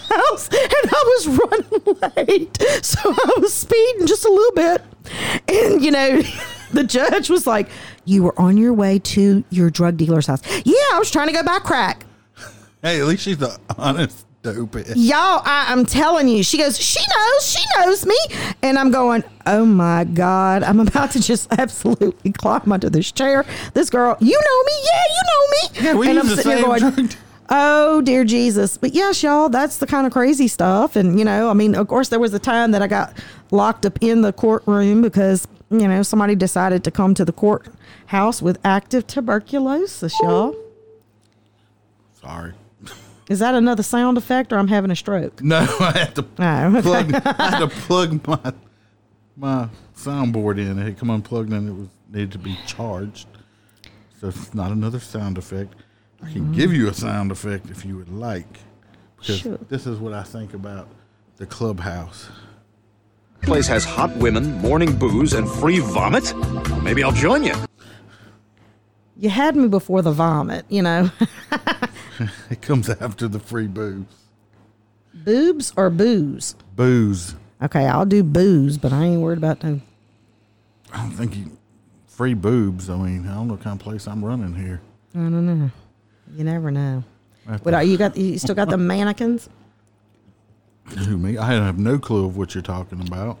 house 0.08 0.48
and 0.48 0.90
i 0.90 1.02
was 1.04 1.26
running 1.38 2.36
late. 2.40 2.62
So 2.84 2.98
i 3.04 3.32
was 3.38 3.52
speeding 3.52 4.06
just 4.06 4.24
a 4.24 4.30
little 4.30 4.52
bit. 4.52 4.82
And 5.48 5.84
you 5.84 5.90
know 5.90 6.22
the 6.72 6.84
judge 6.84 7.30
was 7.30 7.46
like 7.46 7.68
you 8.04 8.22
were 8.22 8.38
on 8.40 8.56
your 8.56 8.72
way 8.72 8.98
to 8.98 9.44
your 9.50 9.70
drug 9.70 9.96
dealer's 9.96 10.26
house. 10.26 10.42
Yeah 10.64 10.74
i 10.92 10.98
was 10.98 11.10
trying 11.10 11.28
to 11.28 11.32
go 11.32 11.42
buy 11.42 11.58
crack. 11.58 12.04
Hey, 12.82 13.00
at 13.00 13.06
least 13.06 13.22
she's 13.24 13.38
the 13.38 13.58
honest 13.76 14.24
dope. 14.42 14.76
y'all 14.94 15.42
I, 15.44 15.66
i'm 15.68 15.84
telling 15.84 16.28
you 16.28 16.44
she 16.44 16.58
goes 16.58 16.78
she 16.78 17.00
knows 17.00 17.50
she 17.50 17.64
knows 17.76 18.06
me. 18.06 18.16
And 18.62 18.78
i'm 18.78 18.90
going 18.90 19.24
oh 19.46 19.64
my 19.64 20.04
god 20.04 20.62
i'm 20.62 20.78
about 20.80 21.10
to 21.12 21.20
just 21.20 21.52
absolutely 21.58 22.32
climb 22.32 22.70
under 22.70 22.88
this 22.88 23.10
chair. 23.12 23.44
This 23.74 23.90
girl 23.90 24.16
you 24.20 24.40
know 24.40 24.62
me. 24.64 24.72
Yeah 24.84 25.04
you 25.10 25.22
know 25.26 25.48
me. 25.50 25.86
Yeah, 25.86 25.94
we 25.98 26.06
and 26.08 26.14
use 26.16 26.22
i'm 26.24 26.30
the 26.30 26.36
sitting 26.42 26.52
same 26.64 26.80
here 26.80 26.80
going 26.90 27.06
drug. 27.06 27.16
oh 27.50 28.00
dear 28.02 28.24
jesus. 28.24 28.76
But 28.76 28.94
yes 28.94 29.22
y'all 29.24 29.48
that's 29.48 29.78
the 29.78 29.86
kind 29.86 30.06
of 30.06 30.12
crazy 30.12 30.46
stuff. 30.46 30.94
And 30.94 31.18
you 31.18 31.24
know 31.24 31.50
i 31.50 31.52
mean 31.54 31.74
of 31.74 31.88
course 31.88 32.08
there 32.08 32.20
was 32.20 32.32
a 32.32 32.38
time 32.38 32.70
that 32.70 32.82
i 32.82 32.86
got 32.86 33.12
locked 33.50 33.86
up 33.86 33.98
in 34.00 34.22
the 34.22 34.32
courtroom 34.32 35.02
because 35.02 35.46
you 35.70 35.86
know 35.86 36.02
somebody 36.02 36.34
decided 36.34 36.84
to 36.84 36.90
come 36.90 37.14
to 37.14 37.24
the 37.24 37.32
courthouse 37.32 38.40
with 38.42 38.58
active 38.64 39.06
tuberculosis 39.06 40.14
y'all 40.22 40.54
Sorry. 42.20 42.52
is 43.28 43.38
that 43.38 43.54
another 43.54 43.82
sound 43.82 44.18
effect 44.18 44.52
or 44.52 44.58
i'm 44.58 44.68
having 44.68 44.90
a 44.90 44.96
stroke 44.96 45.40
No, 45.42 45.58
I 45.80 45.92
had 45.92 46.14
to 46.16 46.24
oh, 46.38 46.76
okay. 46.76 46.82
plug. 46.82 47.14
I 47.14 47.50
had 47.50 47.58
to 47.60 47.68
plug 47.86 48.26
my 48.26 48.52
my 49.38 49.68
soundboard 49.96 50.58
in. 50.58 50.78
It 50.78 50.84
had 50.84 50.98
come 50.98 51.10
unplugged 51.10 51.52
and 51.52 51.68
it 51.68 51.72
was 51.72 51.88
needed 52.10 52.32
to 52.32 52.38
be 52.38 52.58
charged. 52.66 53.28
So 54.20 54.28
it's 54.28 54.52
not 54.52 54.72
another 54.72 54.98
sound 54.98 55.38
effect. 55.38 55.74
I 56.22 56.32
can 56.32 56.46
mm. 56.46 56.54
give 56.54 56.72
you 56.72 56.88
a 56.88 56.94
sound 56.94 57.30
effect 57.30 57.70
if 57.70 57.84
you 57.84 57.96
would 57.96 58.08
like, 58.08 58.58
because 59.16 59.38
Sure. 59.38 59.58
this 59.68 59.86
is 59.86 60.00
what 60.00 60.12
I 60.12 60.24
think 60.24 60.54
about 60.54 60.88
the 61.36 61.46
clubhouse. 61.46 62.28
Place 63.42 63.66
has 63.68 63.84
hot 63.84 64.14
women, 64.16 64.52
morning 64.58 64.96
booze, 64.96 65.32
and 65.32 65.48
free 65.48 65.78
vomit? 65.78 66.34
Maybe 66.82 67.02
I'll 67.02 67.12
join 67.12 67.44
you. 67.44 67.54
You 69.16 69.30
had 69.30 69.56
me 69.56 69.68
before 69.68 70.02
the 70.02 70.12
vomit, 70.12 70.64
you 70.68 70.82
know. 70.82 71.10
It 72.50 72.62
comes 72.62 72.88
after 72.90 73.28
the 73.28 73.38
free 73.38 73.68
booze. 73.68 74.04
Boobs 75.14 75.72
or 75.76 75.88
booze? 75.88 76.56
Booze. 76.74 77.36
Okay, 77.62 77.86
I'll 77.86 78.06
do 78.06 78.24
booze, 78.24 78.76
but 78.76 78.92
I 78.92 79.04
ain't 79.04 79.20
worried 79.20 79.38
about 79.38 79.62
no. 79.62 79.80
I 80.92 80.96
don't 81.02 81.12
think 81.12 81.36
you 81.36 81.56
free 82.08 82.34
boobs. 82.34 82.90
I 82.90 82.96
mean, 82.96 83.28
I 83.28 83.34
don't 83.34 83.46
know 83.46 83.54
what 83.54 83.62
kind 83.62 83.78
of 83.80 83.84
place 83.84 84.08
I'm 84.08 84.24
running 84.24 84.54
here. 84.54 84.80
I 85.14 85.18
don't 85.18 85.46
know. 85.46 85.70
You 86.34 86.42
never 86.42 86.72
know. 86.72 87.04
I 87.46 87.56
What 87.58 87.74
are 87.74 87.84
you 87.84 87.96
got? 87.96 88.16
You 88.16 88.36
still 88.38 88.56
got 88.56 88.68
the 88.68 88.78
mannequins? 88.92 89.48
Who 90.96 91.18
me? 91.18 91.36
I 91.38 91.52
have 91.52 91.78
no 91.78 91.98
clue 91.98 92.24
of 92.26 92.36
what 92.36 92.54
you're 92.54 92.62
talking 92.62 93.06
about. 93.06 93.38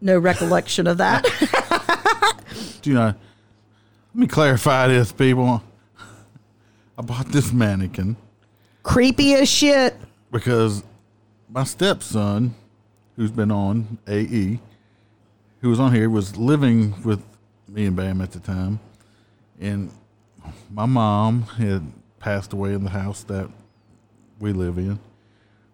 No 0.00 0.18
recollection 0.18 0.86
of 0.86 0.98
that. 0.98 1.24
Do 2.82 2.90
you 2.90 2.96
know? 2.96 3.14
Let 4.14 4.14
me 4.14 4.26
clarify 4.26 4.88
this, 4.88 5.12
people. 5.12 5.62
I 6.98 7.02
bought 7.02 7.26
this 7.28 7.52
mannequin 7.52 8.16
Creepy 8.82 9.34
as 9.34 9.48
shit. 9.48 9.96
because 10.30 10.82
my 11.48 11.64
stepson, 11.64 12.54
who's 13.16 13.30
been 13.30 13.50
on 13.50 13.98
AE, 14.08 14.58
who 15.60 15.68
was 15.68 15.80
on 15.80 15.94
here, 15.94 16.10
was 16.10 16.36
living 16.36 17.00
with 17.02 17.22
me 17.68 17.86
and 17.86 17.96
Bam 17.96 18.20
at 18.20 18.32
the 18.32 18.40
time, 18.40 18.80
and 19.60 19.90
my 20.70 20.86
mom 20.86 21.42
had 21.42 21.82
passed 22.18 22.52
away 22.52 22.72
in 22.74 22.84
the 22.84 22.90
house 22.90 23.22
that 23.24 23.48
we 24.38 24.52
live 24.52 24.76
in. 24.78 24.98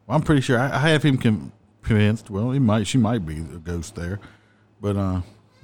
I'm 0.09 0.23
pretty 0.23 0.41
sure 0.41 0.59
I, 0.59 0.67
I 0.67 0.89
have 0.91 1.03
him 1.03 1.19
con- 1.19 1.53
convinced. 1.83 2.31
Well, 2.31 2.51
he 2.53 2.59
might, 2.59 2.87
she 2.87 2.99
might 2.99 3.27
be 3.27 3.39
a 3.39 3.59
ghost 3.59 3.95
there, 3.95 4.21
but 4.81 4.97
uh, 4.97 5.23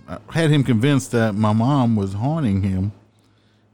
I 0.09 0.19
had 0.33 0.51
him 0.51 0.65
convinced 0.65 1.13
that 1.13 1.35
my 1.35 1.53
mom 1.53 1.97
was 1.97 2.15
haunting 2.15 2.63
him, 2.63 2.93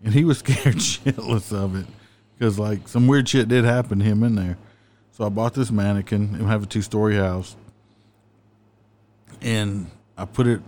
and 0.04 0.12
he 0.12 0.24
was 0.24 0.38
scared 0.44 0.76
shitless 0.76 1.52
of 1.52 1.74
it 1.74 1.86
because 2.34 2.58
like 2.58 2.86
some 2.86 3.06
weird 3.06 3.28
shit 3.28 3.48
did 3.48 3.64
happen 3.64 3.98
to 3.98 4.04
him 4.04 4.22
in 4.22 4.34
there. 4.34 4.58
So 5.12 5.24
I 5.24 5.30
bought 5.30 5.54
this 5.54 5.70
mannequin 5.70 6.34
and 6.34 6.46
have 6.46 6.62
a 6.62 6.66
two 6.66 6.82
story 6.82 7.16
house, 7.16 7.56
and 9.40 9.90
I 10.16 10.24
put 10.24 10.46
it. 10.46 10.60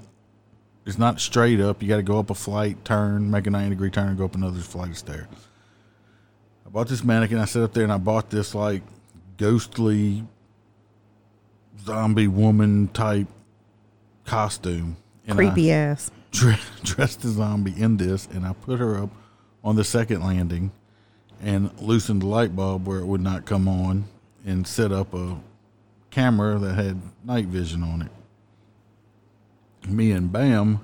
It's 0.86 0.98
not 0.98 1.20
straight 1.20 1.60
up. 1.60 1.82
You 1.82 1.88
got 1.88 1.98
to 1.98 2.02
go 2.02 2.18
up 2.18 2.30
a 2.30 2.34
flight, 2.34 2.84
turn, 2.84 3.30
make 3.30 3.46
a 3.46 3.50
ninety 3.50 3.70
degree 3.70 3.90
turn, 3.90 4.08
and 4.08 4.18
go 4.18 4.24
up 4.24 4.34
another 4.34 4.58
flight 4.60 4.90
of 4.90 4.98
stairs. 4.98 5.26
I 6.66 6.70
bought 6.70 6.88
this 6.88 7.04
mannequin. 7.04 7.38
I 7.38 7.44
sat 7.44 7.62
up 7.62 7.74
there 7.74 7.84
and 7.84 7.92
I 7.92 7.98
bought 7.98 8.30
this 8.30 8.54
like 8.54 8.82
ghostly 9.40 10.22
zombie 11.86 12.28
woman 12.28 12.88
type 12.88 13.26
costume. 14.26 14.96
And 15.26 15.32
I- 15.32 15.46
Creepy 15.46 15.72
ass. 15.72 16.10
dre- 16.30 16.58
dressed 16.82 17.22
the 17.22 17.28
zombie 17.28 17.74
in 17.76 17.96
this, 17.96 18.28
and 18.32 18.44
I 18.46 18.52
put 18.52 18.78
her 18.78 19.02
up 19.02 19.08
on 19.64 19.76
the 19.76 19.82
second 19.84 20.20
landing 20.22 20.70
and 21.42 21.70
loosened 21.80 22.20
the 22.20 22.26
light 22.26 22.54
bulb 22.54 22.86
where 22.86 22.98
it 22.98 23.06
would 23.06 23.22
not 23.22 23.46
come 23.46 23.66
on, 23.66 24.04
and 24.44 24.66
set 24.66 24.92
up 24.92 25.14
a 25.14 25.38
camera 26.10 26.58
that 26.58 26.74
had 26.74 27.00
night 27.24 27.46
vision 27.46 27.82
on 27.82 28.02
it. 28.02 29.88
Me 29.88 30.12
and 30.12 30.30
Bam 30.30 30.80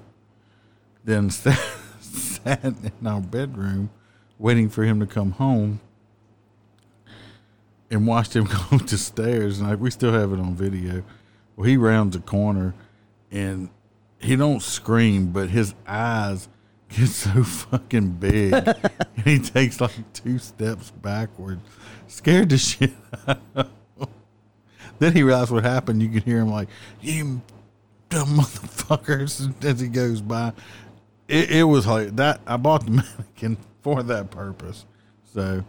then 1.04 1.28
sat, 1.30 1.60
sat 2.00 2.64
in 2.64 3.06
our 3.06 3.20
bedroom 3.20 3.90
waiting 4.38 4.68
for 4.70 4.82
him 4.84 4.98
to 5.00 5.06
come 5.06 5.32
home 5.32 5.80
and 7.90 8.06
watched 8.06 8.34
him 8.34 8.44
go 8.70 8.76
up 8.76 8.86
the 8.86 8.98
stairs 8.98 9.60
and 9.60 9.68
like 9.68 9.80
we 9.80 9.90
still 9.90 10.12
have 10.12 10.32
it 10.32 10.38
on 10.38 10.54
video. 10.54 11.02
Well 11.56 11.66
he 11.66 11.76
rounds 11.76 12.16
a 12.16 12.20
corner 12.20 12.74
and 13.30 13.70
he 14.18 14.36
don't 14.36 14.62
scream 14.62 15.32
but 15.32 15.50
his 15.50 15.74
eyes 15.86 16.48
get 16.88 17.08
so 17.08 17.42
fucking 17.42 18.12
big 18.12 18.52
and 19.16 19.24
he 19.24 19.38
takes 19.38 19.80
like 19.80 20.12
two 20.12 20.38
steps 20.38 20.90
backward. 20.90 21.60
Scared 22.06 22.50
the 22.50 22.58
shit 22.58 22.92
then 24.98 25.12
he 25.12 25.22
realized 25.22 25.50
what 25.50 25.64
happened. 25.64 26.02
You 26.02 26.08
could 26.08 26.22
hear 26.22 26.38
him 26.38 26.48
like 26.48 26.68
you 27.00 27.42
dumb 28.08 28.28
motherfuckers 28.28 29.64
as 29.64 29.80
he 29.80 29.88
goes 29.88 30.20
by. 30.20 30.52
It, 31.28 31.50
it 31.50 31.64
was 31.64 31.86
like 31.86 32.16
that. 32.16 32.40
I 32.46 32.56
bought 32.56 32.84
the 32.84 32.90
mannequin 32.92 33.58
for 33.82 34.02
that 34.02 34.30
purpose. 34.30 34.84
So 35.34 35.64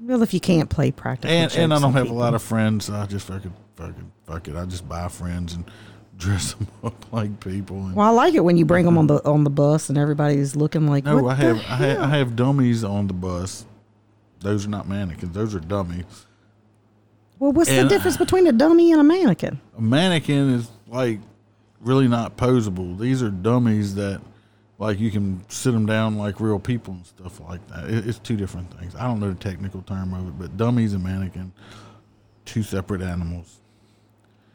Well, 0.00 0.22
if 0.22 0.32
you 0.32 0.40
can't 0.40 0.70
play 0.70 0.90
practical, 0.90 1.30
and 1.36 1.52
and 1.56 1.74
I 1.74 1.76
don't 1.76 1.86
on 1.86 1.92
have 1.94 2.10
a 2.10 2.14
lot 2.14 2.34
of 2.34 2.42
friends. 2.42 2.86
So 2.86 2.94
I 2.94 3.06
just 3.06 3.26
fucking 3.26 3.52
fucking 3.76 4.12
fuck 4.26 4.46
it. 4.48 4.56
I 4.56 4.64
just 4.64 4.88
buy 4.88 5.08
friends 5.08 5.54
and 5.54 5.64
dress 6.16 6.54
them 6.54 6.68
up 6.84 7.12
like 7.12 7.40
people. 7.40 7.78
And, 7.78 7.94
Well, 7.96 8.06
I 8.06 8.10
like 8.10 8.34
it 8.34 8.40
when 8.44 8.56
you 8.56 8.64
bring 8.64 8.84
them 8.84 8.96
on 8.98 9.06
the 9.08 9.24
on 9.28 9.44
the 9.44 9.50
bus 9.50 9.88
and 9.88 9.98
everybody's 9.98 10.54
looking 10.56 10.86
like. 10.86 11.04
no, 11.04 11.26
I 11.28 11.34
the 11.34 11.42
have 11.42 11.56
I 11.58 11.60
have, 11.76 11.98
I 12.00 12.06
have 12.18 12.36
dummies 12.36 12.84
on 12.84 13.06
the 13.08 13.14
bus. 13.14 13.66
Those 14.40 14.66
are 14.66 14.70
not 14.70 14.88
mannequins. 14.88 15.34
Those 15.34 15.54
are 15.54 15.60
dummies. 15.60 16.04
Well, 17.40 17.52
what's 17.52 17.70
the 17.70 17.80
and- 17.80 17.88
difference 17.88 18.16
between 18.16 18.46
a 18.46 18.52
dummy 18.52 18.92
and 18.92 19.00
a 19.00 19.04
mannequin? 19.04 19.60
A 19.76 19.80
mannequin 19.80 20.54
is 20.54 20.70
like 20.86 21.20
really 21.80 22.08
not 22.08 22.36
posable. 22.36 22.98
These 22.98 23.22
are 23.22 23.30
dummies 23.30 23.94
that 23.96 24.20
like 24.78 24.98
you 25.00 25.10
can 25.10 25.44
sit 25.48 25.72
them 25.72 25.86
down 25.86 26.16
like 26.16 26.40
real 26.40 26.58
people 26.58 26.94
and 26.94 27.06
stuff 27.06 27.40
like 27.40 27.66
that. 27.68 27.90
It, 27.90 28.06
it's 28.06 28.18
two 28.18 28.36
different 28.36 28.72
things. 28.78 28.94
I 28.94 29.02
don't 29.04 29.18
know 29.20 29.28
the 29.30 29.34
technical 29.34 29.82
term 29.82 30.14
of 30.14 30.28
it, 30.28 30.38
but 30.38 30.56
dummies 30.56 30.92
and 30.94 31.02
mannequin, 31.02 31.52
two 32.44 32.62
separate 32.62 33.02
animals. 33.02 33.56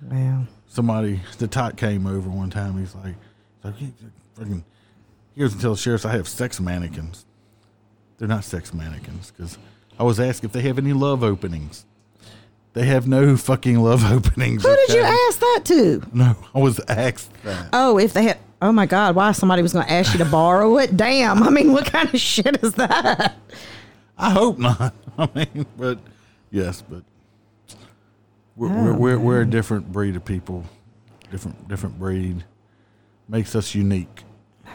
Wow. 0.10 0.44
somebody 0.68 1.22
the 1.38 1.48
tot 1.48 1.78
came 1.78 2.06
over 2.06 2.30
one 2.30 2.50
time 2.50 2.78
he's 2.78 2.94
like 2.94 3.16
he's 3.64 3.64
like 3.64 3.82
"You 3.82 3.94
fucking 4.36 4.66
he 5.34 5.40
goes 5.40 5.54
and 5.54 5.62
tells 5.62 5.80
sheriffs 5.80 6.04
i 6.04 6.12
have 6.12 6.28
sex 6.28 6.60
mannequins 6.60 7.26
they're 8.18 8.28
not 8.28 8.44
sex 8.44 8.74
mannequins 8.74 9.32
because 9.32 9.58
i 9.98 10.04
was 10.04 10.20
asked 10.20 10.44
if 10.44 10.52
they 10.52 10.60
have 10.64 10.78
any 10.78 10.92
love 10.92 11.24
openings 11.24 11.86
they 12.74 12.84
have 12.86 13.08
no 13.08 13.38
fucking 13.38 13.80
love 13.80 14.04
openings 14.12 14.64
Who 14.66 14.76
did 14.76 14.90
you 14.90 15.04
ask 15.04 15.40
that 15.40 15.62
to? 15.68 16.04
no 16.12 16.36
i 16.54 16.60
was 16.60 16.82
asked 16.90 17.32
that 17.44 17.70
Oh, 17.72 17.98
if 17.98 18.12
they 18.12 18.24
had. 18.24 18.40
Oh 18.64 18.72
my 18.72 18.86
God! 18.86 19.16
Why 19.16 19.34
somebody 19.34 19.61
was 19.61 19.74
going 19.74 19.86
to 19.86 19.91
ask 19.91 20.14
you 20.14 20.20
to 20.20 20.26
borrow 20.26 20.78
it? 20.78 20.95
Damn! 20.95 21.43
I 21.43 21.49
mean, 21.49 21.74
what 21.74 21.86
kind 21.86 22.11
of 22.14 22.20
shit 22.20 22.64
is 22.64 22.74
that? 22.74 23.36
i 24.18 24.30
hope 24.30 24.57
not 24.57 24.93
i 25.18 25.28
mean 25.36 25.66
but 25.78 25.97
yes 26.51 26.82
but 26.82 27.03
we're, 28.55 28.70
we're, 28.70 28.93
Oh, 28.93 28.97
we're, 28.97 29.18
we're 29.20 29.41
a 29.41 29.45
different 29.45 29.91
breed 29.91 30.16
of 30.16 30.24
people 30.24 30.66
different 31.32 31.68
different 31.68 31.97
breed 31.97 32.43
makes 33.28 33.55
us 33.55 33.74
unique 33.74 34.24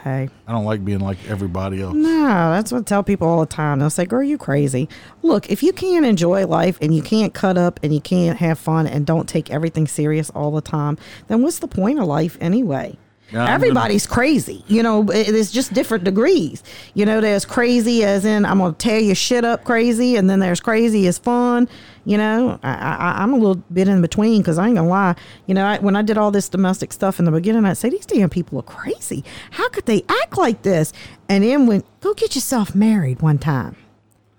Hey, 0.03 0.28
i 0.47 0.53
don't 0.53 0.64
like 0.64 0.84
being 0.84 1.01
like 1.01 1.18
everybody 1.28 1.80
else 1.80 1.95
no, 1.95 2.51
that's 2.53 2.70
what 2.70 2.80
I 2.80 2.82
tell 2.82 3.03
people 3.03 3.26
all 3.26 3.41
the 3.41 3.47
time. 3.47 3.78
They'll 3.78 3.91
say, 3.91 4.05
"Girl, 4.05 4.22
you 4.22 4.36
crazy." 4.39 4.89
Look, 5.22 5.51
if 5.51 5.62
you 5.62 5.72
can't 5.72 6.05
enjoy 6.05 6.47
life 6.47 6.78
and 6.82 6.95
you 6.95 7.03
can't 7.03 7.32
cut 7.34 7.57
up 7.57 7.80
and 7.82 7.93
you 7.93 8.01
can't 8.01 8.39
have 8.39 8.59
fun 8.59 8.86
and 8.86 9.07
don't 9.07 9.28
take 9.28 9.51
everything 9.51 9.89
serious 9.89 10.30
all 10.30 10.51
the 10.53 10.61
time, 10.61 10.99
then 11.26 11.43
what's 11.43 11.59
the 11.59 11.66
point 11.66 11.99
of 11.99 12.07
life 12.07 12.36
anyway? 12.41 12.97
Yeah, 13.31 13.41
I'm 13.41 13.45
gonna- 13.47 13.55
Everybody's 13.57 14.07
crazy, 14.07 14.64
you 14.68 14.83
know. 14.83 15.03
it- 15.11 15.29
It's 15.35 15.51
just 15.51 15.74
different 15.74 16.05
degrees. 16.05 16.62
You 16.95 17.05
know, 17.05 17.20
there's 17.20 17.45
crazy 17.45 18.03
as 18.05 18.24
in 18.24 18.47
I'm 18.47 18.59
gonna 18.59 18.72
tear 18.72 18.99
your 19.01 19.14
shit 19.14 19.45
up, 19.45 19.64
crazy, 19.64 20.16
and 20.16 20.31
then 20.31 20.39
there's 20.41 20.61
crazy 20.61 21.07
as 21.07 21.18
fun. 21.18 21.68
You 22.07 22.16
know, 22.16 22.59
I, 22.62 23.16
I'm 23.22 23.35
a 23.35 23.37
little 23.37 23.62
bit 23.70 23.87
in 23.87 24.01
between 24.01 24.41
because 24.41 24.57
I 24.59 24.66
ain't 24.68 24.76
gonna 24.76 24.89
lie. 24.89 25.14
You 25.47 25.55
know, 25.55 25.66
I, 25.66 25.79
when 25.79 25.95
I 25.95 26.01
did 26.01 26.16
all 26.16 26.31
this 26.31 26.49
domestic 26.49 26.91
stuff 26.93 27.18
in 27.18 27.26
the 27.26 27.31
beginning, 27.31 27.66
I'd 27.66 27.76
say 27.76 27.91
these 27.91 28.07
damn 28.07 28.31
people 28.31 28.59
are 28.61 28.62
crazy. 28.62 29.22
How 29.51 29.68
could 29.68 29.85
they 29.85 30.05
act 30.09 30.39
like 30.39 30.62
this? 30.62 30.95
And 31.29 31.45
then 31.45 31.66
when 31.66 31.83
go 32.01 32.14
get 32.14 32.35
yourself 32.35 32.74
married 32.74 33.20
one 33.20 33.37
time, 33.37 33.76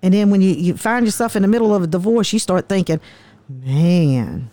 and 0.01 0.15
then 0.15 0.31
when 0.31 0.41
you, 0.41 0.49
you 0.55 0.77
find 0.77 1.05
yourself 1.05 1.35
in 1.35 1.43
the 1.43 1.47
middle 1.47 1.75
of 1.75 1.83
a 1.83 1.87
divorce, 1.87 2.33
you 2.33 2.39
start 2.39 2.67
thinking, 2.67 2.99
man, 3.47 4.49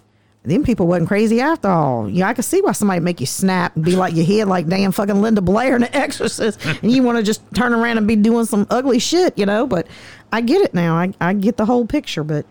them 0.47 0.62
people 0.62 0.86
wasn't 0.86 1.09
crazy 1.09 1.40
after 1.40 1.68
all. 1.68 2.09
Yeah, 2.09 2.28
I 2.28 2.34
could 2.34 2.44
see 2.44 2.61
why 2.62 2.72
somebody 2.72 3.01
make 3.01 3.20
you 3.20 3.26
snap 3.26 3.74
and 3.76 3.84
be 3.84 3.97
like 3.97 4.14
your 4.14 4.24
head 4.24 4.47
like 4.49 4.66
damn 4.68 4.92
fucking 4.92 5.20
Linda 5.20 5.40
Blair 5.42 5.74
in 5.74 5.82
The 5.82 5.97
Exorcist, 5.97 6.64
and 6.82 6.90
you 6.90 7.03
want 7.03 7.18
to 7.18 7.24
just 7.24 7.42
turn 7.55 7.74
around 7.74 7.99
and 7.99 8.07
be 8.07 8.16
doing 8.16 8.47
some 8.47 8.66
ugly 8.70 8.99
shit, 9.01 9.36
you 9.36 9.44
know. 9.44 9.66
But 9.66 9.86
I 10.32 10.40
get 10.40 10.62
it 10.62 10.72
now. 10.72 10.94
I, 10.97 11.12
I 11.20 11.32
get 11.34 11.57
the 11.57 11.64
whole 11.66 11.84
picture, 11.86 12.22
but. 12.24 12.47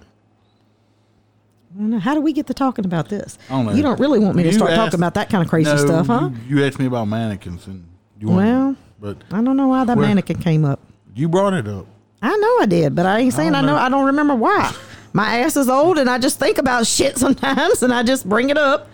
Know. 1.77 1.99
How 1.99 2.13
do 2.13 2.21
we 2.21 2.31
get 2.31 2.47
to 2.47 2.53
talking 2.53 2.85
about 2.85 3.09
this? 3.09 3.37
I 3.49 3.53
don't 3.53 3.65
know. 3.65 3.73
You 3.73 3.83
don't 3.83 3.99
really 3.99 4.17
want 4.19 4.37
me 4.37 4.43
to 4.43 4.49
You 4.49 4.55
start 4.55 4.71
asked- 4.71 4.77
talking 4.79 4.99
about 5.01 5.13
that 5.15 5.29
kind 5.29 5.43
of 5.43 5.49
crazy 5.49 5.69
No, 5.71 5.77
stuff, 5.77 6.07
huh? 6.07 6.29
You, 6.47 6.59
you 6.59 6.65
asked 6.65 6.79
me 6.79 6.85
about 6.85 7.05
mannequins, 7.09 7.67
and 7.67 7.85
you 8.17 8.29
Well, 8.29 8.77
but 9.01 9.17
I 9.29 9.41
don't 9.41 9.57
know 9.57 9.67
why 9.67 9.83
that 9.83 9.97
Well- 9.97 10.07
mannequin 10.07 10.37
came 10.39 10.63
up. 10.63 10.79
you 11.13 11.27
brought 11.27 11.53
it 11.53 11.67
up. 11.67 11.85
I 12.21 12.29
know 12.37 12.57
I 12.61 12.65
did, 12.65 12.95
but 12.95 13.05
I 13.05 13.19
ain't 13.19 13.33
saying 13.33 13.53
I, 13.55 13.59
know. 13.61 13.67
know. 13.67 13.75
I 13.75 13.89
don't 13.89 14.05
remember 14.05 14.35
why. 14.35 14.73
My 15.15 15.37
ass 15.39 15.55
is 15.55 15.69
old, 15.69 15.97
and 15.97 16.09
I 16.09 16.17
just 16.17 16.39
think 16.39 16.57
about 16.57 16.85
shit 16.85 17.17
sometimes, 17.17 17.81
and 17.81 17.93
I 17.93 18.03
just 18.03 18.27
bring 18.27 18.49
it 18.49 18.57
up. 18.57 18.89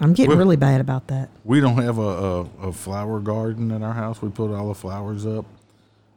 I'm 0.00 0.12
getting 0.12 0.28
Well- 0.28 0.38
really 0.38 0.56
bad 0.56 0.82
about 0.82 1.06
that. 1.06 1.30
We 1.44 1.58
don't 1.60 1.82
have 1.82 1.96
a, 1.96 2.02
a, 2.02 2.40
a 2.68 2.72
flower 2.74 3.20
garden 3.20 3.72
at 3.72 3.80
our 3.82 3.94
house. 3.94 4.20
We 4.20 4.28
put 4.28 4.52
all 4.54 4.68
the 4.68 4.74
flowers 4.74 5.24
up, 5.24 5.46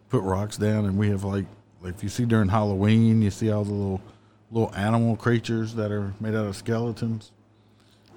put 0.09 0.23
rocks 0.23 0.57
down, 0.57 0.83
and 0.83 0.97
we 0.97 1.07
have 1.09 1.23
like 1.23 1.45
like 1.81 1.95
if 1.95 2.03
you 2.03 2.09
see 2.09 2.25
during 2.25 2.49
Halloween, 2.49 3.21
you 3.21 3.31
see 3.31 3.49
all 3.49 3.63
the 3.63 3.71
little 3.71 4.01
little 4.51 4.75
animal 4.75 5.15
creatures 5.15 5.73
that 5.75 5.89
are 5.89 6.13
made 6.19 6.35
out 6.35 6.45
of 6.47 6.55
skeletons. 6.57 7.31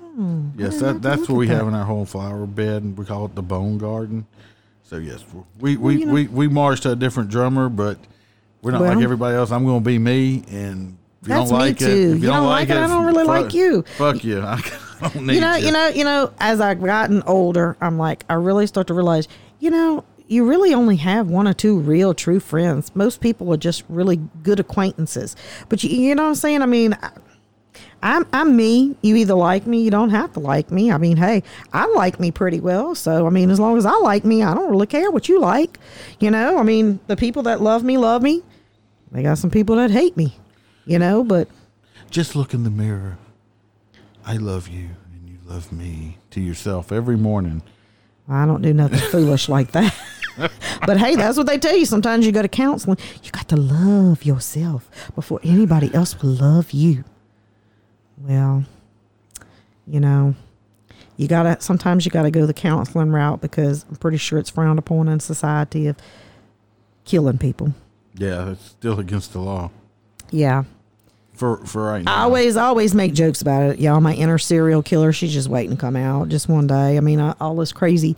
Hmm. 0.03 0.49
yes, 0.59 0.81
that, 0.81 1.03
that's 1.03 1.29
what 1.29 1.37
we 1.37 1.47
have 1.49 1.69
in 1.69 1.75
our 1.75 1.85
whole 1.85 2.05
flower 2.05 2.47
bed, 2.47 2.83
and 2.83 2.99
we 2.99 3.05
call 3.05 3.27
it 3.27 3.37
the 3.37 3.43
bone 3.43 3.79
garden. 3.79 4.27
So 4.83 4.97
yes, 4.97 5.25
we 5.61 5.77
we, 5.77 6.01
you 6.01 6.07
know- 6.07 6.12
we, 6.12 6.27
we 6.27 6.49
marched 6.49 6.83
to 6.83 6.91
a 6.91 6.97
different 6.97 7.31
drummer, 7.31 7.69
but 7.69 7.97
we're 8.65 8.73
not 8.73 8.83
like 8.83 8.99
everybody 8.99 9.37
else. 9.37 9.51
I'm 9.53 9.65
going 9.65 9.83
to 9.83 9.85
be 9.87 9.99
me, 9.99 10.43
and 10.51 10.97
if 11.23 11.29
you 11.29 11.35
don't 11.35 11.49
like 11.51 11.81
it, 11.81 11.89
if 11.89 12.23
You 12.23 12.29
don't 12.29 12.47
like 12.47 12.71
it, 12.71 12.77
I 12.77 12.87
don't 12.87 13.07
really 13.07 13.25
fuck- 13.25 13.45
like 13.45 13.55
you. 13.55 13.83
Fuck 13.97 14.25
you. 14.25 14.41
I 14.43 14.61
don't 15.01 15.27
need 15.27 15.35
you 15.35 15.41
know, 15.41 15.57
you 15.57 15.71
know, 15.71 15.89
you 15.89 16.05
know, 16.05 16.33
as 16.39 16.61
I've 16.61 16.83
gotten 16.83 17.23
older, 17.23 17.77
I'm 17.81 17.99
like, 17.99 18.25
I 18.29 18.35
really 18.35 18.67
start 18.67 18.87
to 18.89 18.95
realize, 18.95 19.29
you 19.61 19.71
know, 19.71 20.05
you 20.27 20.47
really 20.47 20.73
only 20.73 20.97
have 20.97 21.29
one 21.29 21.47
or 21.47 21.53
two 21.53 21.79
real 21.79 22.15
true 22.15 22.41
friends. 22.41 22.95
Most 22.95 23.21
people 23.21 23.53
are 23.53 23.59
just 23.59 23.85
really 23.89 24.17
good 24.43 24.59
acquaintances. 24.59 25.37
But 25.69 25.85
you, 25.85 25.91
you 25.91 26.15
know 26.15 26.23
what 26.23 26.29
I'm 26.31 26.35
saying? 26.37 26.62
I 26.62 26.67
mean, 26.67 26.97
I'm 28.03 28.27
I'm 28.33 28.57
me. 28.57 28.97
You 29.03 29.17
either 29.17 29.35
like 29.35 29.67
me, 29.67 29.83
you 29.83 29.91
don't 29.91 30.11
have 30.11 30.33
to 30.35 30.41
like 30.41 30.71
me. 30.71 30.93
I 30.93 30.99
mean, 30.99 31.17
hey, 31.17 31.43
I 31.73 31.87
like 31.87 32.21
me 32.21 32.31
pretty 32.31 32.61
well. 32.61 32.95
So 32.95 33.27
I 33.27 33.31
mean, 33.31 33.51
as 33.51 33.61
long 33.61 33.77
as 33.77 33.87
I 33.87 33.97
like 33.99 34.25
me, 34.25 34.43
I 34.43 34.55
don't 34.55 34.71
really 34.71 34.87
care 34.87 35.11
what 35.11 35.29
you 35.29 35.41
like. 35.41 35.79
You 36.21 36.31
know, 36.31 36.59
I 36.59 36.62
mean, 36.62 37.01
the 37.07 37.17
people 37.17 37.43
that 37.45 37.61
love 37.61 37.83
me 37.83 37.99
love 37.99 38.23
me. 38.23 38.43
They 39.15 39.23
got 39.23 39.39
some 39.39 39.51
people 39.51 39.77
that 39.77 39.91
hate 39.93 40.17
me. 40.17 40.37
You 40.87 40.99
know, 40.99 41.25
but 41.25 41.49
Just 42.11 42.37
look 42.37 42.53
in 42.53 42.65
the 42.65 42.71
mirror. 42.71 43.17
I 44.27 44.37
love 44.37 44.69
you, 44.69 44.91
and 45.15 45.29
you 45.29 45.39
love 45.47 45.73
me 45.73 46.19
to 46.31 46.41
yourself 46.41 46.93
every 46.93 47.17
morning. 47.17 47.62
I 48.29 48.45
don't 48.45 48.61
do 48.61 48.75
nothing 48.75 48.99
foolish 49.11 49.49
like 49.49 49.73
that. 49.73 49.95
but 50.85 50.99
hey, 50.99 51.15
that's 51.15 51.39
what 51.39 51.47
they 51.47 51.59
tell 51.59 51.77
you. 51.77 51.87
Sometimes 51.87 52.27
you 52.27 52.33
go 52.33 52.43
to 52.43 52.49
counseling. 52.49 52.99
You 53.23 53.31
got 53.31 53.49
to 53.49 53.57
love 53.57 54.25
yourself 54.25 54.91
before 55.15 55.41
anybody 55.43 55.95
else 55.95 56.21
will 56.21 56.31
love 56.31 56.73
you. 56.73 57.05
Well, 58.19 58.65
you 59.87 60.01
know, 60.01 60.35
you 61.17 61.29
gotta. 61.29 61.61
Sometimes 61.61 62.05
you 62.05 62.11
gotta 62.11 62.31
go 62.31 62.47
the 62.47 62.55
counseling 62.55 63.11
route 63.11 63.41
because 63.41 63.87
I'm 63.89 63.97
pretty 63.97 64.19
sure 64.19 64.39
it's 64.39 64.51
frowned 64.51 64.79
upon 64.79 65.09
in 65.09 65.21
society 65.21 65.87
of 65.87 65.97
killing 67.05 67.39
people. 67.39 67.75
Yeah, 68.17 68.51
it's 68.51 68.65
still 68.65 69.01
against 69.01 69.33
the 69.33 69.41
law 69.41 69.71
Yeah, 70.31 70.65
for 71.35 71.59
for 71.67 71.85
right 71.85 72.05
now. 72.05 72.15
I 72.15 72.23
always, 72.23 72.57
always 72.57 72.95
make 72.95 73.12
jokes 73.12 73.43
about 73.43 73.62
it. 73.73 73.81
Y'all, 73.81 74.01
my 74.01 74.15
inner 74.15 74.39
serial 74.39 74.83
killer. 74.83 75.12
She's 75.12 75.33
just 75.33 75.49
waiting 75.49 75.77
to 75.77 75.81
come 75.81 75.97
out 75.97 76.29
just 76.29 76.49
one 76.49 76.67
day. 76.67 76.97
I 76.97 77.01
mean, 77.01 77.21
I, 77.21 77.35
all 77.41 77.57
this 77.57 77.73
crazy 77.73 78.17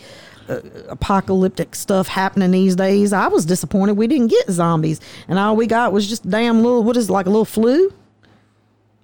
uh, 0.49 0.61
apocalyptic 0.88 1.74
stuff 1.74 2.09
happening 2.09 2.51
these 2.51 2.76
days. 2.76 3.12
I 3.12 3.28
was 3.28 3.47
disappointed 3.47 3.94
we 3.97 4.07
didn't 4.07 4.28
get 4.28 4.51
zombies, 4.51 5.01
and 5.28 5.38
all 5.38 5.57
we 5.57 5.66
got 5.66 5.92
was 5.92 6.07
just 6.07 6.28
damn 6.28 6.62
little. 6.62 6.84
What 6.84 6.97
is 6.97 7.09
it, 7.09 7.12
like 7.12 7.26
a 7.26 7.30
little 7.30 7.44
flu? 7.44 7.92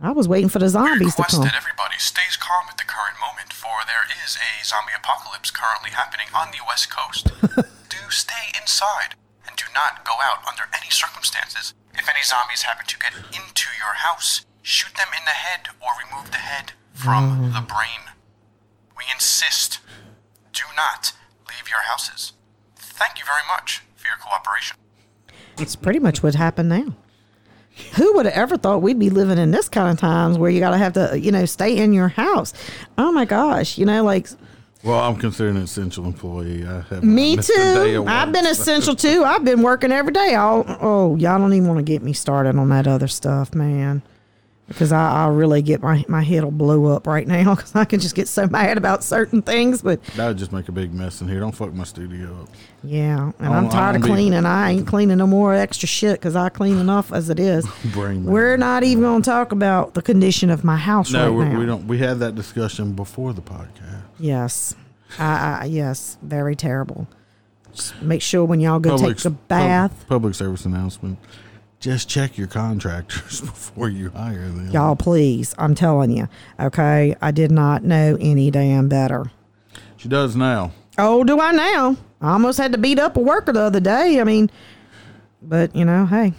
I 0.00 0.10
was 0.10 0.26
waiting 0.26 0.48
for 0.48 0.58
the 0.58 0.68
zombies 0.68 1.14
to 1.14 1.22
request 1.22 1.36
come. 1.36 1.44
that 1.44 1.54
everybody 1.54 1.94
stays 1.98 2.36
calm 2.36 2.66
at 2.68 2.76
the 2.76 2.84
current 2.84 3.16
moment, 3.20 3.52
for 3.52 3.70
there 3.86 4.02
is 4.24 4.36
a 4.36 4.64
zombie 4.64 4.92
apocalypse 4.98 5.52
currently 5.52 5.90
happening 5.90 6.26
on 6.34 6.50
the 6.50 6.58
west 6.66 6.90
coast. 6.90 7.30
do 7.88 7.98
stay 8.10 8.50
inside 8.60 9.14
and 9.14 9.21
do 9.62 9.72
not 9.74 10.04
go 10.04 10.14
out 10.22 10.42
under 10.48 10.66
any 10.74 10.90
circumstances. 10.90 11.74
If 11.94 12.08
any 12.08 12.22
zombies 12.24 12.62
happen 12.62 12.86
to 12.86 12.98
get 12.98 13.14
into 13.30 13.70
your 13.78 13.94
house, 13.94 14.44
shoot 14.62 14.94
them 14.96 15.08
in 15.16 15.24
the 15.24 15.38
head 15.38 15.68
or 15.80 15.90
remove 16.02 16.30
the 16.30 16.38
head 16.42 16.72
from 16.92 17.30
mm-hmm. 17.30 17.54
the 17.54 17.62
brain. 17.62 18.10
We 18.96 19.04
insist 19.12 19.78
do 20.52 20.64
not 20.76 21.12
leave 21.48 21.68
your 21.70 21.82
houses. 21.82 22.32
Thank 22.76 23.18
you 23.18 23.24
very 23.24 23.46
much 23.48 23.82
for 23.94 24.08
your 24.08 24.16
cooperation. 24.16 24.76
It's 25.58 25.76
pretty 25.76 25.98
much 25.98 26.22
what 26.22 26.34
happened 26.34 26.68
now. 26.68 26.94
Who 27.94 28.14
would 28.14 28.26
have 28.26 28.34
ever 28.34 28.58
thought 28.58 28.82
we'd 28.82 28.98
be 28.98 29.10
living 29.10 29.38
in 29.38 29.50
this 29.50 29.68
kind 29.68 29.90
of 29.90 29.98
times 29.98 30.36
where 30.36 30.50
you 30.50 30.60
got 30.60 30.70
to 30.70 30.78
have 30.78 30.92
to, 30.94 31.18
you 31.18 31.32
know, 31.32 31.46
stay 31.46 31.78
in 31.78 31.92
your 31.92 32.08
house? 32.08 32.52
Oh 32.98 33.12
my 33.12 33.24
gosh, 33.24 33.78
you 33.78 33.86
know, 33.86 34.04
like 34.04 34.28
Well, 34.84 34.98
I'm 34.98 35.16
considered 35.16 35.54
an 35.56 35.62
essential 35.62 36.04
employee. 36.06 36.66
I 36.66 36.80
have 36.80 37.04
Me 37.04 37.36
too. 37.36 38.04
I've 38.08 38.32
been 38.32 38.46
essential 38.46 38.96
too. 38.96 39.22
I've 39.24 39.44
been 39.44 39.62
working 39.62 39.92
every 39.92 40.12
day. 40.12 40.34
I'll, 40.34 40.64
oh, 40.80 41.16
y'all 41.16 41.38
don't 41.38 41.52
even 41.52 41.68
want 41.68 41.78
to 41.78 41.84
get 41.84 42.02
me 42.02 42.12
started 42.12 42.56
on 42.56 42.68
that 42.70 42.88
other 42.88 43.06
stuff, 43.08 43.54
man. 43.54 44.02
Because 44.68 44.90
I, 44.90 45.24
I 45.24 45.28
really 45.28 45.60
get 45.60 45.82
my 45.82 46.02
my 46.08 46.22
head 46.22 46.44
will 46.44 46.50
blow 46.50 46.86
up 46.86 47.06
right 47.06 47.26
now 47.26 47.54
because 47.56 47.74
I 47.76 47.84
can 47.84 48.00
just 48.00 48.14
get 48.14 48.26
so 48.26 48.46
mad 48.46 48.78
about 48.78 49.04
certain 49.04 49.42
things. 49.42 49.82
But 49.82 50.02
That 50.16 50.28
would 50.28 50.38
just 50.38 50.50
make 50.52 50.68
a 50.68 50.72
big 50.72 50.94
mess 50.94 51.20
in 51.20 51.28
here. 51.28 51.40
Don't 51.40 51.52
fuck 51.54 51.74
my 51.74 51.84
studio 51.84 52.40
up. 52.42 52.48
yeah, 52.82 53.32
and 53.38 53.54
I'm 53.54 53.64
don't- 53.64 53.74
I 53.74 53.76
tired 53.76 53.96
of 53.96 54.02
don't 54.02 54.10
be- 54.10 54.14
cleaning. 54.14 54.46
I 54.46 54.70
ain't 54.72 54.86
cleaning 54.86 55.18
no 55.18 55.26
more 55.26 55.52
extra 55.54 55.86
shit 55.86 56.14
because 56.14 56.36
I 56.36 56.48
clean 56.48 56.78
enough 56.78 57.12
as 57.12 57.28
it 57.28 57.38
is. 57.38 57.66
We're 57.96 58.56
not 58.56 58.82
even 58.82 59.02
going 59.02 59.22
to 59.22 59.30
talk 59.30 59.52
about 59.52 59.94
the 59.94 60.00
condition 60.02 60.48
of 60.48 60.64
my 60.64 60.76
house 60.76 61.12
No, 61.12 61.32
right 61.36 61.56
we 61.56 61.66
don't. 61.66 61.86
We 61.86 61.98
had 61.98 62.18
that 62.20 62.34
discussion 62.34 62.92
before 62.94 63.32
the 63.34 63.42
podcast. 63.42 64.01
Yes, 64.18 64.74
I, 65.18 65.58
I, 65.62 65.64
yes, 65.66 66.18
very 66.22 66.54
terrible. 66.56 67.06
Just 67.72 68.00
make 68.02 68.22
sure 68.22 68.44
when 68.44 68.60
y'all 68.60 68.78
go 68.80 68.90
Public- 68.96 69.16
take 69.18 69.24
a 69.26 69.30
bath. 69.30 69.98
pub- 70.00 70.08
public 70.08 70.34
service 70.34 70.64
announcement. 70.64 71.18
Just 71.80 72.08
check 72.08 72.38
your 72.38 72.46
contractors 72.46 73.40
before 73.40 73.88
you 73.88 74.10
hire 74.10 74.46
them. 74.48 74.70
Y'all, 74.70 74.94
please, 74.94 75.54
I'm 75.58 75.74
telling 75.74 76.10
you, 76.16 76.28
okay? 76.60 77.16
I 77.20 77.30
did 77.32 77.50
not 77.50 77.82
know 77.82 78.16
any 78.20 78.50
damn 78.52 78.88
better. 78.88 79.32
She 79.96 80.08
does 80.08 80.36
now. 80.36 80.72
Oh, 80.98 81.24
do 81.24 81.40
I 81.40 81.50
now? 81.52 81.96
I 82.20 82.32
almost 82.32 82.58
had 82.58 82.70
to 82.72 82.78
beat 82.78 82.98
up 83.00 83.16
a 83.16 83.20
worker 83.20 83.52
the 83.52 83.62
other 83.62 83.80
day. 83.80 84.20
I 84.20 84.24
mean, 84.24 84.48
but 85.42 85.74
you 85.74 85.84
know, 85.84 86.06
hey, 86.06 86.34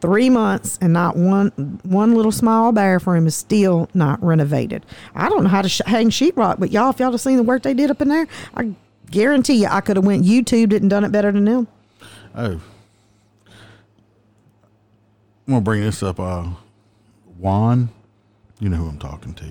three 0.00 0.30
months 0.30 0.78
and 0.80 0.92
not 0.92 1.16
one 1.16 1.50
one 1.82 2.14
little 2.14 2.32
small 2.32 2.72
bathroom 2.72 3.26
is 3.26 3.34
still 3.34 3.88
not 3.94 4.22
renovated. 4.22 4.84
I 5.14 5.28
don't 5.28 5.44
know 5.44 5.50
how 5.50 5.62
to 5.62 5.68
sh- 5.68 5.82
hang 5.86 6.10
sheetrock, 6.10 6.58
but 6.58 6.70
y'all, 6.70 6.90
if 6.90 6.98
y'all 6.98 7.10
have 7.10 7.20
seen 7.20 7.36
the 7.36 7.42
work 7.42 7.62
they 7.62 7.74
did 7.74 7.90
up 7.90 8.00
in 8.00 8.08
there, 8.08 8.26
I 8.54 8.74
guarantee 9.10 9.54
you, 9.62 9.66
I 9.68 9.80
could 9.80 9.96
have 9.96 10.04
went 10.04 10.24
YouTube 10.24 10.74
and 10.74 10.88
done 10.88 11.04
it 11.04 11.12
better 11.12 11.30
than 11.32 11.44
them. 11.44 11.68
Oh. 12.34 12.60
I'm 15.46 15.54
gonna 15.54 15.60
bring 15.62 15.80
this 15.80 16.02
up. 16.02 16.20
Uh, 16.20 16.50
Juan, 17.38 17.88
you 18.60 18.68
know 18.68 18.76
who 18.76 18.88
I'm 18.88 18.98
talking 18.98 19.34
to. 19.34 19.44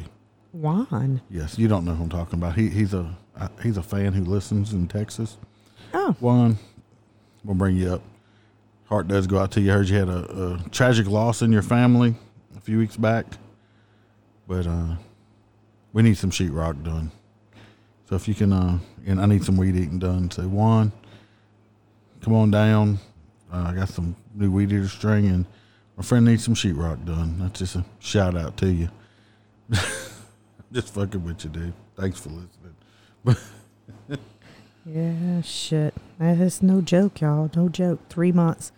Juan. 0.53 1.21
Yes, 1.29 1.59
you 1.59 1.67
don't 1.67 1.83
know 1.85 1.93
who 1.93 2.03
I'm 2.03 2.09
talking 2.09 2.39
about. 2.39 2.55
He 2.55 2.69
he's 2.69 2.93
a 2.93 3.15
uh, 3.37 3.49
he's 3.61 3.77
a 3.77 3.83
fan 3.83 4.13
who 4.13 4.23
listens 4.23 4.73
in 4.73 4.87
Texas. 4.87 5.37
Oh, 5.93 6.15
Juan, 6.19 6.57
we'll 7.43 7.55
bring 7.55 7.75
you 7.75 7.93
up. 7.95 8.01
Heart 8.89 9.07
does 9.07 9.27
go 9.27 9.37
out 9.37 9.51
to 9.51 9.61
you. 9.61 9.71
I 9.71 9.75
heard 9.75 9.87
you 9.87 9.97
had 9.99 10.09
a, 10.09 10.63
a 10.65 10.69
tragic 10.71 11.05
loss 11.07 11.43
in 11.43 11.51
your 11.51 11.61
family 11.61 12.15
a 12.57 12.59
few 12.59 12.79
weeks 12.79 12.97
back, 12.97 13.25
but 14.47 14.65
uh, 14.65 14.95
we 15.93 16.01
need 16.01 16.17
some 16.17 16.31
sheetrock 16.31 16.83
done. 16.83 17.11
So 18.09 18.15
if 18.15 18.27
you 18.27 18.33
can, 18.33 18.51
uh, 18.51 18.79
and 19.05 19.21
I 19.21 19.27
need 19.27 19.43
some 19.43 19.57
weed 19.57 19.75
eating 19.75 19.99
done. 19.99 20.31
So 20.31 20.41
Juan, 20.41 20.91
come 22.21 22.33
on 22.33 22.49
down. 22.49 22.97
Uh, 23.53 23.65
I 23.67 23.75
got 23.75 23.89
some 23.89 24.15
new 24.33 24.49
weed 24.49 24.71
eater 24.71 24.87
string, 24.87 25.27
and 25.27 25.45
my 25.95 26.01
friend 26.01 26.25
needs 26.25 26.43
some 26.43 26.55
sheetrock 26.55 27.05
done. 27.05 27.37
That's 27.37 27.59
just 27.59 27.75
a 27.75 27.85
shout 27.99 28.35
out 28.35 28.57
to 28.57 28.71
you. 28.71 28.89
just 30.71 30.95
fucking 30.95 31.23
with 31.23 31.43
you, 31.43 31.51
dude. 31.51 31.73
Thanks 31.95 32.19
for 32.19 32.29
listening. 32.29 33.37
Yeah, 34.85 35.41
shit. 35.41 35.93
That 36.17 36.39
is 36.39 36.63
no 36.63 36.81
joke, 36.81 37.21
y'all. 37.21 37.51
No 37.55 37.69
joke. 37.69 37.99
Three 38.09 38.31
months. 38.31 38.71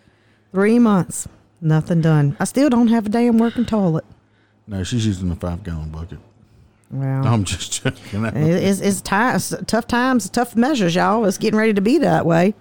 Three 0.52 0.78
months. 0.78 1.28
Nothing 1.60 2.00
done. 2.00 2.36
I 2.40 2.44
still 2.44 2.68
don't 2.68 2.88
have 2.88 3.06
a 3.06 3.08
damn 3.08 3.38
working 3.38 3.64
toilet. 3.64 4.04
No, 4.66 4.84
she's 4.84 5.06
using 5.06 5.30
a 5.30 5.36
five 5.36 5.62
gallon 5.64 5.90
bucket. 5.90 6.18
Well, 6.90 7.26
I'm 7.26 7.44
just 7.44 7.72
checking 7.72 8.26
out. 8.26 8.36
it- 8.36 8.62
it's, 8.62 8.80
it's, 8.80 9.00
tough 9.00 9.86
times, 9.86 10.28
tough 10.28 10.54
measures, 10.56 10.94
y'all. 10.94 11.24
It's 11.24 11.38
getting 11.38 11.58
ready 11.58 11.72
to 11.72 11.80
be 11.80 11.98
that 11.98 12.26
way. 12.26 12.54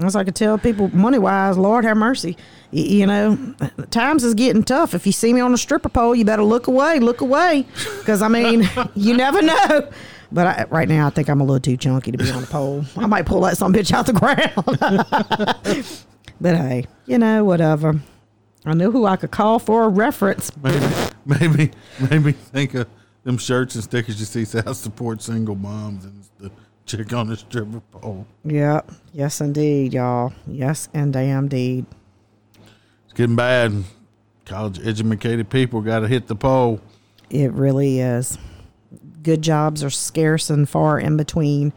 As 0.00 0.16
I 0.16 0.24
could 0.24 0.34
tell 0.34 0.58
people, 0.58 0.88
money 0.88 1.18
wise, 1.18 1.56
Lord 1.56 1.84
have 1.84 1.96
mercy. 1.96 2.36
You 2.72 3.06
know, 3.06 3.54
times 3.90 4.24
is 4.24 4.34
getting 4.34 4.64
tough. 4.64 4.92
If 4.92 5.06
you 5.06 5.12
see 5.12 5.32
me 5.32 5.40
on 5.40 5.54
a 5.54 5.56
stripper 5.56 5.88
pole, 5.88 6.16
you 6.16 6.24
better 6.24 6.42
look 6.42 6.66
away, 6.66 6.98
look 6.98 7.20
away. 7.20 7.64
Because, 8.00 8.20
I 8.20 8.26
mean, 8.26 8.68
you 8.96 9.16
never 9.16 9.40
know. 9.40 9.88
But 10.32 10.46
I, 10.48 10.64
right 10.68 10.88
now, 10.88 11.06
I 11.06 11.10
think 11.10 11.28
I'm 11.30 11.40
a 11.40 11.44
little 11.44 11.60
too 11.60 11.76
chunky 11.76 12.10
to 12.10 12.18
be 12.18 12.28
on 12.32 12.42
a 12.42 12.46
pole. 12.46 12.84
I 12.96 13.06
might 13.06 13.24
pull 13.26 13.42
that 13.42 13.56
some 13.56 13.72
bitch 13.72 13.92
out 13.92 14.06
the 14.06 14.12
ground. 14.12 15.94
but 16.40 16.56
hey, 16.56 16.84
you 17.06 17.18
know, 17.18 17.44
whatever. 17.44 18.00
I 18.66 18.74
knew 18.74 18.90
who 18.90 19.04
I 19.04 19.16
could 19.16 19.30
call 19.30 19.58
for 19.58 19.84
a 19.84 19.88
reference. 19.88 20.50
Maybe, 20.56 20.86
maybe, 21.26 21.70
maybe 22.10 22.32
think 22.32 22.74
of 22.74 22.88
them 23.22 23.38
shirts 23.38 23.74
and 23.74 23.84
stickers 23.84 24.18
you 24.20 24.26
see 24.26 24.58
I 24.58 24.72
support 24.72 25.22
single 25.22 25.54
moms 25.54 26.04
and 26.04 26.24
the 26.38 26.50
chick 26.86 27.12
on 27.12 27.28
the 27.28 27.36
stripper 27.36 27.80
pole. 27.92 28.26
Yep. 28.44 28.90
Yes, 29.12 29.40
indeed, 29.40 29.94
y'all. 29.94 30.32
Yes, 30.46 30.88
and 30.94 31.12
damn 31.12 31.48
deed. 31.48 31.86
It's 33.04 33.14
getting 33.14 33.36
bad. 33.36 33.84
College 34.44 34.86
educated 34.86 35.48
people 35.48 35.80
got 35.80 36.00
to 36.00 36.08
hit 36.08 36.26
the 36.26 36.36
pole. 36.36 36.80
It 37.30 37.52
really 37.52 38.00
is. 38.00 38.38
Good 39.22 39.40
jobs 39.40 39.82
are 39.82 39.90
scarce 39.90 40.50
and 40.50 40.68
far 40.68 41.00
in 41.00 41.16
between. 41.16 41.72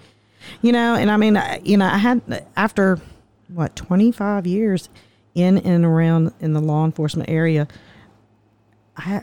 You 0.61 0.71
know, 0.71 0.95
and 0.95 1.09
I 1.09 1.17
mean, 1.17 1.41
you 1.63 1.77
know, 1.77 1.85
I 1.85 1.97
had 1.97 2.45
after 2.55 2.99
what 3.47 3.75
twenty 3.75 4.11
five 4.11 4.45
years 4.47 4.89
in 5.35 5.57
and 5.59 5.85
around 5.85 6.33
in 6.39 6.53
the 6.53 6.61
law 6.61 6.83
enforcement 6.85 7.29
area. 7.29 7.67
I, 8.97 9.21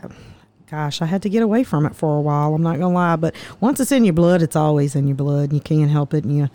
gosh, 0.71 1.01
I 1.01 1.05
had 1.05 1.21
to 1.23 1.29
get 1.29 1.43
away 1.43 1.63
from 1.63 1.85
it 1.85 1.95
for 1.95 2.17
a 2.17 2.21
while. 2.21 2.53
I'm 2.53 2.63
not 2.63 2.79
gonna 2.79 2.93
lie, 2.93 3.17
but 3.17 3.35
once 3.59 3.79
it's 3.79 3.91
in 3.91 4.05
your 4.05 4.13
blood, 4.13 4.41
it's 4.41 4.55
always 4.55 4.95
in 4.95 5.07
your 5.07 5.15
blood. 5.17 5.49
And 5.49 5.53
you 5.53 5.59
can't 5.59 5.91
help 5.91 6.13
it, 6.13 6.23
and 6.23 6.35
you, 6.35 6.49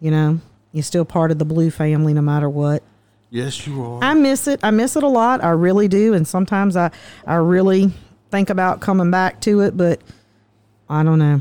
You 0.00 0.10
know, 0.10 0.40
you're 0.72 0.82
still 0.82 1.04
part 1.04 1.30
of 1.30 1.38
the 1.38 1.44
blue 1.44 1.70
family 1.70 2.12
no 2.12 2.20
matter 2.22 2.48
what. 2.50 2.82
Yes, 3.30 3.66
you 3.66 3.82
are. 3.82 4.02
I 4.02 4.14
miss 4.14 4.46
it. 4.46 4.60
I 4.62 4.70
miss 4.70 4.96
it 4.96 5.02
a 5.02 5.08
lot. 5.08 5.42
I 5.42 5.50
really 5.50 5.88
do. 5.88 6.14
And 6.14 6.26
sometimes 6.26 6.76
I, 6.76 6.90
I 7.26 7.36
really 7.36 7.92
think 8.30 8.50
about 8.50 8.80
coming 8.80 9.10
back 9.10 9.40
to 9.42 9.60
it, 9.60 9.76
but 9.76 10.00
I 10.88 11.02
don't 11.02 11.18
know. 11.18 11.40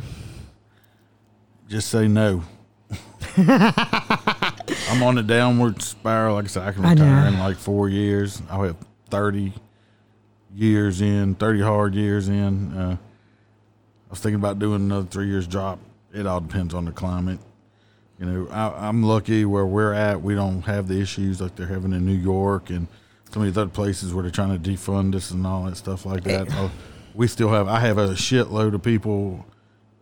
Just 1.68 1.90
say 1.90 2.08
no. 2.08 2.44
I'm 4.94 5.02
on 5.02 5.18
a 5.18 5.24
downward 5.24 5.82
spiral. 5.82 6.36
Like 6.36 6.46
I 6.46 6.48
said, 6.50 6.68
I 6.68 6.72
can 6.72 6.86
I 6.86 6.92
retire 6.92 7.28
in 7.28 7.40
like 7.40 7.58
four 7.58 7.90
years. 7.90 8.44
I'll 8.48 8.62
have 8.62 8.78
30 9.10 9.52
years 10.56 11.02
in, 11.02 11.34
30 11.34 11.62
hard 11.62 11.96
years 11.96 12.30
in. 12.30 12.78
Uh, 12.78 12.98
I 12.98 14.10
was 14.12 14.20
thinking 14.20 14.40
about 14.40 14.60
doing 14.60 14.82
another 14.82 15.08
three 15.08 15.28
years 15.28 15.48
drop. 15.48 15.80
It 16.14 16.28
all 16.28 16.42
depends 16.42 16.76
on 16.76 16.86
the 16.86 16.92
climate. 16.92 17.40
You 18.20 18.28
know, 18.28 18.48
I, 18.52 18.88
I'm 18.88 19.02
lucky 19.02 19.46
where 19.46 19.66
we're 19.66 19.94
at. 19.94 20.22
We 20.22 20.36
don't 20.36 20.62
have 20.62 20.88
the 20.88 21.02
issues 21.02 21.42
like 21.42 21.56
they're 21.56 21.66
having 21.66 21.92
in 21.94 22.06
New 22.06 22.14
York 22.14 22.70
and 22.70 22.88
some 23.32 23.42
of 23.42 23.48
these 23.48 23.58
other 23.58 23.72
places 23.72 24.14
where 24.14 24.22
they're 24.22 24.32
trying 24.32 24.62
to 24.62 24.70
defund 24.70 25.16
us 25.16 25.32
and 25.32 25.48
all 25.48 25.64
that 25.64 25.76
stuff 25.76 26.06
like 26.06 26.24
that. 26.26 26.54
Uh, 26.54 26.70
we 27.16 27.28
still 27.28 27.50
have. 27.50 27.68
I 27.68 27.80
have 27.80 27.98
a 27.98 28.10
shitload 28.10 28.76
of 28.76 28.84
people 28.84 29.44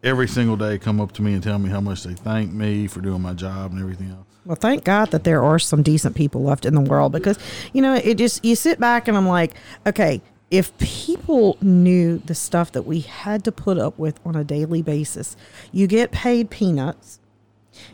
every 0.04 0.28
single 0.28 0.58
day 0.58 0.78
come 0.78 1.00
up 1.00 1.14
to 1.14 1.22
me 1.22 1.34
and 1.34 1.42
tell 1.42 1.60
me 1.60 1.70
how 1.70 1.80
much 1.80 2.04
they 2.04 2.14
thank 2.14 2.52
me 2.52 2.88
for 2.88 3.00
doing 3.00 3.22
my 3.22 3.34
job 3.34 3.72
and 3.72 3.80
everything 3.80 4.10
else. 4.10 4.26
Well, 4.46 4.56
thank 4.56 4.84
God 4.84 5.12
that 5.12 5.24
there 5.24 5.44
are 5.44 5.60
some 5.60 5.84
decent 5.84 6.16
people 6.16 6.42
left 6.44 6.66
in 6.66 6.74
the 6.74 6.82
world 6.82 7.12
because, 7.12 7.38
you 7.74 7.82
know, 7.82 7.96
it 7.96 8.18
just, 8.18 8.44
you 8.44 8.56
sit 8.56 8.80
back 8.80 9.08
and 9.08 9.16
I'm 9.16 9.28
like, 9.28 9.54
okay, 9.86 10.22
if 10.50 10.76
people 10.80 11.58
knew 11.62 12.18
the 12.18 12.36
stuff 12.36 12.72
that 12.72 12.82
we 12.82 13.02
had 13.02 13.44
to 13.46 13.52
put 13.52 13.78
up 13.78 13.98
with 14.00 14.20
on 14.26 14.36
a 14.36 14.44
daily 14.44 14.82
basis, 14.82 15.38
you 15.72 15.86
get 15.86 16.12
paid 16.12 16.50
peanuts, 16.50 17.20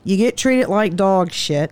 you 0.04 0.16
get 0.16 0.38
treated 0.38 0.68
like 0.70 0.96
dog 0.96 1.32
shit, 1.32 1.72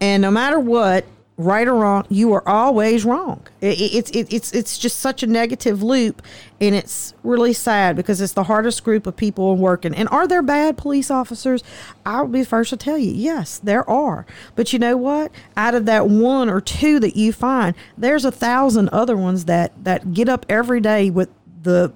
and 0.00 0.22
no 0.22 0.30
matter 0.30 0.60
what, 0.60 1.04
right 1.36 1.66
or 1.66 1.74
wrong, 1.74 2.06
you 2.08 2.32
are 2.32 2.46
always 2.48 3.04
wrong. 3.04 3.46
It, 3.60 3.80
it, 3.80 3.94
it's 3.94 4.10
it, 4.10 4.32
it's 4.32 4.52
it's 4.52 4.78
just 4.78 4.98
such 5.00 5.22
a 5.22 5.26
negative 5.26 5.82
loop, 5.82 6.22
and 6.60 6.74
it's 6.74 7.14
really 7.22 7.52
sad 7.52 7.96
because 7.96 8.20
it's 8.20 8.32
the 8.34 8.44
hardest 8.44 8.84
group 8.84 9.06
of 9.06 9.16
people 9.16 9.56
working. 9.56 9.94
And 9.94 10.08
are 10.10 10.28
there 10.28 10.42
bad 10.42 10.76
police 10.76 11.10
officers? 11.10 11.62
I'll 12.06 12.28
be 12.28 12.40
the 12.40 12.46
first 12.46 12.70
to 12.70 12.76
tell 12.76 12.98
you, 12.98 13.12
yes, 13.12 13.58
there 13.58 13.88
are. 13.88 14.26
But 14.54 14.72
you 14.72 14.78
know 14.78 14.96
what? 14.96 15.32
Out 15.56 15.74
of 15.74 15.86
that 15.86 16.08
one 16.08 16.48
or 16.48 16.60
two 16.60 17.00
that 17.00 17.16
you 17.16 17.32
find, 17.32 17.74
there's 17.98 18.24
a 18.24 18.32
thousand 18.32 18.88
other 18.90 19.16
ones 19.16 19.46
that 19.46 19.72
that 19.84 20.14
get 20.14 20.28
up 20.28 20.46
every 20.48 20.80
day 20.80 21.10
with 21.10 21.30
the 21.62 21.92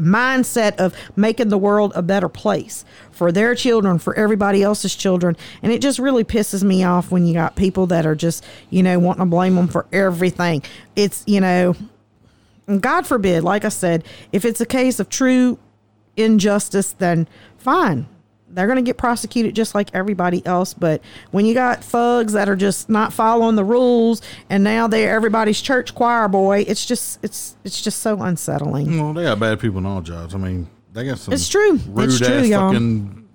mindset 0.00 0.76
of 0.76 0.94
making 1.16 1.48
the 1.48 1.58
world 1.58 1.92
a 1.94 2.02
better 2.02 2.28
place 2.28 2.84
for 3.10 3.30
their 3.30 3.54
children, 3.54 3.98
for 3.98 4.14
everybody 4.14 4.62
else's 4.62 4.94
children. 4.94 5.36
And 5.62 5.72
it 5.72 5.80
just 5.80 5.98
really 5.98 6.24
pisses 6.24 6.62
me 6.62 6.82
off 6.84 7.10
when 7.10 7.26
you 7.26 7.34
got 7.34 7.56
people 7.56 7.86
that 7.88 8.06
are 8.06 8.14
just, 8.14 8.44
you 8.70 8.82
know, 8.82 8.98
wanting 8.98 9.22
to 9.22 9.26
blame 9.26 9.54
them 9.54 9.68
for 9.68 9.86
everything. 9.92 10.62
It's, 10.96 11.22
you 11.26 11.40
know, 11.40 11.74
God 12.80 13.06
forbid, 13.06 13.42
like 13.44 13.64
I 13.64 13.68
said, 13.68 14.04
if 14.32 14.44
it's 14.44 14.60
a 14.60 14.66
case 14.66 15.00
of 15.00 15.08
true 15.08 15.58
injustice, 16.16 16.92
then 16.92 17.28
fine. 17.58 18.06
They're 18.52 18.66
going 18.66 18.76
to 18.76 18.82
get 18.82 18.96
prosecuted 18.98 19.54
just 19.54 19.74
like 19.74 19.90
everybody 19.94 20.44
else. 20.44 20.74
But 20.74 21.02
when 21.30 21.46
you 21.46 21.54
got 21.54 21.84
thugs 21.84 22.32
that 22.32 22.48
are 22.48 22.56
just 22.56 22.88
not 22.88 23.12
following 23.12 23.56
the 23.56 23.64
rules, 23.64 24.22
and 24.48 24.64
now 24.64 24.86
they're 24.88 25.14
everybody's 25.14 25.60
church 25.60 25.94
choir 25.94 26.26
boy, 26.28 26.64
it's 26.66 26.84
just 26.84 27.18
it's 27.22 27.56
it's 27.64 27.80
just 27.80 28.00
so 28.00 28.20
unsettling. 28.22 29.00
Well, 29.00 29.12
they 29.14 29.22
got 29.22 29.38
bad 29.38 29.60
people 29.60 29.78
in 29.78 29.86
all 29.86 30.00
jobs. 30.00 30.34
I 30.34 30.38
mean, 30.38 30.68
they 30.92 31.04
got 31.06 31.18
some. 31.18 31.32
It's 31.32 31.48
true. 31.48 31.74
It's 31.74 31.86
Rude 31.86 32.18
true, 32.18 32.26
ass 32.26 32.46
y'all. 32.48 32.70
fucking 32.72 33.28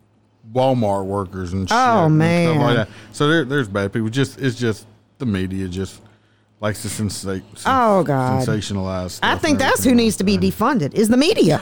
Walmart 0.53 1.05
workers 1.05 1.53
and 1.53 1.67
shit. 1.67 1.77
Oh, 1.77 2.07
man. 2.09 2.59
like 2.59 2.75
that. 2.75 2.89
So 3.11 3.27
there, 3.27 3.45
there's 3.45 3.67
bad 3.67 3.91
people. 3.93 4.09
Just 4.09 4.39
it's 4.39 4.55
just 4.57 4.85
the 5.17 5.25
media 5.25 5.67
just 5.67 6.01
likes 6.61 6.81
to 6.83 6.87
sensa- 6.87 7.41
Oh, 7.65 8.03
God. 8.03 8.45
sensationalize. 8.47 9.11
Stuff 9.11 9.29
I 9.29 9.37
think 9.37 9.59
that's 9.59 9.83
who 9.83 9.93
needs 9.93 10.15
to 10.17 10.23
be 10.23 10.37
defunded 10.37 10.93
is 10.93 11.09
the 11.09 11.17
media. 11.17 11.61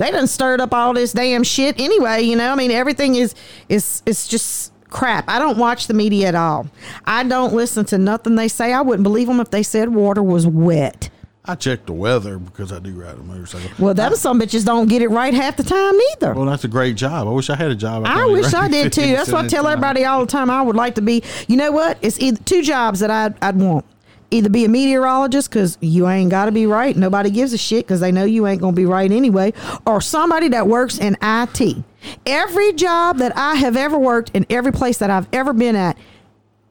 They 0.00 0.10
done 0.10 0.26
stirred 0.26 0.62
up 0.62 0.72
all 0.72 0.94
this 0.94 1.12
damn 1.12 1.42
shit 1.42 1.78
anyway. 1.78 2.22
You 2.22 2.34
know, 2.34 2.50
I 2.50 2.54
mean, 2.54 2.70
everything 2.70 3.16
is 3.16 3.34
is 3.68 4.02
is 4.06 4.26
just 4.26 4.72
crap. 4.88 5.28
I 5.28 5.38
don't 5.38 5.58
watch 5.58 5.88
the 5.88 5.94
media 5.94 6.28
at 6.28 6.34
all. 6.34 6.68
I 7.04 7.22
don't 7.22 7.52
listen 7.52 7.84
to 7.86 7.98
nothing 7.98 8.34
they 8.34 8.48
say. 8.48 8.72
I 8.72 8.80
wouldn't 8.80 9.02
believe 9.02 9.26
them 9.26 9.40
if 9.40 9.50
they 9.50 9.62
said 9.62 9.90
water 9.90 10.22
was 10.22 10.46
wet. 10.46 11.10
I 11.44 11.54
check 11.54 11.84
the 11.84 11.92
weather 11.92 12.38
because 12.38 12.72
I 12.72 12.78
do 12.78 12.92
ride 12.98 13.16
a 13.16 13.22
motorcycle. 13.22 13.70
Well, 13.78 13.92
them 13.92 14.14
some 14.14 14.40
bitches 14.40 14.64
don't 14.64 14.88
get 14.88 15.02
it 15.02 15.08
right 15.08 15.34
half 15.34 15.58
the 15.58 15.64
time 15.64 15.94
either. 16.12 16.32
Well, 16.32 16.46
that's 16.46 16.64
a 16.64 16.68
great 16.68 16.96
job. 16.96 17.28
I 17.28 17.30
wish 17.30 17.50
I 17.50 17.56
had 17.56 17.70
a 17.70 17.74
job. 17.74 18.06
I 18.06 18.14
probably 18.14 18.40
wish 18.40 18.54
I 18.54 18.68
did 18.68 18.92
too. 18.94 19.12
That's 19.12 19.30
what 19.30 19.44
I 19.44 19.48
tell 19.48 19.66
everybody 19.66 20.06
all 20.06 20.20
the 20.20 20.32
time. 20.32 20.48
I 20.48 20.62
would 20.62 20.76
like 20.76 20.94
to 20.94 21.02
be. 21.02 21.22
You 21.46 21.58
know 21.58 21.72
what? 21.72 21.98
It's 22.00 22.18
either 22.20 22.42
two 22.44 22.62
jobs 22.62 23.00
that 23.00 23.10
I'd, 23.10 23.34
I'd 23.44 23.56
want. 23.56 23.84
Either 24.30 24.48
be 24.48 24.64
a 24.64 24.68
meteorologist 24.68 25.50
because 25.50 25.76
you 25.80 26.08
ain't 26.08 26.30
got 26.30 26.44
to 26.44 26.52
be 26.52 26.66
right. 26.66 26.96
Nobody 26.96 27.30
gives 27.30 27.52
a 27.52 27.58
shit 27.58 27.86
because 27.86 28.00
they 28.00 28.12
know 28.12 28.24
you 28.24 28.46
ain't 28.46 28.60
going 28.60 28.74
to 28.74 28.80
be 28.80 28.86
right 28.86 29.10
anyway. 29.10 29.52
Or 29.86 30.00
somebody 30.00 30.48
that 30.48 30.68
works 30.68 30.98
in 30.98 31.16
IT. 31.20 31.82
Every 32.26 32.72
job 32.74 33.18
that 33.18 33.36
I 33.36 33.56
have 33.56 33.76
ever 33.76 33.98
worked 33.98 34.30
in 34.32 34.46
every 34.48 34.72
place 34.72 34.98
that 34.98 35.10
I've 35.10 35.26
ever 35.32 35.52
been 35.52 35.74
at, 35.74 35.98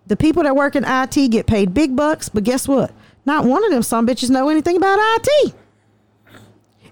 the 0.08 0.16
people 0.16 0.44
that 0.44 0.56
work 0.56 0.76
in 0.76 0.86
IT 0.86 1.32
get 1.32 1.48
paid 1.48 1.74
big 1.74 1.96
bucks. 1.96 2.30
But 2.30 2.46
guess 2.46 2.68
what? 2.68 2.92
Not 3.26 3.46
one 3.46 3.64
of 3.66 3.72
them 3.72 3.84
some 3.84 4.08
bitches 4.08 4.30
know 4.30 4.50
anything 4.50 4.78
about 4.78 4.98
IT. 5.00 5.54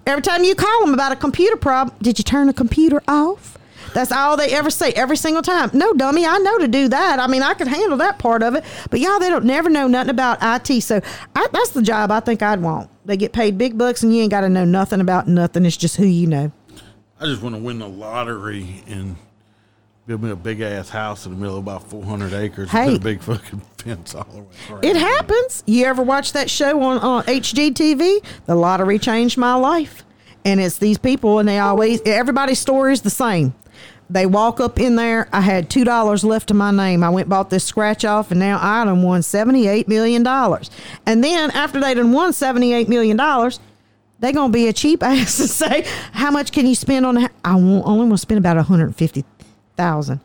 Every 0.06 0.22
time 0.22 0.44
you 0.44 0.56
call 0.56 0.86
them 0.86 0.94
about 0.94 1.12
a 1.12 1.16
computer 1.16 1.58
problem, 1.58 1.96
did 2.02 2.18
you 2.18 2.24
turn 2.24 2.48
the 2.48 2.54
computer 2.54 3.02
off? 3.08 3.57
That's 3.94 4.12
all 4.12 4.38
they 4.38 4.54
ever 4.54 4.70
say 4.70 4.92
every 4.92 5.18
single 5.18 5.42
time. 5.42 5.70
No, 5.74 5.94
dummy, 5.94 6.26
I 6.26 6.38
know 6.38 6.58
to 6.60 6.68
do 6.68 6.88
that. 6.90 7.20
I 7.20 7.28
mean, 7.28 7.42
I 7.42 7.54
could 7.54 7.68
handle 7.68 7.98
that 7.98 8.20
part 8.20 8.44
of 8.44 8.56
it, 8.56 8.64
but 8.90 9.00
y'all, 9.00 9.20
they 9.20 9.30
don't 9.30 9.46
never 9.46 9.70
know 9.70 9.88
nothing 9.88 10.12
about 10.12 10.38
IT. 10.42 10.82
So 10.82 11.02
I, 11.36 11.48
that's 11.52 11.72
the 11.72 11.82
job 11.82 12.12
I 12.12 12.20
think 12.20 12.42
I'd 12.42 12.62
want. 12.62 12.90
They 13.06 13.18
get 13.18 13.34
paid 13.34 13.58
big 13.58 13.78
bucks, 13.78 14.04
and 14.04 14.14
you 14.16 14.22
ain't 14.22 14.32
got 14.32 14.42
to 14.42 14.50
know 14.50 14.66
nothing 14.66 15.02
about 15.02 15.28
nothing. 15.28 15.66
It's 15.66 15.78
just 15.78 15.96
who 15.96 16.06
you 16.06 16.28
know. 16.28 16.52
I 17.20 17.26
just 17.26 17.42
want 17.42 17.56
to 17.56 17.62
win 17.62 17.80
the 17.80 17.88
lottery 17.88 18.84
and 18.88 19.16
build 20.06 20.24
me 20.24 20.30
a 20.32 20.36
big 20.36 20.62
ass 20.62 20.90
house 20.90 21.26
in 21.26 21.34
the 21.34 21.38
middle 21.38 21.58
of 21.58 21.64
about 21.64 21.90
400 21.90 22.34
acres. 22.34 22.70
Hey. 22.70 22.92
Put 22.92 22.98
a 22.98 23.00
big 23.00 23.22
fucking 23.22 23.60
fence 23.78 24.16
all 24.16 24.24
the 24.26 24.42
way 24.42 24.48
around. 24.70 24.86
It 24.86 24.96
happens. 24.96 25.64
You 25.66 25.86
ever 25.86 26.02
watch 26.02 26.34
that 26.34 26.50
show 26.50 26.82
on 26.82 27.00
on 27.00 27.24
HGTV? 27.24 28.24
The 28.46 28.56
lottery 28.56 29.00
changed 29.00 29.38
my 29.38 29.56
life, 29.56 30.06
and 30.46 30.60
it's 30.60 30.78
these 30.78 30.98
people, 30.98 31.40
and 31.40 31.48
they 31.48 31.60
always 31.60 32.02
everybody's 32.06 32.60
story 32.60 32.94
is 32.94 33.02
the 33.02 33.10
same. 33.10 33.54
They 34.10 34.26
walk 34.26 34.60
up 34.62 34.80
in 34.80 34.96
there. 34.96 35.28
I 35.34 35.42
had 35.42 35.70
two 35.70 35.84
dollars 35.84 36.24
left 36.24 36.48
to 36.48 36.54
my 36.54 36.72
name. 36.72 37.04
I 37.04 37.10
went 37.10 37.28
bought 37.28 37.50
this 37.50 37.66
scratch 37.66 38.06
off, 38.06 38.32
and 38.32 38.40
now 38.40 38.58
I 38.62 38.86
done 38.86 39.04
won 39.04 39.22
seventy 39.22 39.68
eight 39.68 39.88
million 39.90 40.24
dollars. 40.24 40.70
And 41.06 41.24
then 41.24 41.52
after 41.52 41.80
they 41.82 41.94
done 41.94 42.14
won 42.14 42.32
seventy 42.32 42.72
eight 42.74 42.88
million 42.88 43.18
dollars, 43.18 43.60
they 44.20 44.32
gonna 44.32 44.54
be 44.54 44.68
a 44.68 44.74
cheap 44.74 45.04
ass 45.04 45.40
and 45.40 45.50
say, 45.50 45.86
"How 46.14 46.32
much 46.32 46.54
can 46.54 46.66
you 46.66 46.74
spend 46.76 47.06
on?" 47.06 47.16
The 47.16 47.30
I 47.44 47.54
only 47.56 47.82
want 47.84 48.12
to 48.14 48.18
spend 48.18 48.38
about 48.38 48.56
one 48.56 48.66
hundred 48.66 48.96
fifty 48.96 49.26
thousand. 49.76 50.22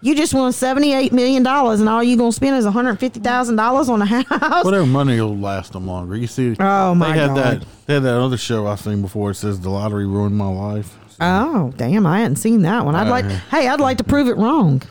You 0.00 0.14
just 0.14 0.32
won 0.34 0.52
seventy 0.52 0.92
eight 0.94 1.12
million 1.12 1.42
dollars, 1.42 1.80
and 1.80 1.88
all 1.90 2.02
you 2.02 2.16
gonna 2.16 2.32
spend 2.32 2.56
is 2.56 2.64
one 2.64 2.72
hundred 2.72 2.98
fifty 3.00 3.20
thousand 3.20 3.56
dollars 3.56 3.88
on 3.90 4.00
a 4.00 4.06
house. 4.06 4.64
Whatever 4.64 4.86
money 4.86 5.20
will 5.20 5.36
last 5.36 5.72
them 5.74 5.86
longer. 5.86 6.16
You 6.16 6.26
see, 6.26 6.56
Oh, 6.58 6.94
my 6.94 7.12
they 7.12 7.18
had 7.20 7.26
God. 7.28 7.36
that. 7.36 7.66
They 7.86 7.94
had 7.94 8.02
that 8.04 8.16
other 8.18 8.36
show 8.38 8.66
I've 8.66 8.80
seen 8.80 9.02
before. 9.02 9.30
It 9.32 9.34
says 9.34 9.60
the 9.60 9.68
lottery 9.70 10.06
ruined 10.06 10.36
my 10.36 10.48
life. 10.48 10.96
So, 11.18 11.24
Oh, 11.24 11.72
damn! 11.76 12.06
I 12.06 12.20
hadn't 12.20 12.36
seen 12.36 12.62
that 12.62 12.84
one. 12.84 12.94
I'd 12.94 13.08
like. 13.08 13.24
Uh-huh. 13.24 13.56
Hey, 13.56 13.68
I'd 13.68 13.80
like 13.80 13.98
to 13.98 14.04
prove 14.04 14.28
it 14.28 14.36
wrong. 14.36 14.82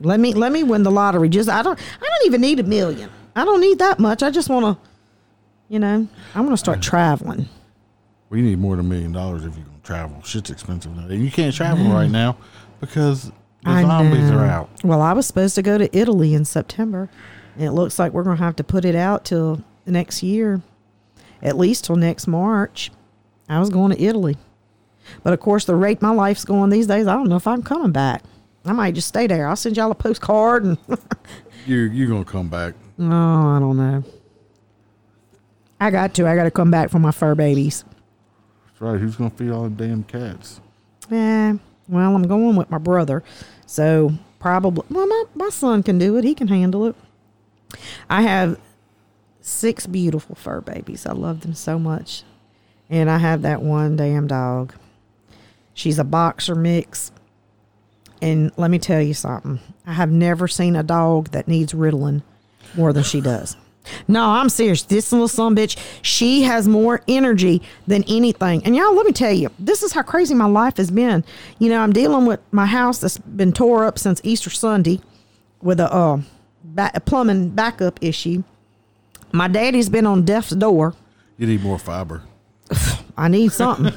Let 0.00 0.18
me 0.20 0.32
let 0.34 0.50
me 0.52 0.62
win 0.62 0.82
the 0.82 0.90
lottery. 0.90 1.28
Just 1.28 1.48
I 1.48 1.62
don't 1.62 1.78
I 1.78 2.04
don't 2.04 2.26
even 2.26 2.40
need 2.40 2.58
a 2.60 2.62
million. 2.64 3.10
I 3.36 3.44
don't 3.44 3.60
need 3.60 3.78
that 3.80 3.98
much. 3.98 4.22
I 4.22 4.30
just 4.30 4.48
want 4.48 4.64
to, 4.78 4.88
you 5.68 5.78
know, 5.78 6.06
I 6.34 6.40
want 6.40 6.52
to 6.52 6.56
start 6.56 6.80
traveling. 6.82 7.48
we 8.30 8.40
need 8.42 8.58
more 8.58 8.76
than 8.76 8.86
a 8.86 8.88
million 8.88 9.12
dollars 9.12 9.44
if 9.44 9.56
you're 9.56 9.64
gonna 9.66 9.78
travel. 9.82 10.22
Shit's 10.22 10.50
expensive 10.50 10.94
now, 10.96 11.06
and 11.06 11.22
you 11.24 11.30
can't 11.30 11.54
travel 11.54 11.84
right 11.92 12.10
now 12.10 12.36
because 12.80 13.24
the 13.62 13.70
I 13.70 13.82
zombies 13.82 14.30
know. 14.30 14.38
are 14.38 14.44
out. 14.46 14.70
Well, 14.84 15.00
I 15.02 15.12
was 15.12 15.26
supposed 15.26 15.54
to 15.56 15.62
go 15.62 15.78
to 15.78 15.94
Italy 15.96 16.34
in 16.34 16.44
September, 16.44 17.08
and 17.56 17.64
it 17.64 17.72
looks 17.72 17.98
like 17.98 18.12
we're 18.12 18.24
going 18.24 18.36
to 18.36 18.42
have 18.42 18.56
to 18.56 18.64
put 18.64 18.84
it 18.84 18.94
out 18.94 19.24
till 19.24 19.62
next 19.86 20.22
year, 20.22 20.60
at 21.42 21.56
least 21.56 21.84
till 21.86 21.96
next 21.96 22.26
March. 22.26 22.90
I 23.48 23.58
was 23.60 23.70
going 23.70 23.90
to 23.96 24.02
Italy, 24.02 24.36
but 25.22 25.32
of 25.32 25.40
course, 25.40 25.64
the 25.64 25.74
rate 25.74 26.02
my 26.02 26.10
life's 26.10 26.44
going 26.44 26.70
these 26.70 26.86
days, 26.86 27.06
I 27.06 27.14
don't 27.14 27.28
know 27.28 27.36
if 27.36 27.46
I'm 27.46 27.62
coming 27.62 27.92
back. 27.92 28.22
I 28.64 28.72
might 28.72 28.94
just 28.94 29.08
stay 29.08 29.26
there. 29.26 29.46
I'll 29.46 29.56
send 29.56 29.76
y'all 29.76 29.90
a 29.90 29.94
postcard 29.94 30.64
and. 30.64 30.78
You 31.66 31.76
you're 31.78 32.08
gonna 32.08 32.24
come 32.24 32.48
back. 32.48 32.74
Oh, 32.98 33.04
I 33.06 33.58
don't 33.58 33.76
know. 33.76 34.04
I 35.80 35.90
got 35.90 36.14
to. 36.14 36.26
I 36.26 36.36
got 36.36 36.44
to 36.44 36.50
come 36.50 36.70
back 36.70 36.90
for 36.90 36.98
my 36.98 37.10
fur 37.10 37.34
babies. 37.34 37.84
That's 38.66 38.80
right. 38.80 39.00
Who's 39.00 39.16
gonna 39.16 39.30
feed 39.30 39.50
all 39.50 39.64
the 39.64 39.70
damn 39.70 40.04
cats? 40.04 40.60
Yeah. 41.10 41.54
Well, 41.88 42.14
I'm 42.14 42.26
going 42.26 42.56
with 42.56 42.70
my 42.70 42.78
brother, 42.78 43.22
so 43.66 44.12
probably. 44.40 44.84
Well, 44.90 45.06
my 45.06 45.24
my 45.34 45.48
son 45.48 45.82
can 45.82 45.98
do 45.98 46.16
it. 46.18 46.24
He 46.24 46.34
can 46.34 46.48
handle 46.48 46.86
it. 46.86 46.96
I 48.10 48.22
have 48.22 48.60
six 49.40 49.86
beautiful 49.86 50.34
fur 50.34 50.60
babies. 50.60 51.06
I 51.06 51.12
love 51.12 51.40
them 51.40 51.54
so 51.54 51.78
much, 51.78 52.24
and 52.90 53.10
I 53.10 53.18
have 53.18 53.42
that 53.42 53.62
one 53.62 53.96
damn 53.96 54.26
dog. 54.26 54.74
She's 55.74 55.98
a 55.98 56.04
boxer 56.04 56.54
mix, 56.54 57.12
and 58.22 58.52
let 58.56 58.70
me 58.70 58.78
tell 58.78 59.02
you 59.02 59.14
something. 59.14 59.60
I 59.86 59.92
have 59.92 60.10
never 60.10 60.48
seen 60.48 60.76
a 60.76 60.82
dog 60.82 61.30
that 61.32 61.48
needs 61.48 61.72
Ritalin 61.72 62.22
more 62.76 62.92
than 62.92 63.02
she 63.02 63.20
does. 63.20 63.56
No, 64.08 64.24
I'm 64.24 64.48
serious. 64.48 64.82
This 64.82 65.12
little 65.12 65.28
son 65.28 65.54
bitch, 65.54 65.76
she 66.02 66.42
has 66.42 66.66
more 66.66 67.02
energy 67.06 67.62
than 67.86 68.02
anything. 68.04 68.64
And 68.64 68.74
y'all, 68.74 68.94
let 68.94 69.06
me 69.06 69.12
tell 69.12 69.32
you, 69.32 69.50
this 69.58 69.82
is 69.82 69.92
how 69.92 70.02
crazy 70.02 70.34
my 70.34 70.46
life 70.46 70.78
has 70.78 70.90
been. 70.90 71.24
You 71.58 71.68
know, 71.68 71.80
I'm 71.80 71.92
dealing 71.92 72.26
with 72.26 72.40
my 72.50 72.66
house 72.66 72.98
that's 72.98 73.18
been 73.18 73.52
tore 73.52 73.84
up 73.84 73.98
since 73.98 74.20
Easter 74.24 74.50
Sunday 74.50 75.00
with 75.60 75.80
a, 75.80 75.92
uh, 75.92 76.20
a 76.78 77.00
plumbing 77.00 77.50
backup 77.50 77.98
issue. 78.02 78.42
My 79.32 79.48
daddy's 79.48 79.88
been 79.88 80.06
on 80.06 80.24
death's 80.24 80.50
door. 80.50 80.94
You 81.36 81.46
need 81.46 81.62
more 81.62 81.78
fiber. 81.78 82.22
I 83.16 83.28
need 83.28 83.52
something. 83.52 83.92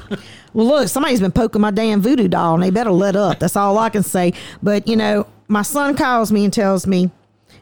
Well, 0.52 0.66
look, 0.66 0.88
somebody's 0.88 1.20
been 1.20 1.32
poking 1.32 1.60
my 1.60 1.70
damn 1.70 2.00
voodoo 2.00 2.28
doll, 2.28 2.54
and 2.54 2.62
they 2.62 2.70
better 2.70 2.90
let 2.90 3.16
up. 3.16 3.38
That's 3.38 3.56
all 3.56 3.78
I 3.78 3.90
can 3.90 4.02
say. 4.02 4.32
But 4.62 4.88
you 4.88 4.96
know, 4.96 5.26
my 5.48 5.62
son 5.62 5.96
calls 5.96 6.32
me 6.32 6.44
and 6.44 6.52
tells 6.52 6.86
me 6.86 7.10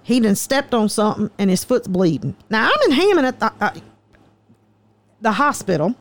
he 0.02 0.20
done 0.20 0.36
stepped 0.36 0.72
on 0.72 0.88
something 0.88 1.30
and 1.38 1.50
his 1.50 1.64
foot's 1.64 1.88
bleeding. 1.88 2.36
Now 2.50 2.70
I'm 2.70 2.90
in 2.90 2.96
Hammond 2.96 3.26
at 3.26 3.40
the, 3.40 3.52
uh, 3.60 3.74
the 5.20 5.32
hospital 5.32 5.96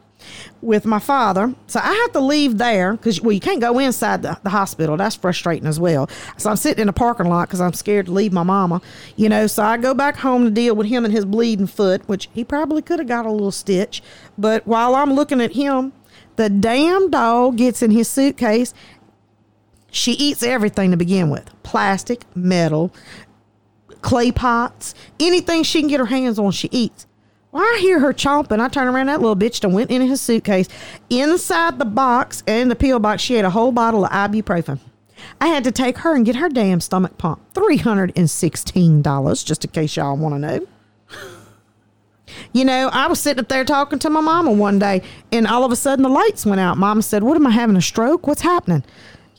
with 0.62 0.86
my 0.86 1.00
father, 1.00 1.54
so 1.68 1.80
I 1.80 1.94
have 1.94 2.12
to 2.14 2.20
leave 2.20 2.58
there 2.58 2.94
because 2.94 3.22
well, 3.22 3.32
you 3.32 3.40
can't 3.40 3.62
go 3.62 3.78
inside 3.80 4.22
the, 4.24 4.40
the 4.44 4.50
hospital. 4.50 4.98
That's 4.98 5.16
frustrating 5.16 5.68
as 5.68 5.80
well. 5.80 6.10
So 6.38 6.50
I'm 6.50 6.56
sitting 6.56 6.82
in 6.82 6.88
the 6.88 6.94
parking 6.94 7.28
lot 7.28 7.48
because 7.48 7.62
I'm 7.62 7.74
scared 7.74 8.08
to 8.08 8.12
leave 8.12 8.34
my 8.34 8.44
mama. 8.44 8.82
You 9.16 9.30
know, 9.30 9.48
so 9.48 9.64
I 9.64 9.78
go 9.78 9.94
back 9.94 10.18
home 10.18 10.44
to 10.46 10.52
deal 10.52 10.76
with 10.76 10.88
him 10.88 11.06
and 11.06 11.14
his 11.14 11.26
bleeding 11.26 11.68
foot, 11.68 12.08
which 12.08 12.30
he 12.34 12.44
probably 12.44 12.82
could 12.82 13.00
have 13.00 13.08
got 13.08 13.26
a 13.26 13.32
little 13.32 13.52
stitch. 13.52 14.02
But 14.38 14.66
while 14.66 14.96
I'm 14.96 15.14
looking 15.14 15.42
at 15.42 15.54
him, 15.54 15.94
the 16.36 16.50
damn 16.50 17.10
dog 17.10 17.58
gets 17.58 17.82
in 17.82 17.92
his 17.92 18.08
suitcase. 18.08 18.74
She 19.92 20.12
eats 20.14 20.44
everything 20.44 20.92
to 20.92 20.98
begin 20.98 21.30
with 21.30 21.50
plastic, 21.64 22.26
metal, 22.36 22.94
clay 24.02 24.32
pots, 24.32 24.94
anything 25.20 25.64
she 25.64 25.80
can 25.80 25.90
get 25.90 26.00
her 26.00 26.06
hands 26.06 26.38
on, 26.38 26.52
she 26.52 26.70
eats. 26.72 27.08
Well, 27.52 27.64
I 27.64 27.80
hear 27.80 28.00
her 28.00 28.12
chomping. 28.14 28.60
I 28.60 28.68
turn 28.68 28.90
around, 28.90 29.08
that 29.08 29.22
little 29.22 29.36
bitch 29.36 29.62
done 29.62 29.72
went 29.72 29.90
in 29.90 30.02
his 30.02 30.20
suitcase. 30.20 30.68
Inside 31.10 31.80
the 31.80 31.86
box 31.86 32.44
and 32.46 32.70
the 32.70 32.76
pill 32.76 33.00
box, 33.00 33.22
she 33.22 33.36
had 33.36 33.46
a 33.46 33.50
whole 33.50 33.72
bottle 33.72 34.04
of 34.04 34.12
ibuprofen. 34.12 34.80
I 35.40 35.48
had 35.48 35.64
to 35.64 35.72
take 35.72 36.00
her 36.00 36.14
and 36.16 36.26
get 36.26 36.36
her 36.36 36.50
damn 36.50 36.82
stomach 36.82 37.18
pumped. 37.18 37.54
$316, 37.54 39.46
just 39.46 39.64
in 39.64 39.72
case 39.72 39.96
y'all 39.96 40.18
want 40.18 40.36
to 40.36 40.40
know. 40.40 40.68
You 42.54 42.66
know, 42.66 42.90
I 42.92 43.08
was 43.08 43.20
sitting 43.20 43.40
up 43.40 43.50
there 43.50 43.66
talking 43.66 44.00
to 44.00 44.10
my 44.10 44.22
mama 44.22 44.52
one 44.52 44.80
day, 44.80 45.02
and 45.32 45.48
all 45.48 45.64
of 45.64 45.72
a 45.72 45.76
sudden 45.76 46.04
the 46.04 46.10
lights 46.10 46.46
went 46.46 46.62
out. 46.62 46.78
Mama 46.78 47.02
said, 47.02 47.24
What 47.24 47.36
am 47.36 47.48
I 47.48 47.52
having 47.52 47.76
a 47.76 47.82
stroke? 47.82 48.28
What's 48.28 48.42
happening? 48.42 48.84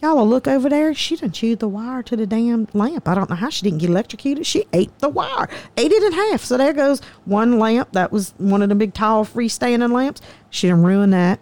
Y'all 0.03 0.17
will 0.17 0.29
look 0.29 0.47
over 0.47 0.69
there. 0.69 0.93
She 0.93 1.17
done 1.17 1.33
chewed 1.33 1.59
the 1.59 1.69
wire 1.69 2.03
to 2.03 2.17
the 2.17 2.27
damn 2.27 2.69
lamp. 2.75 3.09
I 3.09 3.15
don't 3.15 3.31
know 3.31 3.37
how 3.37 3.49
she 3.49 3.63
didn't 3.63 3.79
get 3.79 3.89
electrocuted. 3.89 4.45
She 4.45 4.67
ate 4.75 4.97
the 4.99 5.09
wire, 5.09 5.49
ate 5.79 5.91
it 5.91 6.03
in 6.03 6.13
half. 6.13 6.43
So 6.43 6.59
there 6.59 6.75
goes 6.75 7.01
one 7.25 7.59
lamp. 7.59 7.93
That 7.93 8.13
was 8.13 8.35
one 8.37 8.61
of 8.61 8.69
the 8.69 8.75
big 8.75 8.93
tall 8.93 9.25
freestanding 9.25 9.93
lamps. 9.93 10.21
She 10.51 10.69
done 10.69 10.83
ruined 10.83 11.15
that. 11.15 11.41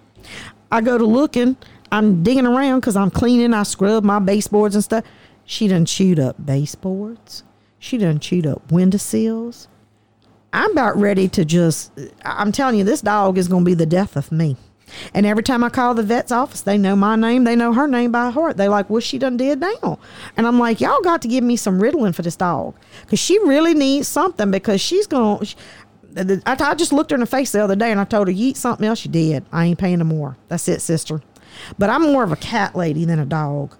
I 0.71 0.81
go 0.83 0.97
to 0.97 1.05
looking. 1.05 1.57
I'm 1.91 2.23
digging 2.23 2.47
around 2.47 2.81
because 2.81 2.97
I'm 2.97 3.11
cleaning. 3.11 3.53
I 3.55 3.65
scrub 3.65 4.05
my 4.05 4.21
baseboards 4.21 4.77
and 4.77 4.85
stuff. 4.85 5.05
She 5.45 5.67
done 5.67 5.85
chewed 5.85 6.21
up 6.21 6.45
baseboards. 6.45 7.43
She 7.79 7.99
done 7.99 8.21
chewed 8.21 8.47
up 8.47 8.71
windowsills. 8.71 9.69
I'm 10.55 10.71
about 10.71 10.97
ready 10.97 11.29
to 11.29 11.45
just, 11.45 11.93
I'm 12.25 12.53
telling 12.53 12.79
you, 12.79 12.85
this 12.85 13.01
dog 13.01 13.39
is 13.39 13.49
going 13.49 13.65
to 13.65 13.69
be 13.69 13.75
the 13.75 13.87
death 13.87 14.17
of 14.17 14.31
me. 14.31 14.57
And 15.13 15.27
every 15.27 15.43
time 15.43 15.65
I 15.65 15.69
call 15.69 15.95
the 15.95 16.05
vet's 16.05 16.31
office, 16.31 16.61
they 16.61 16.79
know 16.79 16.95
my 16.95 17.17
name. 17.17 17.43
They 17.43 17.57
know 17.57 17.73
her 17.73 17.89
name 17.89 18.13
by 18.13 18.31
heart. 18.31 18.57
They 18.57 18.69
like, 18.69 18.89
what 18.89 19.03
she 19.03 19.19
done 19.19 19.37
did 19.37 19.59
now? 19.59 19.99
And 20.37 20.47
I'm 20.47 20.61
like, 20.61 20.81
y'all 20.81 21.01
got 21.03 21.23
to 21.23 21.29
give 21.29 21.43
me 21.43 21.57
some 21.57 21.81
Ritalin 21.81 22.15
for 22.15 22.23
this 22.23 22.37
dog. 22.37 22.77
Because 23.03 23.19
she 23.19 23.37
really 23.41 23.75
needs 23.75 24.07
something 24.07 24.53
because 24.53 24.81
she's 24.81 25.09
going 25.09 25.45
to, 26.17 26.43
I, 26.47 26.57
I 26.61 26.75
just 26.77 26.93
looked 26.93 27.11
her 27.11 27.17
in 27.17 27.21
the 27.21 27.27
face 27.27 27.51
the 27.51 27.65
other 27.65 27.75
day 27.75 27.91
and 27.91 27.99
I 27.99 28.05
told 28.05 28.29
her, 28.29 28.33
you 28.33 28.51
eat 28.51 28.57
something 28.57 28.87
else, 28.87 29.05
you 29.05 29.11
did. 29.11 29.45
I 29.51 29.65
ain't 29.65 29.79
paying 29.81 29.99
no 29.99 30.05
more. 30.05 30.37
That's 30.47 30.69
it, 30.69 30.81
sister. 30.81 31.21
But 31.79 31.91
I'm 31.91 32.03
more 32.03 32.23
of 32.23 32.31
a 32.31 32.37
cat 32.37 32.77
lady 32.77 33.05
than 33.05 33.19
a 33.19 33.27
dog. 33.27 33.77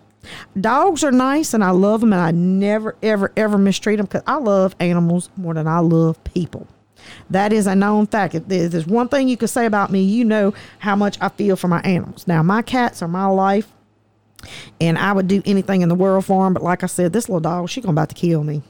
Dogs 0.61 1.05
are 1.05 1.13
nice 1.13 1.55
and 1.55 1.63
I 1.63 1.71
love 1.71 2.01
them 2.01 2.13
and 2.13 2.23
I 2.23 2.31
never, 2.31 2.97
ever, 3.03 3.33
ever 3.37 3.59
mistreat 3.59 3.99
them 3.99 4.07
because 4.07 4.23
I 4.27 4.37
love 4.37 4.75
animals 4.81 5.31
more 5.37 5.55
than 5.55 5.67
I 5.67 5.79
love 5.81 6.23
people. 6.25 6.67
That 7.31 7.53
is 7.53 7.67
a 7.67 7.75
known 7.75 8.07
fact. 8.07 8.35
If 8.35 8.47
there's 8.49 8.87
one 8.87 9.09
thing 9.09 9.29
you 9.29 9.37
can 9.37 9.49
say 9.49 9.67
about 9.67 9.91
me, 9.91 10.03
you 10.03 10.25
know 10.25 10.55
how 10.79 10.97
much 10.97 11.19
I 11.21 11.29
feel 11.29 11.57
for 11.57 11.69
my 11.69 11.81
animals. 11.81 12.27
Now, 12.27 12.43
my 12.43 12.63
cats 12.63 13.03
are 13.03 13.09
my 13.09 13.27
life 13.27 13.71
and 14.81 14.99
I 14.99 15.13
would 15.13 15.29
do 15.29 15.43
anything 15.45 15.83
in 15.83 15.89
the 15.89 15.95
world 15.95 16.25
for 16.25 16.45
them. 16.45 16.55
But 16.55 16.63
like 16.63 16.83
I 16.83 16.87
said, 16.87 17.13
this 17.13 17.29
little 17.29 17.41
dog, 17.41 17.69
she's 17.69 17.85
going 17.85 17.95
to 17.95 18.01
about 18.01 18.09
to 18.11 18.15
kill 18.15 18.45
me. 18.45 18.63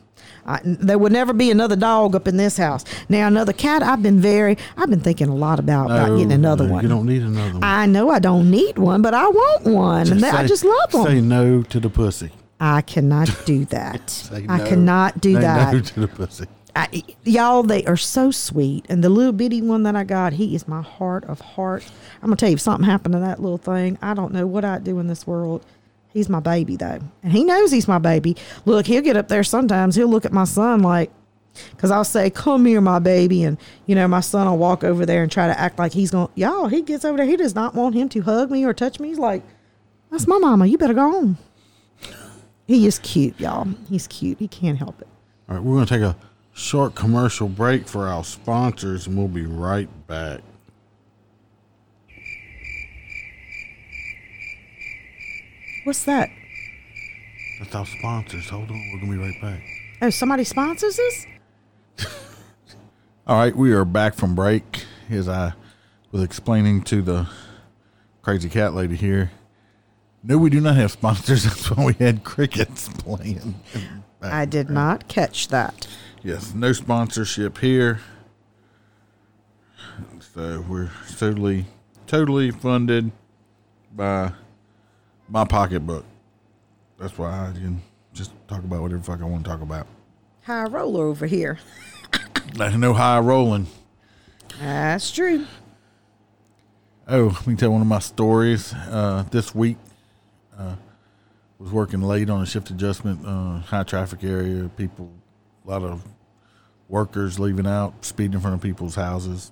I, 0.47 0.61
there 0.65 0.99
would 0.99 1.13
never 1.13 1.33
be 1.33 1.51
another 1.51 1.77
dog 1.77 2.15
up 2.15 2.29
in 2.29 2.37
this 2.37 2.57
house. 2.57 2.85
Now, 3.09 3.27
another 3.27 3.53
cat, 3.53 3.83
I've 3.83 4.03
been 4.03 4.21
very, 4.21 4.59
I've 4.77 4.91
been 4.91 5.01
thinking 5.01 5.29
a 5.29 5.35
lot 5.35 5.59
about, 5.59 5.87
about 5.87 6.17
getting 6.17 6.33
another 6.33 6.67
no, 6.67 6.73
one. 6.75 6.83
You 6.83 6.89
don't 6.89 7.07
need 7.07 7.23
another 7.23 7.55
one. 7.55 7.65
I 7.65 7.87
know 7.87 8.11
I 8.11 8.19
don't 8.19 8.51
need 8.51 8.79
one, 8.79 9.03
but 9.03 9.15
I 9.15 9.27
want 9.27 9.65
one. 9.65 10.11
and 10.11 10.21
they- 10.21 10.29
I 10.29 10.47
just 10.47 10.65
love 10.65 10.91
them. 10.91 11.05
Say 11.05 11.21
no 11.21 11.63
to 11.63 11.81
the 11.81 11.91
pussy. 11.91 12.31
I 12.61 12.83
cannot 12.83 13.29
do 13.47 13.65
that. 13.67 14.11
Say 14.11 14.47
I 14.49 14.59
cannot 14.67 15.21
do 15.21 15.35
Say 15.35 15.41
that. 15.41 15.75
No 15.75 15.81
to 15.81 16.01
the 16.01 16.09
pussy. 16.09 16.47
I, 16.77 17.03
y'all, 17.25 17.63
they 17.63 17.85
are 17.85 17.97
so 17.97 18.31
sweet. 18.31 18.85
And 18.89 19.03
the 19.05 19.09
little 19.09 19.33
bitty 19.33 19.63
one 19.63 19.85
that 19.85 19.95
I 19.95 20.03
got, 20.03 20.33
he 20.33 20.55
is 20.55 20.67
my 20.67 20.83
heart 20.83 21.25
of 21.25 21.41
hearts. 21.41 21.91
I'm 22.21 22.29
gonna 22.29 22.37
tell 22.37 22.49
you, 22.49 22.55
if 22.55 22.61
something 22.61 22.85
happened 22.85 23.13
to 23.13 23.21
that 23.21 23.41
little 23.41 23.59
thing, 23.59 23.97
I 24.03 24.15
don't 24.15 24.33
know 24.33 24.47
what 24.47 24.65
I'd 24.65 24.83
do 24.83 24.99
in 24.99 25.07
this 25.07 25.27
world. 25.27 25.65
He's 26.15 26.29
my 26.31 26.41
baby 26.41 26.77
though, 26.77 27.01
and 27.23 27.33
he 27.33 27.45
knows 27.45 27.71
he's 27.71 27.89
my 27.89 27.99
baby. 27.99 28.37
Look, 28.65 28.87
he'll 28.87 29.03
get 29.03 29.17
up 29.17 29.29
there 29.29 29.45
sometimes. 29.45 29.97
He'll 29.97 30.09
look 30.09 30.25
at 30.25 30.33
my 30.33 30.45
son 30.45 30.81
like, 30.81 31.11
because 31.73 31.91
I'll 31.91 32.05
say, 32.05 32.31
"Come 32.31 32.65
here, 32.67 32.81
my 32.81 33.01
baby," 33.01 33.43
and 33.43 33.59
you 33.87 33.97
know, 33.97 34.07
my 34.07 34.21
son 34.21 34.49
will 34.49 34.57
walk 34.57 34.85
over 34.85 35.05
there 35.05 35.25
and 35.25 35.31
try 35.31 35.49
to 35.49 35.61
act 35.61 35.77
like 35.79 35.93
he's 35.93 36.13
going. 36.13 36.29
Y'all, 36.37 36.69
he 36.69 36.83
gets 36.83 37.05
over 37.05 37.17
there. 37.17 37.27
He 37.27 37.37
does 37.37 37.57
not 37.57 37.75
want 37.75 37.97
him 37.97 38.09
to 38.11 38.21
hug 38.21 38.51
me 38.51 38.65
or 38.65 38.73
touch 38.73 39.01
me. 39.01 39.09
He's 39.09 39.19
like, 39.19 39.43
"That's 40.11 40.29
my 40.29 40.39
mama. 40.39 40.67
You 40.67 40.79
better 40.79 40.95
go 40.95 41.11
home." 41.11 41.39
He 42.67 42.87
is 42.87 43.01
cute, 43.01 43.39
y'all. 43.39 43.69
He's 43.91 44.07
cute. 44.07 44.39
He 44.39 44.49
can't 44.49 44.79
help 44.79 45.01
it. 45.03 45.09
All 45.49 45.57
right, 45.57 45.63
we're 45.65 45.75
going 45.75 45.87
to 45.87 45.95
take 45.95 46.03
a 46.03 46.17
short 46.55 46.95
commercial 46.95 47.49
break 47.49 47.87
for 47.87 48.07
our 48.07 48.25
sponsors, 48.25 49.07
and 49.07 49.19
we'll 49.19 49.29
be 49.29 49.45
right 49.45 49.89
back. 50.07 50.41
What's 55.85 56.05
that? 56.05 56.31
That's 57.59 57.75
our 57.75 57.85
sponsors. 57.85 58.49
Hold 58.49 58.71
on, 58.71 58.91
we're 58.93 59.01
to 59.01 59.07
be 59.07 59.19
right 59.19 59.41
back. 59.41 59.63
Oh, 60.01 60.09
somebody 60.09 60.43
sponsors 60.45 60.99
us? 60.99 61.27
All 63.27 63.39
right, 63.39 63.55
we 63.55 63.73
are 63.73 63.85
back 63.85 64.15
from 64.15 64.35
break. 64.35 64.85
As 65.11 65.29
I 65.29 65.53
was 66.11 66.23
explaining 66.23 66.83
to 66.85 67.03
the 67.03 67.29
crazy 68.23 68.49
cat 68.49 68.73
lady 68.73 68.97
here, 68.97 69.31
no, 70.23 70.39
we 70.39 70.49
do 70.49 70.63
not 70.63 70.77
have 70.77 70.93
sponsors. 70.93 71.45
That's 71.45 71.71
why 71.71 71.85
we 71.85 71.93
had 71.93 72.25
crickets 72.25 72.89
playing. 72.89 73.55
I 74.23 74.47
did 74.47 74.71
not 74.71 75.07
catch 75.07 75.49
that. 75.49 75.87
Yes, 76.23 76.55
no 76.55 76.73
sponsorship 76.73 77.59
here. 77.59 78.01
So 80.35 80.65
we're 80.67 80.91
totally, 81.19 81.67
totally 82.07 82.51
funded 82.51 83.13
by 83.95 84.33
my 85.29 85.45
pocketbook. 85.45 86.05
That's 86.99 87.17
why 87.19 87.49
I 87.49 87.53
can 87.53 87.83
just 88.13 88.33
talk 88.49 88.63
about 88.63 88.83
whatever 88.83 89.03
fuck 89.03 89.21
I 89.21 89.25
want 89.25 89.45
to 89.45 89.51
talk 89.51 89.63
about. 89.63 89.87
High 90.43 90.65
roller 90.65 91.07
over 91.07 91.27
here. 91.27 91.59
There's 92.55 92.77
no 92.77 92.93
high 92.93 93.19
rolling. 93.19 93.67
That's 94.61 95.11
true. 95.11 95.47
Oh, 97.09 97.27
let 97.27 97.47
me 97.47 97.57
tell 97.57 97.71
one 97.71 97.81
of 97.81 97.87
my 97.87 97.99
stories. 97.99 98.73
Uh, 98.73 99.25
this 99.31 99.55
week, 99.55 99.77
uh, 100.57 100.77
was 101.59 101.73
working 101.73 102.03
late 102.03 102.31
on 102.31 102.43
a 102.43 102.47
shift 102.47 102.71
adjustment, 102.71 103.27
uh, 103.27 103.59
high 103.59 103.83
traffic 103.83 104.23
area. 104.23 104.71
People, 104.77 105.11
a 105.67 105.71
lot 105.71 105.83
of 105.83 106.03
workers 106.89 107.39
leaving 107.39 107.67
out, 107.67 108.05
speeding 108.05 108.35
in 108.35 108.41
front 108.41 108.55
of 108.55 108.61
people's 108.61 108.95
houses. 108.95 109.51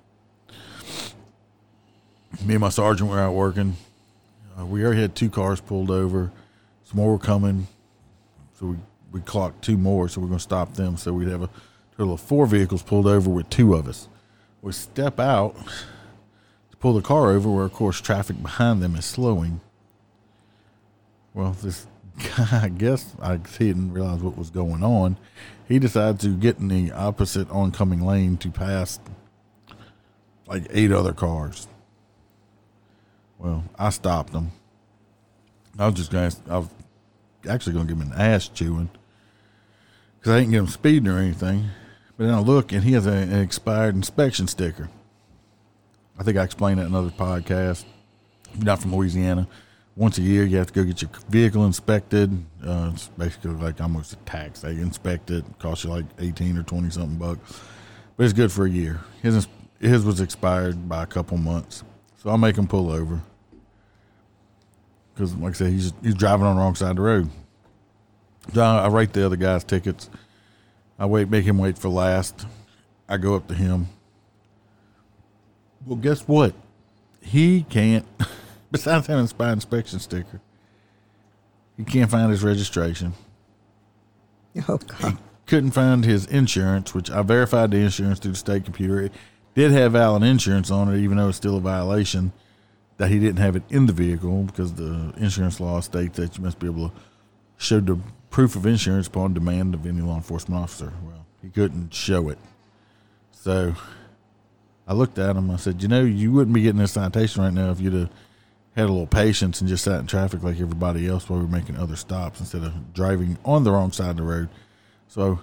Me 2.45 2.55
and 2.55 2.61
my 2.61 2.69
sergeant 2.69 3.11
were 3.11 3.19
out 3.19 3.35
working. 3.35 3.77
Uh, 4.59 4.67
we 4.67 4.85
already 4.85 5.01
had 5.01 5.15
two 5.15 5.31
cars 5.31 5.61
pulled 5.61 5.91
over. 5.91 6.31
Some 6.85 6.97
more 6.97 7.13
were 7.13 7.19
coming, 7.19 7.67
so 8.59 8.67
we 8.67 8.77
we 9.13 9.21
clocked 9.21 9.63
two 9.63 9.77
more. 9.77 10.09
So 10.09 10.21
we're 10.21 10.29
going 10.29 10.39
to 10.39 10.43
stop 10.43 10.75
them. 10.75 10.97
So 10.97 11.13
we'd 11.13 11.29
have 11.29 11.43
a 11.43 11.51
total 11.97 12.15
of 12.15 12.21
four 12.21 12.47
vehicles 12.47 12.83
pulled 12.83 13.07
over 13.07 13.31
with 13.31 13.49
two 13.51 13.75
of 13.75 13.87
us. 13.87 14.09
We 14.63 14.73
step 14.73 15.21
out 15.21 15.55
to 16.71 16.77
pull 16.79 16.95
the 16.95 17.03
car 17.03 17.31
over, 17.31 17.51
where 17.51 17.65
of 17.65 17.73
course 17.73 18.01
traffic 18.01 18.43
behind 18.43 18.83
them 18.83 18.97
is 18.97 19.05
slowing. 19.05 19.61
Well, 21.35 21.53
this 21.63 21.87
guy, 22.19 22.65
I 22.65 22.69
guess 22.69 23.15
I 23.21 23.39
he 23.59 23.69
didn't 23.69 23.93
realize 23.93 24.21
what 24.23 24.37
was 24.37 24.51
going 24.51 24.83
on. 24.83 25.17
He 25.69 25.79
decided 25.79 26.21
to 26.21 26.37
get 26.37 26.59
in 26.59 26.69
the 26.69 26.93
opposite 26.93 27.51
oncoming 27.51 28.01
lane 28.01 28.37
to 28.39 28.51
pass 28.51 28.99
like 30.47 30.67
eight 30.71 30.93
other 30.93 31.13
cars. 31.13 31.67
Well, 33.43 33.65
I 33.77 33.91
stopped 33.91 34.33
him. 34.33 34.53
I 35.77 35.87
was 35.87 35.97
just 35.97 36.13
going. 36.13 36.31
to 36.31 36.37
I 36.49 36.59
was 36.59 36.69
actually 37.49 37.73
going 37.73 37.89
to 37.89 37.93
give 37.93 38.01
him 38.01 38.13
an 38.13 38.21
ass 38.21 38.47
chewing, 38.47 38.89
because 40.19 40.33
I 40.33 40.39
didn't 40.39 40.53
get 40.53 40.59
him 40.59 40.69
speeding 40.69 41.09
or 41.09 41.19
anything. 41.19 41.71
But 42.17 42.27
then 42.27 42.35
I 42.35 42.39
look 42.39 42.71
and 42.71 42.85
he 42.85 42.93
has 42.93 43.05
a, 43.07 43.11
an 43.11 43.41
expired 43.41 43.97
inspection 43.97 44.47
sticker. 44.47 44.91
I 46.17 46.23
think 46.23 46.37
I 46.37 46.45
explained 46.45 46.79
that 46.79 46.87
in 46.87 46.95
another 46.95 47.11
podcast. 47.11 47.85
If 48.51 48.59
you're 48.59 48.65
not 48.65 48.81
from 48.81 48.95
Louisiana, 48.95 49.49
once 49.97 50.19
a 50.19 50.23
year 50.23 50.45
you 50.45 50.59
have 50.59 50.69
to 50.69 50.73
go 50.73 50.85
get 50.85 51.03
your 51.03 51.11
vehicle 51.29 51.67
inspected. 51.67 52.31
Uh, 52.65 52.91
it's 52.93 53.09
basically 53.09 53.51
like 53.53 53.81
almost 53.81 54.13
a 54.13 54.17
tax. 54.19 54.61
They 54.61 54.73
inspect 54.73 55.33
it, 55.33 55.45
costs 55.59 55.83
you 55.83 55.91
like 55.91 56.05
eighteen 56.21 56.57
or 56.57 56.63
twenty 56.63 56.91
something 56.91 57.17
bucks, 57.19 57.61
but 58.17 58.23
it's 58.23 58.35
good 58.35 58.53
for 58.53 58.67
a 58.67 58.71
year. 58.71 59.01
His 59.21 59.49
his 59.81 60.05
was 60.05 60.21
expired 60.21 60.89
by 60.89 61.03
a 61.03 61.07
couple 61.07 61.39
months, 61.39 61.83
so 62.23 62.31
I'll 62.31 62.39
make 62.39 62.55
him 62.55 62.69
pull 62.69 62.89
over 62.89 63.21
because, 65.15 65.35
like 65.37 65.51
I 65.51 65.55
said, 65.55 65.73
he's 65.73 65.93
he's 66.03 66.15
driving 66.15 66.47
on 66.47 66.57
the 66.57 66.63
wrong 66.63 66.75
side 66.75 66.91
of 66.91 66.97
the 66.97 67.03
road. 67.03 67.31
So 68.55 68.63
I, 68.63 68.85
I 68.85 68.89
write 68.89 69.13
the 69.13 69.25
other 69.25 69.37
guy's 69.37 69.65
tickets. 69.65 70.11
I 70.99 71.07
wait, 71.07 71.29
make 71.29 71.45
him 71.45 71.59
wait 71.59 71.79
for 71.79 71.89
last. 71.89 72.47
I 73.09 73.17
go 73.17 73.35
up 73.35 73.49
to 73.49 73.55
him. 73.55 73.89
Well, 75.87 75.97
guess 75.97 76.23
what? 76.23 76.55
He 77.21 77.65
can't. 77.69 78.07
Besides 78.71 79.07
having 79.07 79.25
a 79.25 79.29
spy 79.29 79.53
inspection 79.53 79.99
sticker, 79.99 80.41
he 81.77 81.85
can't 81.85 82.11
find 82.11 82.31
his 82.31 82.43
registration. 82.43 83.15
Oh 84.69 84.77
God. 84.77 85.13
He 85.13 85.17
Couldn't 85.47 85.71
find 85.71 86.05
his 86.05 86.27
insurance, 86.27 86.93
which 86.93 87.11
I 87.11 87.23
verified 87.23 87.71
the 87.71 87.79
insurance 87.79 88.19
through 88.19 88.33
the 88.33 88.37
state 88.37 88.67
computer. 88.67 89.01
It 89.01 89.13
did 89.55 89.71
have 89.73 89.93
valid 89.93 90.23
insurance 90.23 90.71
on 90.71 90.93
it, 90.93 90.99
even 90.99 91.17
though 91.17 91.29
it's 91.29 91.39
still 91.39 91.57
a 91.57 91.61
violation 91.61 92.33
that 93.03 93.11
he 93.11 93.19
didn't 93.19 93.41
have 93.41 93.57
it 93.57 93.65
in 93.69 93.87
the 93.87 93.93
vehicle 93.93 94.45
because 94.45 94.75
the 94.75 95.13
insurance 95.17 95.59
law 95.59 95.81
states 95.81 96.19
that 96.19 96.39
you 96.39 96.45
must 96.45 96.61
be 96.61 96.69
able 96.69 96.89
to 96.89 96.95
show 97.57 97.81
the 97.81 97.99
proof 98.31 98.55
of 98.55 98.65
insurance 98.65 99.09
upon 99.09 99.35
demand 99.35 99.75
of 99.75 99.85
any 99.85 100.01
law 100.01 100.15
enforcement 100.15 100.63
officer. 100.63 100.93
Well, 101.05 101.27
he 101.43 101.49
couldn't 101.49 101.93
show 101.93 102.29
it. 102.29 102.39
So 103.33 103.75
I 104.87 104.95
looked 104.95 105.19
at 105.19 105.35
him. 105.35 105.51
I 105.51 105.57
said, 105.57 105.83
You 105.83 105.89
know, 105.89 106.05
you 106.05 106.31
wouldn't 106.31 106.55
be 106.55 106.63
getting 106.63 106.79
this 106.79 106.93
citation 106.93 107.43
right 107.43 107.53
now 107.53 107.73
if 107.73 107.81
you'd 107.81 107.93
have 107.93 108.11
had 108.77 108.85
a 108.85 108.93
little 108.93 109.09
patience 109.09 109.61
and 109.61 109.69
just 109.69 109.83
sat 109.83 109.99
in 109.99 110.07
traffic 110.07 110.45
like 110.45 110.61
everybody 110.61 111.09
else 111.09 111.29
while 111.29 111.41
we 111.41 111.45
were 111.45 111.51
making 111.51 111.77
other 111.77 111.97
stops 111.97 112.39
instead 112.39 112.63
of 112.63 112.95
driving 112.95 113.37
on 113.45 113.65
the 113.65 113.73
wrong 113.73 113.91
side 113.91 114.11
of 114.11 114.17
the 114.19 114.23
road. 114.23 114.49
So 115.09 115.41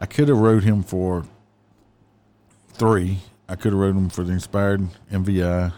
I 0.00 0.06
could 0.06 0.26
have 0.26 0.38
wrote 0.38 0.64
him 0.64 0.82
for 0.82 1.26
three. 2.72 3.18
I 3.48 3.54
could 3.54 3.70
have 3.70 3.80
wrote 3.80 3.94
him 3.94 4.08
for 4.08 4.24
the 4.24 4.34
expired 4.34 4.88
MVI, 5.12 5.72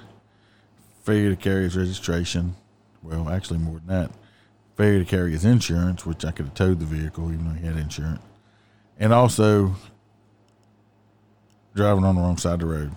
failure 1.02 1.30
to 1.30 1.36
carry 1.36 1.64
his 1.64 1.76
registration. 1.76 2.56
Well, 3.02 3.28
actually, 3.28 3.58
more 3.58 3.80
than 3.80 3.86
that. 3.86 4.10
Failure 4.76 5.00
to 5.00 5.04
carry 5.04 5.32
his 5.32 5.44
insurance, 5.44 6.06
which 6.06 6.24
I 6.24 6.30
could 6.30 6.46
have 6.46 6.54
towed 6.54 6.80
the 6.80 6.86
vehicle 6.86 7.32
even 7.32 7.48
though 7.48 7.58
he 7.58 7.66
had 7.66 7.76
insurance. 7.76 8.22
And 8.98 9.12
also 9.12 9.74
driving 11.74 12.04
on 12.04 12.16
the 12.16 12.20
wrong 12.20 12.36
side 12.36 12.54
of 12.54 12.60
the 12.60 12.66
road. 12.66 12.92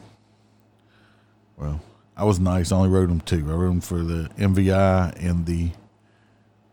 Well, 1.58 1.82
I 2.16 2.26
was 2.26 2.40
nice. 2.40 2.72
I 2.72 2.78
only 2.78 2.90
wrote 2.90 3.10
him 3.10 3.22
two. 3.22 3.50
I 3.50 3.54
wrote 3.54 3.72
him 3.72 3.82
for 3.82 4.04
the 4.04 4.30
MVI 4.38 5.16
and 5.24 5.46
the 5.46 5.72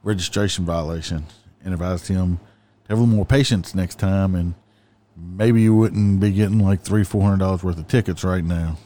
registration 0.02 0.65
violation, 0.65 1.24
and 1.65 1.74
advised 1.74 2.09
him 2.09 2.39
to 2.39 2.89
have 2.89 2.98
a 2.98 3.01
little 3.01 3.15
more 3.15 3.27
patience 3.27 3.74
next 3.74 3.98
time, 3.98 4.35
and 4.35 4.55
maybe 5.16 5.62
you 5.62 5.74
wouldn't 5.74 6.20
be 6.20 6.32
getting 6.32 6.59
like 6.59 6.82
three, 6.82 7.05
four 7.05 7.23
hundred 7.23 7.39
dollars 7.39 7.62
worth 7.62 7.78
of 7.78 7.89
tickets 7.89 8.24
right 8.24 8.44
now. 8.44 8.78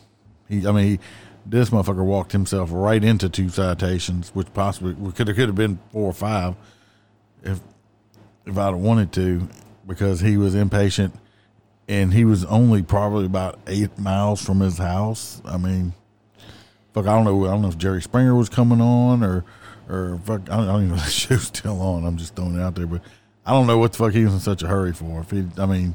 He, 0.49 0.67
I 0.67 0.73
mean, 0.73 0.87
he, 0.87 0.99
this 1.47 1.71
motherfucker 1.71 2.05
walked 2.05 2.33
himself 2.33 2.71
right 2.73 3.03
into 3.03 3.29
two 3.29 3.49
citations, 3.49 4.31
which 4.35 4.53
possibly 4.55 4.95
could 5.13 5.29
have 5.29 5.37
could 5.37 5.49
have 5.49 5.55
been 5.55 5.79
four 5.93 6.11
or 6.11 6.15
five, 6.15 6.55
if 7.43 7.61
if 8.47 8.59
I'd 8.59 8.67
have 8.67 8.77
wanted 8.77 9.13
to, 9.13 9.49
because 9.87 10.21
he 10.21 10.37
was 10.37 10.55
impatient, 10.55 11.15
and 11.89 12.13
he 12.13 12.25
was 12.25 12.45
only 12.45 12.83
probably 12.83 13.27
about 13.27 13.59
eight 13.67 13.99
miles 13.99 14.45
from 14.45 14.61
his 14.61 14.79
house. 14.79 15.41
I 15.45 15.57
mean 15.57 15.95
fuck, 16.95 17.07
I 17.07 17.15
don't 17.15 17.25
know. 17.25 17.45
I 17.45 17.51
don't 17.51 17.63
know 17.63 17.69
if 17.69 17.77
Jerry 17.77 18.01
Springer 18.01 18.35
was 18.35 18.49
coming 18.49 18.81
on 18.81 19.23
or, 19.23 19.45
or 19.89 20.19
fuck, 20.25 20.49
I 20.49 20.57
don't, 20.57 20.69
I 20.69 20.73
don't 20.73 20.85
even 20.85 20.89
know 20.91 20.95
if 20.95 21.05
the 21.05 21.11
show's 21.11 21.43
still 21.43 21.83
on. 21.83 22.07
I'm 22.07 22.17
just 22.17 22.35
throwing 22.35 22.55
it 22.55 22.63
out 22.63 22.77
there, 22.77 22.87
but 22.87 23.03
I 23.45 23.53
don't 23.53 23.67
know 23.67 23.77
what 23.77 23.93
the 23.93 23.99
fuck 23.99 24.13
he 24.13 24.25
was 24.25 24.33
in 24.33 24.41
such 24.41 24.63
a 24.63 24.69
hurry 24.69 24.93
for. 24.93 25.21
If 25.21 25.31
he, 25.31 25.45
I 25.59 25.67
mean, 25.67 25.95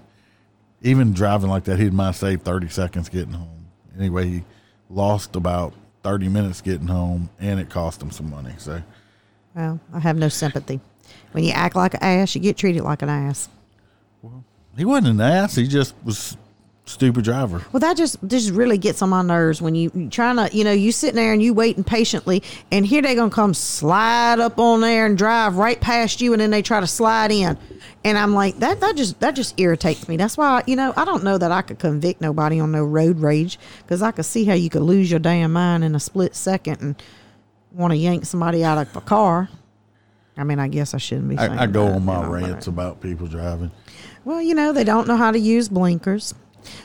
even 0.81 1.13
driving 1.13 1.49
like 1.49 1.63
that, 1.63 1.79
he 1.79 1.89
might 1.89 2.11
save 2.11 2.41
30 2.43 2.69
seconds 2.69 3.09
getting 3.09 3.33
home. 3.33 3.65
Anyway, 3.97 4.27
he 4.27 4.43
lost 4.89 5.35
about 5.35 5.73
30 6.03 6.29
minutes 6.29 6.61
getting 6.61 6.87
home, 6.87 7.29
and 7.39 7.59
it 7.59 7.69
cost 7.69 8.01
him 8.01 8.11
some 8.11 8.29
money. 8.29 8.53
So, 8.57 8.81
Well, 9.55 9.79
I 9.93 9.99
have 9.99 10.17
no 10.17 10.29
sympathy. 10.29 10.79
When 11.31 11.43
you 11.43 11.51
act 11.51 11.75
like 11.75 11.93
an 11.93 12.03
ass, 12.03 12.35
you 12.35 12.41
get 12.41 12.57
treated 12.57 12.83
like 12.83 13.01
an 13.01 13.09
ass. 13.09 13.49
Well, 14.21 14.43
he 14.77 14.85
wasn't 14.85 15.07
an 15.07 15.21
ass. 15.21 15.55
He 15.55 15.67
just 15.67 15.95
was 16.03 16.37
stupid 16.85 17.23
driver. 17.23 17.61
Well, 17.71 17.79
that 17.81 17.97
just 17.97 18.17
just 18.25 18.49
really 18.49 18.77
gets 18.77 19.01
on 19.01 19.09
my 19.09 19.21
nerves 19.21 19.61
when 19.61 19.75
you 19.75 19.91
you 19.93 20.09
trying 20.09 20.37
to, 20.37 20.49
you 20.55 20.63
know, 20.63 20.71
you 20.71 20.91
sitting 20.91 21.15
there 21.15 21.33
and 21.33 21.41
you 21.41 21.53
waiting 21.53 21.83
patiently, 21.83 22.41
and 22.71 22.85
here 22.85 23.01
they 23.01 23.15
gonna 23.15 23.29
come 23.29 23.53
slide 23.53 24.39
up 24.39 24.59
on 24.59 24.81
there 24.81 25.05
and 25.05 25.17
drive 25.17 25.57
right 25.57 25.79
past 25.79 26.19
you, 26.21 26.33
and 26.33 26.41
then 26.41 26.49
they 26.49 26.61
try 26.61 26.79
to 26.79 26.87
slide 26.87 27.31
in, 27.31 27.57
and 28.03 28.17
I'm 28.17 28.33
like, 28.33 28.59
that 28.59 28.79
that 28.79 28.95
just 28.95 29.19
that 29.19 29.35
just 29.35 29.59
irritates 29.59 30.07
me. 30.07 30.17
That's 30.17 30.37
why, 30.37 30.63
you 30.65 30.75
know, 30.75 30.93
I 30.95 31.05
don't 31.05 31.23
know 31.23 31.37
that 31.37 31.51
I 31.51 31.61
could 31.61 31.79
convict 31.79 32.21
nobody 32.21 32.59
on 32.59 32.71
no 32.71 32.83
road 32.83 33.19
rage 33.19 33.59
because 33.79 34.01
I 34.01 34.11
could 34.11 34.25
see 34.25 34.45
how 34.45 34.53
you 34.53 34.69
could 34.69 34.83
lose 34.83 35.11
your 35.11 35.19
damn 35.19 35.51
mind 35.53 35.83
in 35.83 35.95
a 35.95 35.99
split 35.99 36.35
second 36.35 36.81
and 36.81 37.03
want 37.71 37.91
to 37.91 37.97
yank 37.97 38.25
somebody 38.25 38.63
out 38.63 38.77
of 38.77 38.95
a 38.95 39.01
car. 39.01 39.49
I 40.37 40.45
mean, 40.45 40.59
I 40.59 40.69
guess 40.69 40.93
I 40.93 40.97
shouldn't 40.97 41.29
be. 41.29 41.35
saying 41.35 41.51
I, 41.51 41.63
I 41.63 41.67
go 41.67 41.85
that, 41.87 41.95
on 41.95 42.05
my 42.05 42.17
you 42.17 42.23
know, 42.23 42.31
rants 42.31 42.67
about 42.67 43.01
people 43.01 43.27
driving. 43.27 43.71
Well, 44.23 44.41
you 44.41 44.55
know, 44.55 44.71
they 44.71 44.85
don't 44.85 45.07
know 45.07 45.17
how 45.17 45.31
to 45.31 45.39
use 45.39 45.67
blinkers. 45.67 46.33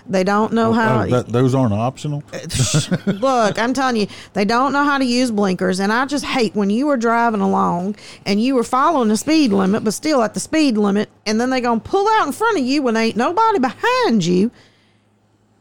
They 0.07 0.25
don't 0.25 0.53
know 0.53 0.71
oh, 0.71 0.73
how. 0.73 1.03
Oh, 1.03 1.07
that, 1.07 1.29
those 1.29 1.55
aren't 1.55 1.73
optional. 1.73 2.23
Uh, 2.33 3.13
look, 3.13 3.59
I'm 3.59 3.75
telling 3.75 3.97
you, 3.97 4.07
they 4.33 4.45
don't 4.45 4.73
know 4.73 4.85
how 4.85 4.99
to 4.99 5.05
use 5.05 5.31
blinkers, 5.31 5.81
and 5.81 5.93
I 5.93 6.07
just 6.07 6.25
hate 6.25 6.55
when 6.55 6.71
you 6.71 6.87
were 6.87 6.97
driving 6.97 7.41
along 7.41 7.97
and 8.27 8.43
you 8.43 8.55
were 8.55 8.65
following 8.65 9.09
the 9.09 9.17
speed 9.17 9.53
limit, 9.53 9.85
but 9.85 9.95
still 9.95 10.23
at 10.23 10.35
the 10.35 10.41
speed 10.41 10.77
limit, 10.77 11.09
and 11.27 11.41
then 11.41 11.51
they 11.51 11.61
gonna 11.61 11.81
pull 11.81 12.07
out 12.09 12.27
in 12.27 12.33
front 12.33 12.59
of 12.59 12.65
you 12.65 12.83
when 12.83 12.97
ain't 12.97 13.17
nobody 13.17 13.59
behind 13.59 14.25
you, 14.25 14.51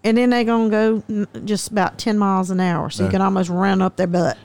and 0.04 0.18
then 0.18 0.30
they 0.30 0.44
gonna 0.44 0.70
go 0.70 1.26
just 1.46 1.72
about 1.72 1.98
ten 1.98 2.18
miles 2.18 2.50
an 2.50 2.60
hour, 2.60 2.90
so 2.90 3.04
you 3.04 3.10
can 3.10 3.22
almost 3.22 3.50
run 3.50 3.82
up 3.82 3.96
their 3.96 4.08
butt. 4.08 4.38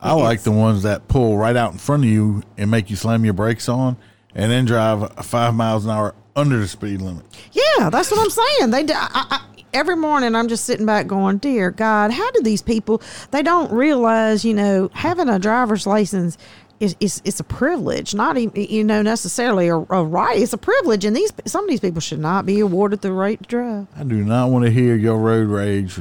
I 0.00 0.12
like 0.12 0.42
the 0.42 0.52
ones 0.52 0.82
that 0.82 1.08
pull 1.08 1.38
right 1.38 1.56
out 1.56 1.72
in 1.72 1.78
front 1.78 2.04
of 2.04 2.10
you 2.10 2.42
and 2.58 2.70
make 2.70 2.90
you 2.90 2.96
slam 2.96 3.24
your 3.24 3.32
brakes 3.32 3.68
on, 3.68 3.96
and 4.34 4.50
then 4.50 4.64
drive 4.64 5.12
five 5.24 5.54
miles 5.54 5.84
an 5.84 5.90
hour 5.90 6.14
under 6.36 6.58
the 6.58 6.68
speed 6.68 7.00
limit. 7.00 7.24
Yeah, 7.52 7.90
that's 7.90 8.10
what 8.10 8.20
I'm 8.20 8.30
saying. 8.30 8.70
They, 8.70 8.92
I, 8.94 9.08
I, 9.12 9.44
every 9.72 9.96
morning 9.96 10.34
I'm 10.34 10.48
just 10.48 10.64
sitting 10.64 10.86
back 10.86 11.06
going, 11.06 11.38
"Dear 11.38 11.70
God, 11.70 12.10
how 12.10 12.30
do 12.32 12.42
these 12.42 12.62
people? 12.62 13.02
They 13.30 13.42
don't 13.42 13.70
realize, 13.72 14.44
you 14.44 14.54
know, 14.54 14.90
having 14.94 15.28
a 15.28 15.38
driver's 15.38 15.86
license." 15.86 16.38
Is, 16.80 16.96
is 16.98 17.22
it's 17.24 17.38
a 17.38 17.44
privilege, 17.44 18.16
not 18.16 18.36
even 18.36 18.64
you 18.64 18.82
know 18.82 19.00
necessarily 19.00 19.68
a, 19.68 19.76
a 19.76 20.04
right. 20.04 20.36
It's 20.36 20.52
a 20.52 20.58
privilege, 20.58 21.04
and 21.04 21.14
these 21.14 21.32
some 21.46 21.64
of 21.64 21.70
these 21.70 21.78
people 21.78 22.00
should 22.00 22.18
not 22.18 22.46
be 22.46 22.58
awarded 22.58 23.00
the 23.00 23.12
right 23.12 23.40
to 23.40 23.48
drive. 23.48 23.86
I 23.96 24.02
do 24.02 24.24
not 24.24 24.50
want 24.50 24.64
to 24.64 24.72
hear 24.72 24.96
your 24.96 25.16
road 25.18 25.48
rage 25.48 26.00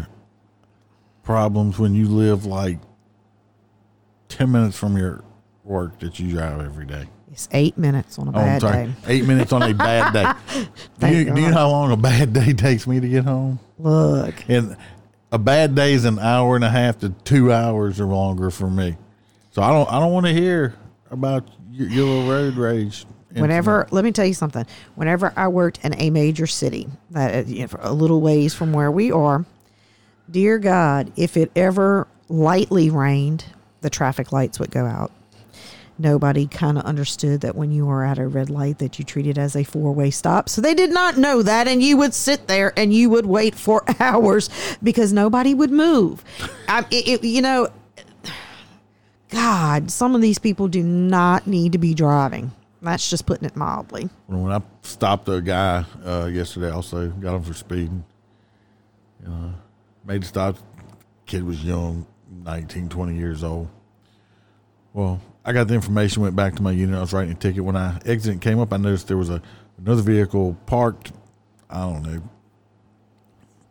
problems 1.22 1.77
when 1.77 1.93
you 1.93 2.07
live 2.07 2.45
like 2.45 2.80
10 4.30 4.51
minutes 4.51 4.77
from 4.77 4.97
your 4.97 5.23
work 5.64 5.99
that 5.99 6.19
you 6.19 6.31
drive 6.31 6.60
every 6.60 6.85
day. 6.85 7.07
It's 7.34 7.49
eight 7.51 7.77
minutes 7.80 8.19
on 8.19 8.27
a 8.27 8.30
Oh, 8.30 8.34
bad 8.34 8.61
day. 8.61 8.93
Eight 9.07 9.26
minutes 9.26 9.51
on 9.51 9.64
a 9.64 9.73
bad 9.73 10.14
day. 10.14 10.23
do, 10.53 10.68
Thank 10.99 11.15
you, 11.15 11.34
do 11.34 11.41
you 11.41 11.47
God. 11.47 11.51
know 11.51 11.57
how 11.57 11.69
long 11.69 11.91
a 11.91 11.97
bad 11.97 12.31
day 12.31 12.53
takes 12.53 12.85
me 12.85 12.99
to 12.99 13.10
get 13.10 13.26
home? 13.26 13.60
Look, 13.80 14.35
And 14.47 14.77
a 15.31 15.39
bad 15.39 15.73
day 15.73 15.93
is 15.93 16.05
an 16.05 16.19
hour 16.19 16.55
and 16.55 16.64
a 16.64 16.69
half 16.69 16.99
to 16.99 17.10
two 17.10 17.51
hours 17.51 17.99
or 17.99 18.05
longer 18.05 18.51
for 18.51 18.69
me. 18.69 18.97
So 19.49 19.64
I 19.64 19.72
don't 19.72 19.91
I 19.91 19.99
don't 19.99 20.14
want 20.14 20.27
to 20.27 20.31
hear 20.34 20.76
about 21.10 21.47
your, 21.72 21.88
your 21.89 22.05
little 22.05 22.30
road 22.30 22.55
rage. 22.55 23.03
whenever 23.34 23.88
let 23.89 24.03
me 24.05 24.11
tell 24.11 24.26
you 24.27 24.35
something. 24.35 24.65
Whenever 24.93 25.34
I 25.35 25.47
worked 25.47 25.84
in 25.84 25.99
a 25.99 26.11
major 26.11 26.45
city, 26.45 26.88
that 27.11 27.34
uh, 27.34 27.47
you 27.49 27.61
know, 27.64 27.69
a 27.80 27.91
little 27.93 28.22
ways 28.22 28.53
from 28.53 28.73
where 28.73 28.91
we 28.91 29.11
are, 29.11 29.43
dear 30.30 30.60
God, 30.60 31.11
if 31.15 31.35
it 31.35 31.51
ever 31.55 32.07
lightly 32.30 32.91
rained, 32.91 33.45
the 33.81 33.89
traffic 33.89 34.31
lights 34.31 34.60
would 34.60 34.69
go 34.72 34.85
out. 34.85 35.11
Nobody 35.99 36.48
kind 36.48 36.78
of 36.78 36.86
understood 36.86 37.41
that 37.41 37.56
when 37.56 37.72
you 37.72 37.86
were 37.86 38.03
at 38.03 38.18
a 38.18 38.28
red 38.28 38.49
light 38.49 38.80
that 38.80 38.98
you 38.98 39.06
treated 39.06 39.38
as 39.38 39.56
a 39.56 39.64
four-way 39.64 40.10
stop. 40.10 40.49
So 40.49 40.60
they 40.60 40.74
did 40.74 40.91
not 40.91 41.18
know 41.18 41.41
that 41.44 41.68
and 41.68 41.84
you 41.84 41.98
would 41.98 42.14
sit 42.15 42.48
there 42.48 42.74
and 42.76 42.91
you 42.94 43.10
would 43.11 43.26
wait 43.28 43.53
for 43.56 43.84
hours 43.99 44.49
because 44.82 45.14
nobody 45.14 45.53
would 45.53 45.72
move. 45.72 46.24
I, 46.68 46.80
it, 46.91 47.07
it- 47.07 47.24
you 47.24 47.41
know, 47.44 47.70
God, 49.30 49.90
some 49.90 50.14
of 50.15 50.22
these 50.22 50.38
people 50.40 50.68
do 50.68 50.84
not 50.84 51.48
need 51.48 51.72
to 51.72 51.78
be 51.78 51.94
driving. 51.94 52.52
That's 52.82 53.10
just 53.10 53.26
putting 53.26 53.45
it 53.48 53.56
mildly. 53.56 54.10
when 54.28 54.52
I 54.52 54.61
stopped 54.82 55.30
a 55.30 55.41
guy 55.41 55.86
uh, 56.06 56.26
yesterday, 56.32 56.70
also 56.70 57.10
got 57.10 57.36
him 57.36 57.44
for 57.44 57.53
speeding. 57.53 58.03
You 59.24 59.30
know, 59.30 59.53
made 60.06 60.24
a 60.24 60.26
stop. 60.26 60.57
Kid 61.26 61.44
was 61.45 61.64
young, 61.64 62.06
19, 62.44 62.90
20 62.90 63.15
years 63.15 63.44
old. 63.44 63.70
Well, 64.91 65.22
I 65.45 65.52
got 65.52 65.68
the 65.68 65.74
information, 65.74 66.22
went 66.22 66.36
back 66.36 66.56
to 66.56 66.64
my 66.64 66.72
unit. 66.72 66.95
I 66.95 67.02
was 67.02 67.14
writing 67.14 67.34
a 67.34 67.36
ticket. 67.36 67.64
When 67.64 67.76
I 67.76 67.99
exited 68.06 68.41
came 68.41 68.60
up, 68.60 68.72
I 68.72 68.78
noticed 68.78 69.07
there 69.07 69.18
was 69.18 69.30
a 69.30 69.41
Another 69.78 70.02
vehicle 70.02 70.56
parked, 70.65 71.11
I 71.70 71.82
don't 71.82 72.03
know, 72.03 72.22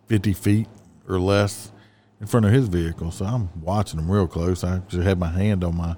50 0.08 0.32
feet 0.32 0.68
or 1.08 1.18
less 1.18 1.72
in 2.20 2.26
front 2.26 2.44
of 2.46 2.52
his 2.52 2.68
vehicle. 2.68 3.10
So 3.10 3.24
I'm 3.24 3.48
watching 3.62 3.98
him 3.98 4.10
real 4.10 4.26
close. 4.26 4.64
I 4.64 4.78
just 4.88 5.04
had 5.04 5.18
my 5.18 5.28
hand 5.28 5.64
on 5.64 5.76
my 5.76 5.96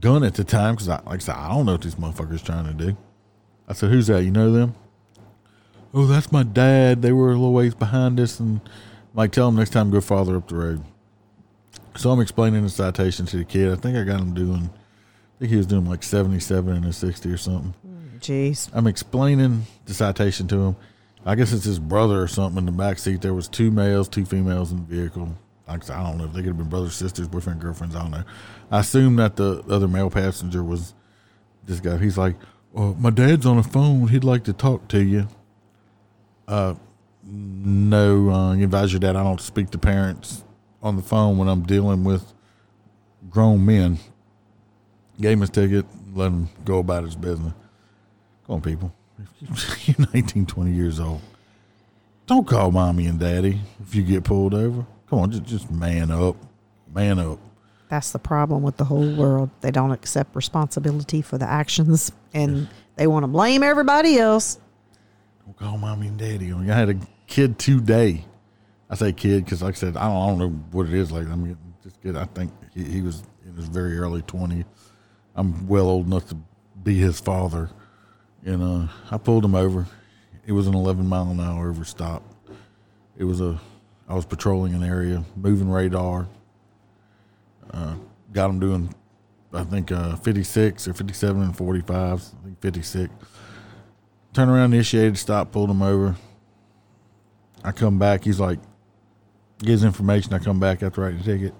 gun 0.00 0.22
at 0.22 0.34
the 0.34 0.44
time 0.44 0.74
because, 0.74 0.88
I, 0.88 1.00
like 1.06 1.14
I 1.14 1.18
said, 1.18 1.34
I 1.34 1.48
don't 1.48 1.66
know 1.66 1.72
what 1.72 1.82
these 1.82 1.94
motherfucker's 1.94 2.42
trying 2.42 2.66
to 2.66 2.72
do. 2.72 2.96
I 3.66 3.72
said, 3.72 3.90
Who's 3.90 4.06
that? 4.08 4.22
You 4.22 4.30
know 4.30 4.52
them? 4.52 4.74
Oh, 5.94 6.06
that's 6.06 6.30
my 6.30 6.42
dad. 6.42 7.00
They 7.02 7.12
were 7.12 7.30
a 7.30 7.32
little 7.32 7.54
ways 7.54 7.74
behind 7.74 8.20
us. 8.20 8.38
And 8.38 8.60
I'm 8.64 8.70
like, 9.14 9.32
tell 9.32 9.46
them 9.46 9.56
next 9.56 9.70
time 9.70 9.90
go 9.90 10.00
farther 10.00 10.36
up 10.36 10.48
the 10.48 10.56
road. 10.56 10.84
So 11.96 12.10
I'm 12.10 12.20
explaining 12.20 12.62
the 12.62 12.68
citation 12.68 13.26
to 13.26 13.38
the 13.38 13.44
kid. 13.44 13.72
I 13.72 13.76
think 13.76 13.96
I 13.96 14.04
got 14.04 14.20
him 14.20 14.34
doing, 14.34 14.70
I 14.70 15.38
think 15.38 15.50
he 15.50 15.56
was 15.56 15.66
doing 15.66 15.86
like 15.86 16.02
77 16.02 16.74
and 16.74 16.84
a 16.84 16.92
60 16.92 17.30
or 17.30 17.36
something. 17.36 17.74
Jeez. 18.18 18.70
I'm 18.74 18.86
explaining 18.86 19.66
the 19.86 19.94
citation 19.94 20.46
to 20.48 20.56
him. 20.56 20.76
I 21.24 21.34
guess 21.34 21.52
it's 21.52 21.64
his 21.64 21.78
brother 21.78 22.22
or 22.22 22.28
something 22.28 22.58
in 22.58 22.66
the 22.66 22.72
back 22.72 22.98
seat. 22.98 23.22
There 23.22 23.34
was 23.34 23.48
two 23.48 23.70
males, 23.70 24.08
two 24.08 24.24
females 24.24 24.72
in 24.72 24.78
the 24.78 24.84
vehicle. 24.84 25.36
I 25.68 25.78
don't 25.78 26.18
know 26.18 26.24
if 26.24 26.32
they 26.32 26.40
could 26.40 26.48
have 26.48 26.58
been 26.58 26.68
brothers, 26.68 26.94
sisters, 26.94 27.26
boyfriend, 27.26 27.60
girlfriends. 27.60 27.96
I 27.96 28.02
don't 28.02 28.12
know. 28.12 28.22
I 28.70 28.80
assume 28.80 29.16
that 29.16 29.34
the 29.34 29.64
other 29.68 29.88
male 29.88 30.10
passenger 30.10 30.62
was 30.62 30.94
this 31.64 31.80
guy. 31.80 31.98
He's 31.98 32.16
like, 32.16 32.36
"Oh, 32.72 32.94
my 32.94 33.10
dad's 33.10 33.46
on 33.46 33.56
the 33.56 33.64
phone. 33.64 34.06
He'd 34.06 34.22
like 34.22 34.44
to 34.44 34.52
talk 34.52 34.86
to 34.88 35.02
you." 35.02 35.26
Uh, 36.46 36.74
no. 37.24 38.30
Uh, 38.30 38.54
you 38.54 38.62
advise 38.62 38.92
your 38.92 39.00
dad. 39.00 39.16
I 39.16 39.24
don't 39.24 39.40
speak 39.40 39.70
to 39.70 39.78
parents 39.78 40.44
on 40.82 40.96
the 40.96 41.02
phone 41.02 41.38
when 41.38 41.48
I'm 41.48 41.62
dealing 41.62 42.04
with 42.04 42.32
grown 43.30 43.64
men. 43.64 43.98
Gave 45.20 45.32
him 45.32 45.40
his 45.40 45.50
ticket. 45.50 45.86
Let 46.14 46.26
him 46.26 46.48
go 46.64 46.78
about 46.78 47.04
his 47.04 47.16
business. 47.16 47.52
Come 48.46 48.56
on, 48.56 48.62
people. 48.62 48.92
You're 49.84 50.06
19, 50.12 50.46
20 50.46 50.72
years 50.72 51.00
old. 51.00 51.20
Don't 52.26 52.46
call 52.46 52.70
mommy 52.70 53.06
and 53.06 53.18
daddy 53.18 53.60
if 53.80 53.94
you 53.94 54.02
get 54.02 54.24
pulled 54.24 54.52
over. 54.52 54.84
Come 55.08 55.18
on, 55.20 55.30
just, 55.30 55.44
just 55.44 55.70
man 55.70 56.10
up. 56.10 56.36
Man 56.92 57.18
up. 57.18 57.38
That's 57.88 58.10
the 58.10 58.18
problem 58.18 58.62
with 58.62 58.76
the 58.76 58.84
whole 58.84 59.14
world. 59.14 59.50
They 59.60 59.70
don't 59.70 59.92
accept 59.92 60.34
responsibility 60.34 61.22
for 61.22 61.38
the 61.38 61.48
actions 61.48 62.10
and 62.34 62.68
they 62.96 63.06
want 63.06 63.22
to 63.22 63.28
blame 63.28 63.62
everybody 63.62 64.18
else. 64.18 64.58
Don't 65.44 65.56
call 65.56 65.78
mommy 65.78 66.08
and 66.08 66.18
daddy. 66.18 66.52
I 66.52 66.64
had 66.64 66.90
a 66.90 66.96
kid 67.28 67.58
today. 67.58 68.24
I 68.88 68.94
say 68.94 69.12
kid 69.12 69.44
because, 69.44 69.62
like 69.62 69.74
I 69.74 69.78
said, 69.78 69.96
I 69.96 70.08
don't, 70.08 70.16
I 70.16 70.26
don't 70.28 70.38
know 70.38 70.48
what 70.70 70.86
it 70.86 70.94
is. 70.94 71.10
Like, 71.10 71.26
I 71.26 71.34
mean, 71.34 71.56
this 71.82 71.96
kid, 72.02 72.16
I 72.16 72.24
think 72.24 72.52
he, 72.72 72.84
he 72.84 73.02
was 73.02 73.22
in 73.44 73.54
his 73.56 73.66
very 73.66 73.98
early 73.98 74.22
20s. 74.22 74.64
I'm 75.34 75.66
well 75.66 75.88
old 75.88 76.06
enough 76.06 76.28
to 76.28 76.36
be 76.82 76.96
his 76.96 77.20
father. 77.20 77.70
And 78.44 78.62
uh, 78.62 78.92
I 79.10 79.18
pulled 79.18 79.44
him 79.44 79.54
over. 79.54 79.86
It 80.46 80.52
was 80.52 80.68
an 80.68 80.74
11 80.74 81.06
mile 81.06 81.30
an 81.30 81.40
hour 81.40 81.68
over 81.68 81.84
stop. 81.84 82.22
It 83.16 83.24
was 83.24 83.40
a, 83.40 83.60
I 84.08 84.14
was 84.14 84.24
patrolling 84.24 84.74
an 84.74 84.84
area, 84.84 85.24
moving 85.34 85.68
radar. 85.68 86.28
Uh, 87.72 87.96
got 88.32 88.50
him 88.50 88.60
doing, 88.60 88.94
I 89.52 89.64
think, 89.64 89.90
uh, 89.90 90.14
56 90.16 90.86
or 90.86 90.94
57 90.94 91.42
and 91.42 91.56
45. 91.56 92.12
I 92.12 92.44
think 92.44 92.60
56. 92.60 93.12
Turn 94.32 94.48
around, 94.48 94.74
initiated, 94.74 95.18
stop, 95.18 95.50
pulled 95.50 95.70
him 95.70 95.82
over. 95.82 96.14
I 97.64 97.72
come 97.72 97.98
back. 97.98 98.22
He's 98.22 98.38
like, 98.38 98.60
gives 99.58 99.84
information. 99.84 100.34
I 100.34 100.38
come 100.38 100.60
back 100.60 100.82
after 100.82 101.00
writing 101.00 101.18
the 101.18 101.24
ticket. 101.24 101.54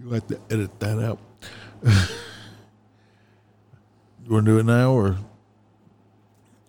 You 0.00 0.10
have 0.10 0.26
to 0.28 0.40
edit 0.50 0.78
that 0.78 0.98
out. 1.02 1.18
you 1.82 1.92
want 4.28 4.46
to 4.46 4.52
do 4.52 4.58
it 4.58 4.66
now 4.66 4.92
or? 4.92 5.16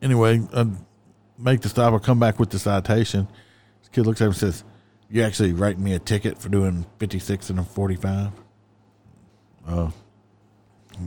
Anyway, 0.01 0.41
I 0.53 0.65
make 1.37 1.61
the 1.61 1.69
stop. 1.69 1.93
I 1.93 1.99
come 1.99 2.19
back 2.19 2.39
with 2.39 2.49
the 2.49 2.57
citation. 2.57 3.27
This 3.81 3.89
kid 3.89 4.07
looks 4.07 4.21
at 4.21 4.25
him 4.25 4.31
and 4.31 4.37
says, 4.37 4.63
You 5.09 5.23
actually 5.23 5.53
write 5.53 5.77
me 5.77 5.93
a 5.93 5.99
ticket 5.99 6.39
for 6.39 6.49
doing 6.49 6.85
56 6.97 7.51
and 7.51 7.59
a 7.59 7.63
45? 7.63 8.31
Uh, 9.67 9.91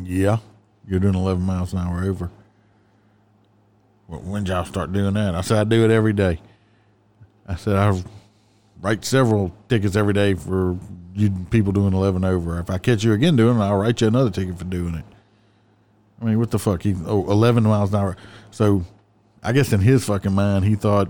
yeah. 0.04 0.38
You're 0.86 1.00
doing 1.00 1.14
11 1.14 1.42
miles 1.42 1.72
an 1.72 1.80
hour 1.80 2.04
over. 2.04 2.30
When 4.18 4.44
y'all 4.44 4.64
start 4.64 4.92
doing 4.92 5.14
that? 5.14 5.34
I 5.34 5.40
said, 5.40 5.58
I 5.58 5.64
do 5.64 5.84
it 5.84 5.90
every 5.90 6.12
day. 6.12 6.38
I 7.46 7.56
said, 7.56 7.76
I 7.76 8.00
write 8.80 9.04
several 9.04 9.54
tickets 9.68 9.96
every 9.96 10.12
day 10.12 10.34
for 10.34 10.78
you 11.14 11.30
people 11.50 11.72
doing 11.72 11.94
11 11.94 12.24
over. 12.24 12.58
If 12.58 12.70
I 12.70 12.78
catch 12.78 13.04
you 13.04 13.12
again 13.12 13.36
doing 13.36 13.56
it, 13.56 13.60
I'll 13.60 13.76
write 13.76 14.00
you 14.00 14.08
another 14.08 14.30
ticket 14.30 14.58
for 14.58 14.64
doing 14.64 14.94
it. 14.94 15.04
I 16.20 16.24
mean, 16.26 16.38
what 16.38 16.50
the 16.50 16.58
fuck? 16.58 16.82
He, 16.82 16.94
oh, 17.06 17.30
11 17.30 17.64
miles 17.64 17.92
an 17.92 18.00
hour. 18.00 18.16
So 18.50 18.84
I 19.42 19.52
guess 19.52 19.72
in 19.72 19.80
his 19.80 20.04
fucking 20.04 20.32
mind, 20.32 20.64
he 20.64 20.74
thought 20.74 21.08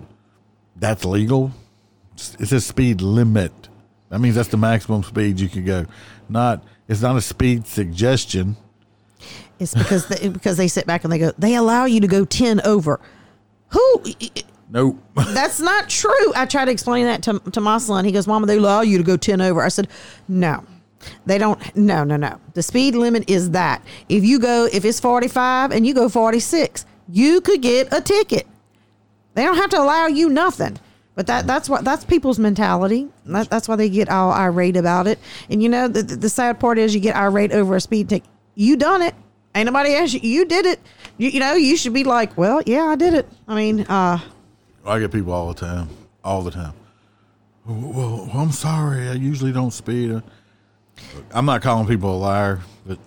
that's 0.76 1.04
legal. 1.04 1.52
It 2.38 2.46
says 2.46 2.64
speed 2.66 3.00
limit. 3.00 3.52
That 4.08 4.20
means 4.20 4.34
that's 4.34 4.48
the 4.48 4.56
maximum 4.56 5.02
speed 5.02 5.40
you 5.40 5.48
can 5.48 5.64
go. 5.64 5.86
Not, 6.28 6.64
it's 6.88 7.02
not 7.02 7.16
a 7.16 7.20
speed 7.20 7.66
suggestion. 7.66 8.56
It's 9.62 9.74
because 9.74 10.06
they, 10.06 10.28
because 10.28 10.56
they 10.56 10.68
sit 10.68 10.86
back 10.86 11.04
and 11.04 11.12
they 11.12 11.18
go, 11.18 11.32
they 11.38 11.54
allow 11.54 11.84
you 11.84 12.00
to 12.00 12.06
go 12.06 12.24
10 12.24 12.60
over. 12.62 13.00
Who? 13.68 14.04
Nope. 14.70 14.98
That's 15.14 15.60
not 15.60 15.88
true. 15.88 16.32
I 16.34 16.46
try 16.46 16.64
to 16.64 16.70
explain 16.70 17.06
that 17.06 17.22
to, 17.22 17.38
to 17.38 17.60
my 17.60 17.78
son. 17.78 18.04
He 18.04 18.12
goes, 18.12 18.26
Mama, 18.26 18.46
they 18.46 18.56
allow 18.56 18.80
you 18.80 18.98
to 18.98 19.04
go 19.04 19.16
10 19.16 19.40
over. 19.40 19.62
I 19.62 19.68
said, 19.68 19.88
No, 20.28 20.64
they 21.26 21.38
don't. 21.38 21.76
No, 21.76 22.04
no, 22.04 22.16
no. 22.16 22.38
The 22.54 22.62
speed 22.62 22.94
limit 22.94 23.28
is 23.30 23.50
that. 23.50 23.82
If 24.08 24.24
you 24.24 24.38
go, 24.38 24.68
if 24.72 24.84
it's 24.84 25.00
45 25.00 25.70
and 25.70 25.86
you 25.86 25.94
go 25.94 26.08
46, 26.08 26.84
you 27.08 27.40
could 27.40 27.62
get 27.62 27.92
a 27.92 28.00
ticket. 28.00 28.46
They 29.34 29.44
don't 29.44 29.56
have 29.56 29.70
to 29.70 29.80
allow 29.80 30.06
you 30.06 30.28
nothing. 30.28 30.78
But 31.14 31.26
that 31.26 31.46
that's 31.46 31.68
what 31.68 31.84
that's 31.84 32.04
people's 32.04 32.38
mentality. 32.38 33.08
That, 33.26 33.50
that's 33.50 33.68
why 33.68 33.76
they 33.76 33.90
get 33.90 34.08
all 34.08 34.32
irate 34.32 34.76
about 34.76 35.06
it. 35.06 35.18
And 35.50 35.62
you 35.62 35.68
know 35.68 35.86
the, 35.86 36.02
the 36.02 36.30
sad 36.30 36.58
part 36.58 36.78
is 36.78 36.94
you 36.94 37.00
get 37.00 37.16
irate 37.16 37.52
over 37.52 37.76
a 37.76 37.80
speed 37.80 38.08
ticket. 38.08 38.28
You 38.54 38.76
done 38.76 39.02
it. 39.02 39.14
Ain't 39.54 39.66
nobody 39.66 39.94
asked 39.94 40.14
you. 40.14 40.20
You 40.22 40.44
did 40.46 40.64
it. 40.66 40.80
You, 41.18 41.28
you 41.28 41.40
know 41.40 41.54
you 41.54 41.76
should 41.76 41.92
be 41.92 42.04
like, 42.04 42.36
well, 42.38 42.62
yeah, 42.66 42.84
I 42.84 42.96
did 42.96 43.14
it. 43.14 43.28
I 43.46 43.54
mean, 43.54 43.80
uh, 43.82 44.18
I 44.86 44.98
get 44.98 45.12
people 45.12 45.32
all 45.32 45.48
the 45.52 45.60
time, 45.60 45.88
all 46.24 46.42
the 46.42 46.50
time. 46.50 46.72
Well, 47.66 48.28
I'm 48.34 48.50
sorry. 48.50 49.08
I 49.08 49.12
usually 49.12 49.52
don't 49.52 49.70
speed. 49.70 50.20
I'm 51.32 51.44
not 51.46 51.62
calling 51.62 51.86
people 51.86 52.14
a 52.14 52.18
liar, 52.18 52.60
but 52.86 52.98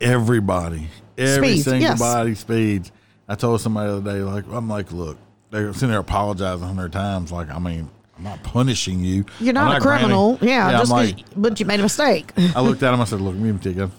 everybody, 0.00 0.88
every 1.18 1.48
Speeds, 1.48 1.64
single 1.64 1.80
yes. 1.82 1.98
body 1.98 2.34
speeds. 2.34 2.92
I 3.28 3.34
told 3.34 3.60
somebody 3.60 3.90
the 3.90 3.96
other 3.96 4.12
day, 4.12 4.22
like, 4.22 4.44
I'm 4.50 4.68
like, 4.68 4.92
look, 4.92 5.18
they're 5.50 5.72
sitting 5.72 5.90
there 5.90 5.98
apologizing 6.00 6.62
a 6.62 6.66
hundred 6.66 6.92
times. 6.92 7.32
Like, 7.32 7.50
I 7.50 7.58
mean, 7.58 7.88
I'm 8.16 8.24
not 8.24 8.42
punishing 8.42 9.00
you. 9.00 9.24
you're 9.40 9.48
I'm 9.50 9.64
not, 9.66 9.78
a 9.78 9.80
criminal. 9.80 10.36
granting- 10.36 10.48
yeah, 10.48 10.80
I'm 10.80 10.88
like, 10.88 11.16
but 11.36 11.58
you 11.60 11.66
made 11.66 11.80
a 11.80 11.82
mistake. 11.82 12.32
I 12.54 12.60
looked 12.60 12.82
at 12.82 12.94
him. 12.94 13.00
I 13.00 13.04
said, 13.04 13.20
"Look, 13.20 13.34
me 13.34 13.50
and 13.50 13.62
take 13.62 13.76
it." 13.76 13.90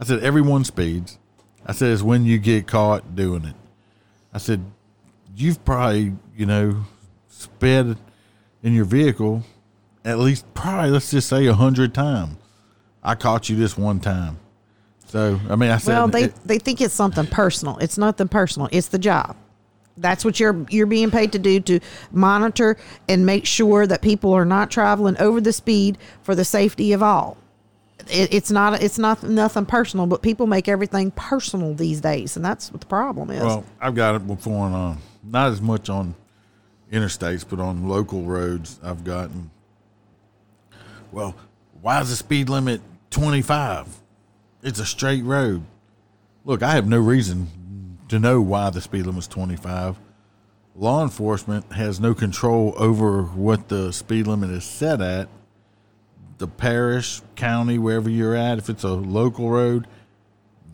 I 0.00 0.04
said, 0.04 0.20
"Everyone 0.20 0.64
speeds." 0.64 1.18
I 1.66 1.72
said, 1.72 1.90
"It's 1.92 2.02
when 2.02 2.24
you 2.24 2.38
get 2.38 2.66
caught 2.66 3.14
doing 3.14 3.44
it." 3.44 3.54
I 4.32 4.38
said, 4.38 4.64
"You've 5.36 5.62
probably, 5.64 6.14
you 6.36 6.46
know, 6.46 6.84
sped 7.28 7.96
in 8.62 8.74
your 8.74 8.84
vehicle 8.84 9.44
at 10.04 10.18
least 10.18 10.46
probably 10.54 10.90
let's 10.90 11.10
just 11.10 11.28
say 11.28 11.46
a 11.46 11.52
hundred 11.54 11.92
times. 11.92 12.36
I 13.02 13.14
caught 13.14 13.48
you 13.50 13.56
this 13.56 13.76
one 13.76 14.00
time." 14.00 14.38
So 15.06 15.38
I 15.50 15.56
mean, 15.56 15.70
I 15.70 15.76
said, 15.78 15.92
well, 15.94 16.08
they 16.08 16.24
it- 16.24 16.34
they 16.46 16.58
think 16.58 16.80
it's 16.80 16.94
something 16.94 17.26
personal. 17.26 17.76
It's 17.78 17.98
nothing 17.98 18.28
personal. 18.28 18.68
It's 18.72 18.88
the 18.88 18.98
job. 18.98 19.36
That's 19.98 20.24
what 20.24 20.40
you're 20.40 20.64
you're 20.70 20.86
being 20.86 21.10
paid 21.10 21.32
to 21.32 21.38
do 21.38 21.60
to 21.60 21.80
monitor 22.12 22.76
and 23.08 23.26
make 23.26 23.44
sure 23.44 23.86
that 23.86 24.00
people 24.00 24.32
are 24.32 24.44
not 24.46 24.70
traveling 24.70 25.16
over 25.18 25.40
the 25.40 25.52
speed 25.52 25.98
for 26.22 26.34
the 26.34 26.44
safety 26.44 26.92
of 26.92 27.02
all. 27.02 27.36
It, 28.08 28.32
it's 28.32 28.50
not 28.50 28.82
it's 28.82 28.98
not 28.98 29.22
nothing 29.22 29.66
personal, 29.66 30.06
but 30.06 30.22
people 30.22 30.46
make 30.46 30.68
everything 30.68 31.10
personal 31.10 31.74
these 31.74 32.00
days, 32.00 32.36
and 32.36 32.44
that's 32.44 32.70
what 32.72 32.80
the 32.80 32.86
problem 32.86 33.30
is. 33.30 33.42
Well, 33.42 33.64
I've 33.80 33.94
got 33.94 34.14
it 34.14 34.26
before 34.26 34.66
on 34.66 34.72
uh, 34.74 34.96
not 35.22 35.52
as 35.52 35.60
much 35.60 35.88
on 35.88 36.14
interstates, 36.92 37.44
but 37.48 37.60
on 37.60 37.88
local 37.88 38.22
roads. 38.22 38.78
I've 38.82 39.04
gotten. 39.04 39.50
Well, 41.12 41.34
why 41.82 42.00
is 42.00 42.10
the 42.10 42.16
speed 42.16 42.48
limit 42.48 42.80
twenty 43.10 43.42
five? 43.42 43.88
It's 44.62 44.78
a 44.78 44.86
straight 44.86 45.24
road. 45.24 45.62
Look, 46.44 46.62
I 46.62 46.72
have 46.72 46.86
no 46.86 46.98
reason 46.98 47.98
to 48.08 48.18
know 48.18 48.40
why 48.40 48.70
the 48.70 48.80
speed 48.80 49.06
limit 49.06 49.20
is 49.20 49.28
twenty 49.28 49.56
five. 49.56 49.98
Law 50.76 51.02
enforcement 51.02 51.72
has 51.72 52.00
no 52.00 52.14
control 52.14 52.74
over 52.76 53.22
what 53.22 53.68
the 53.68 53.92
speed 53.92 54.26
limit 54.26 54.50
is 54.50 54.64
set 54.64 55.00
at. 55.00 55.28
The 56.40 56.48
parish, 56.48 57.20
county, 57.36 57.76
wherever 57.76 58.08
you're 58.08 58.34
at, 58.34 58.56
if 58.56 58.70
it's 58.70 58.82
a 58.82 58.88
local 58.88 59.50
road, 59.50 59.86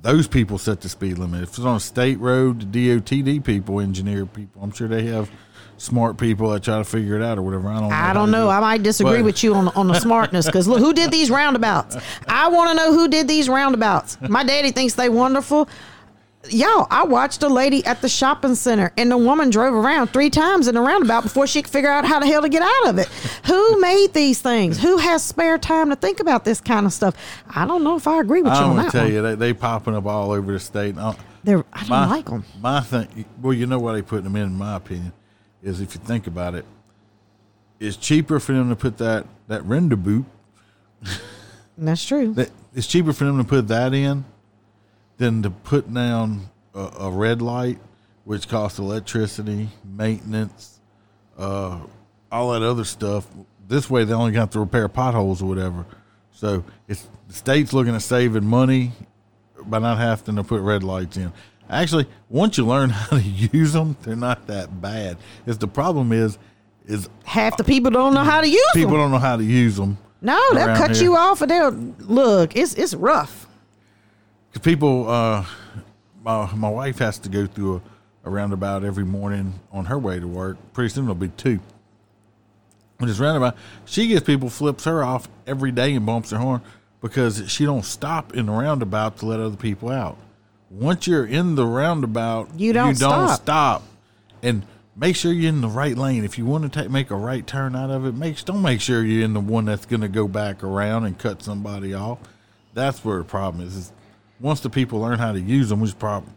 those 0.00 0.28
people 0.28 0.58
set 0.58 0.80
the 0.80 0.88
speed 0.88 1.18
limit. 1.18 1.42
If 1.42 1.48
it's 1.50 1.58
on 1.58 1.74
a 1.76 1.80
state 1.80 2.20
road, 2.20 2.72
the 2.72 3.00
DOTD 3.00 3.44
people, 3.44 3.80
engineer 3.80 4.26
people, 4.26 4.62
I'm 4.62 4.70
sure 4.70 4.86
they 4.86 5.06
have 5.06 5.28
smart 5.76 6.18
people 6.18 6.50
that 6.50 6.62
try 6.62 6.78
to 6.78 6.84
figure 6.84 7.16
it 7.16 7.22
out 7.22 7.36
or 7.38 7.42
whatever. 7.42 7.68
I 7.68 7.80
don't. 7.80 7.88
know 7.88 7.94
I 7.96 8.12
don't 8.12 8.30
know. 8.30 8.44
do. 8.46 8.50
I 8.50 8.60
might 8.60 8.84
disagree 8.84 9.16
But- 9.16 9.24
with 9.24 9.42
you 9.42 9.54
on 9.56 9.66
on 9.70 9.88
the 9.88 9.98
smartness 9.98 10.46
because 10.46 10.68
look, 10.68 10.78
who 10.78 10.92
did 10.94 11.10
these 11.10 11.30
roundabouts? 11.30 11.96
I 12.28 12.46
want 12.48 12.70
to 12.70 12.76
know 12.76 12.92
who 12.92 13.08
did 13.08 13.26
these 13.26 13.48
roundabouts. 13.48 14.18
My 14.20 14.44
daddy 14.44 14.70
thinks 14.70 14.94
they 14.94 15.08
wonderful. 15.08 15.68
Y'all, 16.50 16.86
I 16.90 17.04
watched 17.04 17.42
a 17.42 17.48
lady 17.48 17.84
at 17.84 18.00
the 18.02 18.08
shopping 18.08 18.54
center, 18.54 18.92
and 18.96 19.10
the 19.10 19.16
woman 19.16 19.50
drove 19.50 19.74
around 19.74 20.08
three 20.08 20.30
times 20.30 20.68
in 20.68 20.74
the 20.74 20.80
roundabout 20.80 21.22
before 21.22 21.46
she 21.46 21.62
could 21.62 21.70
figure 21.70 21.90
out 21.90 22.04
how 22.04 22.18
the 22.18 22.26
hell 22.26 22.42
to 22.42 22.48
get 22.48 22.62
out 22.62 22.88
of 22.88 22.98
it. 22.98 23.06
Who 23.46 23.80
made 23.80 24.12
these 24.12 24.40
things? 24.40 24.78
Who 24.80 24.98
has 24.98 25.24
spare 25.24 25.58
time 25.58 25.90
to 25.90 25.96
think 25.96 26.20
about 26.20 26.44
this 26.44 26.60
kind 26.60 26.86
of 26.86 26.92
stuff? 26.92 27.16
I 27.48 27.66
don't 27.66 27.82
know 27.82 27.96
if 27.96 28.06
I 28.06 28.20
agree 28.20 28.42
with 28.42 28.52
you 28.52 28.58
I'm 28.58 28.70
on 28.70 28.76
that 28.76 28.92
tell 28.92 29.04
one. 29.04 29.12
you, 29.12 29.22
they 29.22 29.34
they 29.34 29.52
popping 29.52 29.94
up 29.94 30.06
all 30.06 30.30
over 30.30 30.52
the 30.52 30.60
state. 30.60 30.96
I, 30.96 31.08
uh, 31.08 31.14
They're, 31.44 31.64
I 31.72 31.80
don't 31.80 31.88
my, 31.88 32.06
like 32.06 32.26
them. 32.26 32.44
My 32.60 32.80
thing, 32.80 33.24
well, 33.40 33.52
you 33.52 33.66
know 33.66 33.78
why 33.78 33.94
they 33.94 34.02
putting 34.02 34.24
them 34.24 34.36
in, 34.36 34.42
in 34.44 34.58
my 34.58 34.76
opinion, 34.76 35.12
is 35.62 35.80
if 35.80 35.94
you 35.94 36.00
think 36.00 36.26
about 36.26 36.54
it, 36.54 36.64
it's 37.80 37.96
cheaper 37.96 38.40
for 38.40 38.52
them 38.52 38.68
to 38.68 38.76
put 38.76 38.98
that 38.98 39.26
that 39.48 39.64
roundabout. 39.64 40.24
That's 41.78 42.04
true. 42.04 42.32
That 42.34 42.50
it's 42.74 42.86
cheaper 42.86 43.12
for 43.12 43.24
them 43.24 43.38
to 43.38 43.44
put 43.44 43.68
that 43.68 43.92
in 43.92 44.24
than 45.18 45.42
to 45.42 45.50
put 45.50 45.92
down 45.92 46.48
a, 46.74 46.90
a 47.00 47.10
red 47.10 47.42
light, 47.42 47.78
which 48.24 48.48
costs 48.48 48.78
electricity, 48.78 49.68
maintenance, 49.84 50.80
uh, 51.38 51.80
all 52.30 52.52
that 52.52 52.62
other 52.62 52.84
stuff. 52.84 53.26
This 53.68 53.90
way, 53.90 54.04
they 54.04 54.12
only 54.12 54.32
got 54.32 54.52
to 54.52 54.60
repair 54.60 54.88
potholes 54.88 55.42
or 55.42 55.46
whatever. 55.46 55.86
So 56.32 56.64
it's 56.86 57.08
the 57.28 57.34
state's 57.34 57.72
looking 57.72 57.94
at 57.94 58.02
saving 58.02 58.44
money 58.44 58.92
by 59.64 59.78
not 59.78 59.98
having 59.98 60.36
to 60.36 60.44
put 60.44 60.60
red 60.60 60.82
lights 60.82 61.16
in. 61.16 61.32
Actually, 61.68 62.06
once 62.28 62.58
you 62.58 62.66
learn 62.66 62.90
how 62.90 63.16
to 63.16 63.22
use 63.22 63.72
them, 63.72 63.96
they're 64.02 64.16
not 64.16 64.46
that 64.46 64.80
bad. 64.80 65.16
It's 65.46 65.58
the 65.58 65.68
problem 65.68 66.12
is 66.12 66.38
is 66.86 67.08
Half 67.24 67.56
the 67.56 67.64
people 67.64 67.90
don't 67.90 68.14
know 68.14 68.22
how 68.22 68.40
to 68.40 68.48
use 68.48 68.60
people 68.72 68.80
them. 68.80 68.90
People 68.90 68.96
don't 68.98 69.10
know 69.10 69.18
how 69.18 69.36
to 69.36 69.44
use 69.44 69.76
them. 69.76 69.98
No, 70.20 70.40
they'll 70.54 70.76
cut 70.76 70.94
here. 70.94 71.04
you 71.04 71.16
off 71.16 71.42
and 71.42 71.50
they'll 71.50 71.70
look. 71.70 72.54
It's 72.56 72.74
it's 72.74 72.94
rough. 72.94 73.45
Because 74.56 74.72
people, 74.72 75.06
uh, 75.10 75.44
my 76.24 76.50
my 76.54 76.70
wife 76.70 76.98
has 77.00 77.18
to 77.18 77.28
go 77.28 77.46
through 77.46 77.76
a, 78.24 78.28
a 78.28 78.30
roundabout 78.30 78.84
every 78.84 79.04
morning 79.04 79.52
on 79.70 79.84
her 79.84 79.98
way 79.98 80.18
to 80.18 80.26
work. 80.26 80.56
Pretty 80.72 80.88
soon 80.88 81.04
it'll 81.04 81.14
be 81.14 81.28
two. 81.28 81.60
When 82.96 83.10
it's 83.10 83.18
roundabout, 83.18 83.54
she 83.84 84.08
gets 84.08 84.24
people 84.24 84.48
flips 84.48 84.84
her 84.84 85.04
off 85.04 85.28
every 85.46 85.72
day 85.72 85.94
and 85.94 86.06
bumps 86.06 86.30
her 86.30 86.38
horn 86.38 86.62
because 87.02 87.50
she 87.52 87.66
don't 87.66 87.84
stop 87.84 88.32
in 88.34 88.46
the 88.46 88.52
roundabout 88.52 89.18
to 89.18 89.26
let 89.26 89.40
other 89.40 89.58
people 89.58 89.90
out. 89.90 90.16
Once 90.70 91.06
you're 91.06 91.26
in 91.26 91.54
the 91.54 91.66
roundabout, 91.66 92.48
You 92.58 92.72
don't 92.72 92.94
stop. 92.94 93.38
stop. 93.38 93.82
and 94.42 94.62
make 94.96 95.16
sure 95.16 95.32
you're 95.32 95.50
in 95.50 95.60
the 95.60 95.68
right 95.68 95.98
lane. 95.98 96.24
If 96.24 96.38
you 96.38 96.46
want 96.46 96.64
to 96.72 96.80
take 96.80 96.90
make 96.90 97.10
a 97.10 97.14
right 97.14 97.46
turn 97.46 97.76
out 97.76 97.90
of 97.90 98.06
it, 98.06 98.14
make 98.14 98.42
don't 98.46 98.62
make 98.62 98.80
sure 98.80 99.04
you're 99.04 99.22
in 99.22 99.34
the 99.34 99.40
one 99.40 99.66
that's 99.66 99.84
going 99.84 100.00
to 100.00 100.08
go 100.08 100.26
back 100.26 100.64
around 100.64 101.04
and 101.04 101.18
cut 101.18 101.42
somebody 101.42 101.92
off. 101.92 102.20
That's 102.72 103.04
where 103.04 103.18
the 103.18 103.24
problem 103.24 103.66
is. 103.66 103.76
is 103.76 103.92
once 104.40 104.60
the 104.60 104.70
people 104.70 105.00
learn 105.00 105.18
how 105.18 105.32
to 105.32 105.40
use 105.40 105.68
them, 105.68 105.80
which 105.80 105.98
problem 105.98 106.34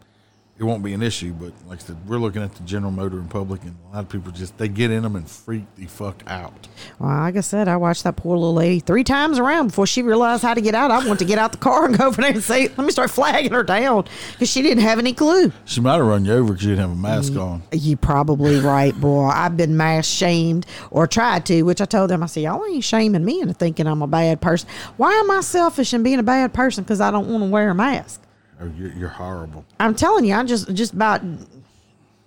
it 0.60 0.64
won't 0.66 0.84
be 0.84 0.94
an 0.94 1.02
issue. 1.02 1.32
But 1.34 1.54
like 1.68 1.80
I 1.80 1.84
said, 1.84 1.98
we're 2.08 2.18
looking 2.18 2.44
at 2.44 2.54
the 2.54 2.64
general 2.64 2.92
motor 2.92 3.18
in 3.18 3.28
public, 3.30 3.64
and 3.64 3.76
a 3.92 3.96
lot 3.96 4.00
of 4.02 4.10
people 4.10 4.32
just 4.32 4.58
they 4.58 4.68
get 4.68 4.92
in 4.92 5.04
them 5.04 5.16
and 5.16 5.28
freak 5.30 5.64
the 5.78 5.86
fuck 5.86 6.22
out. 6.28 6.68
Well, 7.00 7.10
like 7.10 7.38
I 7.38 7.40
said, 7.40 7.68
I 7.68 7.78
watched 7.78 8.04
that 8.04 8.18
poor 8.18 8.36
little 8.38 8.54
lady 8.54 8.80
three 8.82 9.04
times 9.06 9.40
around 9.40 9.68
before 9.68 9.88
she 9.88 10.02
realized 10.02 10.44
how 10.44 10.54
to 10.54 10.62
get 10.62 10.76
out. 10.76 10.92
I 10.92 11.06
want 11.08 11.20
to 11.20 11.26
get 11.26 11.38
out 11.40 11.54
the 11.54 11.58
car 11.60 11.86
and 11.86 11.98
go 11.98 12.08
over 12.08 12.22
there 12.22 12.32
and 12.32 12.44
say, 12.44 12.68
let 12.68 12.80
me 12.80 12.92
start 12.92 13.10
flagging 13.10 13.52
her 13.54 13.64
down 13.64 14.06
because 14.34 14.50
she 14.50 14.62
didn't 14.62 14.84
have 14.84 15.00
any 15.00 15.14
clue. 15.14 15.52
She 15.66 15.80
might 15.82 15.96
have 15.96 16.06
run 16.06 16.26
you 16.26 16.34
over 16.34 16.52
because 16.52 16.66
you 16.66 16.72
didn't 16.72 16.90
have 16.90 16.92
a 16.98 17.02
mask 17.02 17.34
Mm. 17.34 17.42
on. 17.42 17.64
You 17.72 17.96
probably 17.96 18.60
right, 18.60 18.94
boy. 19.00 19.28
I've 19.28 19.56
been 19.56 19.78
mass 19.78 20.08
shamed 20.08 20.66
or 20.92 21.08
tried 21.08 21.46
to, 21.46 21.64
which 21.64 21.80
I 21.80 21.86
told 21.86 22.10
them, 22.10 22.22
I 22.22 22.26
said, 22.26 22.44
y'all 22.44 22.66
ain't 22.66 22.84
shaming 22.84 23.24
me 23.24 23.40
into 23.42 23.54
thinking 23.54 23.88
I'm 23.88 24.02
a 24.02 24.08
bad 24.08 24.42
person. 24.42 24.68
Why 24.98 25.14
am 25.14 25.32
I 25.32 25.40
selfish 25.42 25.94
in 25.94 26.04
being 26.04 26.20
a 26.20 26.24
bad 26.24 26.54
person 26.54 26.84
because 26.84 27.00
I 27.00 27.12
don't 27.12 27.28
want 27.30 27.44
to 27.44 27.50
wear 27.50 27.70
a 27.70 27.76
mask? 27.76 28.22
Oh, 28.62 28.72
you're, 28.78 28.92
you're 28.92 29.10
horrible. 29.10 29.66
I'm 29.80 29.96
telling 29.96 30.26
you, 30.26 30.36
I 30.36 30.44
just 30.44 30.74
just 30.74 30.94
about 30.94 31.22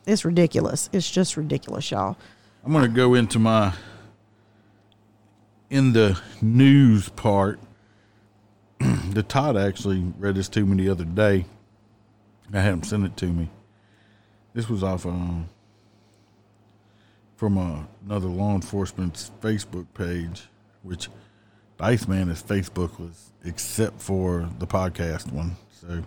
it's 0.06 0.24
ridiculous. 0.24 0.88
It's 0.92 1.10
just 1.10 1.36
ridiculous, 1.36 1.90
y'all. 1.90 2.16
I'm 2.64 2.72
going 2.72 2.84
to 2.84 2.88
go 2.88 3.14
into 3.14 3.38
my 3.38 3.74
in 5.68 5.92
the 5.92 6.20
news 6.40 7.08
part. 7.10 7.60
the 9.10 9.22
Todd 9.22 9.56
actually 9.56 10.00
read 10.18 10.34
this 10.34 10.48
to 10.50 10.64
me 10.64 10.82
the 10.82 10.90
other 10.90 11.04
day. 11.04 11.44
I 12.52 12.60
had 12.60 12.74
him 12.74 12.82
send 12.82 13.06
it 13.06 13.16
to 13.18 13.26
me. 13.26 13.48
This 14.54 14.68
was 14.68 14.82
off 14.82 15.06
um, 15.06 15.48
from 17.36 17.56
uh, 17.56 17.84
another 18.04 18.28
law 18.28 18.54
enforcement's 18.54 19.30
Facebook 19.40 19.86
page, 19.94 20.48
which 20.82 21.08
the 21.78 21.84
Iceman 21.84 22.28
is 22.28 22.42
Facebookless 22.42 23.30
except 23.44 24.00
for 24.00 24.48
the 24.58 24.66
podcast 24.66 25.32
one. 25.32 25.56
So 25.70 26.02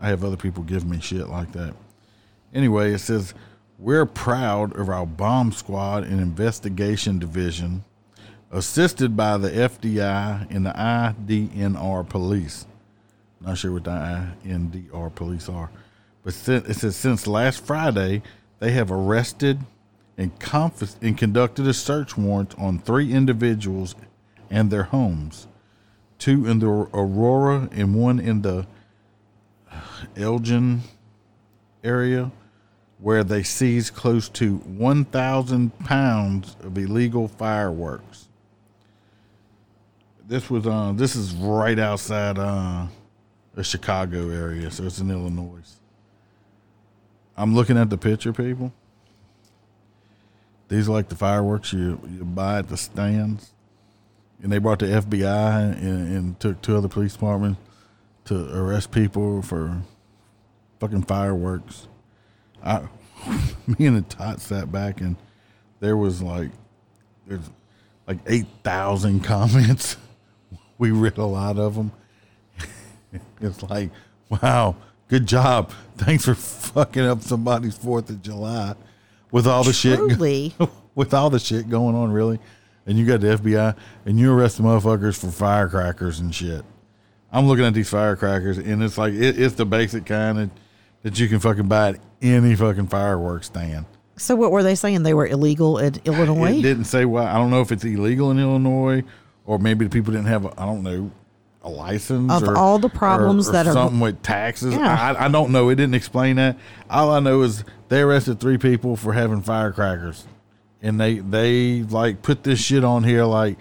I 0.00 0.08
have 0.08 0.24
other 0.24 0.36
people 0.36 0.62
give 0.62 0.84
me 0.84 1.00
shit 1.00 1.28
like 1.28 1.52
that. 1.52 1.74
Anyway, 2.54 2.92
it 2.92 2.98
says 2.98 3.34
we're 3.78 4.06
proud 4.06 4.74
of 4.76 4.88
our 4.88 5.06
bomb 5.06 5.52
squad 5.52 6.04
and 6.04 6.20
investigation 6.20 7.18
division, 7.18 7.84
assisted 8.50 9.16
by 9.16 9.36
the 9.36 9.50
FBI 9.50 10.50
and 10.50 10.64
the 10.66 10.70
IDNR 10.70 12.08
police. 12.08 12.66
Not 13.40 13.58
sure 13.58 13.72
what 13.72 13.84
the 13.84 14.28
INDR 14.44 15.14
police 15.14 15.48
are, 15.48 15.70
but 16.22 16.34
it 16.48 16.74
says 16.74 16.96
since 16.96 17.26
last 17.26 17.64
Friday, 17.64 18.22
they 18.58 18.72
have 18.72 18.90
arrested 18.90 19.60
and, 20.16 20.38
confis- 20.38 20.96
and 21.02 21.18
conducted 21.18 21.66
a 21.66 21.74
search 21.74 22.16
warrant 22.16 22.58
on 22.58 22.78
three 22.78 23.12
individuals 23.12 23.94
and 24.50 24.70
their 24.70 24.84
homes, 24.84 25.46
two 26.18 26.46
in 26.46 26.60
the 26.60 26.66
Aurora 26.66 27.68
and 27.72 27.94
one 27.94 28.18
in 28.18 28.42
the 28.42 28.66
Elgin 30.16 30.82
area, 31.84 32.30
where 32.98 33.24
they 33.24 33.42
seized 33.42 33.94
close 33.94 34.28
to 34.30 34.56
1,000 34.56 35.78
pounds 35.80 36.56
of 36.62 36.76
illegal 36.78 37.28
fireworks. 37.28 38.28
This 40.28 40.50
was 40.50 40.66
uh, 40.66 40.92
this 40.96 41.14
is 41.14 41.32
right 41.34 41.78
outside 41.78 42.36
uh, 42.36 42.86
the 43.54 43.62
Chicago 43.62 44.30
area, 44.30 44.70
so 44.72 44.84
it's 44.84 44.98
in 44.98 45.10
Illinois. 45.10 45.76
I'm 47.36 47.54
looking 47.54 47.78
at 47.78 47.90
the 47.90 47.98
picture, 47.98 48.32
people. 48.32 48.72
These 50.68 50.88
are 50.88 50.92
like 50.92 51.08
the 51.08 51.14
fireworks 51.14 51.72
you, 51.72 52.00
you 52.10 52.24
buy 52.24 52.58
at 52.58 52.68
the 52.68 52.76
stands. 52.76 53.52
And 54.42 54.50
they 54.50 54.58
brought 54.58 54.80
the 54.80 54.86
FBI 54.86 55.80
and, 55.80 56.16
and 56.16 56.40
took 56.40 56.60
two 56.60 56.76
other 56.76 56.88
police 56.88 57.12
departments 57.12 57.60
to 58.26 58.56
arrest 58.56 58.90
people 58.90 59.42
for 59.42 59.82
fucking 60.80 61.02
fireworks. 61.02 61.88
I, 62.62 62.82
me 63.66 63.86
and 63.86 63.96
the 63.96 64.02
tot 64.02 64.40
sat 64.40 64.70
back 64.70 65.00
and 65.00 65.16
there 65.80 65.96
was 65.96 66.22
like, 66.22 66.50
there's 67.26 67.50
like 68.06 68.18
8,000 68.26 69.20
comments. 69.20 69.96
We 70.78 70.90
read 70.90 71.16
a 71.16 71.24
lot 71.24 71.56
of 71.56 71.74
them. 71.74 71.90
it's 73.40 73.62
like, 73.62 73.88
wow, 74.28 74.76
good 75.08 75.26
job. 75.26 75.72
Thanks 75.96 76.26
for 76.26 76.34
fucking 76.34 77.02
up 77.02 77.22
somebody's 77.22 77.78
4th 77.78 78.10
of 78.10 78.20
July 78.20 78.74
with 79.30 79.46
all 79.46 79.64
the 79.64 79.72
shit. 79.72 79.98
Truly. 79.98 80.54
with 80.94 81.14
all 81.14 81.30
the 81.30 81.38
shit 81.38 81.70
going 81.70 81.94
on, 81.94 82.12
really. 82.12 82.38
And 82.84 82.98
you 82.98 83.06
got 83.06 83.22
the 83.22 83.38
FBI 83.38 83.74
and 84.04 84.18
you 84.18 84.34
arrest 84.34 84.58
the 84.58 84.64
motherfuckers 84.64 85.18
for 85.18 85.30
firecrackers 85.30 86.20
and 86.20 86.34
shit. 86.34 86.62
I'm 87.32 87.46
looking 87.46 87.64
at 87.64 87.74
these 87.74 87.88
firecrackers 87.90 88.58
and 88.58 88.82
it's 88.82 88.96
like, 88.98 89.12
it, 89.12 89.38
it's 89.38 89.54
the 89.56 89.66
basic 89.66 90.06
kind 90.06 90.38
of, 90.38 90.50
that 91.02 91.18
you 91.18 91.28
can 91.28 91.38
fucking 91.40 91.68
buy 91.68 91.90
at 91.90 92.00
any 92.22 92.54
fucking 92.56 92.88
fireworks 92.88 93.46
stand. 93.46 93.86
So 94.16 94.34
what 94.34 94.50
were 94.50 94.62
they 94.62 94.74
saying? 94.74 95.02
They 95.02 95.12
were 95.14 95.26
illegal 95.26 95.78
in 95.78 95.94
Illinois? 96.04 96.58
It 96.58 96.62
didn't 96.62 96.84
say 96.84 97.04
why. 97.04 97.26
I 97.30 97.34
don't 97.34 97.50
know 97.50 97.60
if 97.60 97.70
it's 97.70 97.84
illegal 97.84 98.30
in 98.30 98.38
Illinois 98.38 99.04
or 99.44 99.58
maybe 99.58 99.84
the 99.84 99.90
people 99.90 100.12
didn't 100.12 100.26
have, 100.28 100.46
I 100.46 100.52
I 100.56 100.66
don't 100.66 100.82
know, 100.82 101.10
a 101.62 101.68
license 101.68 102.32
Of 102.32 102.44
or, 102.48 102.56
all 102.56 102.78
the 102.78 102.88
problems 102.88 103.48
or- 103.48 103.50
or 103.50 103.52
that 103.54 103.66
are- 103.66 103.72
something 103.72 104.00
with 104.00 104.22
taxes. 104.22 104.72
Yeah. 104.74 105.14
I, 105.18 105.26
I 105.26 105.28
don't 105.28 105.50
know. 105.50 105.68
It 105.68 105.74
didn't 105.74 105.94
explain 105.96 106.36
that. 106.36 106.56
All 106.88 107.10
I 107.10 107.20
know 107.20 107.42
is 107.42 107.64
they 107.88 108.00
arrested 108.00 108.40
three 108.40 108.56
people 108.56 108.96
for 108.96 109.12
having 109.12 109.42
firecrackers, 109.42 110.24
and 110.80 111.00
they 111.00 111.18
they 111.18 111.82
like 111.82 112.22
put 112.22 112.44
this 112.44 112.60
shit 112.60 112.84
on 112.84 113.02
here 113.04 113.24
like 113.24 113.58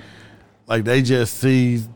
like 0.67 0.83
they 0.83 1.01
just 1.01 1.39
seized 1.39 1.89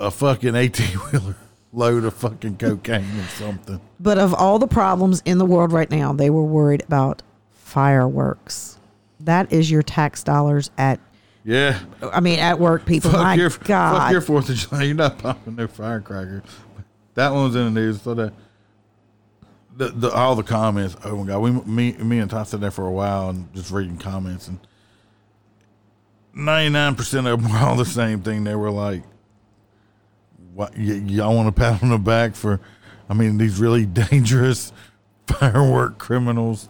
a 0.00 0.10
fucking 0.10 0.54
eighteen 0.56 0.96
wheeler 1.12 1.36
load 1.72 2.04
of 2.04 2.14
fucking 2.14 2.56
cocaine 2.56 3.04
or 3.20 3.24
something. 3.36 3.80
But 4.00 4.18
of 4.18 4.34
all 4.34 4.58
the 4.58 4.66
problems 4.66 5.22
in 5.24 5.38
the 5.38 5.44
world 5.46 5.72
right 5.72 5.88
now, 5.90 6.12
they 6.12 6.30
were 6.30 6.42
worried 6.44 6.82
about 6.82 7.22
fireworks. 7.52 8.78
That 9.20 9.52
is 9.52 9.70
your 9.70 9.82
tax 9.82 10.24
dollars 10.24 10.70
at 10.78 10.98
Yeah. 11.44 11.78
I 12.02 12.20
mean 12.20 12.38
at 12.40 12.58
work 12.58 12.86
people. 12.86 13.10
Fuck 13.12 13.20
My 13.20 13.34
your 13.34 13.50
God. 13.50 13.98
fuck 13.98 14.10
your 14.12 14.20
Fourth 14.20 14.48
of 14.48 14.56
July. 14.56 14.82
You're 14.84 14.94
not 14.96 15.18
popping 15.18 15.56
no 15.56 15.68
firecrackers. 15.68 16.42
that 17.14 17.30
one 17.32 17.44
was 17.44 17.54
in 17.56 17.72
the 17.72 17.80
news. 17.80 18.02
So 18.02 18.14
that 18.14 18.32
the, 19.76 19.88
the 19.88 20.10
all 20.10 20.34
the 20.34 20.42
comments. 20.42 20.96
Oh 21.04 21.16
my 21.18 21.26
god, 21.26 21.38
we 21.38 21.50
me 21.52 21.92
me 21.92 22.18
and 22.18 22.30
Ty 22.30 22.42
sat 22.44 22.60
there 22.60 22.70
for 22.70 22.86
a 22.86 22.90
while 22.92 23.30
and 23.30 23.52
just 23.54 23.70
reading 23.70 23.96
comments 23.98 24.48
and 24.48 24.58
ninety 26.34 26.70
nine 26.72 26.94
percent 26.96 27.26
of 27.26 27.42
them 27.42 27.52
were 27.52 27.58
all 27.58 27.76
the 27.76 27.84
same 27.84 28.22
thing. 28.22 28.44
They 28.44 28.54
were 28.56 28.70
like, 28.70 29.02
"What 30.54 30.76
y- 30.76 31.02
y'all 31.06 31.34
want 31.34 31.54
to 31.54 31.58
pat 31.60 31.82
on 31.82 31.90
the 31.90 31.98
back 31.98 32.34
for?" 32.34 32.60
I 33.08 33.14
mean, 33.14 33.38
these 33.38 33.58
really 33.58 33.86
dangerous 34.10 34.72
firework 35.26 35.98
criminals 35.98 36.68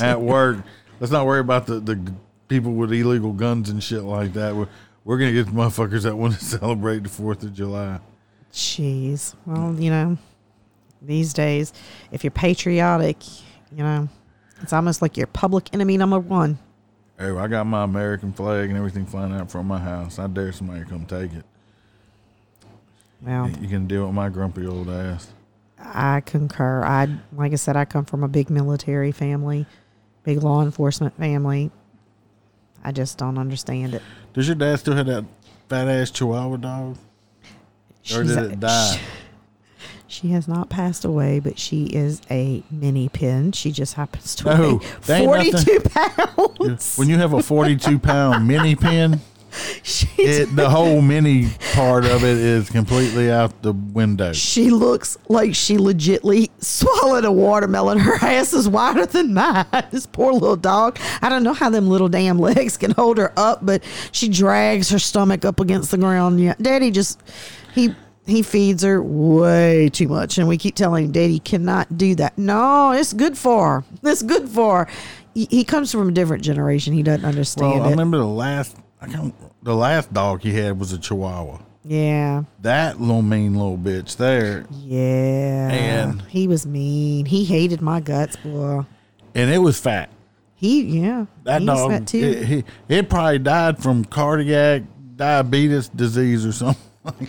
at 0.00 0.20
work. 0.20 0.58
Let's 1.00 1.12
not 1.12 1.26
worry 1.26 1.40
about 1.40 1.66
the 1.66 1.80
the 1.80 2.12
people 2.48 2.72
with 2.72 2.92
illegal 2.92 3.32
guns 3.32 3.70
and 3.70 3.82
shit 3.82 4.02
like 4.02 4.32
that. 4.34 4.54
We're, 4.56 4.68
we're 5.04 5.18
gonna 5.18 5.32
get 5.32 5.46
the 5.46 5.52
motherfuckers 5.52 6.02
that 6.02 6.16
want 6.16 6.34
to 6.34 6.44
celebrate 6.44 7.02
the 7.04 7.08
Fourth 7.08 7.42
of 7.42 7.54
July. 7.54 8.00
Jeez. 8.52 9.34
Well, 9.46 9.74
you 9.78 9.90
know, 9.90 10.18
these 11.02 11.32
days, 11.32 11.72
if 12.10 12.24
you're 12.24 12.30
patriotic, 12.30 13.16
you 13.70 13.82
know, 13.84 14.08
it's 14.62 14.72
almost 14.72 15.02
like 15.02 15.16
you're 15.16 15.26
public 15.26 15.72
enemy 15.72 15.96
number 15.96 16.18
one. 16.18 16.58
Hey, 17.18 17.30
I 17.30 17.48
got 17.48 17.66
my 17.66 17.84
American 17.84 18.32
flag 18.32 18.68
and 18.68 18.78
everything 18.78 19.04
flying 19.04 19.32
out 19.32 19.50
from 19.50 19.66
my 19.66 19.78
house. 19.78 20.18
I 20.18 20.26
dare 20.28 20.52
somebody 20.52 20.80
to 20.80 20.86
come 20.86 21.04
take 21.04 21.32
it. 21.32 21.44
Well, 23.22 23.50
You 23.60 23.68
can 23.68 23.86
deal 23.86 24.06
with 24.06 24.14
my 24.14 24.28
grumpy 24.28 24.66
old 24.66 24.88
ass. 24.88 25.32
I 25.80 26.20
concur. 26.20 26.84
I, 26.84 27.08
like 27.32 27.52
I 27.52 27.56
said, 27.56 27.76
I 27.76 27.84
come 27.84 28.04
from 28.04 28.22
a 28.24 28.28
big 28.28 28.50
military 28.50 29.12
family, 29.12 29.66
big 30.24 30.42
law 30.42 30.62
enforcement 30.62 31.16
family. 31.16 31.70
I 32.84 32.92
just 32.92 33.18
don't 33.18 33.38
understand 33.38 33.94
it. 33.94 34.02
Does 34.34 34.46
your 34.46 34.54
dad 34.56 34.76
still 34.78 34.94
have 34.94 35.06
that 35.06 35.24
fat 35.68 35.88
ass 35.88 36.10
Chihuahua 36.10 36.56
dog? 36.56 36.96
Or 38.14 38.22
did 38.22 38.38
a- 38.38 38.50
it 38.50 38.60
die? 38.60 39.00
She 40.10 40.28
has 40.28 40.48
not 40.48 40.70
passed 40.70 41.04
away, 41.04 41.38
but 41.38 41.58
she 41.58 41.84
is 41.84 42.22
a 42.30 42.62
mini 42.70 43.10
pin. 43.10 43.52
She 43.52 43.70
just 43.70 43.92
happens 43.92 44.34
to 44.36 44.44
No, 44.44 44.80
weigh 45.06 45.26
nothing. 45.26 45.26
42 45.26 45.80
pounds. 45.80 46.96
When 46.96 47.10
you 47.10 47.18
have 47.18 47.34
a 47.34 47.42
42 47.42 47.98
pound 47.98 48.48
mini 48.48 48.74
pin, 48.74 49.20
She's, 49.82 50.08
it, 50.18 50.56
the 50.56 50.68
whole 50.68 51.00
mini 51.00 51.48
part 51.72 52.04
of 52.04 52.22
it 52.24 52.36
is 52.36 52.70
completely 52.70 53.30
out 53.30 53.62
the 53.62 53.72
window. 53.72 54.32
she 54.32 54.70
looks 54.70 55.16
like 55.28 55.54
she 55.54 55.76
legitly 55.76 56.50
swallowed 56.62 57.24
a 57.24 57.32
watermelon. 57.32 57.98
Her 58.08 58.14
ass 58.24 58.52
is 58.52 58.68
wider 58.68 59.06
than 59.06 59.34
mine. 59.34 59.66
This 59.90 60.06
poor 60.06 60.32
little 60.32 60.56
dog. 60.56 60.98
I 61.22 61.28
don't 61.28 61.42
know 61.42 61.52
how 61.54 61.70
them 61.70 61.88
little 61.88 62.08
damn 62.08 62.38
legs 62.38 62.76
can 62.76 62.90
hold 62.92 63.18
her 63.18 63.32
up, 63.36 63.64
but 63.64 63.82
she 64.12 64.28
drags 64.28 64.90
her 64.90 64.98
stomach 64.98 65.44
up 65.44 65.60
against 65.60 65.90
the 65.90 65.98
ground. 65.98 66.40
Yeah, 66.40 66.54
Daddy 66.60 66.90
just 66.90 67.20
he 67.74 67.94
he 68.26 68.42
feeds 68.42 68.82
her 68.82 69.02
way 69.02 69.88
too 69.88 70.06
much, 70.08 70.36
and 70.38 70.46
we 70.46 70.58
keep 70.58 70.74
telling 70.74 71.06
him, 71.06 71.12
Daddy 71.12 71.38
cannot 71.38 71.96
do 71.96 72.14
that. 72.16 72.36
No, 72.36 72.92
it's 72.92 73.12
good 73.14 73.38
for 73.38 73.80
her. 73.80 73.84
It's 74.02 74.22
good 74.22 74.48
for 74.48 74.84
her. 74.84 74.90
He, 75.34 75.46
he 75.50 75.64
comes 75.64 75.90
from 75.92 76.08
a 76.08 76.12
different 76.12 76.42
generation. 76.42 76.92
He 76.92 77.02
doesn't 77.02 77.24
understand 77.24 77.72
Well, 77.74 77.82
I 77.84 77.86
it. 77.88 77.90
remember 77.92 78.18
the 78.18 78.26
last 78.26 78.76
I 79.00 79.06
can't, 79.06 79.34
the 79.62 79.74
last 79.74 80.12
dog 80.12 80.42
he 80.42 80.52
had 80.54 80.78
was 80.78 80.92
a 80.92 80.98
Chihuahua. 80.98 81.58
yeah. 81.84 82.44
That 82.60 83.00
little 83.00 83.22
mean 83.22 83.54
little 83.54 83.78
bitch 83.78 84.16
there, 84.16 84.66
Yeah. 84.84 85.68
And- 85.70 86.22
he 86.22 86.46
was 86.48 86.66
mean. 86.66 87.26
He 87.26 87.44
hated 87.44 87.80
my 87.82 88.00
guts, 88.00 88.36
boy. 88.36 88.84
and 89.34 89.50
it 89.50 89.58
was 89.58 89.78
fat. 89.78 90.10
He 90.54 90.82
yeah. 91.00 91.26
That 91.44 91.60
he's 91.60 91.66
dog, 91.68 91.90
fat 91.90 92.06
too. 92.06 92.18
It, 92.18 92.44
he, 92.44 92.64
it 92.88 93.08
probably 93.08 93.38
died 93.38 93.80
from 93.82 94.04
cardiac 94.04 94.82
diabetes 95.16 95.88
disease 95.88 96.44
or 96.44 96.52
something. 96.52 96.82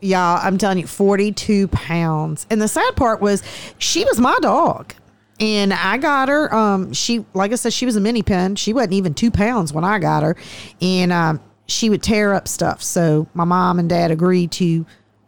Y'all, 0.00 0.38
I'm 0.42 0.58
telling 0.58 0.78
you, 0.78 0.86
42 0.86 1.68
pounds. 1.68 2.46
And 2.50 2.60
the 2.60 2.68
sad 2.68 2.94
part 2.96 3.20
was 3.20 3.42
she 3.78 4.04
was 4.04 4.20
my 4.20 4.36
dog. 4.42 4.92
And 5.40 5.72
I 5.72 5.96
got 5.98 6.28
her. 6.28 6.52
Um, 6.54 6.92
she 6.92 7.24
like 7.32 7.52
I 7.52 7.54
said, 7.56 7.72
she 7.72 7.86
was 7.86 7.96
a 7.96 8.00
mini 8.00 8.22
pin. 8.22 8.54
She 8.56 8.72
wasn't 8.72 8.92
even 8.94 9.14
two 9.14 9.30
pounds 9.30 9.72
when 9.72 9.84
I 9.84 9.98
got 9.98 10.22
her. 10.22 10.36
And 10.80 11.12
um, 11.12 11.40
she 11.66 11.88
would 11.90 12.02
tear 12.02 12.32
up 12.34 12.46
stuff. 12.48 12.82
So 12.82 13.26
my 13.34 13.44
mom 13.44 13.78
and 13.78 13.88
dad 13.88 14.10
agreed 14.10 14.50
to 14.52 14.84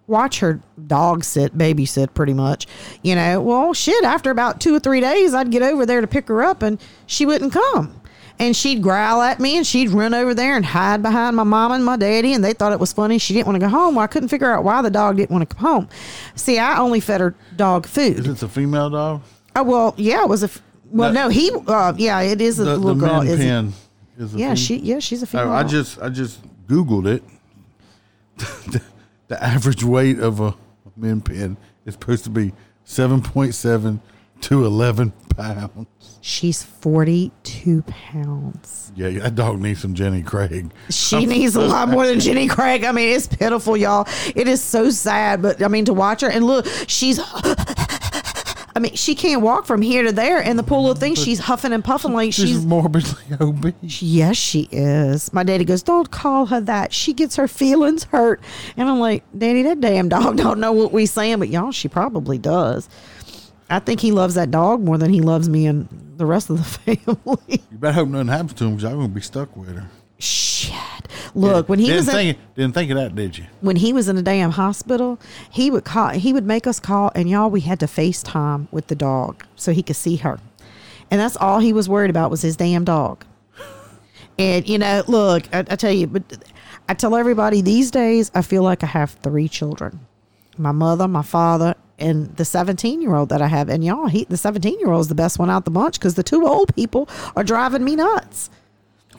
watch 0.06 0.38
her 0.40 0.60
dog 0.86 1.24
sit, 1.24 1.56
babysit 1.58 2.14
pretty 2.14 2.34
much. 2.34 2.66
You 3.02 3.14
know, 3.16 3.40
well 3.40 3.74
shit, 3.74 4.04
after 4.04 4.30
about 4.30 4.60
two 4.60 4.74
or 4.74 4.80
three 4.80 5.00
days 5.00 5.34
I'd 5.34 5.50
get 5.50 5.62
over 5.62 5.84
there 5.86 6.00
to 6.00 6.06
pick 6.06 6.28
her 6.28 6.42
up 6.44 6.62
and 6.62 6.78
she 7.06 7.26
wouldn't 7.26 7.52
come. 7.52 8.00
And 8.38 8.54
she'd 8.54 8.82
growl 8.82 9.22
at 9.22 9.40
me 9.40 9.56
and 9.56 9.66
she'd 9.66 9.88
run 9.88 10.12
over 10.12 10.34
there 10.34 10.56
and 10.56 10.64
hide 10.66 11.00
behind 11.02 11.36
my 11.36 11.42
mama 11.42 11.74
and 11.74 11.84
my 11.86 11.96
daddy. 11.96 12.34
And 12.34 12.44
they 12.44 12.52
thought 12.52 12.70
it 12.74 12.78
was 12.78 12.92
funny. 12.92 13.16
She 13.16 13.32
didn't 13.32 13.46
want 13.46 13.56
to 13.56 13.60
go 13.66 13.70
home. 13.70 13.94
Well, 13.94 14.04
I 14.04 14.08
couldn't 14.08 14.28
figure 14.28 14.52
out 14.52 14.62
why 14.62 14.82
the 14.82 14.90
dog 14.90 15.16
didn't 15.16 15.30
want 15.30 15.48
to 15.48 15.56
come 15.56 15.64
home. 15.64 15.88
See, 16.34 16.58
I 16.58 16.78
only 16.78 17.00
fed 17.00 17.22
her 17.22 17.34
dog 17.56 17.86
food. 17.86 18.18
Is 18.18 18.26
it 18.28 18.42
a 18.42 18.48
female 18.48 18.90
dog? 18.90 19.22
Oh, 19.56 19.62
well, 19.62 19.94
yeah, 19.96 20.20
it 20.22 20.28
was 20.28 20.42
a, 20.42 20.48
f- 20.48 20.60
well, 20.90 21.14
No. 21.14 21.22
no, 21.24 21.28
he, 21.30 21.50
uh, 21.66 21.94
yeah, 21.96 22.20
it 22.20 22.42
is 22.42 22.58
a 22.60 22.64
The, 22.64 22.76
little 22.76 22.94
the 22.94 23.06
girl. 23.06 23.22
min 23.22 23.32
Is 23.32 23.40
it- 23.40 23.72
is 24.18 24.34
a 24.34 24.38
yeah, 24.38 24.54
she, 24.54 24.76
yeah, 24.76 24.98
she's 24.98 25.22
a 25.22 25.26
female. 25.26 25.52
I 25.52 25.64
just 25.64 26.00
I 26.00 26.08
just 26.08 26.40
googled 26.66 27.06
it. 27.06 27.22
the, 28.36 28.82
the 29.28 29.42
average 29.42 29.82
weight 29.84 30.18
of 30.18 30.40
a 30.40 30.54
min 30.96 31.20
pin 31.20 31.56
is 31.84 31.94
supposed 31.94 32.24
to 32.24 32.30
be 32.30 32.52
seven 32.84 33.22
point 33.22 33.54
seven 33.54 34.00
to 34.42 34.64
eleven 34.64 35.12
pounds. 35.36 36.18
she's 36.20 36.62
42 36.62 37.82
pounds. 37.82 38.92
Yeah, 38.96 39.10
that 39.10 39.34
dog 39.34 39.60
needs 39.60 39.80
some 39.80 39.94
Jenny 39.94 40.22
Craig. 40.22 40.72
She 40.90 41.26
needs 41.26 41.56
a 41.56 41.60
lot 41.60 41.88
more 41.88 42.06
than 42.06 42.20
Jenny 42.20 42.48
Craig. 42.48 42.84
I 42.84 42.92
mean, 42.92 43.14
it's 43.14 43.26
pitiful, 43.26 43.76
y'all. 43.76 44.08
It 44.34 44.48
is 44.48 44.62
so 44.62 44.90
sad, 44.90 45.42
but 45.42 45.62
I 45.62 45.68
mean, 45.68 45.84
to 45.86 45.94
watch 45.94 46.22
her 46.22 46.30
and 46.30 46.44
look, 46.44 46.66
she's. 46.86 47.20
I 48.76 48.78
mean, 48.78 48.94
she 48.94 49.14
can't 49.14 49.40
walk 49.40 49.64
from 49.64 49.80
here 49.80 50.02
to 50.02 50.12
there, 50.12 50.38
and 50.38 50.58
the 50.58 50.62
poor 50.62 50.78
little 50.80 50.94
thing, 50.94 51.14
she's 51.14 51.38
huffing 51.38 51.72
and 51.72 51.82
puffing 51.82 52.12
like 52.12 52.34
She's, 52.34 52.48
she's. 52.50 52.66
morbidly 52.66 53.22
obese. 53.40 54.02
Yes, 54.02 54.36
she 54.36 54.68
is. 54.70 55.32
My 55.32 55.42
daddy 55.44 55.64
goes, 55.64 55.82
"Don't 55.82 56.10
call 56.10 56.44
her 56.44 56.60
that. 56.60 56.92
She 56.92 57.14
gets 57.14 57.36
her 57.36 57.48
feelings 57.48 58.04
hurt." 58.04 58.38
And 58.76 58.86
I'm 58.86 59.00
like, 59.00 59.24
"Daddy, 59.36 59.62
that 59.62 59.80
damn 59.80 60.10
dog 60.10 60.36
don't 60.44 60.60
know 60.60 60.72
what 60.72 60.92
we 60.92 61.06
saying, 61.06 61.38
but 61.38 61.48
y'all, 61.48 61.72
she 61.72 61.88
probably 61.88 62.36
does." 62.36 62.90
I 63.70 63.78
think 63.78 63.98
he 64.00 64.12
loves 64.12 64.34
that 64.34 64.50
dog 64.50 64.82
more 64.82 64.98
than 64.98 65.10
he 65.10 65.22
loves 65.22 65.48
me 65.48 65.66
and 65.66 65.88
the 66.18 66.26
rest 66.26 66.50
of 66.50 66.58
the 66.58 66.64
family. 66.96 67.62
You 67.72 67.78
better 67.78 67.94
hope 67.94 68.08
nothing 68.10 68.28
happens 68.28 68.52
to 68.54 68.64
him 68.64 68.76
because 68.76 68.84
I'm 68.84 68.96
gonna 68.98 69.08
be 69.08 69.22
stuck 69.22 69.56
with 69.56 69.74
her. 69.74 69.88
Shit. 70.18 70.72
Look, 71.34 71.68
when 71.68 71.78
he 71.78 71.86
didn't 71.86 72.06
was 72.06 72.08
in, 72.08 72.14
think 72.14 72.38
didn't 72.54 72.74
think 72.74 72.90
of 72.90 72.96
that, 72.96 73.14
did 73.14 73.36
you? 73.36 73.44
when 73.60 73.76
he 73.76 73.92
was 73.92 74.08
in 74.08 74.16
a 74.16 74.22
damn 74.22 74.52
hospital, 74.52 75.18
he 75.50 75.70
would 75.70 75.84
call. 75.84 76.10
He 76.10 76.32
would 76.32 76.46
make 76.46 76.66
us 76.66 76.80
call, 76.80 77.12
and 77.14 77.28
y'all, 77.28 77.50
we 77.50 77.60
had 77.60 77.78
to 77.80 77.86
FaceTime 77.86 78.68
with 78.70 78.86
the 78.86 78.94
dog 78.94 79.44
so 79.56 79.72
he 79.72 79.82
could 79.82 79.96
see 79.96 80.16
her, 80.16 80.40
and 81.10 81.20
that's 81.20 81.36
all 81.36 81.58
he 81.58 81.74
was 81.74 81.88
worried 81.88 82.08
about 82.08 82.30
was 82.30 82.40
his 82.40 82.56
damn 82.56 82.84
dog. 82.84 83.24
And 84.38 84.66
you 84.66 84.78
know, 84.78 85.02
look, 85.06 85.54
I, 85.54 85.58
I 85.58 85.76
tell 85.76 85.92
you, 85.92 86.06
but 86.06 86.22
I 86.88 86.94
tell 86.94 87.14
everybody 87.14 87.60
these 87.60 87.90
days, 87.90 88.30
I 88.34 88.40
feel 88.40 88.62
like 88.62 88.82
I 88.82 88.86
have 88.86 89.10
three 89.22 89.48
children: 89.48 90.00
my 90.56 90.72
mother, 90.72 91.06
my 91.06 91.22
father, 91.22 91.74
and 91.98 92.34
the 92.36 92.46
seventeen-year-old 92.46 93.28
that 93.28 93.42
I 93.42 93.48
have. 93.48 93.68
And 93.68 93.84
y'all, 93.84 94.06
he 94.06 94.24
the 94.24 94.38
seventeen-year-old 94.38 95.02
is 95.02 95.08
the 95.08 95.14
best 95.14 95.38
one 95.38 95.50
out 95.50 95.66
the 95.66 95.70
bunch 95.70 95.98
because 95.98 96.14
the 96.14 96.22
two 96.22 96.46
old 96.46 96.74
people 96.74 97.08
are 97.36 97.44
driving 97.44 97.84
me 97.84 97.96
nuts. 97.96 98.48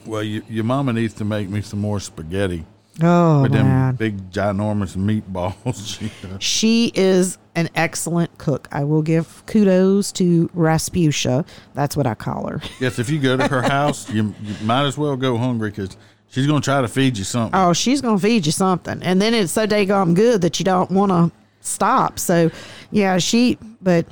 Well, 0.06 0.22
you, 0.22 0.42
your 0.48 0.64
mama 0.64 0.92
needs 0.92 1.14
to 1.14 1.24
make 1.24 1.48
me 1.48 1.60
some 1.62 1.80
more 1.80 2.00
spaghetti 2.00 2.64
Oh 3.00 3.42
with 3.42 3.52
them 3.52 3.94
big 3.94 4.30
ginormous 4.30 4.96
meatballs. 4.96 5.98
She. 6.38 6.38
She 6.40 6.92
is 6.94 7.38
an 7.54 7.68
excellent 7.74 8.36
cook. 8.38 8.68
I 8.72 8.84
will 8.84 9.02
give 9.02 9.44
kudos 9.46 10.10
to 10.12 10.48
Rasputia. 10.48 11.46
That's 11.74 11.96
what 11.96 12.06
I 12.06 12.14
call 12.14 12.48
her. 12.48 12.60
yes, 12.80 12.98
if 12.98 13.08
you 13.08 13.20
go 13.20 13.36
to 13.36 13.46
her 13.46 13.62
house, 13.62 14.10
you, 14.10 14.34
you 14.42 14.54
might 14.64 14.84
as 14.86 14.98
well 14.98 15.16
go 15.16 15.36
hungry 15.36 15.70
because 15.70 15.96
she's 16.28 16.46
gonna 16.46 16.60
try 16.60 16.80
to 16.80 16.88
feed 16.88 17.16
you 17.16 17.24
something. 17.24 17.58
Oh, 17.58 17.72
she's 17.72 18.00
gonna 18.00 18.18
feed 18.18 18.46
you 18.46 18.52
something, 18.52 19.00
and 19.02 19.22
then 19.22 19.32
it's 19.32 19.52
so 19.52 19.66
daggone 19.66 20.14
good 20.14 20.40
that 20.40 20.58
you 20.58 20.64
don't 20.64 20.90
want 20.90 21.12
to 21.12 21.30
stop. 21.60 22.18
So, 22.18 22.50
yeah, 22.90 23.18
she. 23.18 23.58
But 23.80 24.06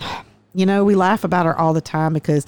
you 0.54 0.64
know, 0.64 0.84
we 0.84 0.94
laugh 0.94 1.24
about 1.24 1.46
her 1.46 1.58
all 1.58 1.72
the 1.72 1.80
time 1.80 2.12
because 2.12 2.46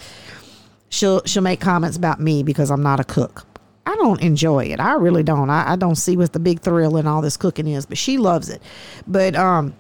she'll 0.89 1.23
she'll 1.25 1.43
make 1.43 1.61
comments 1.61 1.97
about 1.97 2.21
me 2.21 2.43
because 2.43 2.71
I'm 2.71 2.83
not 2.83 3.01
a 3.01 3.05
cook. 3.05 3.45
I 3.87 3.95
don't 3.97 4.21
enjoy 4.21 4.67
it. 4.67 4.81
I 4.81 4.95
really 4.95 5.23
don't. 5.23 5.49
I, 5.49 5.73
I 5.73 5.77
don't 5.77 5.95
see 5.95 6.17
what 6.17 6.33
the 6.35 6.39
big 6.39 6.61
thrill 6.61 6.97
in 6.99 7.07
all 7.07 7.23
this 7.23 7.37
cooking 7.39 7.67
is, 7.67 7.87
but 7.87 7.97
she 7.97 8.19
loves 8.19 8.51
it. 8.51 8.61
But 9.07 9.35
um, 9.35 9.75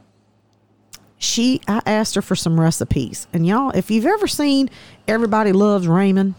she 1.18 1.60
I 1.68 1.82
asked 1.84 2.14
her 2.14 2.22
for 2.22 2.36
some 2.36 2.58
recipes, 2.58 3.26
and 3.32 3.46
y'all, 3.46 3.70
if 3.70 3.90
you've 3.90 4.06
ever 4.06 4.26
seen 4.26 4.70
Everybody 5.06 5.52
Loves 5.52 5.86
Raymond, 5.88 6.34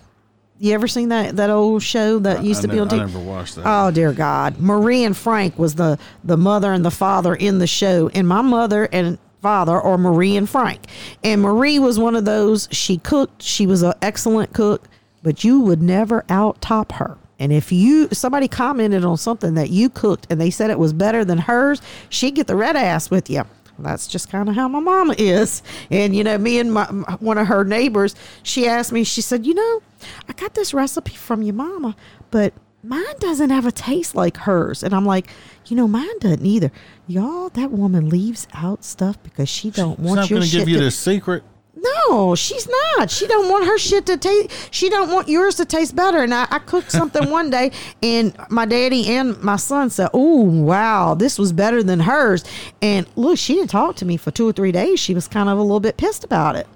you 0.57 0.73
ever 0.73 0.87
seen 0.87 1.09
that 1.09 1.35
that 1.35 1.49
old 1.49 1.83
show 1.83 2.17
that 2.19 2.43
used 2.43 2.59
I 2.59 2.61
to 2.63 2.67
be 2.69 2.75
never- 2.77 2.89
on 2.89 2.99
TV? 2.99 3.01
I 3.01 3.05
never 3.05 3.19
watched 3.19 3.55
that. 3.55 3.63
Oh 3.65 3.91
dear 3.91 4.13
God, 4.13 4.57
Marie 4.59 5.03
and 5.03 5.15
Frank 5.15 5.59
was 5.59 5.75
the 5.75 5.99
the 6.23 6.37
mother 6.37 6.71
and 6.73 6.83
the 6.83 6.91
father 6.91 7.35
in 7.35 7.59
the 7.59 7.67
show, 7.67 8.09
and 8.13 8.27
my 8.27 8.41
mother 8.41 8.87
and 8.91 9.17
father 9.41 9.79
are 9.79 9.97
Marie 9.97 10.35
and 10.35 10.49
Frank. 10.49 10.85
And 11.23 11.41
Marie 11.41 11.79
was 11.79 11.99
one 11.99 12.15
of 12.15 12.25
those. 12.25 12.67
She 12.71 12.97
cooked. 12.97 13.41
She 13.41 13.65
was 13.65 13.81
an 13.81 13.93
excellent 14.01 14.53
cook, 14.53 14.87
but 15.23 15.43
you 15.43 15.59
would 15.61 15.81
never 15.81 16.25
out 16.29 16.61
top 16.61 16.93
her. 16.93 17.17
And 17.39 17.53
if 17.53 17.71
you 17.71 18.09
somebody 18.11 18.47
commented 18.47 19.05
on 19.05 19.17
something 19.17 19.53
that 19.53 19.69
you 19.69 19.89
cooked 19.89 20.27
and 20.29 20.39
they 20.41 20.49
said 20.49 20.69
it 20.69 20.79
was 20.79 20.91
better 20.91 21.23
than 21.23 21.37
hers, 21.37 21.81
she'd 22.09 22.35
get 22.35 22.47
the 22.47 22.55
red 22.55 22.75
ass 22.75 23.09
with 23.09 23.29
you. 23.29 23.43
that's 23.79 24.07
just 24.07 24.29
kind 24.29 24.49
of 24.49 24.55
how 24.55 24.67
my 24.67 24.81
mama 24.81 25.15
is. 25.17 25.63
And 25.89 26.13
you 26.13 26.23
know, 26.23 26.37
me 26.37 26.59
and 26.59 26.73
my 26.73 26.85
one 27.19 27.37
of 27.37 27.47
her 27.47 27.63
neighbors, 27.63 28.13
she 28.43 28.67
asked 28.67 28.91
me, 28.91 29.05
she 29.05 29.21
said, 29.21 29.45
"You 29.45 29.53
know, 29.53 29.81
I 30.27 30.33
got 30.33 30.53
this 30.53 30.73
recipe 30.73 31.15
from 31.15 31.41
your 31.41 31.55
mama, 31.55 31.95
but 32.29 32.53
mine 32.84 33.03
doesn't 33.19 33.49
have 33.49 33.65
a 33.65 33.72
taste 33.72 34.15
like 34.15 34.38
hers." 34.38 34.84
And 34.84 34.93
I'm 34.93 35.06
like, 35.06 35.27
"You 35.68 35.76
know, 35.76 35.88
mine 35.88 36.19
doesn't 36.19 36.45
either. 36.45 36.72
Y'all, 37.07 37.49
that 37.49 37.72
woman 37.72 38.10
leaves 38.10 38.47
out 38.53 38.84
stuff 38.84 39.22
because 39.23 39.49
she 39.49 39.69
don't 39.72 39.97
She's 39.97 40.06
want 40.06 40.19
not 40.22 40.30
your 40.30 40.39
to 40.39 40.45
shit 40.45 40.60
give 40.60 40.69
you 40.69 40.77
to 40.77 40.84
this 40.84 40.97
secret. 40.97 41.43
no, 41.76 42.35
she's 42.35 42.68
not. 42.97 43.10
She 43.10 43.26
don't 43.26 43.49
want 43.49 43.65
her 43.65 43.77
shit 43.77 44.06
to 44.07 44.18
taste. 44.18 44.51
She 44.73 44.89
don't 44.89 45.10
want 45.11 45.30
yours 45.30 45.56
to 45.56 45.65
taste 45.65 45.95
better. 45.95 46.18
And 46.22 46.34
I, 46.34 46.45
I 46.51 46.60
cooked 46.60 46.91
something 46.91 47.30
one 47.38 47.49
day, 47.49 47.72
and 48.03 48.35
my 48.49 48.65
daddy 48.65 49.07
and 49.15 49.41
my 49.41 49.56
son 49.56 49.89
said, 49.89 50.10
"Oh, 50.14 50.41
wow, 50.43 51.15
this 51.15 51.39
was 51.39 51.53
better 51.53 51.81
than 51.81 52.01
hers." 52.01 52.43
And 52.81 53.07
look, 53.15 53.38
she 53.38 53.56
didn't 53.56 53.69
talk 53.69 53.95
to 53.97 54.06
me 54.06 54.18
for 54.18 54.31
two 54.31 54.47
or 54.47 54.51
three 54.51 54.72
days. 54.73 54.99
She 54.99 55.14
was 55.14 55.27
kind 55.27 55.47
of 55.49 55.57
a 55.57 55.61
little 55.61 55.80
bit 55.80 55.97
pissed 55.97 56.23
about 56.23 56.56
it. 56.56 56.68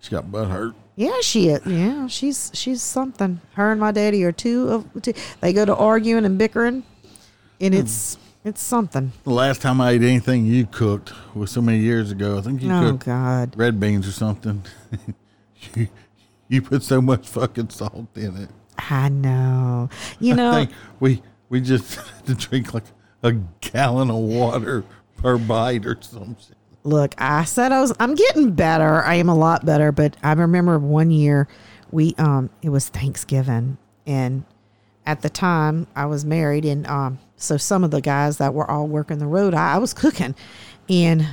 She 0.00 0.10
got 0.10 0.32
butt 0.32 0.48
hurt. 0.48 0.74
Yeah, 1.00 1.16
she 1.22 1.48
is. 1.48 1.64
Yeah, 1.64 2.08
she's 2.08 2.50
she's 2.52 2.82
something. 2.82 3.40
Her 3.54 3.72
and 3.72 3.80
my 3.80 3.90
daddy 3.90 4.22
are 4.24 4.32
two 4.32 4.68
of 4.68 5.02
two. 5.02 5.14
They 5.40 5.54
go 5.54 5.64
to 5.64 5.74
arguing 5.74 6.26
and 6.26 6.36
bickering, 6.36 6.82
and 7.58 7.74
it's 7.74 8.18
it's 8.44 8.60
something. 8.60 9.10
The 9.24 9.30
last 9.30 9.62
time 9.62 9.80
I 9.80 9.92
ate 9.92 10.02
anything 10.02 10.44
you 10.44 10.66
cooked 10.66 11.14
was 11.34 11.50
so 11.50 11.62
many 11.62 11.78
years 11.78 12.10
ago. 12.10 12.36
I 12.36 12.42
think 12.42 12.60
you 12.60 12.70
Oh 12.70 12.90
cooked 12.90 13.06
God. 13.06 13.56
red 13.56 13.80
beans 13.80 14.06
or 14.06 14.12
something. 14.12 14.62
you, 15.74 15.88
you 16.48 16.60
put 16.60 16.82
so 16.82 17.00
much 17.00 17.26
fucking 17.28 17.70
salt 17.70 18.08
in 18.14 18.36
it. 18.36 18.50
I 18.78 19.08
know. 19.08 19.88
You 20.18 20.34
I 20.34 20.36
know. 20.36 20.52
think 20.52 20.70
we 21.00 21.22
we 21.48 21.62
just 21.62 21.94
had 22.16 22.26
to 22.26 22.34
drink 22.34 22.74
like 22.74 22.84
a 23.22 23.32
gallon 23.62 24.10
of 24.10 24.16
water 24.16 24.84
per 25.16 25.38
bite 25.38 25.86
or 25.86 25.96
some 26.02 26.36
shit. 26.46 26.58
Look, 26.82 27.14
I 27.18 27.44
said 27.44 27.72
I 27.72 27.80
was 27.80 27.92
I'm 28.00 28.14
getting 28.14 28.52
better. 28.52 29.02
I 29.02 29.16
am 29.16 29.28
a 29.28 29.34
lot 29.34 29.66
better, 29.66 29.92
but 29.92 30.16
I 30.22 30.32
remember 30.32 30.78
one 30.78 31.10
year 31.10 31.48
we 31.90 32.14
um 32.16 32.50
it 32.62 32.70
was 32.70 32.88
Thanksgiving 32.88 33.76
and 34.06 34.44
at 35.06 35.22
the 35.22 35.30
time 35.30 35.86
I 35.94 36.06
was 36.06 36.24
married 36.24 36.64
and 36.64 36.86
um 36.86 37.18
so 37.36 37.56
some 37.56 37.84
of 37.84 37.90
the 37.90 38.00
guys 38.00 38.38
that 38.38 38.54
were 38.54 38.70
all 38.70 38.86
working 38.86 39.18
the 39.18 39.26
road, 39.26 39.54
I, 39.54 39.74
I 39.74 39.78
was 39.78 39.92
cooking 39.94 40.34
and 40.88 41.26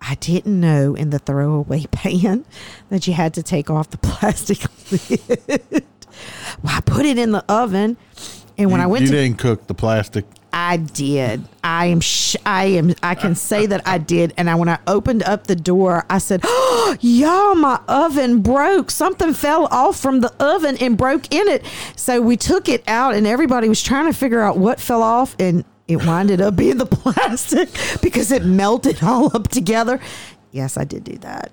I 0.00 0.14
didn't 0.16 0.58
know 0.58 0.94
in 0.94 1.10
the 1.10 1.18
throwaway 1.18 1.84
pan 1.90 2.46
that 2.88 3.06
you 3.06 3.12
had 3.12 3.34
to 3.34 3.42
take 3.42 3.68
off 3.70 3.90
the 3.90 3.98
plastic 4.02 4.64
lid. 4.90 5.84
well, 6.62 6.76
I 6.76 6.80
put 6.80 7.04
it 7.04 7.18
in 7.18 7.32
the 7.32 7.44
oven 7.50 7.96
and 8.56 8.70
when 8.70 8.80
you, 8.80 8.84
I 8.84 8.86
went 8.86 9.02
you 9.02 9.08
to 9.08 9.16
didn't 9.16 9.38
cook 9.38 9.66
the 9.66 9.74
plastic. 9.74 10.24
I 10.52 10.78
did. 10.78 11.44
I 11.62 11.86
am. 11.86 12.00
Sh- 12.00 12.36
I 12.44 12.64
am. 12.66 12.94
I 13.02 13.14
can 13.14 13.34
say 13.34 13.66
that 13.66 13.86
I 13.86 13.98
did. 13.98 14.34
And 14.36 14.48
I, 14.50 14.54
when 14.54 14.68
I 14.68 14.78
opened 14.86 15.22
up 15.22 15.46
the 15.46 15.56
door, 15.56 16.04
I 16.10 16.18
said, 16.18 16.40
"Oh, 16.44 16.96
y'all, 17.00 17.54
my 17.54 17.80
oven 17.88 18.40
broke. 18.42 18.90
Something 18.90 19.32
fell 19.34 19.66
off 19.70 19.98
from 19.98 20.20
the 20.20 20.32
oven 20.42 20.76
and 20.80 20.96
broke 20.96 21.32
in 21.32 21.46
it." 21.48 21.64
So 21.96 22.20
we 22.20 22.36
took 22.36 22.68
it 22.68 22.82
out, 22.88 23.14
and 23.14 23.26
everybody 23.26 23.68
was 23.68 23.82
trying 23.82 24.06
to 24.06 24.16
figure 24.16 24.40
out 24.40 24.58
what 24.58 24.80
fell 24.80 25.02
off, 25.02 25.36
and 25.38 25.64
it 25.86 26.04
winded 26.04 26.40
up 26.40 26.56
being 26.56 26.78
the 26.78 26.86
plastic 26.86 27.68
because 28.02 28.32
it 28.32 28.44
melted 28.44 29.02
all 29.02 29.34
up 29.36 29.48
together. 29.48 30.00
Yes, 30.52 30.76
I 30.76 30.84
did 30.84 31.04
do 31.04 31.16
that. 31.18 31.52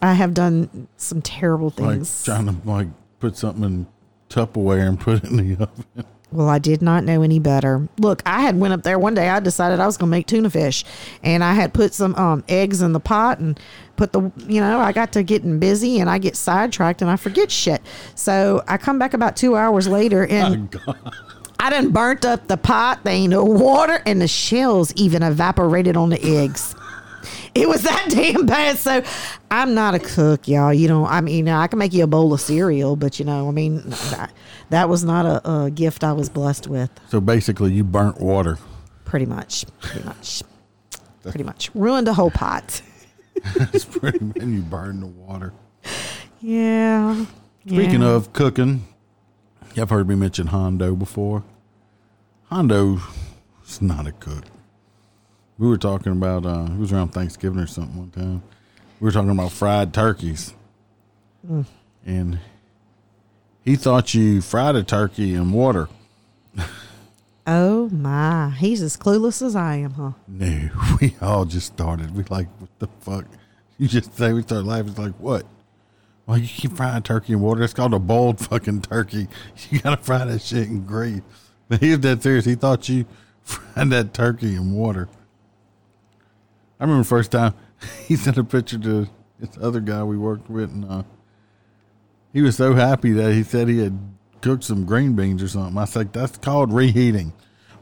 I 0.00 0.14
have 0.14 0.32
done 0.34 0.86
some 0.96 1.22
terrible 1.22 1.70
things. 1.70 2.28
Like 2.28 2.36
trying 2.36 2.46
to 2.46 2.68
like 2.68 2.86
put 3.18 3.36
something 3.36 3.64
in 3.64 3.86
Tupperware 4.30 4.86
and 4.86 5.00
put 5.00 5.24
it 5.24 5.30
in 5.30 5.36
the 5.38 5.64
oven. 5.64 6.04
Well, 6.30 6.48
I 6.48 6.58
did 6.58 6.82
not 6.82 7.04
know 7.04 7.22
any 7.22 7.38
better. 7.38 7.88
Look, 7.98 8.22
I 8.26 8.40
had 8.42 8.60
went 8.60 8.74
up 8.74 8.82
there 8.82 8.98
one 8.98 9.14
day. 9.14 9.30
I 9.30 9.40
decided 9.40 9.80
I 9.80 9.86
was 9.86 9.96
going 9.96 10.08
to 10.08 10.16
make 10.16 10.26
tuna 10.26 10.50
fish, 10.50 10.84
and 11.22 11.42
I 11.42 11.54
had 11.54 11.72
put 11.72 11.94
some 11.94 12.14
um, 12.16 12.44
eggs 12.48 12.82
in 12.82 12.92
the 12.92 13.00
pot 13.00 13.38
and 13.38 13.58
put 13.96 14.12
the. 14.12 14.30
You 14.46 14.60
know, 14.60 14.78
I 14.78 14.92
got 14.92 15.12
to 15.12 15.22
getting 15.22 15.58
busy 15.58 16.00
and 16.00 16.10
I 16.10 16.18
get 16.18 16.36
sidetracked 16.36 17.00
and 17.00 17.10
I 17.10 17.16
forget 17.16 17.50
shit. 17.50 17.80
So 18.14 18.62
I 18.68 18.76
come 18.76 18.98
back 18.98 19.14
about 19.14 19.36
two 19.36 19.56
hours 19.56 19.88
later 19.88 20.26
and 20.26 20.76
I 21.58 21.70
done 21.70 21.92
burnt 21.92 22.24
up 22.26 22.46
the 22.46 22.58
pot. 22.58 23.04
There 23.04 23.14
ain't 23.14 23.30
no 23.30 23.44
water, 23.44 24.02
and 24.04 24.20
the 24.20 24.28
shells 24.28 24.92
even 24.96 25.22
evaporated 25.22 25.96
on 25.96 26.10
the 26.10 26.22
eggs. 26.22 26.74
It 27.54 27.68
was 27.68 27.82
that 27.82 28.06
damn 28.10 28.46
bad. 28.46 28.78
So 28.78 29.02
I'm 29.50 29.74
not 29.74 29.94
a 29.94 29.98
cook, 29.98 30.48
y'all. 30.48 30.72
You 30.72 30.88
know, 30.88 31.06
I 31.06 31.20
mean, 31.20 31.36
you 31.36 31.42
know, 31.42 31.58
I 31.58 31.66
can 31.66 31.78
make 31.78 31.92
you 31.92 32.04
a 32.04 32.06
bowl 32.06 32.32
of 32.32 32.40
cereal, 32.40 32.96
but 32.96 33.18
you 33.18 33.24
know, 33.24 33.48
I 33.48 33.52
mean, 33.52 33.82
that, 33.88 34.32
that 34.70 34.88
was 34.88 35.04
not 35.04 35.26
a, 35.26 35.50
a 35.50 35.70
gift 35.70 36.04
I 36.04 36.12
was 36.12 36.28
blessed 36.28 36.68
with. 36.68 36.90
So 37.08 37.20
basically, 37.20 37.72
you 37.72 37.84
burnt 37.84 38.20
water. 38.20 38.58
Pretty 39.04 39.26
much, 39.26 39.64
pretty 39.80 40.06
much, 40.06 40.42
pretty 41.22 41.44
much 41.44 41.70
ruined 41.74 42.08
a 42.08 42.14
whole 42.14 42.30
pot. 42.30 42.82
It's 43.72 43.84
pretty. 43.84 44.18
and 44.18 44.52
you 44.52 44.62
burned 44.62 45.00
the 45.00 45.06
water. 45.06 45.52
Yeah. 46.40 47.24
Speaking 47.64 48.02
yeah. 48.02 48.08
of 48.08 48.32
cooking, 48.32 48.84
you've 49.74 49.90
heard 49.90 50.08
me 50.08 50.16
mention 50.16 50.48
Hondo 50.48 50.96
before. 50.96 51.44
Hondo 52.46 52.98
is 53.64 53.80
not 53.80 54.08
a 54.08 54.12
cook. 54.12 54.44
We 55.58 55.66
were 55.68 55.76
talking 55.78 56.12
about 56.12 56.46
uh 56.46 56.68
it 56.72 56.78
was 56.78 56.92
around 56.92 57.08
Thanksgiving 57.08 57.58
or 57.58 57.66
something 57.66 57.96
one 57.96 58.10
time. 58.10 58.42
We 59.00 59.04
were 59.06 59.12
talking 59.12 59.30
about 59.30 59.52
fried 59.52 59.92
turkeys. 59.92 60.54
Mm. 61.46 61.66
And 62.06 62.38
he 63.64 63.76
thought 63.76 64.14
you 64.14 64.40
fried 64.40 64.76
a 64.76 64.82
turkey 64.82 65.34
in 65.34 65.52
water. 65.52 65.88
oh 67.46 67.88
my, 67.90 68.50
he's 68.58 68.82
as 68.82 68.96
clueless 68.96 69.44
as 69.44 69.54
I 69.54 69.76
am, 69.76 69.92
huh? 69.92 70.12
No, 70.26 70.70
we 71.00 71.16
all 71.20 71.44
just 71.44 71.66
started. 71.74 72.16
We 72.16 72.24
like, 72.24 72.48
what 72.58 72.70
the 72.78 72.88
fuck? 73.00 73.26
You 73.76 73.86
just 73.86 74.16
say 74.16 74.32
we 74.32 74.42
start 74.42 74.64
laughing. 74.64 74.88
It's 74.88 74.98
like, 74.98 75.14
what? 75.14 75.44
Well, 76.26 76.38
you 76.38 76.48
keep 76.48 76.76
frying 76.76 77.02
turkey 77.02 77.32
in 77.32 77.40
water. 77.40 77.62
It's 77.62 77.72
called 77.72 77.94
a 77.94 77.98
boiled 77.98 78.40
fucking 78.46 78.82
turkey. 78.82 79.28
You 79.70 79.80
gotta 79.80 80.02
fry 80.02 80.24
that 80.24 80.42
shit 80.42 80.68
in 80.68 80.84
grease. 80.84 81.22
But 81.68 81.80
he 81.80 81.90
was 81.90 82.00
that 82.00 82.22
serious. 82.22 82.44
He 82.44 82.54
thought 82.54 82.88
you 82.88 83.06
fried 83.42 83.90
that 83.90 84.14
turkey 84.14 84.56
in 84.56 84.72
water. 84.72 85.08
I 86.80 86.84
remember 86.84 87.02
the 87.02 87.08
first 87.08 87.32
time 87.32 87.54
he 88.06 88.16
sent 88.16 88.38
a 88.38 88.44
picture 88.44 88.78
to 88.78 89.08
this 89.38 89.58
other 89.60 89.80
guy 89.80 90.02
we 90.02 90.16
worked 90.16 90.50
with, 90.50 90.70
and 90.70 90.84
uh, 90.84 91.02
he 92.32 92.42
was 92.42 92.56
so 92.56 92.74
happy 92.74 93.12
that 93.12 93.32
he 93.32 93.42
said 93.42 93.68
he 93.68 93.78
had 93.78 93.98
cooked 94.40 94.64
some 94.64 94.84
green 94.84 95.14
beans 95.14 95.42
or 95.42 95.48
something. 95.48 95.76
I 95.78 95.84
said, 95.84 96.12
that's 96.12 96.38
called 96.38 96.72
reheating. 96.72 97.32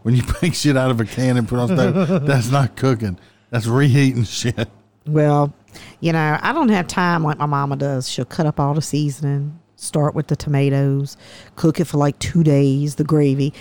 When 0.03 0.15
you 0.15 0.23
make 0.43 0.55
shit 0.55 0.77
out 0.77 0.91
of 0.91 1.01
a 1.01 1.05
can 1.05 1.37
and 1.37 1.49
put 1.49 1.59
on 1.59 1.69
stove, 1.69 2.25
that's 2.27 2.51
not 2.51 2.77
cooking. 2.77 3.19
That's 3.51 3.67
reheating 3.67 4.25
shit. 4.25 4.69
Well, 5.07 5.55
you 6.01 6.13
know, 6.13 6.39
I 6.41 6.53
don't 6.53 6.69
have 6.71 6.87
time 6.87 7.23
like 7.23 7.39
my 7.39 7.47
mama 7.47 7.77
does. 7.77 8.09
She'll 8.09 8.25
cut 8.25 8.47
up 8.47 8.59
all 8.59 8.75
the 8.75 8.83
seasoning, 8.83 9.59
start 9.77 10.15
with 10.15 10.27
the 10.27 10.37
tomatoes, 10.37 11.17
cook 11.55 11.79
it 11.81 11.85
for 11.85 11.99
like 11.99 12.19
two 12.19 12.43
days, 12.43 12.97
the 12.97 13.05
gravy. 13.05 13.53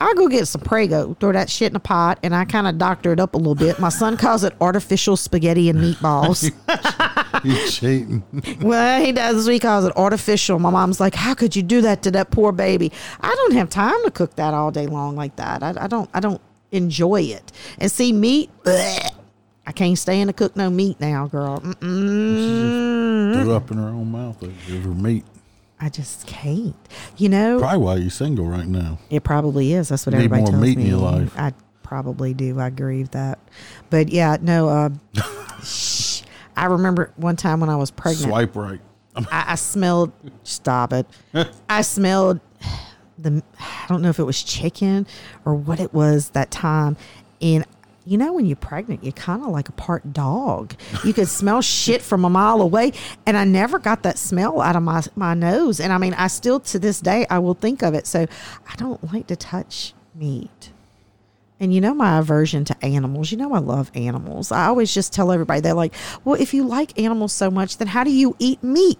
I'll 0.00 0.14
go 0.14 0.28
get 0.28 0.46
some 0.46 0.60
Prego, 0.60 1.14
throw 1.18 1.32
that 1.32 1.50
shit 1.50 1.72
in 1.72 1.76
a 1.76 1.80
pot, 1.80 2.20
and 2.22 2.34
I 2.34 2.44
kind 2.44 2.68
of 2.68 2.78
doctor 2.78 3.12
it 3.12 3.18
up 3.18 3.34
a 3.34 3.36
little 3.36 3.56
bit. 3.56 3.80
My 3.80 3.88
son 3.88 4.16
calls 4.16 4.44
it 4.44 4.54
artificial 4.60 5.16
spaghetti 5.16 5.68
and 5.68 5.78
meatballs. 5.80 6.52
You 7.44 7.68
cheating. 7.68 8.24
well, 8.62 9.00
he 9.04 9.12
does. 9.12 9.46
He 9.46 9.60
calls 9.60 9.84
it 9.84 9.96
artificial. 9.96 10.58
My 10.58 10.70
mom's 10.70 10.98
like, 10.98 11.14
"How 11.14 11.34
could 11.34 11.54
you 11.54 11.62
do 11.62 11.82
that 11.82 12.02
to 12.02 12.10
that 12.12 12.30
poor 12.32 12.50
baby?" 12.50 12.90
I 13.20 13.32
don't 13.32 13.52
have 13.52 13.68
time 13.68 14.02
to 14.04 14.10
cook 14.10 14.34
that 14.36 14.54
all 14.54 14.72
day 14.72 14.86
long 14.86 15.14
like 15.14 15.36
that. 15.36 15.62
I, 15.62 15.74
I 15.78 15.86
don't. 15.86 16.10
I 16.14 16.20
don't 16.20 16.40
enjoy 16.72 17.20
it. 17.22 17.52
And 17.78 17.92
see 17.92 18.12
meat. 18.12 18.50
bleh. 18.64 19.10
I 19.66 19.72
can't 19.72 19.96
stand 19.98 20.28
to 20.30 20.32
cook 20.32 20.56
no 20.56 20.68
meat 20.70 20.98
now, 20.98 21.26
girl. 21.26 21.60
Mm-mm. 21.60 23.34
Threw 23.34 23.52
up 23.52 23.70
in 23.70 23.76
her 23.76 23.88
own 23.88 24.10
mouth 24.10 24.42
over 24.42 24.88
meat. 24.88 25.24
I 25.80 25.88
just 25.88 26.26
can't. 26.26 26.74
You 27.16 27.28
know, 27.28 27.58
Probably 27.60 27.78
why 27.78 27.96
you're 27.96 28.10
single 28.10 28.46
right 28.46 28.66
now. 28.66 28.98
it 29.10 29.22
probably 29.24 29.72
is. 29.72 29.88
That's 29.90 30.06
what 30.06 30.12
You 30.12 30.18
need 30.18 30.24
everybody 30.26 30.42
more 30.42 30.50
tells 30.52 30.62
meat 30.64 30.76
me. 30.78 30.84
in 30.84 30.88
your 30.90 30.98
life. 30.98 31.32
I 31.38 31.52
probably 31.82 32.34
do. 32.34 32.58
I 32.58 32.66
agree 32.66 33.02
with 33.02 33.12
that. 33.12 33.38
But 33.90 34.08
yeah, 34.08 34.36
no. 34.40 34.68
Uh, 34.68 34.90
shh. 35.62 36.22
I 36.56 36.66
remember 36.66 37.12
one 37.16 37.36
time 37.36 37.60
when 37.60 37.70
I 37.70 37.76
was 37.76 37.90
pregnant. 37.92 38.28
Swipe 38.28 38.56
right. 38.56 38.80
I, 39.16 39.52
I 39.52 39.54
smelled. 39.54 40.12
Stop 40.42 40.92
it. 40.92 41.06
I 41.68 41.82
smelled 41.82 42.40
the. 43.18 43.42
I 43.60 43.86
don't 43.88 44.02
know 44.02 44.10
if 44.10 44.18
it 44.18 44.24
was 44.24 44.42
chicken 44.42 45.06
or 45.44 45.54
what 45.54 45.78
it 45.80 45.94
was 45.94 46.30
that 46.30 46.50
time, 46.50 46.96
and 47.40 47.64
you 48.08 48.16
know 48.16 48.32
when 48.32 48.46
you're 48.46 48.56
pregnant, 48.56 49.04
you're 49.04 49.12
kind 49.12 49.42
of 49.42 49.50
like 49.50 49.68
a 49.68 49.72
part 49.72 50.14
dog. 50.14 50.74
You 51.04 51.12
could 51.12 51.28
smell 51.28 51.60
shit 51.60 52.00
from 52.00 52.24
a 52.24 52.30
mile 52.30 52.62
away, 52.62 52.92
and 53.26 53.36
I 53.36 53.44
never 53.44 53.78
got 53.78 54.02
that 54.04 54.18
smell 54.18 54.62
out 54.62 54.76
of 54.76 54.82
my 54.82 55.02
my 55.14 55.34
nose. 55.34 55.78
And 55.78 55.92
I 55.92 55.98
mean, 55.98 56.14
I 56.14 56.28
still 56.28 56.58
to 56.60 56.78
this 56.78 57.00
day 57.00 57.26
I 57.28 57.38
will 57.38 57.54
think 57.54 57.82
of 57.82 57.92
it. 57.92 58.06
So 58.06 58.26
I 58.66 58.76
don't 58.76 59.12
like 59.12 59.26
to 59.26 59.36
touch 59.36 59.92
meat. 60.14 60.72
And 61.60 61.74
you 61.74 61.80
know 61.80 61.92
my 61.92 62.18
aversion 62.18 62.64
to 62.66 62.84
animals. 62.84 63.30
You 63.30 63.36
know 63.36 63.52
I 63.52 63.58
love 63.58 63.90
animals. 63.94 64.52
I 64.52 64.66
always 64.66 64.94
just 64.94 65.12
tell 65.12 65.30
everybody 65.30 65.60
they're 65.60 65.74
like, 65.74 65.94
"Well, 66.24 66.40
if 66.40 66.54
you 66.54 66.64
like 66.64 66.98
animals 66.98 67.34
so 67.34 67.50
much, 67.50 67.76
then 67.76 67.88
how 67.88 68.04
do 68.04 68.10
you 68.10 68.36
eat 68.38 68.62
meat?" 68.62 68.98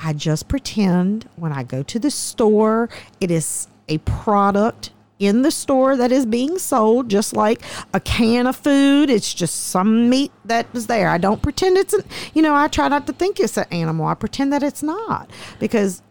I 0.00 0.14
just 0.14 0.48
pretend 0.48 1.28
when 1.36 1.52
I 1.52 1.64
go 1.64 1.82
to 1.82 1.98
the 1.98 2.10
store, 2.10 2.88
it 3.20 3.30
is 3.30 3.68
a 3.88 3.98
product 3.98 4.90
in 5.22 5.42
the 5.42 5.50
store 5.52 5.96
that 5.96 6.10
is 6.10 6.26
being 6.26 6.58
sold, 6.58 7.08
just 7.08 7.34
like 7.36 7.62
a 7.94 8.00
can 8.00 8.48
of 8.48 8.56
food. 8.56 9.08
It's 9.08 9.32
just 9.32 9.68
some 9.68 10.10
meat 10.10 10.32
that 10.44 10.72
was 10.72 10.88
there. 10.88 11.08
I 11.08 11.18
don't 11.18 11.40
pretend 11.40 11.76
it's 11.76 11.94
an, 11.94 12.04
you 12.34 12.42
know, 12.42 12.54
I 12.54 12.66
try 12.66 12.88
not 12.88 13.06
to 13.06 13.12
think 13.12 13.38
it's 13.38 13.56
an 13.56 13.66
animal. 13.70 14.06
I 14.06 14.14
pretend 14.14 14.52
that 14.52 14.64
it's 14.64 14.82
not 14.82 15.30
because 15.60 16.02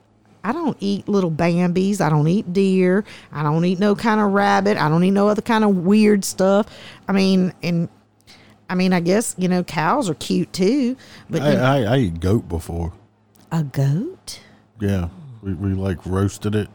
I 0.46 0.54
don't 0.54 0.78
eat 0.80 1.10
little 1.10 1.30
Bambies. 1.30 2.00
I 2.00 2.10
don't 2.10 2.28
eat 2.30 2.54
deer. 2.54 3.04
I 3.34 3.44
don't 3.44 3.66
eat 3.66 3.80
no 3.80 3.96
kind 3.96 4.22
of 4.22 4.32
rabbit. 4.32 4.78
I 4.78 4.88
don't 4.88 5.04
eat 5.04 5.12
no 5.12 5.28
other 5.28 5.42
kind 5.42 5.64
of 5.66 5.76
weird 5.76 6.24
stuff. 6.24 6.68
I 7.08 7.12
mean, 7.12 7.54
and 7.62 7.90
I 8.70 8.76
mean, 8.76 8.94
I 8.94 9.02
guess, 9.02 9.36
you 9.38 9.50
know, 9.50 9.64
cows 9.64 10.10
are 10.10 10.16
cute 10.16 10.54
too, 10.54 10.96
but 11.30 11.42
you 11.42 11.58
know, 11.58 11.64
I, 11.64 11.82
I, 11.82 11.96
I 11.96 11.98
eat 11.98 12.22
goat 12.22 12.48
before. 12.48 12.94
a 13.52 13.64
goat? 13.64 14.40
Yeah, 14.80 15.10
we, 15.42 15.54
we 15.54 15.74
like 15.74 16.06
roasted 16.06 16.56
it 16.56 16.70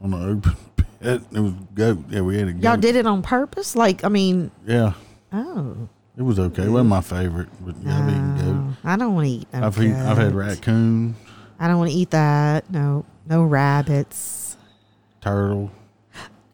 on 0.00 0.12
the 0.12 0.18
open 0.18 0.56
pit. 1.00 1.22
It 1.32 1.40
was 1.40 1.52
goat. 1.74 2.04
Yeah, 2.08 2.20
we 2.22 2.38
ate 2.38 2.48
a 2.48 2.52
goat. 2.52 2.62
Y'all 2.62 2.76
did 2.76 2.96
it 2.96 3.06
on 3.06 3.22
purpose? 3.22 3.74
Like, 3.76 4.04
I 4.04 4.08
mean, 4.08 4.50
Yeah, 4.66 4.92
oh. 5.32 5.88
it 6.16 6.22
was 6.22 6.38
okay. 6.38 6.64
It 6.64 6.68
wasn't 6.70 6.90
my 6.90 7.00
favorite, 7.00 7.48
but 7.60 7.74
yeah, 7.82 7.98
I've 7.98 8.08
eaten 8.08 8.36
goat. 8.36 8.74
I 8.84 8.96
don't 8.96 9.14
want 9.14 9.26
to 9.26 9.32
eat 9.32 9.48
no 9.52 9.62
I've, 9.66 9.78
eat, 9.82 9.92
I've 9.94 10.16
had 10.18 10.34
raccoon, 10.34 11.14
I 11.60 11.66
don't 11.68 11.78
want 11.78 11.90
to 11.90 11.96
eat 11.96 12.10
that. 12.10 12.70
No, 12.70 13.04
no 13.26 13.42
rabbits. 13.44 14.56
turtle. 15.20 15.70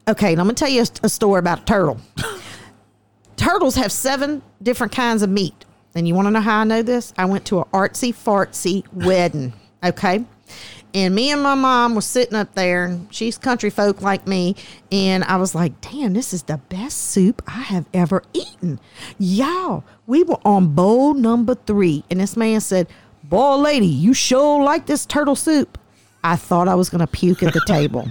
Okay, 0.07 0.33
and 0.33 0.41
I'm 0.41 0.47
gonna 0.47 0.55
tell 0.55 0.69
you 0.69 0.83
a, 0.83 0.87
a 1.05 1.09
story 1.09 1.39
about 1.39 1.61
a 1.61 1.65
turtle. 1.65 1.99
Turtles 3.37 3.75
have 3.75 3.91
seven 3.91 4.43
different 4.63 4.93
kinds 4.93 5.23
of 5.23 5.31
meat, 5.31 5.65
and 5.95 6.07
you 6.07 6.15
want 6.15 6.27
to 6.27 6.31
know 6.31 6.41
how 6.41 6.61
I 6.61 6.65
know 6.65 6.83
this? 6.83 7.13
I 7.19 7.25
went 7.25 7.45
to 7.47 7.59
a 7.61 7.65
artsy 7.67 8.15
fartsy 8.15 8.85
wedding. 8.93 9.53
Okay. 9.83 10.25
And 10.95 11.13
me 11.15 11.33
and 11.33 11.43
my 11.43 11.57
mom 11.57 11.97
was 11.97 12.07
sitting 12.07 12.37
up 12.37 12.55
there, 12.55 12.85
and 12.85 13.13
she's 13.13 13.37
country 13.37 13.69
folk 13.69 14.01
like 14.01 14.29
me. 14.29 14.55
And 14.93 15.25
I 15.25 15.37
was 15.37 15.53
like, 15.55 15.81
damn, 15.81 16.15
this 16.15 16.33
is 16.33 16.45
the 16.45 16.59
best 16.69 16.99
soup 17.11 17.43
I 17.49 17.63
have 17.63 17.87
ever 17.93 18.23
eaten. 18.33 18.79
Y'all, 19.19 19.83
we 20.07 20.23
were 20.23 20.39
on 20.45 20.75
bowl 20.75 21.15
number 21.15 21.57
three. 21.57 22.05
And 22.11 22.21
this 22.21 22.37
man 22.37 22.61
said, 22.61 22.87
Boy, 23.25 23.57
lady, 23.57 23.87
you 23.87 24.13
sure 24.15 24.63
like 24.63 24.87
this 24.87 25.07
turtle 25.07 25.35
soup. 25.35 25.79
I 26.23 26.37
thought 26.37 26.69
I 26.69 26.75
was 26.75 26.91
going 26.91 27.01
to 27.01 27.07
puke 27.07 27.43
at 27.43 27.53
the 27.55 27.61
table. 27.67 28.07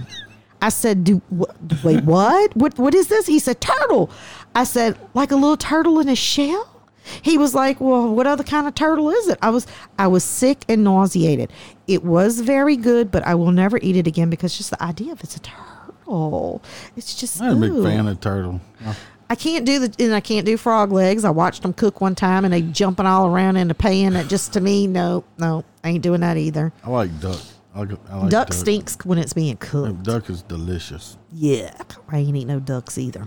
I 0.60 0.70
said, 0.70 1.04
"Do 1.04 1.20
wh- 1.30 1.84
wait, 1.84 2.04
what? 2.04 2.56
What 2.56 2.78
what 2.78 2.94
is 2.94 3.08
this?" 3.08 3.26
He 3.26 3.38
said, 3.38 3.60
"Turtle." 3.60 4.10
I 4.54 4.64
said, 4.64 4.98
"Like 5.12 5.30
a 5.30 5.36
little 5.36 5.58
turtle 5.58 6.00
in 6.00 6.08
a 6.08 6.16
shell?" 6.16 6.73
He 7.22 7.36
was 7.38 7.54
like, 7.54 7.80
"Well, 7.80 8.14
what 8.14 8.26
other 8.26 8.44
kind 8.44 8.66
of 8.66 8.74
turtle 8.74 9.10
is 9.10 9.28
it?" 9.28 9.38
I 9.42 9.50
was 9.50 9.66
I 9.98 10.06
was 10.06 10.24
sick 10.24 10.64
and 10.68 10.84
nauseated. 10.84 11.52
It 11.86 12.04
was 12.04 12.40
very 12.40 12.76
good, 12.76 13.10
but 13.10 13.26
I 13.26 13.34
will 13.34 13.52
never 13.52 13.78
eat 13.82 13.96
it 13.96 14.06
again 14.06 14.30
because 14.30 14.56
just 14.56 14.70
the 14.70 14.82
idea 14.82 15.12
of 15.12 15.22
it's 15.22 15.36
a 15.36 15.40
turtle. 15.40 16.62
It's 16.96 17.14
just 17.14 17.40
I'm 17.40 17.62
a 17.62 17.68
big 17.68 17.82
fan 17.82 18.08
of 18.08 18.20
turtle. 18.20 18.60
I- 18.84 19.36
can't 19.36 19.64
do 19.66 19.80
the 19.86 20.04
and 20.04 20.14
I 20.14 20.20
can't 20.20 20.46
do 20.46 20.56
frog 20.56 20.92
legs. 20.92 21.24
I 21.24 21.30
watched 21.30 21.62
them 21.62 21.72
cook 21.72 22.00
one 22.00 22.14
time 22.14 22.44
and 22.44 22.54
they 22.54 22.62
jumping 22.62 23.04
all 23.06 23.26
around 23.26 23.56
in 23.56 23.66
the 23.68 23.74
pan. 23.74 24.14
It 24.14 24.28
just 24.28 24.52
to 24.52 24.60
me, 24.60 24.86
no, 24.86 25.24
no, 25.38 25.64
I 25.82 25.88
ain't 25.90 26.02
doing 26.02 26.20
that 26.20 26.36
either. 26.36 26.72
I 26.84 26.90
like 26.90 27.20
duck. 27.20 27.40
I 27.74 27.80
like, 27.80 27.90
I 28.08 28.16
like 28.18 28.30
duck 28.30 28.52
stinks 28.52 28.96
when 29.04 29.18
it's 29.18 29.32
being 29.32 29.56
cooked. 29.56 30.04
Duck 30.04 30.30
is 30.30 30.42
delicious. 30.42 31.18
Yeah, 31.32 31.74
I 32.08 32.18
ain't 32.18 32.36
eat 32.36 32.44
no 32.44 32.60
ducks 32.60 32.96
either. 32.96 33.26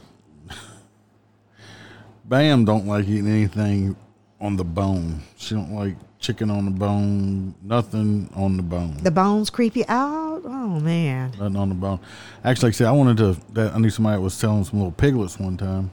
Bam 2.27 2.65
don't 2.65 2.85
like 2.85 3.07
eating 3.07 3.27
anything 3.27 3.95
on 4.41 4.57
the 4.57 4.63
bone. 4.63 5.21
She 5.37 5.55
don't 5.55 5.73
like 5.73 5.95
chicken 6.19 6.49
on 6.51 6.65
the 6.65 6.71
bone. 6.71 7.55
Nothing 7.61 8.29
on 8.35 8.57
the 8.57 8.63
bone. 8.63 8.97
The 9.01 9.11
bones 9.11 9.49
creepy 9.49 9.87
out. 9.87 10.41
Oh 10.43 10.79
man. 10.81 11.31
Nothing 11.39 11.55
on 11.55 11.69
the 11.69 11.75
bone. 11.75 11.99
Actually, 12.43 12.67
like 12.67 12.75
I 12.75 12.77
said, 12.77 12.87
I 12.87 12.91
wanted 12.91 13.17
to. 13.17 13.53
That 13.53 13.73
I 13.73 13.77
knew 13.77 13.89
somebody 13.89 14.17
that 14.17 14.21
was 14.21 14.33
selling 14.33 14.63
some 14.65 14.79
little 14.79 14.91
piglets 14.91 15.39
one 15.39 15.57
time. 15.57 15.91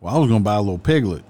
Well, 0.00 0.14
I 0.14 0.18
was 0.18 0.28
going 0.28 0.40
to 0.40 0.44
buy 0.44 0.56
a 0.56 0.60
little 0.60 0.78
piglet. 0.78 1.24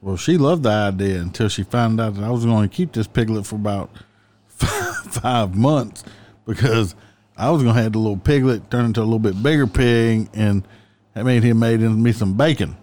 Well, 0.00 0.16
she 0.16 0.36
loved 0.36 0.64
the 0.64 0.70
idea 0.70 1.20
until 1.20 1.48
she 1.48 1.62
found 1.62 2.00
out 2.00 2.14
that 2.14 2.24
I 2.24 2.30
was 2.30 2.44
going 2.44 2.68
to 2.68 2.74
keep 2.74 2.92
this 2.92 3.06
piglet 3.06 3.46
for 3.46 3.54
about 3.54 3.90
five 4.48 5.54
months 5.54 6.02
because 6.44 6.96
I 7.36 7.50
was 7.50 7.62
going 7.62 7.76
to 7.76 7.82
have 7.82 7.92
the 7.92 7.98
little 7.98 8.16
piglet 8.16 8.70
turn 8.70 8.86
into 8.86 9.00
a 9.00 9.04
little 9.04 9.20
bit 9.20 9.40
bigger 9.40 9.68
pig, 9.68 10.28
and 10.34 10.66
that 11.14 11.24
made 11.24 11.42
he 11.42 11.52
made 11.52 11.80
me 11.80 12.12
some 12.12 12.36
bacon. 12.36 12.76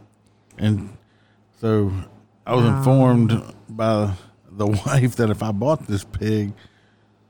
And 0.58 0.96
so 1.60 1.92
I 2.46 2.56
was 2.56 2.66
informed 2.66 3.42
by 3.70 4.14
the 4.52 4.68
wife 4.86 5.16
that 5.18 5.30
if 5.30 5.44
I 5.44 5.52
bought 5.52 5.88
this 5.88 6.04
pig, 6.04 6.54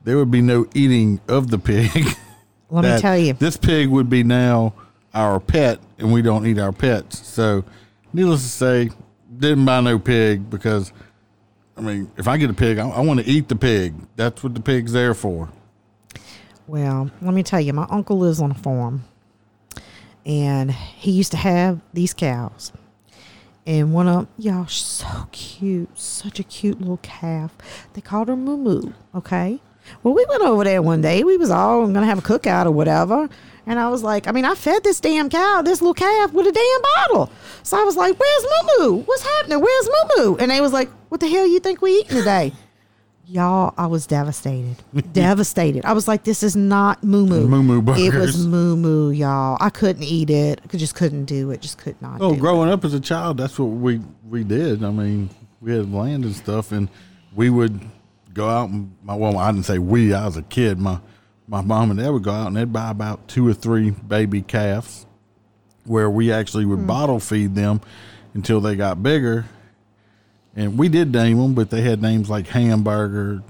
there 0.04 0.16
would 0.16 0.30
be 0.30 0.40
no 0.40 0.66
eating 0.74 1.20
of 1.28 1.50
the 1.50 1.58
pig. 1.58 1.90
Let 2.70 2.84
me 2.84 3.00
tell 3.00 3.18
you. 3.18 3.32
this 3.34 3.56
pig 3.56 3.88
would 3.88 4.08
be 4.08 4.22
now 4.22 4.74
our 5.12 5.40
pet, 5.40 5.80
and 5.98 6.12
we 6.12 6.22
don't 6.22 6.46
eat 6.46 6.58
our 6.58 6.72
pets. 6.72 7.26
So, 7.26 7.64
needless 8.12 8.42
to 8.42 8.48
say, 8.48 8.90
didn't 9.38 9.64
buy 9.64 9.80
no 9.80 9.98
pig 9.98 10.48
because, 10.48 10.92
I 11.76 11.80
mean, 11.80 12.10
if 12.16 12.28
I 12.28 12.36
get 12.36 12.48
a 12.48 12.54
pig, 12.54 12.78
I, 12.78 12.88
I 12.88 13.00
want 13.00 13.20
to 13.20 13.26
eat 13.26 13.48
the 13.48 13.56
pig. 13.56 13.94
That's 14.14 14.42
what 14.42 14.54
the 14.54 14.60
pig's 14.60 14.92
there 14.92 15.14
for. 15.14 15.48
Well, 16.68 17.10
let 17.20 17.34
me 17.34 17.42
tell 17.42 17.60
you, 17.60 17.72
my 17.72 17.86
uncle 17.90 18.18
lives 18.18 18.40
on 18.40 18.52
a 18.52 18.54
farm, 18.54 19.02
and 20.24 20.70
he 20.70 21.10
used 21.10 21.30
to 21.32 21.36
have 21.36 21.80
these 21.92 22.14
cows. 22.14 22.72
And 23.66 23.92
one 23.92 24.08
of 24.08 24.14
them, 24.14 24.28
y'all, 24.38 24.66
so 24.66 25.06
cute, 25.32 25.96
such 25.98 26.40
a 26.40 26.42
cute 26.42 26.80
little 26.80 26.98
calf. 27.02 27.56
They 27.92 28.00
called 28.00 28.28
her 28.28 28.36
Moo 28.36 28.56
Moo. 28.56 28.92
Okay. 29.14 29.60
Well, 30.02 30.14
we 30.14 30.24
went 30.28 30.42
over 30.42 30.64
there 30.64 30.82
one 30.82 31.00
day. 31.00 31.24
We 31.24 31.36
was 31.36 31.50
all 31.50 31.86
gonna 31.86 32.06
have 32.06 32.18
a 32.18 32.22
cookout 32.22 32.66
or 32.66 32.70
whatever. 32.70 33.28
And 33.66 33.78
I 33.78 33.88
was 33.88 34.02
like, 34.02 34.26
I 34.26 34.32
mean, 34.32 34.44
I 34.44 34.54
fed 34.54 34.82
this 34.82 35.00
damn 35.00 35.28
cow, 35.28 35.62
this 35.62 35.80
little 35.80 35.94
calf, 35.94 36.32
with 36.32 36.46
a 36.46 36.52
damn 36.52 36.82
bottle. 36.82 37.30
So 37.62 37.80
I 37.80 37.84
was 37.84 37.96
like, 37.96 38.18
"Where's 38.18 38.44
Moo 38.44 38.86
Moo? 38.86 39.02
What's 39.02 39.22
happening? 39.22 39.60
Where's 39.60 39.88
Moo 39.88 40.24
Moo?" 40.24 40.36
And 40.36 40.50
they 40.50 40.60
was 40.60 40.72
like, 40.72 40.88
"What 41.08 41.20
the 41.20 41.28
hell 41.28 41.46
you 41.46 41.60
think 41.60 41.82
we 41.82 41.92
eating 41.92 42.16
today?" 42.18 42.52
Y'all, 43.30 43.72
I 43.78 43.86
was 43.86 44.08
devastated. 44.08 44.74
devastated. 45.12 45.84
I 45.84 45.92
was 45.92 46.08
like, 46.08 46.24
this 46.24 46.42
is 46.42 46.56
not 46.56 47.04
moo 47.04 47.24
moo. 47.24 47.46
Moo 47.46 47.62
Moo 47.62 47.92
It 47.94 48.12
was 48.12 48.44
moo 48.44 48.74
moo, 48.76 49.12
y'all. 49.12 49.56
I 49.60 49.70
couldn't 49.70 50.02
eat 50.02 50.30
it. 50.30 50.60
I 50.64 50.76
just 50.76 50.96
couldn't 50.96 51.26
do 51.26 51.52
it. 51.52 51.60
Just 51.60 51.78
could 51.78 52.00
not 52.02 52.20
Oh, 52.20 52.34
growing 52.34 52.70
up 52.70 52.84
as 52.84 52.92
a 52.92 52.98
child, 52.98 53.36
that's 53.36 53.56
what 53.56 53.66
we 53.66 54.00
we 54.28 54.42
did. 54.42 54.82
I 54.82 54.90
mean, 54.90 55.30
we 55.60 55.76
had 55.76 55.92
land 55.92 56.24
and 56.24 56.34
stuff, 56.34 56.72
and 56.72 56.88
we 57.32 57.50
would 57.50 57.80
go 58.34 58.48
out 58.48 58.70
and 58.70 58.96
my 59.04 59.14
well, 59.14 59.38
I 59.38 59.52
didn't 59.52 59.66
say 59.66 59.78
we. 59.78 60.12
I 60.12 60.26
was 60.26 60.36
a 60.36 60.42
kid. 60.42 60.80
My 60.80 60.98
my 61.46 61.60
mom 61.60 61.92
and 61.92 62.00
dad 62.00 62.10
would 62.10 62.24
go 62.24 62.32
out 62.32 62.48
and 62.48 62.56
they'd 62.56 62.72
buy 62.72 62.90
about 62.90 63.28
two 63.28 63.46
or 63.46 63.54
three 63.54 63.90
baby 63.90 64.42
calves, 64.42 65.06
where 65.84 66.10
we 66.10 66.32
actually 66.32 66.64
would 66.64 66.80
hmm. 66.80 66.86
bottle 66.86 67.20
feed 67.20 67.54
them 67.54 67.80
until 68.34 68.60
they 68.60 68.74
got 68.74 69.04
bigger. 69.04 69.46
And 70.56 70.78
we 70.78 70.88
did 70.88 71.12
name 71.12 71.38
them, 71.38 71.54
but 71.54 71.70
they 71.70 71.82
had 71.82 72.02
names 72.02 72.28
like 72.28 72.46
hamburger, 72.48 73.42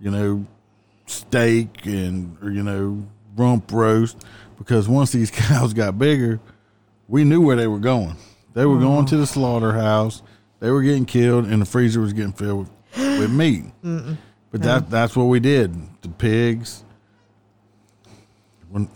you 0.00 0.10
know, 0.10 0.46
steak, 1.06 1.84
and 1.84 2.36
or, 2.42 2.50
you 2.50 2.62
know 2.62 3.04
rump 3.36 3.70
roast. 3.72 4.24
Because 4.58 4.88
once 4.88 5.12
these 5.12 5.30
cows 5.34 5.74
got 5.74 5.98
bigger, 5.98 6.40
we 7.08 7.24
knew 7.24 7.40
where 7.40 7.56
they 7.56 7.66
were 7.66 7.78
going. 7.78 8.16
They 8.54 8.66
were 8.66 8.78
going 8.78 9.06
to 9.06 9.16
the 9.16 9.24
mm-hmm. 9.24 9.32
slaughterhouse. 9.32 10.22
They 10.58 10.70
were 10.70 10.82
getting 10.82 11.06
killed, 11.06 11.46
and 11.46 11.62
the 11.62 11.66
freezer 11.66 12.00
was 12.00 12.12
getting 12.12 12.32
filled 12.32 12.68
with, 12.96 13.20
with 13.20 13.30
meat. 13.30 13.64
But 14.50 14.62
that 14.62 14.90
that's 14.90 15.16
what 15.16 15.24
we 15.24 15.40
did. 15.40 15.74
The 16.02 16.08
pigs, 16.08 16.84
when, 18.68 18.88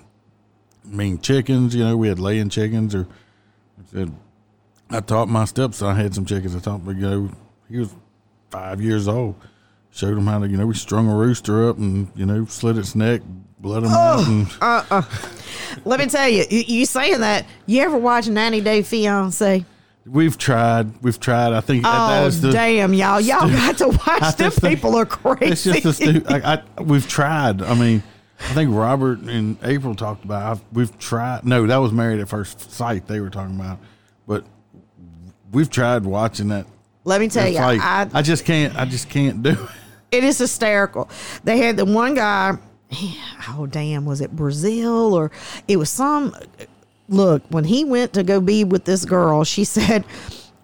I 0.85 0.89
mean 0.89 1.21
chickens. 1.21 1.75
You 1.75 1.85
know, 1.85 1.97
we 1.97 2.09
had 2.09 2.19
laying 2.19 2.49
chickens. 2.49 2.95
Or 2.95 3.07
said, 3.95 4.13
I 4.97 5.01
taught 5.01 5.29
my 5.29 5.45
stepson. 5.45 5.89
I 5.89 5.95
had 5.95 6.15
some 6.15 6.25
chickens. 6.25 6.55
I 6.55 6.61
taught 6.61 6.81
him. 6.81 6.89
You 6.89 6.95
know, 7.11 7.31
he 7.71 7.79
was 7.79 7.95
five 8.51 8.81
years 8.81 9.09
old. 9.09 9.35
Showed 9.91 10.17
him 10.19 10.27
how 10.27 10.39
to. 10.41 10.49
You 10.49 10.57
know, 10.57 10.67
we 10.67 10.75
strung 10.75 11.09
a 11.09 11.15
rooster 11.15 11.69
up 11.69 11.79
and 11.79 12.11
you 12.17 12.27
know 12.27 12.45
slit 12.47 12.77
its 12.79 12.95
neck, 12.95 13.23
blood 13.59 13.85
him 13.85 13.91
out, 13.91 14.17
oh, 14.19 14.25
and 14.29 14.57
uh, 14.61 14.85
uh. 14.91 15.03
Let 15.85 16.01
me 16.01 16.07
tell 16.07 16.29
you, 16.29 16.45
you, 16.51 16.61
you 16.67 16.87
saying 16.87 17.21
that, 17.21 17.47
you 17.67 17.83
ever 17.83 17.97
watch 17.97 18.29
90 18.29 18.61
Day 18.61 18.83
Fiance? 18.83 19.65
we've 20.07 20.37
tried. 20.37 21.03
We've 21.03 21.19
tried. 21.19 21.53
I 21.55 21.61
think 21.61 21.85
Oh, 21.87 22.27
is 22.27 22.41
the. 22.41 22.53
damn, 22.53 22.93
y'all. 22.93 23.21
Y'all 23.21 23.49
got 23.49 23.79
to 23.79 23.89
watch 24.07 24.37
them 24.37 24.53
people 24.53 24.95
are 24.97 25.07
crazy. 25.07 25.53
It's 25.53 25.65
just 25.65 25.85
a 25.85 25.93
stu- 25.95 26.23
I, 26.29 26.63
I, 26.79 26.83
we've 26.83 27.09
tried. 27.09 27.63
I 27.63 27.75
mean, 27.75 28.03
I 28.39 28.53
think 28.53 28.75
Robert 28.75 29.21
and 29.21 29.57
April 29.63 29.95
talked 29.95 30.25
about. 30.25 30.43
I've, 30.43 30.61
we've 30.73 30.97
tried. 30.99 31.45
No, 31.47 31.67
that 31.67 31.77
was 31.79 31.93
Married 31.93 32.21
at 32.21 32.29
First 32.29 32.71
Sight. 32.73 33.07
They 33.07 33.21
were 33.21 33.31
talking 33.31 33.57
about, 33.59 33.79
we've 35.55 35.71
tried 35.71 36.05
watching 36.05 36.49
that. 36.49 36.67
Let 37.05 37.21
me 37.21 37.29
tell 37.29 37.47
It's 37.47 37.55
you, 37.55 37.61
like, 37.61 37.81
I, 37.81 38.09
I 38.13 38.23
just 38.23 38.45
can't. 38.45 38.77
I 38.77 38.85
just 38.85 39.09
can't 39.09 39.43
do 39.43 39.51
it. 39.51 39.59
it 40.11 40.25
is 40.25 40.39
hysterical. 40.39 41.09
They 41.45 41.59
had 41.59 41.77
the 41.77 41.85
one 41.85 42.15
guy, 42.15 42.59
oh 43.51 43.67
damn, 43.67 44.05
was 44.05 44.21
it 44.21 44.35
Brazil 44.35 45.15
or 45.15 45.31
it 45.69 45.77
was 45.77 45.91
some 45.91 46.35
look, 47.09 47.43
when 47.51 47.65
he 47.65 47.85
went 47.85 48.13
to 48.15 48.23
go 48.23 48.41
be 48.41 48.65
with 48.65 48.85
this 48.85 49.05
girl, 49.05 49.45
she 49.45 49.65
said, 49.65 50.05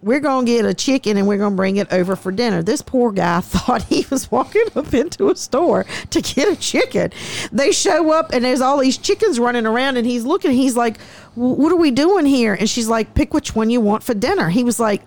we're 0.02 0.20
going 0.20 0.46
to 0.46 0.52
get 0.52 0.64
a 0.64 0.72
chicken 0.72 1.18
and 1.18 1.28
we're 1.28 1.36
going 1.36 1.52
to 1.52 1.56
bring 1.56 1.76
it 1.76 1.92
over 1.92 2.16
for 2.16 2.32
dinner. 2.32 2.62
This 2.62 2.80
poor 2.80 3.12
guy 3.12 3.40
thought 3.42 3.82
he 3.82 4.06
was 4.10 4.30
walking 4.30 4.64
up 4.74 4.94
into 4.94 5.28
a 5.30 5.36
store 5.36 5.84
to 6.10 6.22
get 6.22 6.48
a 6.48 6.56
chicken. 6.56 7.12
They 7.52 7.70
show 7.72 8.10
up 8.10 8.32
and 8.32 8.44
there's 8.44 8.62
all 8.62 8.78
these 8.78 8.96
chickens 8.96 9.38
running 9.38 9.66
around 9.66 9.98
and 9.98 10.06
he's 10.06 10.24
looking. 10.24 10.52
He's 10.52 10.76
like, 10.76 10.98
What 11.34 11.72
are 11.72 11.76
we 11.76 11.90
doing 11.90 12.26
here? 12.26 12.54
And 12.54 12.68
she's 12.68 12.88
like, 12.88 13.14
Pick 13.14 13.32
which 13.32 13.54
one 13.54 13.70
you 13.70 13.80
want 13.80 14.02
for 14.02 14.14
dinner. 14.14 14.48
He 14.48 14.64
was 14.64 14.80
like, 14.80 15.02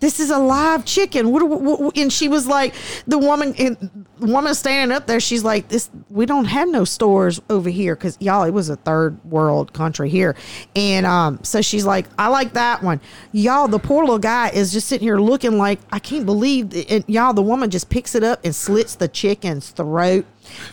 this 0.00 0.18
is 0.18 0.30
a 0.30 0.38
live 0.38 0.84
chicken. 0.86 1.30
What, 1.30 1.46
what, 1.46 1.80
what, 1.80 1.96
and 1.96 2.12
she 2.12 2.28
was 2.28 2.46
like, 2.46 2.74
the 3.06 3.18
woman, 3.18 3.54
and 3.58 4.06
woman 4.18 4.54
standing 4.54 4.94
up 4.96 5.06
there, 5.06 5.20
she's 5.20 5.44
like, 5.44 5.68
this, 5.68 5.90
we 6.08 6.24
don't 6.24 6.46
have 6.46 6.68
no 6.68 6.84
stores 6.84 7.40
over 7.50 7.68
here. 7.68 7.94
Cause 7.96 8.16
y'all, 8.18 8.44
it 8.44 8.50
was 8.50 8.70
a 8.70 8.76
third 8.76 9.22
world 9.24 9.74
country 9.74 10.08
here. 10.08 10.36
And, 10.74 11.04
um, 11.04 11.38
so 11.42 11.60
she's 11.60 11.84
like, 11.84 12.06
I 12.18 12.28
like 12.28 12.54
that 12.54 12.82
one. 12.82 13.00
Y'all, 13.32 13.68
the 13.68 13.78
poor 13.78 14.02
little 14.02 14.18
guy 14.18 14.48
is 14.48 14.72
just 14.72 14.88
sitting 14.88 15.06
here 15.06 15.18
looking 15.18 15.58
like, 15.58 15.78
I 15.92 15.98
can't 15.98 16.24
believe 16.24 16.74
it. 16.74 17.08
y'all, 17.08 17.34
the 17.34 17.42
woman 17.42 17.68
just 17.68 17.90
picks 17.90 18.14
it 18.14 18.24
up 18.24 18.40
and 18.42 18.54
slits 18.54 18.94
the 18.94 19.08
chicken's 19.08 19.70
throat 19.70 20.24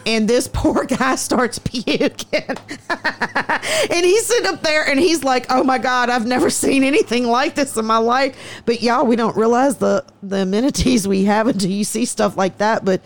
and 0.05 0.27
this 0.27 0.47
poor 0.47 0.85
guy 0.85 1.15
starts 1.15 1.59
puking. 1.63 2.55
and 2.89 4.05
he's 4.05 4.25
sitting 4.25 4.47
up 4.47 4.61
there 4.61 4.87
and 4.87 4.99
he's 4.99 5.23
like, 5.23 5.45
"Oh 5.49 5.63
my 5.63 5.77
god, 5.77 6.09
I've 6.09 6.25
never 6.25 6.49
seen 6.49 6.83
anything 6.83 7.25
like 7.27 7.55
this 7.55 7.77
in 7.77 7.85
my 7.85 7.97
life." 7.97 8.61
But 8.65 8.81
y'all, 8.81 9.05
we 9.05 9.15
don't 9.15 9.35
realize 9.35 9.77
the 9.77 10.05
the 10.23 10.37
amenities 10.37 11.07
we 11.07 11.25
have 11.25 11.47
until 11.47 11.71
you 11.71 11.83
see 11.83 12.05
stuff 12.05 12.37
like 12.37 12.57
that. 12.59 12.85
But 12.85 13.01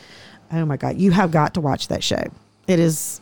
oh 0.52 0.66
my 0.66 0.78
god, 0.78 0.98
you 0.98 1.12
have 1.12 1.32
got 1.32 1.54
to 1.56 1.62
watch 1.62 1.88
that 1.90 2.04
show. 2.04 2.24
It 2.68 2.80
is 2.80 3.22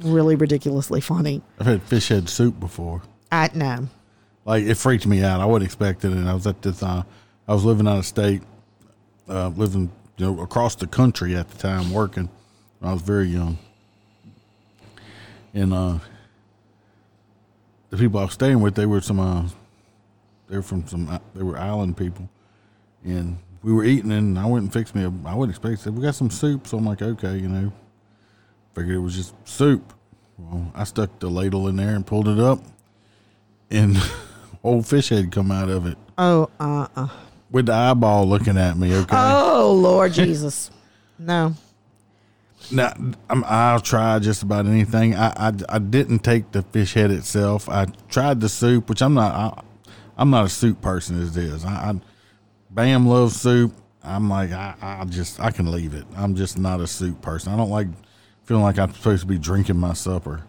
really 0.00 0.36
ridiculously 0.36 1.00
funny. 1.00 1.42
I've 1.58 1.66
had 1.66 1.82
fish 1.82 2.08
head 2.08 2.28
soup 2.28 2.60
before. 2.60 3.02
I 3.32 3.50
know. 3.54 3.88
Like 4.44 4.64
it 4.64 4.76
freaked 4.76 5.06
me 5.06 5.22
out. 5.22 5.40
I 5.40 5.44
wasn't 5.44 5.64
expecting 5.64 6.12
it. 6.12 6.28
I 6.28 6.34
was 6.34 6.46
at 6.46 6.62
this. 6.62 6.82
Uh, 6.82 7.02
I 7.48 7.54
was 7.54 7.64
living 7.64 7.88
out 7.88 7.98
of 7.98 8.06
state, 8.06 8.42
uh, 9.28 9.48
living 9.48 9.90
you 10.16 10.26
know 10.26 10.40
across 10.40 10.74
the 10.76 10.86
country 10.86 11.34
at 11.34 11.48
the 11.50 11.58
time, 11.58 11.92
working 11.92 12.28
I 12.86 12.92
was 12.92 13.02
very 13.02 13.26
young. 13.26 13.58
And 15.52 15.72
uh, 15.72 15.98
the 17.90 17.96
people 17.96 18.20
I 18.20 18.24
was 18.24 18.34
staying 18.34 18.60
with, 18.60 18.74
they 18.74 18.86
were 18.86 19.00
some, 19.00 19.18
uh, 19.18 19.48
they 20.48 20.56
were 20.56 20.62
from 20.62 20.86
some, 20.86 21.08
uh, 21.08 21.18
they 21.34 21.42
were 21.42 21.58
island 21.58 21.96
people. 21.96 22.28
And 23.04 23.38
we 23.62 23.72
were 23.72 23.84
eating, 23.84 24.12
and 24.12 24.38
I 24.38 24.46
went 24.46 24.62
and 24.62 24.72
fixed 24.72 24.94
me 24.94 25.02
a, 25.02 25.12
I 25.24 25.34
wouldn't 25.34 25.56
expect, 25.56 25.80
said, 25.80 25.96
we 25.96 26.02
got 26.02 26.14
some 26.14 26.30
soup. 26.30 26.68
So 26.68 26.78
I'm 26.78 26.84
like, 26.84 27.02
okay, 27.02 27.36
you 27.36 27.48
know, 27.48 27.72
figured 28.74 28.94
it 28.96 29.00
was 29.00 29.16
just 29.16 29.34
soup. 29.48 29.92
Well, 30.38 30.70
I 30.74 30.84
stuck 30.84 31.18
the 31.18 31.28
ladle 31.28 31.66
in 31.66 31.76
there 31.76 31.96
and 31.96 32.06
pulled 32.06 32.28
it 32.28 32.38
up, 32.38 32.60
and 33.70 33.96
old 34.62 34.86
fish 34.86 35.08
head 35.08 35.32
come 35.32 35.50
out 35.50 35.70
of 35.70 35.86
it. 35.86 35.96
Oh, 36.18 36.50
uh, 36.60 36.86
uh. 36.94 37.08
With 37.50 37.66
the 37.66 37.72
eyeball 37.72 38.28
looking 38.28 38.58
at 38.58 38.76
me, 38.76 38.94
okay? 38.94 39.16
Oh, 39.16 39.72
Lord 39.72 40.12
Jesus. 40.12 40.70
No. 41.18 41.54
Now 42.70 42.92
I'm, 43.30 43.44
I'll 43.46 43.80
try 43.80 44.18
just 44.18 44.42
about 44.42 44.66
anything. 44.66 45.14
I, 45.14 45.28
I, 45.48 45.52
I 45.68 45.78
didn't 45.78 46.20
take 46.20 46.52
the 46.52 46.62
fish 46.62 46.94
head 46.94 47.10
itself. 47.10 47.68
I 47.68 47.86
tried 48.08 48.40
the 48.40 48.48
soup, 48.48 48.88
which 48.88 49.02
I'm 49.02 49.14
not. 49.14 49.34
I, 49.34 49.62
I'm 50.18 50.30
not 50.30 50.46
a 50.46 50.48
soup 50.48 50.80
person 50.80 51.20
as 51.22 51.36
it 51.36 51.44
is. 51.44 51.64
I, 51.64 51.90
I 51.90 52.00
Bam 52.70 53.06
loves 53.06 53.40
soup. 53.40 53.72
I'm 54.02 54.28
like 54.28 54.52
I, 54.52 54.74
I 54.80 55.04
just 55.04 55.40
I 55.40 55.50
can 55.50 55.70
leave 55.70 55.94
it. 55.94 56.04
I'm 56.16 56.34
just 56.34 56.58
not 56.58 56.80
a 56.80 56.86
soup 56.86 57.22
person. 57.22 57.52
I 57.52 57.56
don't 57.56 57.70
like 57.70 57.88
feeling 58.44 58.62
like 58.62 58.78
I'm 58.78 58.92
supposed 58.92 59.22
to 59.22 59.26
be 59.26 59.38
drinking 59.38 59.78
my 59.78 59.92
supper. 59.92 60.44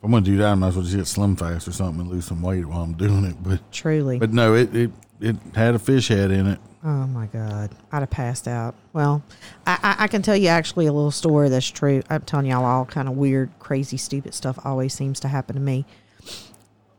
If 0.00 0.04
I'm 0.04 0.12
gonna 0.12 0.24
do 0.24 0.38
that, 0.38 0.46
I 0.48 0.54
might 0.54 0.68
as 0.68 0.76
well 0.76 0.84
just 0.84 0.96
get 0.96 1.06
Slim 1.06 1.36
Fast 1.36 1.68
or 1.68 1.72
something 1.72 2.00
and 2.00 2.10
lose 2.10 2.24
some 2.24 2.40
weight 2.40 2.64
while 2.64 2.80
I'm 2.80 2.94
doing 2.94 3.26
it. 3.26 3.36
But 3.42 3.70
truly, 3.70 4.18
but 4.18 4.32
no, 4.32 4.54
it 4.54 4.74
it, 4.74 4.90
it 5.20 5.36
had 5.54 5.74
a 5.74 5.78
fish 5.78 6.08
head 6.08 6.30
in 6.30 6.46
it. 6.46 6.58
Oh 6.82 7.06
my 7.06 7.26
God. 7.26 7.70
I'd 7.92 7.98
have 8.00 8.08
passed 8.08 8.48
out. 8.48 8.74
Well, 8.94 9.22
I, 9.66 9.78
I, 9.82 10.04
I, 10.04 10.08
can 10.08 10.22
tell 10.22 10.36
you 10.36 10.48
actually 10.48 10.86
a 10.86 10.92
little 10.92 11.10
story 11.10 11.50
that's 11.50 11.68
true. 11.68 12.02
I'm 12.08 12.22
telling 12.22 12.46
y'all 12.46 12.64
all 12.64 12.86
kind 12.86 13.06
of 13.06 13.18
weird, 13.18 13.50
crazy, 13.58 13.98
stupid 13.98 14.32
stuff 14.32 14.58
always 14.64 14.94
seems 14.94 15.20
to 15.20 15.28
happen 15.28 15.56
to 15.56 15.60
me. 15.60 15.84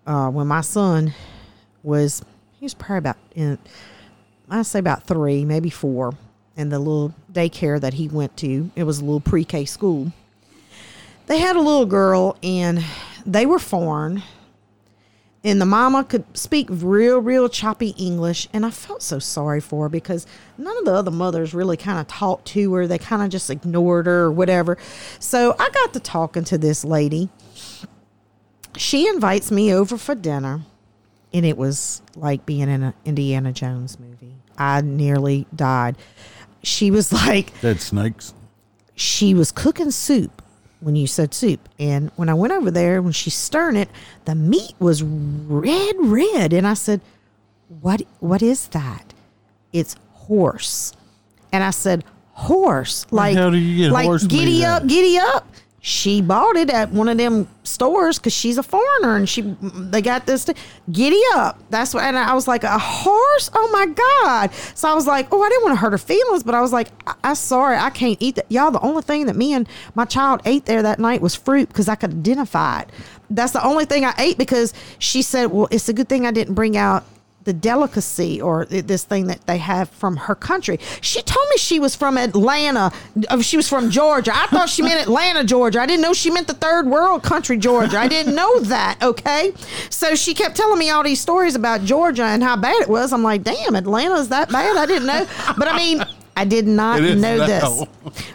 Uh, 0.06 0.30
when 0.30 0.46
my 0.46 0.62
son 0.62 1.16
was, 1.82 2.22
he 2.60 2.66
was 2.66 2.76
probably 2.76 3.00
about, 3.00 3.18
in, 3.34 3.58
I'd 4.52 4.68
say 4.68 4.78
about 4.78 5.08
three, 5.08 5.46
maybe 5.46 5.72
four, 5.72 6.14
and 6.56 6.72
the 6.72 6.78
little 6.78 7.16
daycare 7.34 7.82
that 7.82 7.96
he 7.96 8.08
went 8.08 8.38
to, 8.38 8.70
it 8.76 8.84
was 8.84 9.00
a 9.00 9.04
little 9.04 9.20
pre 9.20 9.44
K 9.44 9.66
school. 9.66 10.12
They 11.32 11.40
had 11.40 11.56
a 11.56 11.62
little 11.62 11.86
girl 11.86 12.36
and 12.44 12.84
they 13.26 13.46
were 13.46 13.58
foreign 13.58 14.22
and 15.46 15.62
the 15.62 15.66
mama 15.66 16.04
could 16.04 16.26
speak 16.38 16.68
real, 16.70 17.20
real 17.20 17.48
choppy 17.48 17.96
English. 17.98 18.50
And 18.52 18.66
I 18.66 18.70
felt 18.70 19.02
so 19.02 19.18
sorry 19.18 19.62
for 19.62 19.86
her 19.86 19.90
because 19.90 20.28
none 20.58 20.78
of 20.80 20.84
the 20.84 20.94
other 20.94 21.10
mothers 21.10 21.54
really 21.54 21.78
kind 21.78 22.02
of 22.02 22.08
talked 22.08 22.48
to 22.48 22.74
her. 22.74 22.86
They 22.86 22.98
kind 22.98 23.22
of 23.22 23.30
just 23.30 23.50
ignored 23.50 24.08
her 24.08 24.24
or 24.24 24.32
whatever. 24.34 24.78
So 25.20 25.56
I 25.58 25.70
got 25.70 25.94
to 25.94 26.02
talking 26.02 26.44
to 26.44 26.58
this 26.58 26.84
lady. 26.84 27.30
She 28.76 29.08
invites 29.08 29.52
me 29.52 29.74
over 29.74 29.98
for 29.98 30.16
dinner, 30.16 30.64
and 31.32 31.46
it 31.46 31.56
was 31.56 32.02
like 32.14 32.46
being 32.46 32.68
in 32.68 32.84
an 32.84 32.94
Indiana 33.06 33.54
Jones 33.54 33.98
movie. 33.98 34.36
I 34.58 34.82
nearly 34.82 35.48
died. 35.56 35.96
She 36.62 36.92
was 36.92 37.14
like, 37.14 37.58
Dead 37.62 37.80
snakes. 37.80 38.34
She 38.96 39.34
was 39.34 39.54
cooking 39.54 39.92
soup 39.92 40.42
when 40.82 40.96
you 40.96 41.08
said 41.08 41.34
soup. 41.34 41.70
And 41.80 42.12
when 42.18 42.28
I 42.28 42.34
went 42.34 42.54
over 42.54 42.70
there, 42.70 43.02
when 43.02 43.14
she's 43.14 43.34
stirring 43.34 43.78
it, 43.78 43.90
the 44.26 44.36
meat 44.36 44.74
was 44.80 45.02
red, 45.02 45.96
red. 46.00 46.54
And 46.54 46.68
I 46.68 46.74
said, 46.74 47.02
What 47.80 48.02
what 48.20 48.42
is 48.42 48.68
that? 48.70 49.14
It's 49.72 49.96
horse. 50.12 50.92
And 51.54 51.64
I 51.64 51.70
said, 51.72 52.04
Horse. 52.34 53.06
Like, 53.12 53.38
how 53.38 53.50
do 53.50 53.58
you 53.58 53.90
like 53.90 54.06
horse 54.06 54.26
giddy 54.26 54.66
up, 54.66 54.86
giddy 54.88 55.18
up 55.18 55.48
she 55.84 56.22
bought 56.22 56.56
it 56.56 56.70
at 56.70 56.92
one 56.92 57.10
of 57.10 57.18
them 57.18 57.48
stores 57.64 58.20
because 58.20 58.34
she's 58.34 58.60
a 58.60 58.64
foreigner 58.64 59.16
and 59.16 59.28
she 59.28 59.42
they 59.62 60.00
got 60.00 60.28
this 60.28 60.46
to, 60.46 60.54
giddy 60.92 61.20
up. 61.34 61.58
That's 61.72 61.96
what 61.96 62.04
and 62.04 62.16
i 62.16 62.36
was 62.36 62.48
like 62.48 62.64
a 62.64 62.78
horse? 62.78 63.50
Oh 63.52 63.70
my 63.74 63.88
god. 63.88 64.54
So 64.76 64.88
i 64.88 64.94
was 64.94 65.08
like 65.08 65.28
oh 65.32 65.42
i 65.42 65.50
didn't 65.50 65.64
want 65.64 65.74
to 65.76 65.82
hurt 65.82 65.92
her 65.92 65.98
feelings 65.98 66.44
but 66.44 66.54
i 66.54 66.62
was 66.62 66.72
like 66.72 66.90
I, 67.08 67.16
i'm 67.24 67.36
sorry 67.36 67.78
i 67.78 67.90
can't 67.90 68.18
eat 68.22 68.36
that. 68.36 68.46
Y'all 68.52 68.70
the 68.70 68.80
only 68.82 69.02
thing 69.02 69.26
that 69.26 69.36
me 69.36 69.54
and 69.54 69.68
my 69.96 70.06
child 70.06 70.42
ate 70.46 70.66
there 70.66 70.84
that 70.84 71.00
night 71.00 71.20
was 71.20 71.34
fruit 71.34 71.68
because 71.70 71.90
i 71.90 71.96
could 71.96 72.12
identify 72.12 72.82
it. 72.82 72.90
That's 73.32 73.54
the 73.54 73.66
only 73.66 73.86
thing 73.86 74.06
i 74.06 74.14
ate 74.20 74.38
because 74.38 74.76
she 75.00 75.24
said 75.24 75.48
well 75.48 75.68
it's 75.72 75.90
a 75.90 75.94
good 75.94 76.08
thing 76.08 76.28
i 76.28 76.32
didn't 76.32 76.54
bring 76.54 76.78
out 76.78 77.06
the 77.44 77.54
delicacy 77.54 78.42
or 78.42 78.66
this 78.66 79.04
thing 79.04 79.28
that 79.28 79.46
they 79.48 79.58
have 79.58 79.90
from 79.90 80.16
her 80.16 80.36
country. 80.36 80.80
She 81.02 81.22
told 81.22 81.48
me 81.50 81.58
she 81.58 81.80
was 81.80 81.96
from 81.96 82.18
Atlanta. 82.18 82.92
Uh, 83.30 83.42
she 83.42 83.58
was 83.58 83.68
from 83.68 83.90
Georgia. 83.90 84.32
I 84.34 84.48
thought 84.48 84.70
she 84.70 84.82
meant 84.82 85.02
Atlanta, 85.02 85.44
Georgia. 85.44 85.82
I 85.82 85.86
didn't 85.86 86.02
know 86.02 86.14
she 86.14 86.30
meant 86.30 86.48
the 86.48 86.54
third 86.54 86.88
world 86.88 87.24
country, 87.24 87.58
Georgia. 87.58 87.98
I 87.98 88.08
didn't 88.08 88.36
know 88.36 88.60
that. 88.62 89.02
Okay. 89.02 89.54
So 89.90 90.16
she 90.16 90.34
kept 90.34 90.56
telling 90.56 90.80
me 90.80 90.90
all 90.90 91.04
these 91.04 91.20
stories 91.22 91.56
about 91.56 91.82
Georgia 91.82 92.24
and 92.24 92.44
how 92.44 92.56
bad 92.56 92.82
it 92.82 92.88
was. 92.88 93.14
I'm 93.14 93.24
like, 93.24 93.44
damn, 93.44 93.76
Atlanta's 93.76 94.30
that 94.30 94.50
bad? 94.50 94.78
I 94.78 94.86
didn't 94.86 95.08
know. 95.08 95.26
But 95.58 95.68
I 95.68 95.78
mean, 95.78 96.04
I 96.36 96.46
did 96.46 96.68
not 96.68 97.02
know 97.02 97.16
now. 97.16 97.46
this. 97.46 97.84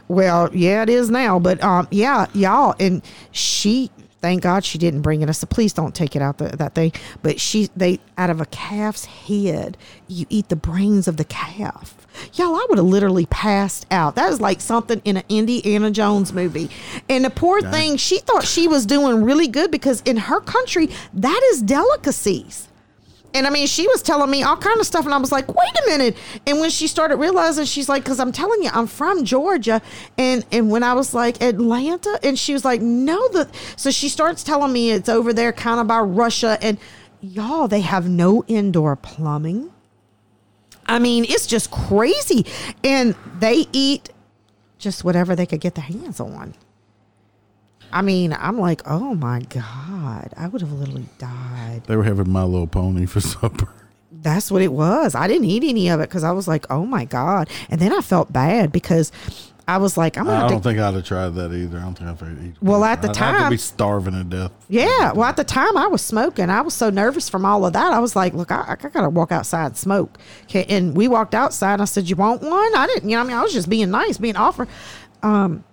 Well, 0.09 0.55
yeah, 0.55 0.83
it 0.83 0.89
is 0.89 1.11
now. 1.11 1.39
But 1.39 1.63
um, 1.63 1.89
yeah, 1.91 2.27
y'all, 2.35 2.75
and 2.79 3.03
she 3.33 3.91
Thank 4.21 4.43
God 4.43 4.65
she 4.65 4.79
didn't 4.79 5.03
bring 5.03 5.21
it. 5.21 5.29
I 5.29 5.33
said, 5.33 5.51
please 5.51 5.73
don't 5.73 5.95
take 5.95 6.17
it 6.17 6.23
out 6.23 6.39
the, 6.39 6.49
that 6.57 6.75
thing. 6.75 6.93
But 7.23 7.39
she, 7.41 7.69
they, 7.77 8.01
out 8.17 8.31
of 8.31 8.41
a 8.41 8.47
calf's 8.47 9.05
head, 9.05 9.77
you 10.09 10.27
eat 10.31 10.49
the 10.49 10.57
brains 10.57 11.07
of 11.07 11.17
the 11.17 11.25
calf. 11.25 12.07
Y'all, 12.33 12.57
I 12.57 12.67
would 12.69 12.79
have 12.79 12.87
literally 12.87 13.27
passed 13.27 13.87
out. 13.91 14.15
That 14.15 14.33
is 14.33 14.41
like 14.41 14.61
something 14.61 15.03
in 15.05 15.19
an 15.19 15.25
Indiana 15.29 15.91
Jones 15.91 16.33
movie. 16.33 16.71
And 17.09 17.25
the 17.25 17.31
poor 17.31 17.61
thing, 17.61 17.99
she 17.99 18.19
thought 18.19 18.45
she 18.45 18.67
was 18.67 18.87
doing 18.87 19.23
really 19.23 19.49
good 19.49 19.71
because 19.71 20.01
in 20.03 20.17
her 20.17 20.41
country, 20.41 20.89
that 21.13 21.41
is 21.53 21.61
delicacies. 21.61 22.69
And 23.35 23.47
I 23.47 23.51
mean, 23.51 23.67
she 23.67 23.87
was 23.89 24.03
telling 24.03 24.31
me 24.31 24.43
all 24.43 24.57
kind 24.57 24.81
of 24.81 24.87
stuff, 24.87 25.05
and 25.05 25.13
I 25.13 25.19
was 25.19 25.31
like, 25.33 25.49
"Wait 25.49 25.79
a 25.85 25.87
minute!" 25.87 26.17
And 26.47 26.59
when 26.61 26.71
she 26.71 26.87
started 26.87 27.17
realizing, 27.17 27.65
she's 27.67 27.89
like, 27.89 28.03
"Because 28.03 28.19
I'm 28.19 28.33
telling 28.33 28.63
you, 28.63 28.71
I'm 28.73 28.87
from 28.87 29.25
Georgia," 29.25 29.83
and 30.17 30.45
and 30.51 30.71
when 30.71 30.83
I 30.83 30.95
was 30.95 31.13
like 31.13 31.43
Atlanta, 31.43 32.19
and 32.23 32.39
she 32.39 32.53
was 32.53 32.65
like, 32.65 32.81
"No," 32.81 33.29
the 33.29 33.49
so 33.77 33.91
she 33.91 34.09
starts 34.09 34.43
telling 34.43 34.73
me 34.73 34.91
it's 34.91 35.09
over 35.09 35.33
there, 35.33 35.53
kind 35.53 35.81
of 35.81 35.87
by 35.87 36.01
Russia, 36.01 36.57
and 36.63 36.79
y'all, 37.21 37.69
they 37.69 37.81
have 37.81 38.09
no 38.09 38.45
indoor 38.49 38.97
plumbing. 38.97 39.71
I 40.87 40.99
mean, 40.99 41.25
it's 41.25 41.47
just 41.47 41.71
crazy, 41.71 42.47
and 42.85 43.15
they 43.39 43.67
eat 43.73 44.11
just 44.79 45.05
whatever 45.05 45.35
they 45.35 45.47
could 45.47 45.61
get 45.61 45.75
their 45.75 45.85
hands 45.85 46.21
on. 46.21 46.55
I 47.97 48.03
mean, 48.03 48.37
I'm 48.39 48.59
like, 48.59 48.83
oh 48.85 49.15
my 49.15 49.41
God, 49.49 50.35
I 50.37 50.49
would 50.49 50.61
have 50.61 50.71
literally 50.71 51.07
died. 51.17 51.83
They 51.87 51.97
were 51.97 52.05
having 52.05 52.29
My 52.29 52.43
Little 52.43 52.67
Pony 52.67 53.07
for 53.07 53.21
supper. 53.35 53.69
That's 54.13 54.51
what 54.51 54.61
it 54.61 54.71
was. 54.73 55.15
I 55.15 55.27
didn't 55.29 55.47
eat 55.47 55.65
any 55.65 55.89
of 55.89 56.01
it 56.01 56.11
because 56.11 56.23
I 56.23 56.33
was 56.33 56.47
like, 56.47 56.67
oh 56.71 56.85
my 56.85 57.07
God. 57.07 57.49
And 57.71 57.81
then 57.81 57.95
I 57.95 58.03
felt 58.03 58.31
bad 58.31 58.71
because 58.71 59.13
I 59.67 59.79
was 59.79 59.97
like, 59.97 60.19
I'm 60.19 60.27
gonna 60.27 60.45
I 60.45 60.49
don't 60.49 60.59
to 60.59 60.69
think 60.69 60.79
I'd 60.79 60.93
have 60.93 61.05
tried 61.07 61.31
that 61.37 61.53
either. 61.55 61.79
I 61.79 61.83
don't 61.83 61.95
think 61.97 62.23
I'd 62.23 62.45
eat. 62.45 62.55
Well, 62.61 62.85
at 62.85 63.01
the 63.01 63.09
time 63.09 63.35
I'd 63.35 63.39
time- 63.39 63.51
be 63.51 63.57
starving 63.57 64.13
to 64.13 64.25
death. 64.25 64.53
Yeah. 64.69 65.13
Well, 65.13 65.25
at 65.25 65.37
the 65.39 65.45
time 65.45 65.75
I 65.79 65.87
was 65.87 66.03
smoking. 66.03 66.51
I 66.51 66.61
was 66.61 66.75
so 66.75 66.91
nervous 66.91 67.31
from 67.31 67.47
all 67.47 67.65
of 67.65 67.73
that. 67.73 67.93
I 67.95 67.99
was 67.99 68.15
like, 68.15 68.35
look, 68.35 68.53
I, 68.53 68.65
I 68.69 68.89
got 68.89 69.01
to 69.01 69.09
walk 69.09 69.33
outside 69.33 69.67
and 69.69 69.77
smoke. 69.77 70.19
Okay. 70.45 70.67
And 70.69 70.95
we 70.95 71.09
walked 71.09 71.35
outside. 71.35 71.75
And 71.75 71.83
I 71.83 71.87
said, 71.87 72.11
you 72.11 72.17
want 72.17 72.43
one? 72.43 72.53
I 72.77 72.87
didn't, 72.89 73.09
you 73.09 73.17
know, 73.17 73.23
I 73.23 73.25
mean, 73.25 73.37
I 73.39 73.43
was 73.43 73.55
just 73.55 73.71
being 73.71 73.91
nice, 73.91 74.19
being 74.19 74.37
offered. 74.37 74.69
Um, 75.23 75.65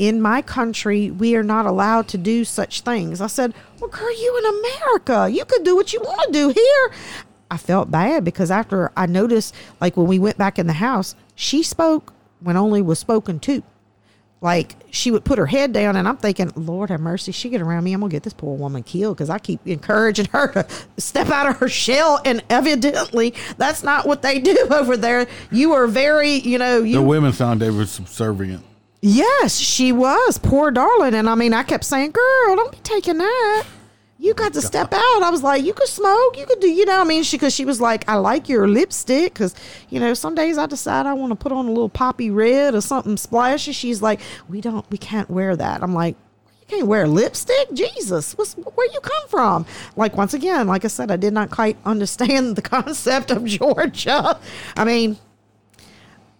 in 0.00 0.22
my 0.22 0.40
country, 0.40 1.10
we 1.10 1.36
are 1.36 1.42
not 1.42 1.66
allowed 1.66 2.08
to 2.08 2.16
do 2.16 2.42
such 2.42 2.80
things. 2.80 3.20
I 3.20 3.26
said, 3.26 3.52
well, 3.78 3.90
girl, 3.90 4.10
you 4.10 4.38
in 4.38 4.58
America. 4.58 5.28
You 5.30 5.44
could 5.44 5.62
do 5.62 5.76
what 5.76 5.92
you 5.92 6.00
want 6.00 6.22
to 6.22 6.32
do 6.32 6.48
here. 6.48 6.92
I 7.50 7.58
felt 7.58 7.90
bad 7.90 8.24
because 8.24 8.50
after 8.50 8.90
I 8.96 9.04
noticed, 9.04 9.54
like 9.78 9.98
when 9.98 10.06
we 10.06 10.18
went 10.18 10.38
back 10.38 10.58
in 10.58 10.66
the 10.66 10.72
house, 10.72 11.14
she 11.34 11.62
spoke 11.62 12.14
when 12.40 12.56
only 12.56 12.80
was 12.80 12.98
spoken 12.98 13.40
to 13.40 13.62
like 14.40 14.74
she 14.90 15.10
would 15.10 15.22
put 15.22 15.36
her 15.36 15.44
head 15.44 15.70
down 15.70 15.96
and 15.96 16.08
i'm 16.08 16.16
thinking 16.16 16.50
lord 16.56 16.88
have 16.88 16.98
mercy 16.98 17.30
she 17.30 17.50
get 17.50 17.60
around 17.60 17.84
me 17.84 17.92
i'm 17.92 18.00
gonna 18.00 18.10
get 18.10 18.22
this 18.22 18.32
poor 18.32 18.56
woman 18.56 18.82
killed 18.82 19.14
because 19.14 19.28
i 19.28 19.38
keep 19.38 19.60
encouraging 19.66 20.24
her 20.32 20.50
to 20.50 20.66
step 20.96 21.28
out 21.28 21.46
of 21.46 21.58
her 21.58 21.68
shell 21.68 22.18
and 22.24 22.42
evidently 22.48 23.34
that's 23.58 23.82
not 23.82 24.06
what 24.06 24.22
they 24.22 24.38
do 24.38 24.56
over 24.70 24.96
there 24.96 25.26
you 25.52 25.72
are 25.72 25.86
very 25.86 26.30
you 26.36 26.56
know 26.56 26.80
The 26.80 27.02
women 27.02 27.34
sound 27.34 27.60
they 27.60 27.70
were 27.70 27.84
subservient. 27.84 28.64
Yes 29.00 29.58
she 29.58 29.92
was 29.92 30.38
poor 30.38 30.70
darling 30.70 31.14
and 31.14 31.28
i 31.28 31.34
mean 31.34 31.54
i 31.54 31.62
kept 31.62 31.84
saying 31.84 32.10
girl 32.10 32.56
don't 32.56 32.72
be 32.72 32.78
taking 32.82 33.18
that 33.18 33.64
you 34.20 34.34
got 34.34 34.52
to 34.52 34.60
step 34.60 34.92
out. 34.92 35.22
I 35.22 35.30
was 35.30 35.42
like, 35.42 35.64
you 35.64 35.72
could 35.72 35.88
smoke, 35.88 36.36
you 36.36 36.44
could 36.44 36.60
do, 36.60 36.68
you 36.68 36.84
know. 36.84 37.00
I 37.00 37.04
mean, 37.04 37.22
she 37.22 37.38
because 37.38 37.54
she 37.54 37.64
was 37.64 37.80
like, 37.80 38.06
I 38.06 38.16
like 38.16 38.50
your 38.50 38.68
lipstick 38.68 39.32
because 39.32 39.54
you 39.88 39.98
know 39.98 40.12
some 40.12 40.34
days 40.34 40.58
I 40.58 40.66
decide 40.66 41.06
I 41.06 41.14
want 41.14 41.30
to 41.30 41.36
put 41.36 41.52
on 41.52 41.64
a 41.64 41.70
little 41.70 41.88
poppy 41.88 42.30
red 42.30 42.74
or 42.74 42.82
something 42.82 43.16
splashy. 43.16 43.72
She's 43.72 44.02
like, 44.02 44.20
we 44.46 44.60
don't, 44.60 44.84
we 44.90 44.98
can't 44.98 45.30
wear 45.30 45.56
that. 45.56 45.82
I'm 45.82 45.94
like, 45.94 46.16
you 46.60 46.66
can't 46.76 46.86
wear 46.86 47.08
lipstick, 47.08 47.72
Jesus. 47.72 48.36
What's 48.36 48.52
where 48.52 48.92
you 48.92 49.00
come 49.00 49.28
from? 49.28 49.64
Like 49.96 50.18
once 50.18 50.34
again, 50.34 50.66
like 50.66 50.84
I 50.84 50.88
said, 50.88 51.10
I 51.10 51.16
did 51.16 51.32
not 51.32 51.50
quite 51.50 51.78
understand 51.86 52.56
the 52.56 52.62
concept 52.62 53.30
of 53.30 53.46
Georgia. 53.46 54.38
I 54.76 54.84
mean, 54.84 55.16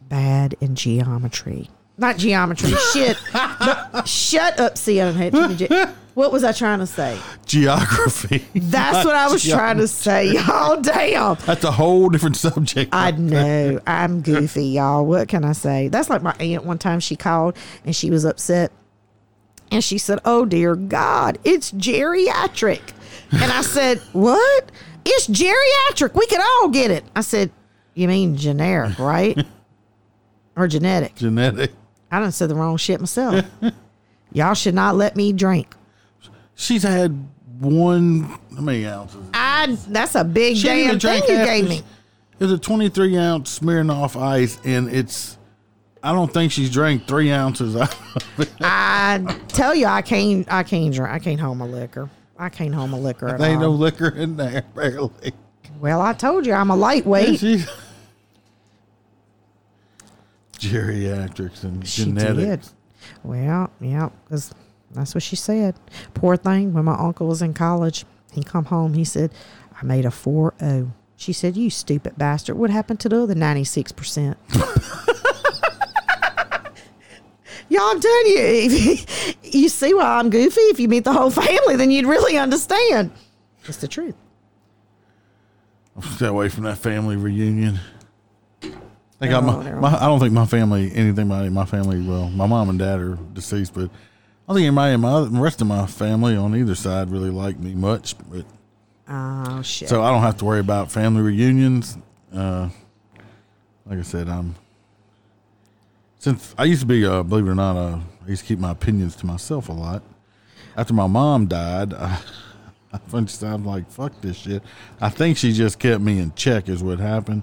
bad 0.07 0.55
in 0.61 0.75
geometry. 0.75 1.71
Not 2.01 2.17
geometry, 2.17 2.73
shit. 2.93 3.17
Shut 4.07 4.59
up, 4.59 4.79
Sienna. 4.79 5.95
What 6.15 6.33
was 6.33 6.45
I 6.45 6.53
trying 6.53 6.79
to 6.81 6.87
say? 6.87 7.19
Geography. 7.45 8.45
That's 8.55 9.05
what 9.05 9.15
I 9.15 9.29
was 9.31 9.47
trying 9.47 9.77
to 9.79 9.87
say. 9.87 10.33
Y'all, 10.33 10.81
damn. 10.81 11.37
That's 11.47 11.63
a 11.63 11.71
whole 11.71 12.09
different 12.09 12.37
subject. 12.37 12.95
I 12.95 13.11
know. 13.13 13.81
I'm 13.87 14.23
goofy, 14.23 14.65
y'all. 14.67 15.05
What 15.07 15.29
can 15.29 15.45
I 15.45 15.53
say? 15.53 15.89
That's 15.89 16.11
like 16.11 16.23
my 16.23 16.35
aunt 16.41 16.65
one 16.65 16.79
time 16.79 17.01
she 17.01 17.17
called 17.17 17.57
and 17.85 17.95
she 17.95 18.11
was 18.11 18.25
upset. 18.25 18.73
And 19.71 19.85
she 19.85 19.99
said, 19.99 20.19
Oh, 20.25 20.45
dear 20.45 20.75
God, 20.75 21.39
it's 21.45 21.71
geriatric. 21.73 22.81
And 23.31 23.53
I 23.53 23.61
said, 23.61 23.99
What? 24.13 24.73
It's 25.05 25.29
geriatric. 25.29 26.15
We 26.15 26.27
could 26.27 26.41
all 26.41 26.69
get 26.69 26.91
it. 26.91 27.05
I 27.15 27.21
said, 27.21 27.53
You 27.95 28.09
mean 28.09 28.37
generic, 28.37 28.99
right? 28.99 29.39
or 30.57 30.67
genetic. 30.67 31.15
Genetic. 31.15 31.73
I 32.11 32.21
done 32.21 32.33
said 32.33 32.49
the 32.49 32.55
wrong 32.55 32.77
shit 32.77 33.01
myself. 33.01 33.45
y'all 34.33 34.55
should 34.55 34.75
not 34.75 34.97
let 34.97 35.17
me 35.17 35.33
drink. 35.33 35.75
She's 36.55 36.83
had 36.83 37.27
one. 37.59 38.23
How 38.55 38.61
many 38.61 38.87
ounces? 38.87 39.23
I 39.33 39.77
that's 39.89 40.15
a 40.15 40.25
big 40.25 40.57
She 40.57 40.67
damn 40.67 40.99
thing 40.99 41.23
you 41.23 41.45
gave 41.45 41.69
me. 41.69 41.83
It's 42.41 42.51
a 42.53 42.59
23 42.59 43.17
ounce 43.19 43.59
Smirnoff 43.59 44.21
Ice, 44.21 44.59
and 44.65 44.89
it's. 44.89 45.37
I 46.03 46.13
don't 46.13 46.33
think 46.33 46.51
she's 46.51 46.71
drank 46.71 47.07
three 47.07 47.31
ounces 47.31 47.77
out 47.77 47.95
of 48.17 48.41
it. 48.41 48.51
I 48.63 49.39
tell 49.49 49.75
you, 49.75 49.87
I 49.87 50.01
can't. 50.01 50.51
I 50.51 50.63
can't 50.63 50.95
drink. 50.95 51.13
I 51.13 51.19
can't 51.19 51.39
hold 51.39 51.59
my 51.59 51.67
liquor. 51.67 52.09
I 52.39 52.49
can't 52.49 52.75
hold 52.75 52.91
my 52.91 52.97
liquor 52.97 53.29
at 53.29 53.39
There 53.39 53.51
ain't 53.51 53.61
no 53.61 53.71
liquor 53.71 54.09
in 54.09 54.37
there, 54.37 54.63
barely. 54.75 55.35
well, 55.79 56.01
I 56.01 56.15
told 56.15 56.47
you, 56.47 56.55
I'm 56.55 56.71
a 56.71 56.77
lightweight. 56.77 57.43
Geriatrics 60.61 61.63
and 61.65 61.87
She 61.87 62.05
genetics. 62.05 62.69
did. 62.69 62.75
Well, 63.23 63.71
yeah, 63.81 64.11
because 64.25 64.53
that's 64.93 65.15
what 65.15 65.23
she 65.23 65.37
said. 65.37 65.75
Poor 66.15 66.37
thing. 66.37 66.73
When 66.73 66.85
my 66.85 66.95
uncle 66.99 67.27
was 67.27 67.43
in 67.43 67.55
college, 67.55 68.05
he 68.33 68.43
come 68.43 68.67
home. 68.67 68.95
He 68.95 69.05
said, 69.05 69.33
"I 69.81 69.85
made 69.85 70.05
a 70.05 70.11
4-0. 70.11 70.91
She 71.17 71.33
said, 71.33 71.57
"You 71.57 71.71
stupid 71.71 72.17
bastard! 72.19 72.57
What 72.57 72.71
happened 72.71 73.01
to 73.01 73.09
the 73.09 73.23
other 73.23 73.35
ninety-six 73.35 73.93
percent?" 73.93 74.37
Y'all, 77.69 77.83
I'm 77.83 78.01
telling 78.01 78.27
you, 78.27 78.37
if 78.39 79.55
you 79.55 79.69
see 79.69 79.95
why 79.95 80.19
I'm 80.19 80.29
goofy. 80.29 80.61
If 80.63 80.81
you 80.81 80.89
meet 80.89 81.05
the 81.05 81.13
whole 81.13 81.31
family, 81.31 81.77
then 81.77 81.93
you'd 81.93 82.07
really 82.07 82.37
understand. 82.37 83.13
It's 83.65 83.77
the 83.77 83.87
truth. 83.87 84.17
I'll 85.95 86.03
Stay 86.03 86.27
away 86.27 86.49
from 86.49 86.65
that 86.65 86.79
family 86.79 87.15
reunion. 87.17 87.79
I, 89.21 89.41
my, 89.41 89.73
my, 89.73 89.97
I 89.97 90.07
don't 90.07 90.19
think 90.19 90.33
my 90.33 90.47
family, 90.47 90.91
anything 90.95 91.27
about 91.27 91.51
my 91.53 91.67
family, 91.67 92.01
well, 92.01 92.31
my 92.31 92.47
mom 92.47 92.71
and 92.71 92.79
dad 92.79 93.01
are 93.01 93.17
deceased, 93.35 93.75
but 93.75 93.85
I 93.85 93.89
don't 94.49 94.57
think 94.57 94.67
anybody 94.67 94.95
in 94.95 95.01
my 95.01 95.13
other- 95.13 95.29
the 95.29 95.39
rest 95.41 95.61
of 95.61 95.67
my 95.67 95.87
family 95.87 96.37
on 96.37 96.57
either 96.57 96.75
side 96.75 97.11
really 97.11 97.31
like 97.31 97.59
me 97.59 97.75
much. 97.75 98.15
But 98.31 98.47
Oh 99.09 99.61
shit. 99.63 99.89
so 99.89 100.03
I 100.03 100.11
don't 100.11 100.23
have 100.23 100.39
to 100.39 100.45
worry 100.45 100.61
about 100.61 100.91
family 100.91 101.21
reunions. 101.23 101.99
Uh, 102.35 102.69
like 103.87 103.99
I 103.99 104.03
said, 104.03 104.29
I'm 104.29 104.55
since 106.19 106.55
I 106.59 106.65
used 106.65 106.81
to 106.83 106.87
be, 106.87 107.05
uh, 107.05 107.23
believe 107.23 107.47
it 107.47 107.51
or 107.51 107.55
not, 107.55 107.77
uh, 107.77 107.99
I 108.25 108.29
used 108.29 108.43
to 108.43 108.49
keep 108.49 108.59
my 108.59 108.71
opinions 108.73 109.17
to 109.17 109.27
myself 109.27 109.69
a 109.69 109.73
lot. 109.73 110.03
After 110.77 110.95
my 110.95 111.07
mom 111.07 111.47
died, 111.47 111.93
I, 111.95 112.21
I'm 113.13 113.65
like, 113.65 113.91
fuck 113.91 114.13
this 114.21 114.37
shit. 114.37 114.63
I 115.01 115.09
think 115.09 115.37
she 115.39 115.53
just 115.53 115.79
kept 115.79 116.01
me 116.03 116.19
in 116.19 116.33
check, 116.35 116.69
is 116.69 116.83
what 116.83 116.99
happened. 117.01 117.43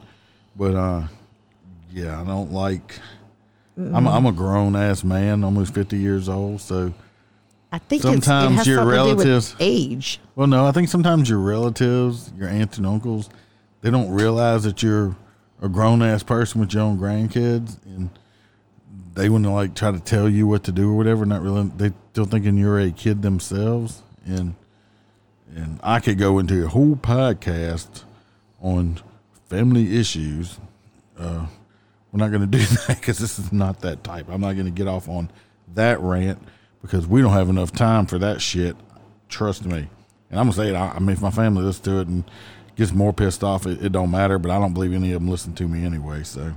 But 0.56 0.76
uh, 0.76 1.04
yeah, 1.98 2.22
I 2.22 2.24
don't 2.24 2.52
like. 2.52 3.00
I'm 3.76 4.06
a, 4.08 4.12
I'm 4.12 4.26
a 4.26 4.32
grown 4.32 4.76
ass 4.76 5.04
man, 5.04 5.44
almost 5.44 5.74
fifty 5.74 5.98
years 5.98 6.30
old. 6.30 6.62
So, 6.62 6.94
I 7.72 7.80
think 7.80 8.02
sometimes 8.02 8.66
your 8.68 8.78
something 8.78 8.92
to 8.92 8.96
do 9.04 9.16
with 9.16 9.26
relatives- 9.26 9.56
age. 9.60 10.20
well, 10.36 10.48
no, 10.48 10.66
I 10.66 10.72
think 10.72 10.90
sometimes 10.90 11.30
your 11.30 11.40
relatives, 11.40 12.32
your 12.38 12.50
aunts 12.50 12.78
and 12.78 12.86
uncles, 12.88 13.30
they 13.82 13.90
don't 13.92 14.10
realize 14.12 14.64
that 14.64 14.82
you're 14.84 15.16
a 15.62 15.70
grown 15.70 16.02
ass 16.02 16.24
person 16.24 16.62
with 16.62 16.74
your 16.74 16.84
own 16.84 16.98
grandkids, 16.98 17.78
and 17.86 18.10
they 19.14 19.30
want 19.30 19.44
to 19.46 19.52
like 19.52 19.74
try 19.76 19.92
to 19.92 20.00
tell 20.00 20.30
you 20.30 20.46
what 20.48 20.64
to 20.66 20.72
do 20.72 20.92
or 20.92 20.98
whatever. 20.98 21.26
Not 21.26 21.42
really, 21.42 21.70
they 21.78 21.94
still 22.12 22.26
thinking 22.26 22.58
you're 22.58 22.80
a 22.80 22.92
kid 22.92 23.22
themselves, 23.24 24.04
and 24.26 24.56
and 25.56 25.80
I 25.82 26.00
could 26.00 26.18
go 26.20 26.38
into 26.40 26.64
a 26.66 26.68
whole 26.68 26.96
podcast 26.96 28.04
on 28.62 29.00
family 29.50 29.98
issues. 29.98 30.60
Uh, 31.18 31.48
we're 32.18 32.26
not 32.26 32.36
going 32.36 32.50
to 32.50 32.58
do 32.58 32.64
that 32.88 33.00
because 33.00 33.20
this 33.20 33.38
is 33.38 33.54
not 33.54 33.82
that 33.82 34.04
type. 34.04 34.28
I'm 34.30 34.42
not 34.42 34.54
going 34.54 34.66
to 34.66 34.72
get 34.72 34.88
off 34.88 35.08
on 35.08 35.30
that 35.76 36.00
rant 36.00 36.40
because 36.82 37.06
we 37.06 37.22
don't 37.22 37.34
have 37.34 37.50
enough 37.50 37.72
time 37.72 38.06
for 38.08 38.18
that 38.20 38.42
shit. 38.42 38.76
Trust 39.30 39.66
me. 39.66 39.88
And 40.30 40.40
I'm 40.40 40.48
gonna 40.48 40.54
say 40.54 40.70
it. 40.70 40.76
I, 40.76 40.90
I 40.90 41.00
mean, 41.00 41.12
if 41.12 41.22
my 41.22 41.32
family 41.32 41.64
listens 41.64 41.86
to 41.86 42.00
it 42.00 42.08
and 42.08 42.24
gets 42.76 42.92
more 42.92 43.14
pissed 43.14 43.44
off, 43.44 43.66
it, 43.66 43.84
it 43.84 43.92
don't 43.94 44.12
matter. 44.12 44.38
But 44.40 44.52
I 44.52 44.60
don't 44.60 44.74
believe 44.74 44.94
any 44.94 45.14
of 45.14 45.22
them 45.22 45.30
listen 45.30 45.54
to 45.56 45.68
me 45.68 45.86
anyway. 45.86 46.24
So 46.24 46.54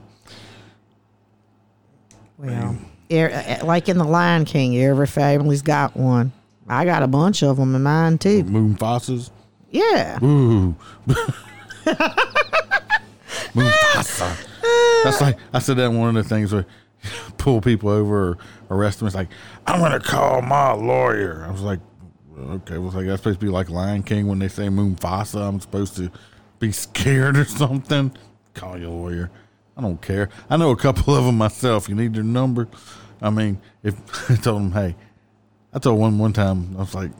Well, 2.39 2.77
er- 3.13 3.59
like 3.63 3.89
in 3.89 3.99
the 3.99 4.05
Lion 4.05 4.45
King, 4.45 4.77
every 4.77 5.07
family's 5.07 5.63
got 5.63 5.97
one. 5.97 6.33
I 6.69 6.85
got 6.85 7.03
a 7.05 7.09
bunch 7.09 7.43
of 7.43 7.59
them 7.59 7.75
in 7.75 7.83
mine 7.83 8.19
too. 8.19 8.43
Moon 8.45 8.77
Fosses. 8.77 9.31
Yeah. 9.71 10.19
Ooh. 10.25 10.75
Mufasa. 13.55 14.47
Ah. 14.63 15.01
That's 15.05 15.21
like 15.21 15.39
I 15.53 15.59
said 15.59 15.77
that 15.77 15.93
one 15.93 16.17
of 16.17 16.23
the 16.23 16.29
things 16.29 16.53
where 16.53 16.67
pull 17.39 17.61
people 17.61 17.89
over 17.89 18.31
or 18.31 18.39
arrest 18.71 18.99
them. 18.99 19.07
It's 19.07 19.15
like 19.15 19.29
I'm 19.67 19.81
gonna 19.81 20.01
call 20.01 20.43
my 20.43 20.73
lawyer. 20.73 21.45
I 21.47 21.51
was 21.51 21.63
like, 21.63 21.81
okay, 22.39 22.79
well, 22.79 22.91
like 22.91 23.07
that's 23.07 23.23
supposed 23.23 23.41
to 23.41 23.47
be 23.47 23.51
like 23.51 23.71
Lion 23.71 24.03
King 24.03 24.27
when 24.27 24.39
they 24.39 24.49
say 24.49 24.69
Mufasa. 24.69 25.47
I'm 25.47 25.61
supposed 25.61 25.97
to 25.97 26.11
be 26.59 26.73
scared 26.73 27.37
or 27.37 27.45
something. 27.45 28.13
Call 28.55 28.79
your 28.79 28.91
lawyer. 28.91 29.31
I 29.77 29.83
don't 29.83 30.01
care. 30.03 30.29
I 30.49 30.57
know 30.57 30.71
a 30.71 30.77
couple 30.77 31.15
of 31.15 31.25
them 31.25 31.39
myself. 31.39 31.89
You 31.89 31.95
need 31.95 32.15
their 32.15 32.23
number. 32.23 32.69
I 33.23 33.31
mean, 33.31 33.61
if 33.83 33.95
I 34.31 34.37
told 34.37 34.63
them, 34.63 34.73
hey, 34.73 34.97
I 35.73 35.79
told 35.79 35.99
one 35.99 36.19
one 36.19 36.33
time, 36.33 36.75
I 36.77 36.81
was 36.81 36.95
like, 36.95 37.13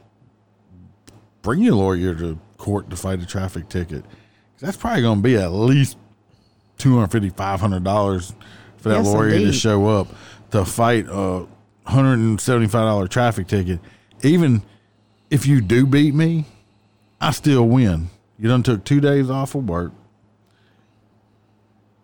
bring 1.43 1.63
your 1.63 1.77
lawyer 1.77 2.15
to 2.17 2.39
court 2.59 2.91
to 2.91 2.97
fight 2.97 3.23
a 3.23 3.27
traffic 3.27 3.69
ticket. 3.69 4.05
That's 4.59 4.77
probably 4.77 5.03
going 5.03 5.19
to 5.19 5.23
be 5.23 5.37
at 5.37 5.53
least 5.53 5.97
$250, 6.81 7.33
$500 7.33 8.35
for 8.79 8.89
that 8.89 8.97
Yes, 8.97 9.07
lawyer 9.07 9.31
to 9.31 9.53
show 9.53 9.87
up 9.87 10.09
to 10.51 10.65
fight 10.65 11.07
a 11.09 11.47
$175 11.87 13.09
traffic 13.09 13.47
ticket. 13.47 13.81
Even 14.23 14.63
if 15.31 15.47
you 15.47 15.61
do 15.61 15.87
beat 15.87 16.15
me, 16.15 16.45
I 17.21 17.31
still 17.31 17.67
win. 17.69 18.09
You 18.39 18.49
done 18.49 18.63
took 18.63 18.85
two 18.85 19.01
days 19.01 19.29
off 19.31 19.55
of 19.55 19.69
work. 19.69 19.93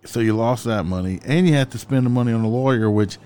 So 0.05 0.21
you 0.21 0.37
lost 0.37 0.65
that 0.65 0.85
money 0.85 1.21
and 1.25 1.49
you 1.49 1.55
have 1.55 1.71
to 1.71 1.79
spend 1.79 2.07
the 2.07 2.11
money 2.11 2.33
on 2.33 2.43
a 2.45 2.49
lawyer, 2.49 2.91
which 2.91 3.19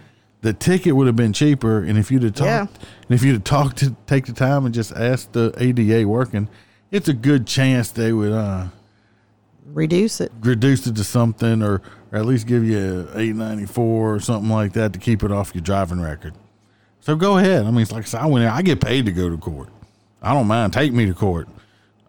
the 0.43 0.55
ticket 0.55 0.97
would 0.97 1.07
have 1.07 1.17
been 1.17 1.35
cheaper, 1.35 1.81
and 1.83 1.99
if 1.99 2.11
you'd 2.11 2.23
have 2.23 2.35
talked, 2.35 2.49
Yeah. 2.49 2.89
and 3.03 3.11
if 3.11 3.23
you'd 3.23 3.35
have 3.35 3.45
talked 3.45 3.77
to 3.79 3.95
take 4.07 4.25
the 4.25 4.33
time 4.33 4.65
and 4.65 4.75
just 4.75 4.91
ask 4.93 5.31
the 5.33 5.53
ADA 5.59 6.09
working, 6.09 6.49
it's 6.91 7.09
a 7.09 7.13
good 7.13 7.47
chance 7.47 7.91
they 7.91 8.11
would 8.15 8.33
uh, 8.33 8.69
Reduce 9.67 10.21
it. 10.21 10.33
reduce 10.41 10.87
it 10.87 10.97
to 10.97 11.05
something, 11.05 11.63
or, 11.63 11.81
or 12.11 12.19
at 12.19 12.27
least 12.27 12.47
give 12.47 12.65
you 12.65 13.09
a 13.15 13.19
eight 13.19 13.37
ninety 13.37 13.67
four 13.67 14.15
or 14.15 14.21
something 14.21 14.51
like 14.51 14.73
that 14.73 14.93
to 14.95 14.99
keep 14.99 15.23
it 15.23 15.31
off 15.31 15.55
your 15.55 15.63
driving 15.63 16.01
record. 16.01 16.35
So 17.01 17.15
go 17.17 17.39
ahead. 17.39 17.67
I 17.67 17.71
mean, 17.71 17.83
it's 17.83 17.93
like 17.93 18.05
I 18.05 18.07
said, 18.07 18.21
I 18.21 18.27
went. 18.27 18.51
I 18.51 18.63
get 18.63 18.81
paid 18.81 19.07
to 19.07 19.13
go 19.13 19.29
to 19.31 19.37
court. 19.37 19.69
I 20.21 20.35
don't 20.35 20.47
mind. 20.49 20.73
Take 20.73 20.93
me 20.93 21.07
to 21.07 21.15
court. 21.15 21.49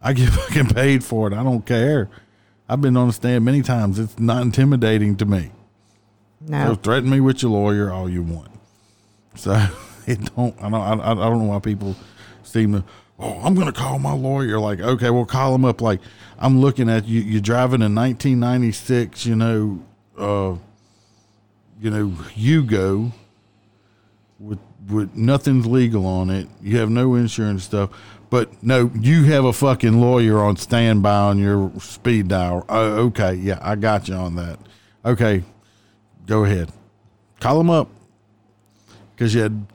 I 0.02 0.14
get 0.14 0.30
fucking 0.32 0.69
paid 0.69 1.03
for 1.03 1.28
it. 1.28 1.34
I 1.34 1.44
don't 1.44 1.65
care. 1.65 2.10
I've 2.68 2.82
been 2.82 2.98
on 2.98 3.07
the 3.07 3.14
stand 3.14 3.45
many 3.45 3.61
times. 3.61 3.99
It's 3.99 4.18
not 4.18 4.41
intimidating 4.41 5.15
to 5.18 5.26
me. 5.26 5.52
So 6.48 6.52
No. 6.53 6.76
threaten 6.76 7.10
me 7.10 7.19
with 7.19 7.41
your 7.44 7.52
lawyer 7.52 7.91
all 7.91 8.10
you 8.10 8.23
want. 8.23 8.49
So 9.36 9.52
it 10.07 10.36
don't. 10.36 10.56
I 10.61 10.69
don't. 10.69 10.73
I, 10.99 11.11
I 11.11 11.14
don't 11.30 11.40
know 11.40 11.49
why 11.53 11.60
people 11.60 11.95
seem 12.44 12.73
to. 12.73 12.84
Oh, 13.22 13.39
I'm 13.43 13.53
going 13.53 13.68
to 13.68 13.73
call 13.73 13.99
my 13.99 14.14
lawyer. 14.14 14.60
Like, 14.60 14.80
okay, 14.80 15.11
well, 15.11 15.26
call 15.26 15.53
him 15.53 15.64
up. 15.64 15.80
Like, 15.80 16.02
I'm 16.39 16.60
looking 16.60 16.89
at 16.89 17.07
you. 17.07 17.22
You're 17.22 17.41
driving 17.41 17.81
a 17.81 17.85
1996. 17.85 19.26
You 19.26 19.35
know, 19.35 19.84
uh, 20.18 20.56
you 21.80 21.89
know, 21.91 22.07
Yugo 22.35 23.11
with 24.39 24.60
with 24.89 25.15
nothing's 25.15 25.68
legal 25.68 26.06
on 26.07 26.30
it. 26.30 26.48
You 26.61 26.77
have 26.77 26.89
no 26.89 27.14
insurance 27.15 27.64
stuff. 27.64 27.91
But 28.31 28.64
no, 28.64 28.89
you 28.99 29.26
have 29.26 29.43
a 29.45 29.53
fucking 29.53 29.99
lawyer 29.99 30.39
on 30.39 30.56
standby 30.56 31.14
on 31.14 31.38
your 31.38 31.72
speed 31.80 32.30
dial. 32.30 32.65
Oh, 32.69 33.07
okay, 33.07 33.34
yeah, 33.34 33.60
I 33.61 33.76
got 33.76 34.07
you 34.07 34.15
on 34.15 34.35
that. 34.38 34.57
Okay, 35.03 35.43
go 36.26 36.45
ahead, 36.45 36.72
call 37.39 37.60
him 37.60 37.69
up 37.69 37.89
because 39.14 39.35
you 39.35 39.41
had 39.41 39.65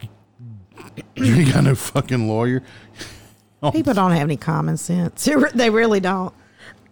you 1.16 1.52
got 1.52 1.64
no 1.64 1.74
fucking 1.74 2.28
lawyer. 2.28 2.62
People 3.74 3.94
don't 3.94 4.12
have 4.12 4.22
any 4.22 4.36
common 4.36 4.76
sense. 4.76 5.24
They 5.54 5.70
really 5.70 6.00
don't. 6.00 6.32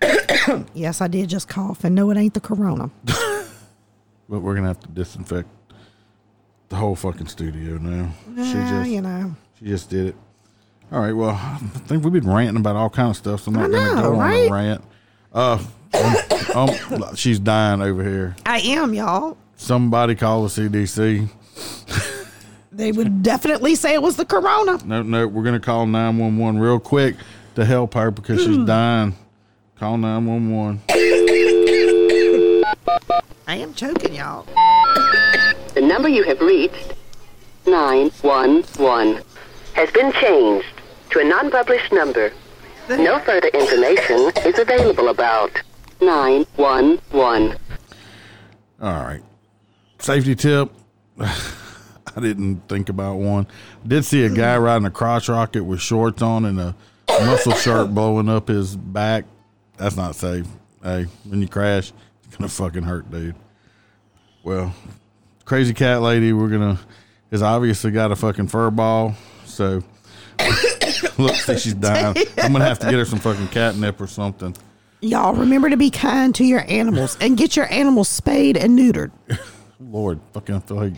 yes, 0.75 1.01
I 1.01 1.09
did 1.09 1.29
just 1.29 1.49
cough, 1.49 1.85
and 1.85 1.95
no, 1.95 2.11
it 2.11 2.17
ain't 2.17 2.35
the 2.35 2.41
corona. 2.41 2.91
But 4.27 4.41
we're 4.41 4.55
gonna 4.55 4.69
have 4.69 4.81
to 4.81 4.89
disinfect 4.89 5.49
the 6.71 6.77
whole 6.77 6.97
fucking 6.97 7.27
studio 7.27 7.77
now. 7.77 8.11
she 8.35 8.41
Yeah, 8.53 8.79
just 8.81 8.91
you 8.91 9.01
know. 9.03 9.37
she 9.59 9.67
just 9.67 9.91
did 9.91 10.07
it. 10.09 10.17
All 10.91 11.01
right, 11.01 11.13
well, 11.13 11.31
I 11.31 11.59
think 11.87 12.03
we've 12.03 12.13
been 12.13 12.29
ranting 12.33 12.57
about 12.57 12.75
all 12.75 12.89
kind 12.89 13.11
of 13.11 13.17
stuff, 13.17 13.43
so 13.43 13.51
I'm 13.53 13.57
not 13.59 13.65
I 13.69 13.73
gonna 13.73 13.95
know, 13.97 14.03
go 14.03 14.13
on 14.15 14.19
right? 14.19 14.49
a 14.49 14.53
rant. 14.53 14.85
Uh, 15.33 15.59
um, 16.55 16.71
um, 17.03 17.15
she's 17.17 17.39
dying 17.39 17.83
over 17.83 18.03
here. 18.03 18.35
I 18.47 18.61
am, 18.61 18.95
y'all. 18.95 19.37
Somebody 19.57 20.15
call 20.15 20.43
the 20.45 20.49
CDC. 20.49 21.29
They 22.75 22.91
would 22.93 23.23
definitely 23.23 23.77
say 23.77 23.95
it 23.95 24.03
was 24.03 24.17
the 24.17 24.25
corona. 24.25 24.79
No, 24.85 25.03
no, 25.03 25.29
we're 25.29 25.45
gonna 25.45 25.61
call 25.61 25.87
nine 25.87 26.19
one 26.19 26.37
one 26.39 26.59
real 26.59 26.81
quick 26.81 27.15
to 27.55 27.65
help 27.65 27.95
her 27.95 28.11
because 28.11 28.41
she's 28.43 28.57
Hmm. 28.57 28.65
dying. 28.65 29.15
Call 29.79 29.97
nine 29.97 30.27
one 30.27 30.51
one. 30.51 30.81
I 33.47 33.57
am 33.57 33.75
choking, 33.75 34.15
y'all. 34.15 34.45
The 35.75 35.81
number 35.83 36.09
you 36.09 36.25
have 36.25 36.41
reached, 36.41 36.95
911, 37.67 39.23
has 39.75 39.91
been 39.93 40.11
changed 40.13 40.67
to 41.11 41.21
a 41.21 41.25
non-published 41.25 41.93
number. 41.93 42.33
No 42.89 43.19
further 43.21 43.49
information 43.49 44.33
is 44.45 44.59
available 44.59 45.09
about 45.09 45.53
911. 46.01 47.57
All 48.81 49.05
right. 49.05 49.23
Safety 49.99 50.35
tip. 50.35 50.73
I 52.17 52.21
didn't 52.21 52.69
think 52.69 52.89
about 52.89 53.17
one. 53.17 53.47
Did 53.87 54.05
see 54.05 54.25
a 54.25 54.31
guy 54.31 54.57
riding 54.57 54.87
a 54.87 54.91
crotch 54.91 55.29
rocket 55.29 55.65
with 55.65 55.81
shorts 55.81 56.23
on 56.23 56.45
and 56.45 56.61
a 56.61 56.75
muscle 57.09 57.53
shirt 57.53 57.95
blowing 57.95 58.29
up 58.29 58.49
his 58.49 58.77
back. 58.77 59.25
That's 59.77 59.97
not 59.97 60.15
safe. 60.15 60.47
Hey, 60.83 61.07
when 61.25 61.41
you 61.41 61.49
crash, 61.49 61.93
it's 62.25 62.37
gonna 62.37 62.49
fucking 62.49 62.83
hurt, 62.83 63.11
dude. 63.11 63.35
Well, 64.43 64.75
crazy 65.45 65.75
cat 65.75 66.03
lady, 66.03 66.33
we're 66.33 66.49
gonna 66.49 66.79
has 67.31 67.43
obviously 67.43 67.91
got 67.91 68.13
a 68.13 68.17
fucking 68.17 68.49
fur 68.49 68.71
ball. 68.71 69.15
So 69.45 69.83
look, 71.19 71.35
see 71.35 71.59
she's 71.59 71.75
dying. 71.75 72.17
I'm 72.39 72.53
gonna 72.53 72.65
have 72.65 72.79
to 72.81 72.87
get 72.87 72.95
her 72.95 73.05
some 73.05 73.19
fucking 73.19 73.49
catnip 73.49 74.01
or 74.01 74.07
something. 74.07 74.55
Y'all 75.01 75.35
remember 75.35 75.69
to 75.69 75.77
be 75.77 75.91
kind 75.91 76.35
to 76.37 76.45
your 76.45 76.65
animals 76.69 77.19
and 77.21 77.37
get 77.37 77.57
your 77.57 77.71
animals 77.71 78.09
spayed 78.09 78.57
and 78.57 78.79
neutered. 78.79 79.11
Lord, 79.81 80.21
fucking 80.33 80.55
I 80.55 80.61
feel 80.61 80.77
like 80.79 80.93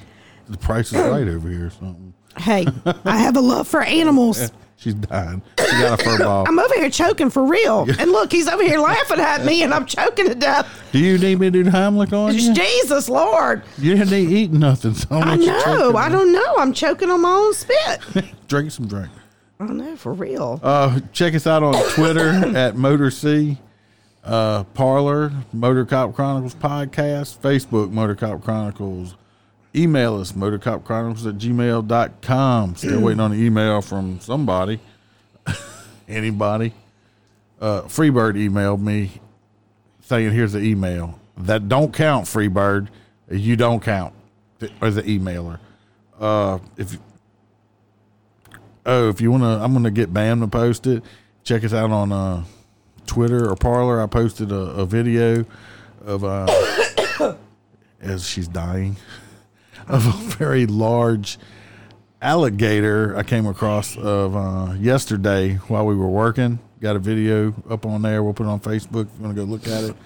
the 0.48 0.58
price 0.58 0.92
is 0.92 1.00
right 1.00 1.26
over 1.28 1.48
here 1.48 1.66
or 1.66 1.70
something. 1.70 2.14
Hey, 2.36 2.66
I 3.04 3.18
have 3.18 3.36
a 3.36 3.40
love 3.40 3.66
for 3.66 3.82
animals. 3.82 4.50
She's 4.78 4.92
dying. 4.92 5.42
She 5.58 5.70
got 5.80 5.98
a 5.98 6.04
fur 6.04 6.18
ball. 6.18 6.44
I'm 6.46 6.58
over 6.58 6.74
here 6.74 6.90
choking 6.90 7.30
for 7.30 7.44
real. 7.44 7.86
And 7.98 8.12
look, 8.12 8.30
he's 8.30 8.46
over 8.46 8.62
here 8.62 8.78
laughing 8.78 9.20
at 9.20 9.42
me 9.42 9.62
and 9.62 9.72
I'm 9.72 9.86
choking 9.86 10.28
to 10.28 10.34
death. 10.34 10.68
Do 10.92 10.98
you 10.98 11.16
need 11.16 11.40
me 11.40 11.50
to 11.50 11.64
do 11.64 11.70
Heimlich 11.70 12.12
on 12.12 12.34
you? 12.34 12.52
Jesus 12.52 13.08
Lord. 13.08 13.62
You 13.78 13.94
didn't 13.96 14.12
eat 14.12 14.52
nothing. 14.52 14.92
So 14.92 15.06
I 15.12 15.36
know. 15.36 15.96
I 15.96 16.10
don't 16.10 16.30
know. 16.30 16.56
I'm 16.58 16.74
choking 16.74 17.10
on 17.10 17.22
my 17.22 17.30
own 17.30 17.54
spit. 17.54 18.00
Drink 18.48 18.70
some 18.70 18.86
drink. 18.86 19.08
I 19.58 19.64
know, 19.64 19.96
for 19.96 20.12
real. 20.12 20.60
Uh, 20.62 21.00
check 21.12 21.34
us 21.34 21.46
out 21.46 21.62
on 21.62 21.74
Twitter 21.92 22.28
at 22.56 22.76
Motor 22.76 23.10
C, 23.10 23.56
uh, 24.24 24.64
Parler, 24.64 25.32
Motor 25.54 25.86
Cop 25.86 26.14
Chronicles 26.14 26.54
Podcast, 26.54 27.38
Facebook, 27.38 27.90
Motor 27.90 28.14
Cop 28.14 28.44
Chronicles. 28.44 29.16
Email 29.76 30.18
us, 30.20 30.32
motorcopchronicles 30.32 31.28
at 31.28 31.34
gmail.com. 31.36 32.76
Still 32.76 33.00
waiting 33.00 33.20
on 33.20 33.32
an 33.32 33.44
email 33.44 33.82
from 33.82 34.18
somebody. 34.20 34.80
Anybody. 36.08 36.72
Uh, 37.60 37.82
Freebird 37.82 38.36
emailed 38.36 38.80
me 38.80 39.20
saying, 40.00 40.32
here's 40.32 40.52
the 40.52 40.60
email. 40.60 41.20
That 41.36 41.68
don't 41.68 41.92
count, 41.92 42.24
Freebird. 42.24 42.88
You 43.30 43.56
don't 43.56 43.80
count 43.80 44.14
as 44.80 44.96
an 44.96 45.04
emailer. 45.04 45.58
Uh, 46.18 46.58
if 46.78 46.96
oh, 48.86 49.10
if 49.10 49.20
you 49.20 49.30
want 49.30 49.42
to, 49.42 49.62
I'm 49.62 49.72
going 49.72 49.84
to 49.84 49.90
get 49.90 50.14
Bam 50.14 50.40
to 50.40 50.48
post 50.48 50.86
it. 50.86 51.04
Check 51.44 51.64
us 51.64 51.74
out 51.74 51.90
on 51.90 52.12
uh, 52.12 52.44
Twitter 53.06 53.50
or 53.50 53.56
Parler. 53.56 54.00
I 54.00 54.06
posted 54.06 54.52
a, 54.52 54.54
a 54.54 54.86
video 54.86 55.44
of 56.06 56.24
uh, 56.24 56.46
as 58.00 58.26
she's 58.26 58.48
dying 58.48 58.96
of 59.88 60.06
a 60.06 60.12
very 60.36 60.66
large 60.66 61.38
alligator 62.22 63.16
I 63.16 63.22
came 63.22 63.46
across 63.46 63.96
of 63.96 64.36
uh, 64.36 64.74
yesterday 64.78 65.54
while 65.68 65.86
we 65.86 65.94
were 65.94 66.08
working. 66.08 66.58
Got 66.80 66.96
a 66.96 66.98
video 66.98 67.54
up 67.70 67.86
on 67.86 68.02
there. 68.02 68.22
We'll 68.22 68.34
put 68.34 68.44
it 68.46 68.50
on 68.50 68.60
Facebook. 68.60 69.06
If 69.06 69.16
you 69.18 69.22
want 69.24 69.36
to 69.36 69.42
go 69.42 69.44
look 69.44 69.66
at 69.68 69.84
it. 69.84 69.96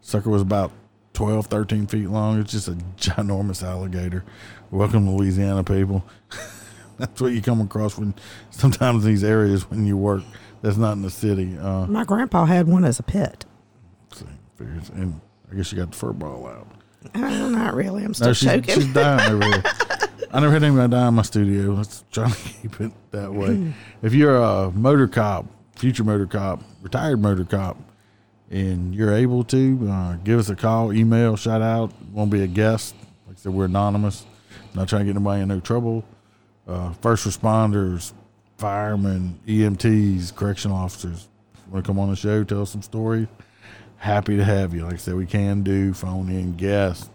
Sucker 0.00 0.30
was 0.30 0.42
about 0.42 0.72
12, 1.14 1.46
13 1.46 1.86
feet 1.86 2.08
long. 2.08 2.40
It's 2.40 2.52
just 2.52 2.68
a 2.68 2.72
ginormous 2.96 3.62
alligator. 3.62 4.24
Welcome 4.70 5.04
to 5.06 5.10
Louisiana, 5.12 5.62
people. 5.64 6.04
That's 6.98 7.20
what 7.20 7.32
you 7.32 7.42
come 7.42 7.60
across 7.60 7.96
when 7.98 8.14
sometimes 8.50 9.04
these 9.04 9.24
areas 9.24 9.68
when 9.70 9.86
you 9.86 9.96
work. 9.96 10.22
That's 10.60 10.76
not 10.76 10.92
in 10.92 11.02
the 11.02 11.10
city. 11.10 11.56
Uh, 11.58 11.86
My 11.86 12.04
grandpa 12.04 12.44
had 12.44 12.68
one 12.68 12.84
as 12.84 12.98
a 12.98 13.02
pet. 13.02 13.44
figures- 14.56 14.90
and 14.90 15.20
I 15.50 15.56
guess 15.56 15.72
you 15.72 15.78
got 15.78 15.90
the 15.90 15.96
fur 15.96 16.12
ball 16.12 16.46
out. 16.46 16.68
Not 17.14 17.74
really. 17.74 18.04
I'm 18.04 18.14
still 18.14 18.28
No, 18.28 18.32
she's, 18.32 18.48
choking. 18.48 18.74
she's 18.74 18.92
dying 18.92 19.32
over 19.32 19.44
here. 19.44 19.62
I 20.32 20.40
never 20.40 20.52
had 20.52 20.62
anybody 20.62 20.90
die 20.90 21.08
in 21.08 21.14
my 21.14 21.22
studio. 21.22 21.72
Let's 21.72 22.04
try 22.10 22.30
to 22.30 22.36
keep 22.36 22.80
it 22.80 22.92
that 23.10 23.32
way. 23.32 23.72
if 24.02 24.14
you're 24.14 24.36
a 24.36 24.70
motor 24.70 25.06
cop, 25.06 25.46
future 25.76 26.04
motor 26.04 26.26
cop, 26.26 26.62
retired 26.80 27.20
motor 27.20 27.44
cop, 27.44 27.76
and 28.50 28.94
you're 28.94 29.12
able 29.14 29.44
to, 29.44 29.88
uh, 29.90 30.14
give 30.24 30.38
us 30.38 30.48
a 30.48 30.56
call, 30.56 30.92
email, 30.92 31.36
shout 31.36 31.60
out. 31.62 31.92
Won't 32.12 32.30
be 32.30 32.42
a 32.42 32.46
guest. 32.46 32.94
Like 33.26 33.36
I 33.36 33.40
said, 33.40 33.52
we're 33.52 33.66
anonymous. 33.66 34.24
Not 34.74 34.88
trying 34.88 35.00
to 35.00 35.04
get 35.06 35.16
anybody 35.16 35.42
in 35.42 35.48
no 35.48 35.60
trouble. 35.60 36.04
Uh, 36.66 36.92
first 37.02 37.26
responders, 37.26 38.12
firemen, 38.56 39.38
EMTs, 39.46 40.34
correctional 40.34 40.76
officers. 40.76 41.28
Want 41.70 41.84
to 41.84 41.88
come 41.88 41.98
on 41.98 42.08
the 42.10 42.16
show, 42.16 42.44
tell 42.44 42.62
us 42.62 42.70
some 42.70 42.82
stories? 42.82 43.26
happy 44.02 44.36
to 44.36 44.44
have 44.44 44.74
you. 44.74 44.84
Like 44.84 44.94
I 44.94 44.96
said, 44.96 45.14
we 45.14 45.26
can 45.26 45.62
do 45.62 45.94
phone 45.94 46.28
in 46.28 46.56
guests. 46.56 47.08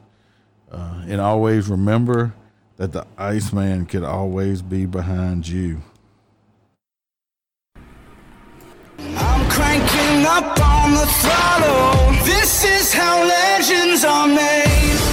Uh, 0.72 1.04
and 1.06 1.20
always 1.20 1.68
remember 1.68 2.34
that 2.78 2.94
the 2.94 3.06
Iceman 3.18 3.86
could 3.86 4.04
always 4.04 4.62
be 4.62 4.86
behind 4.86 5.48
you. 5.48 5.82
I'm 9.00 9.50
cranking 9.50 10.26
up 10.26 10.58
on 10.62 10.92
the 10.92 11.06
throttle. 11.20 12.26
This 12.26 12.64
is 12.64 12.94
how 12.94 13.22
legends 13.22 14.06
are 14.06 14.28
made. 14.28 15.07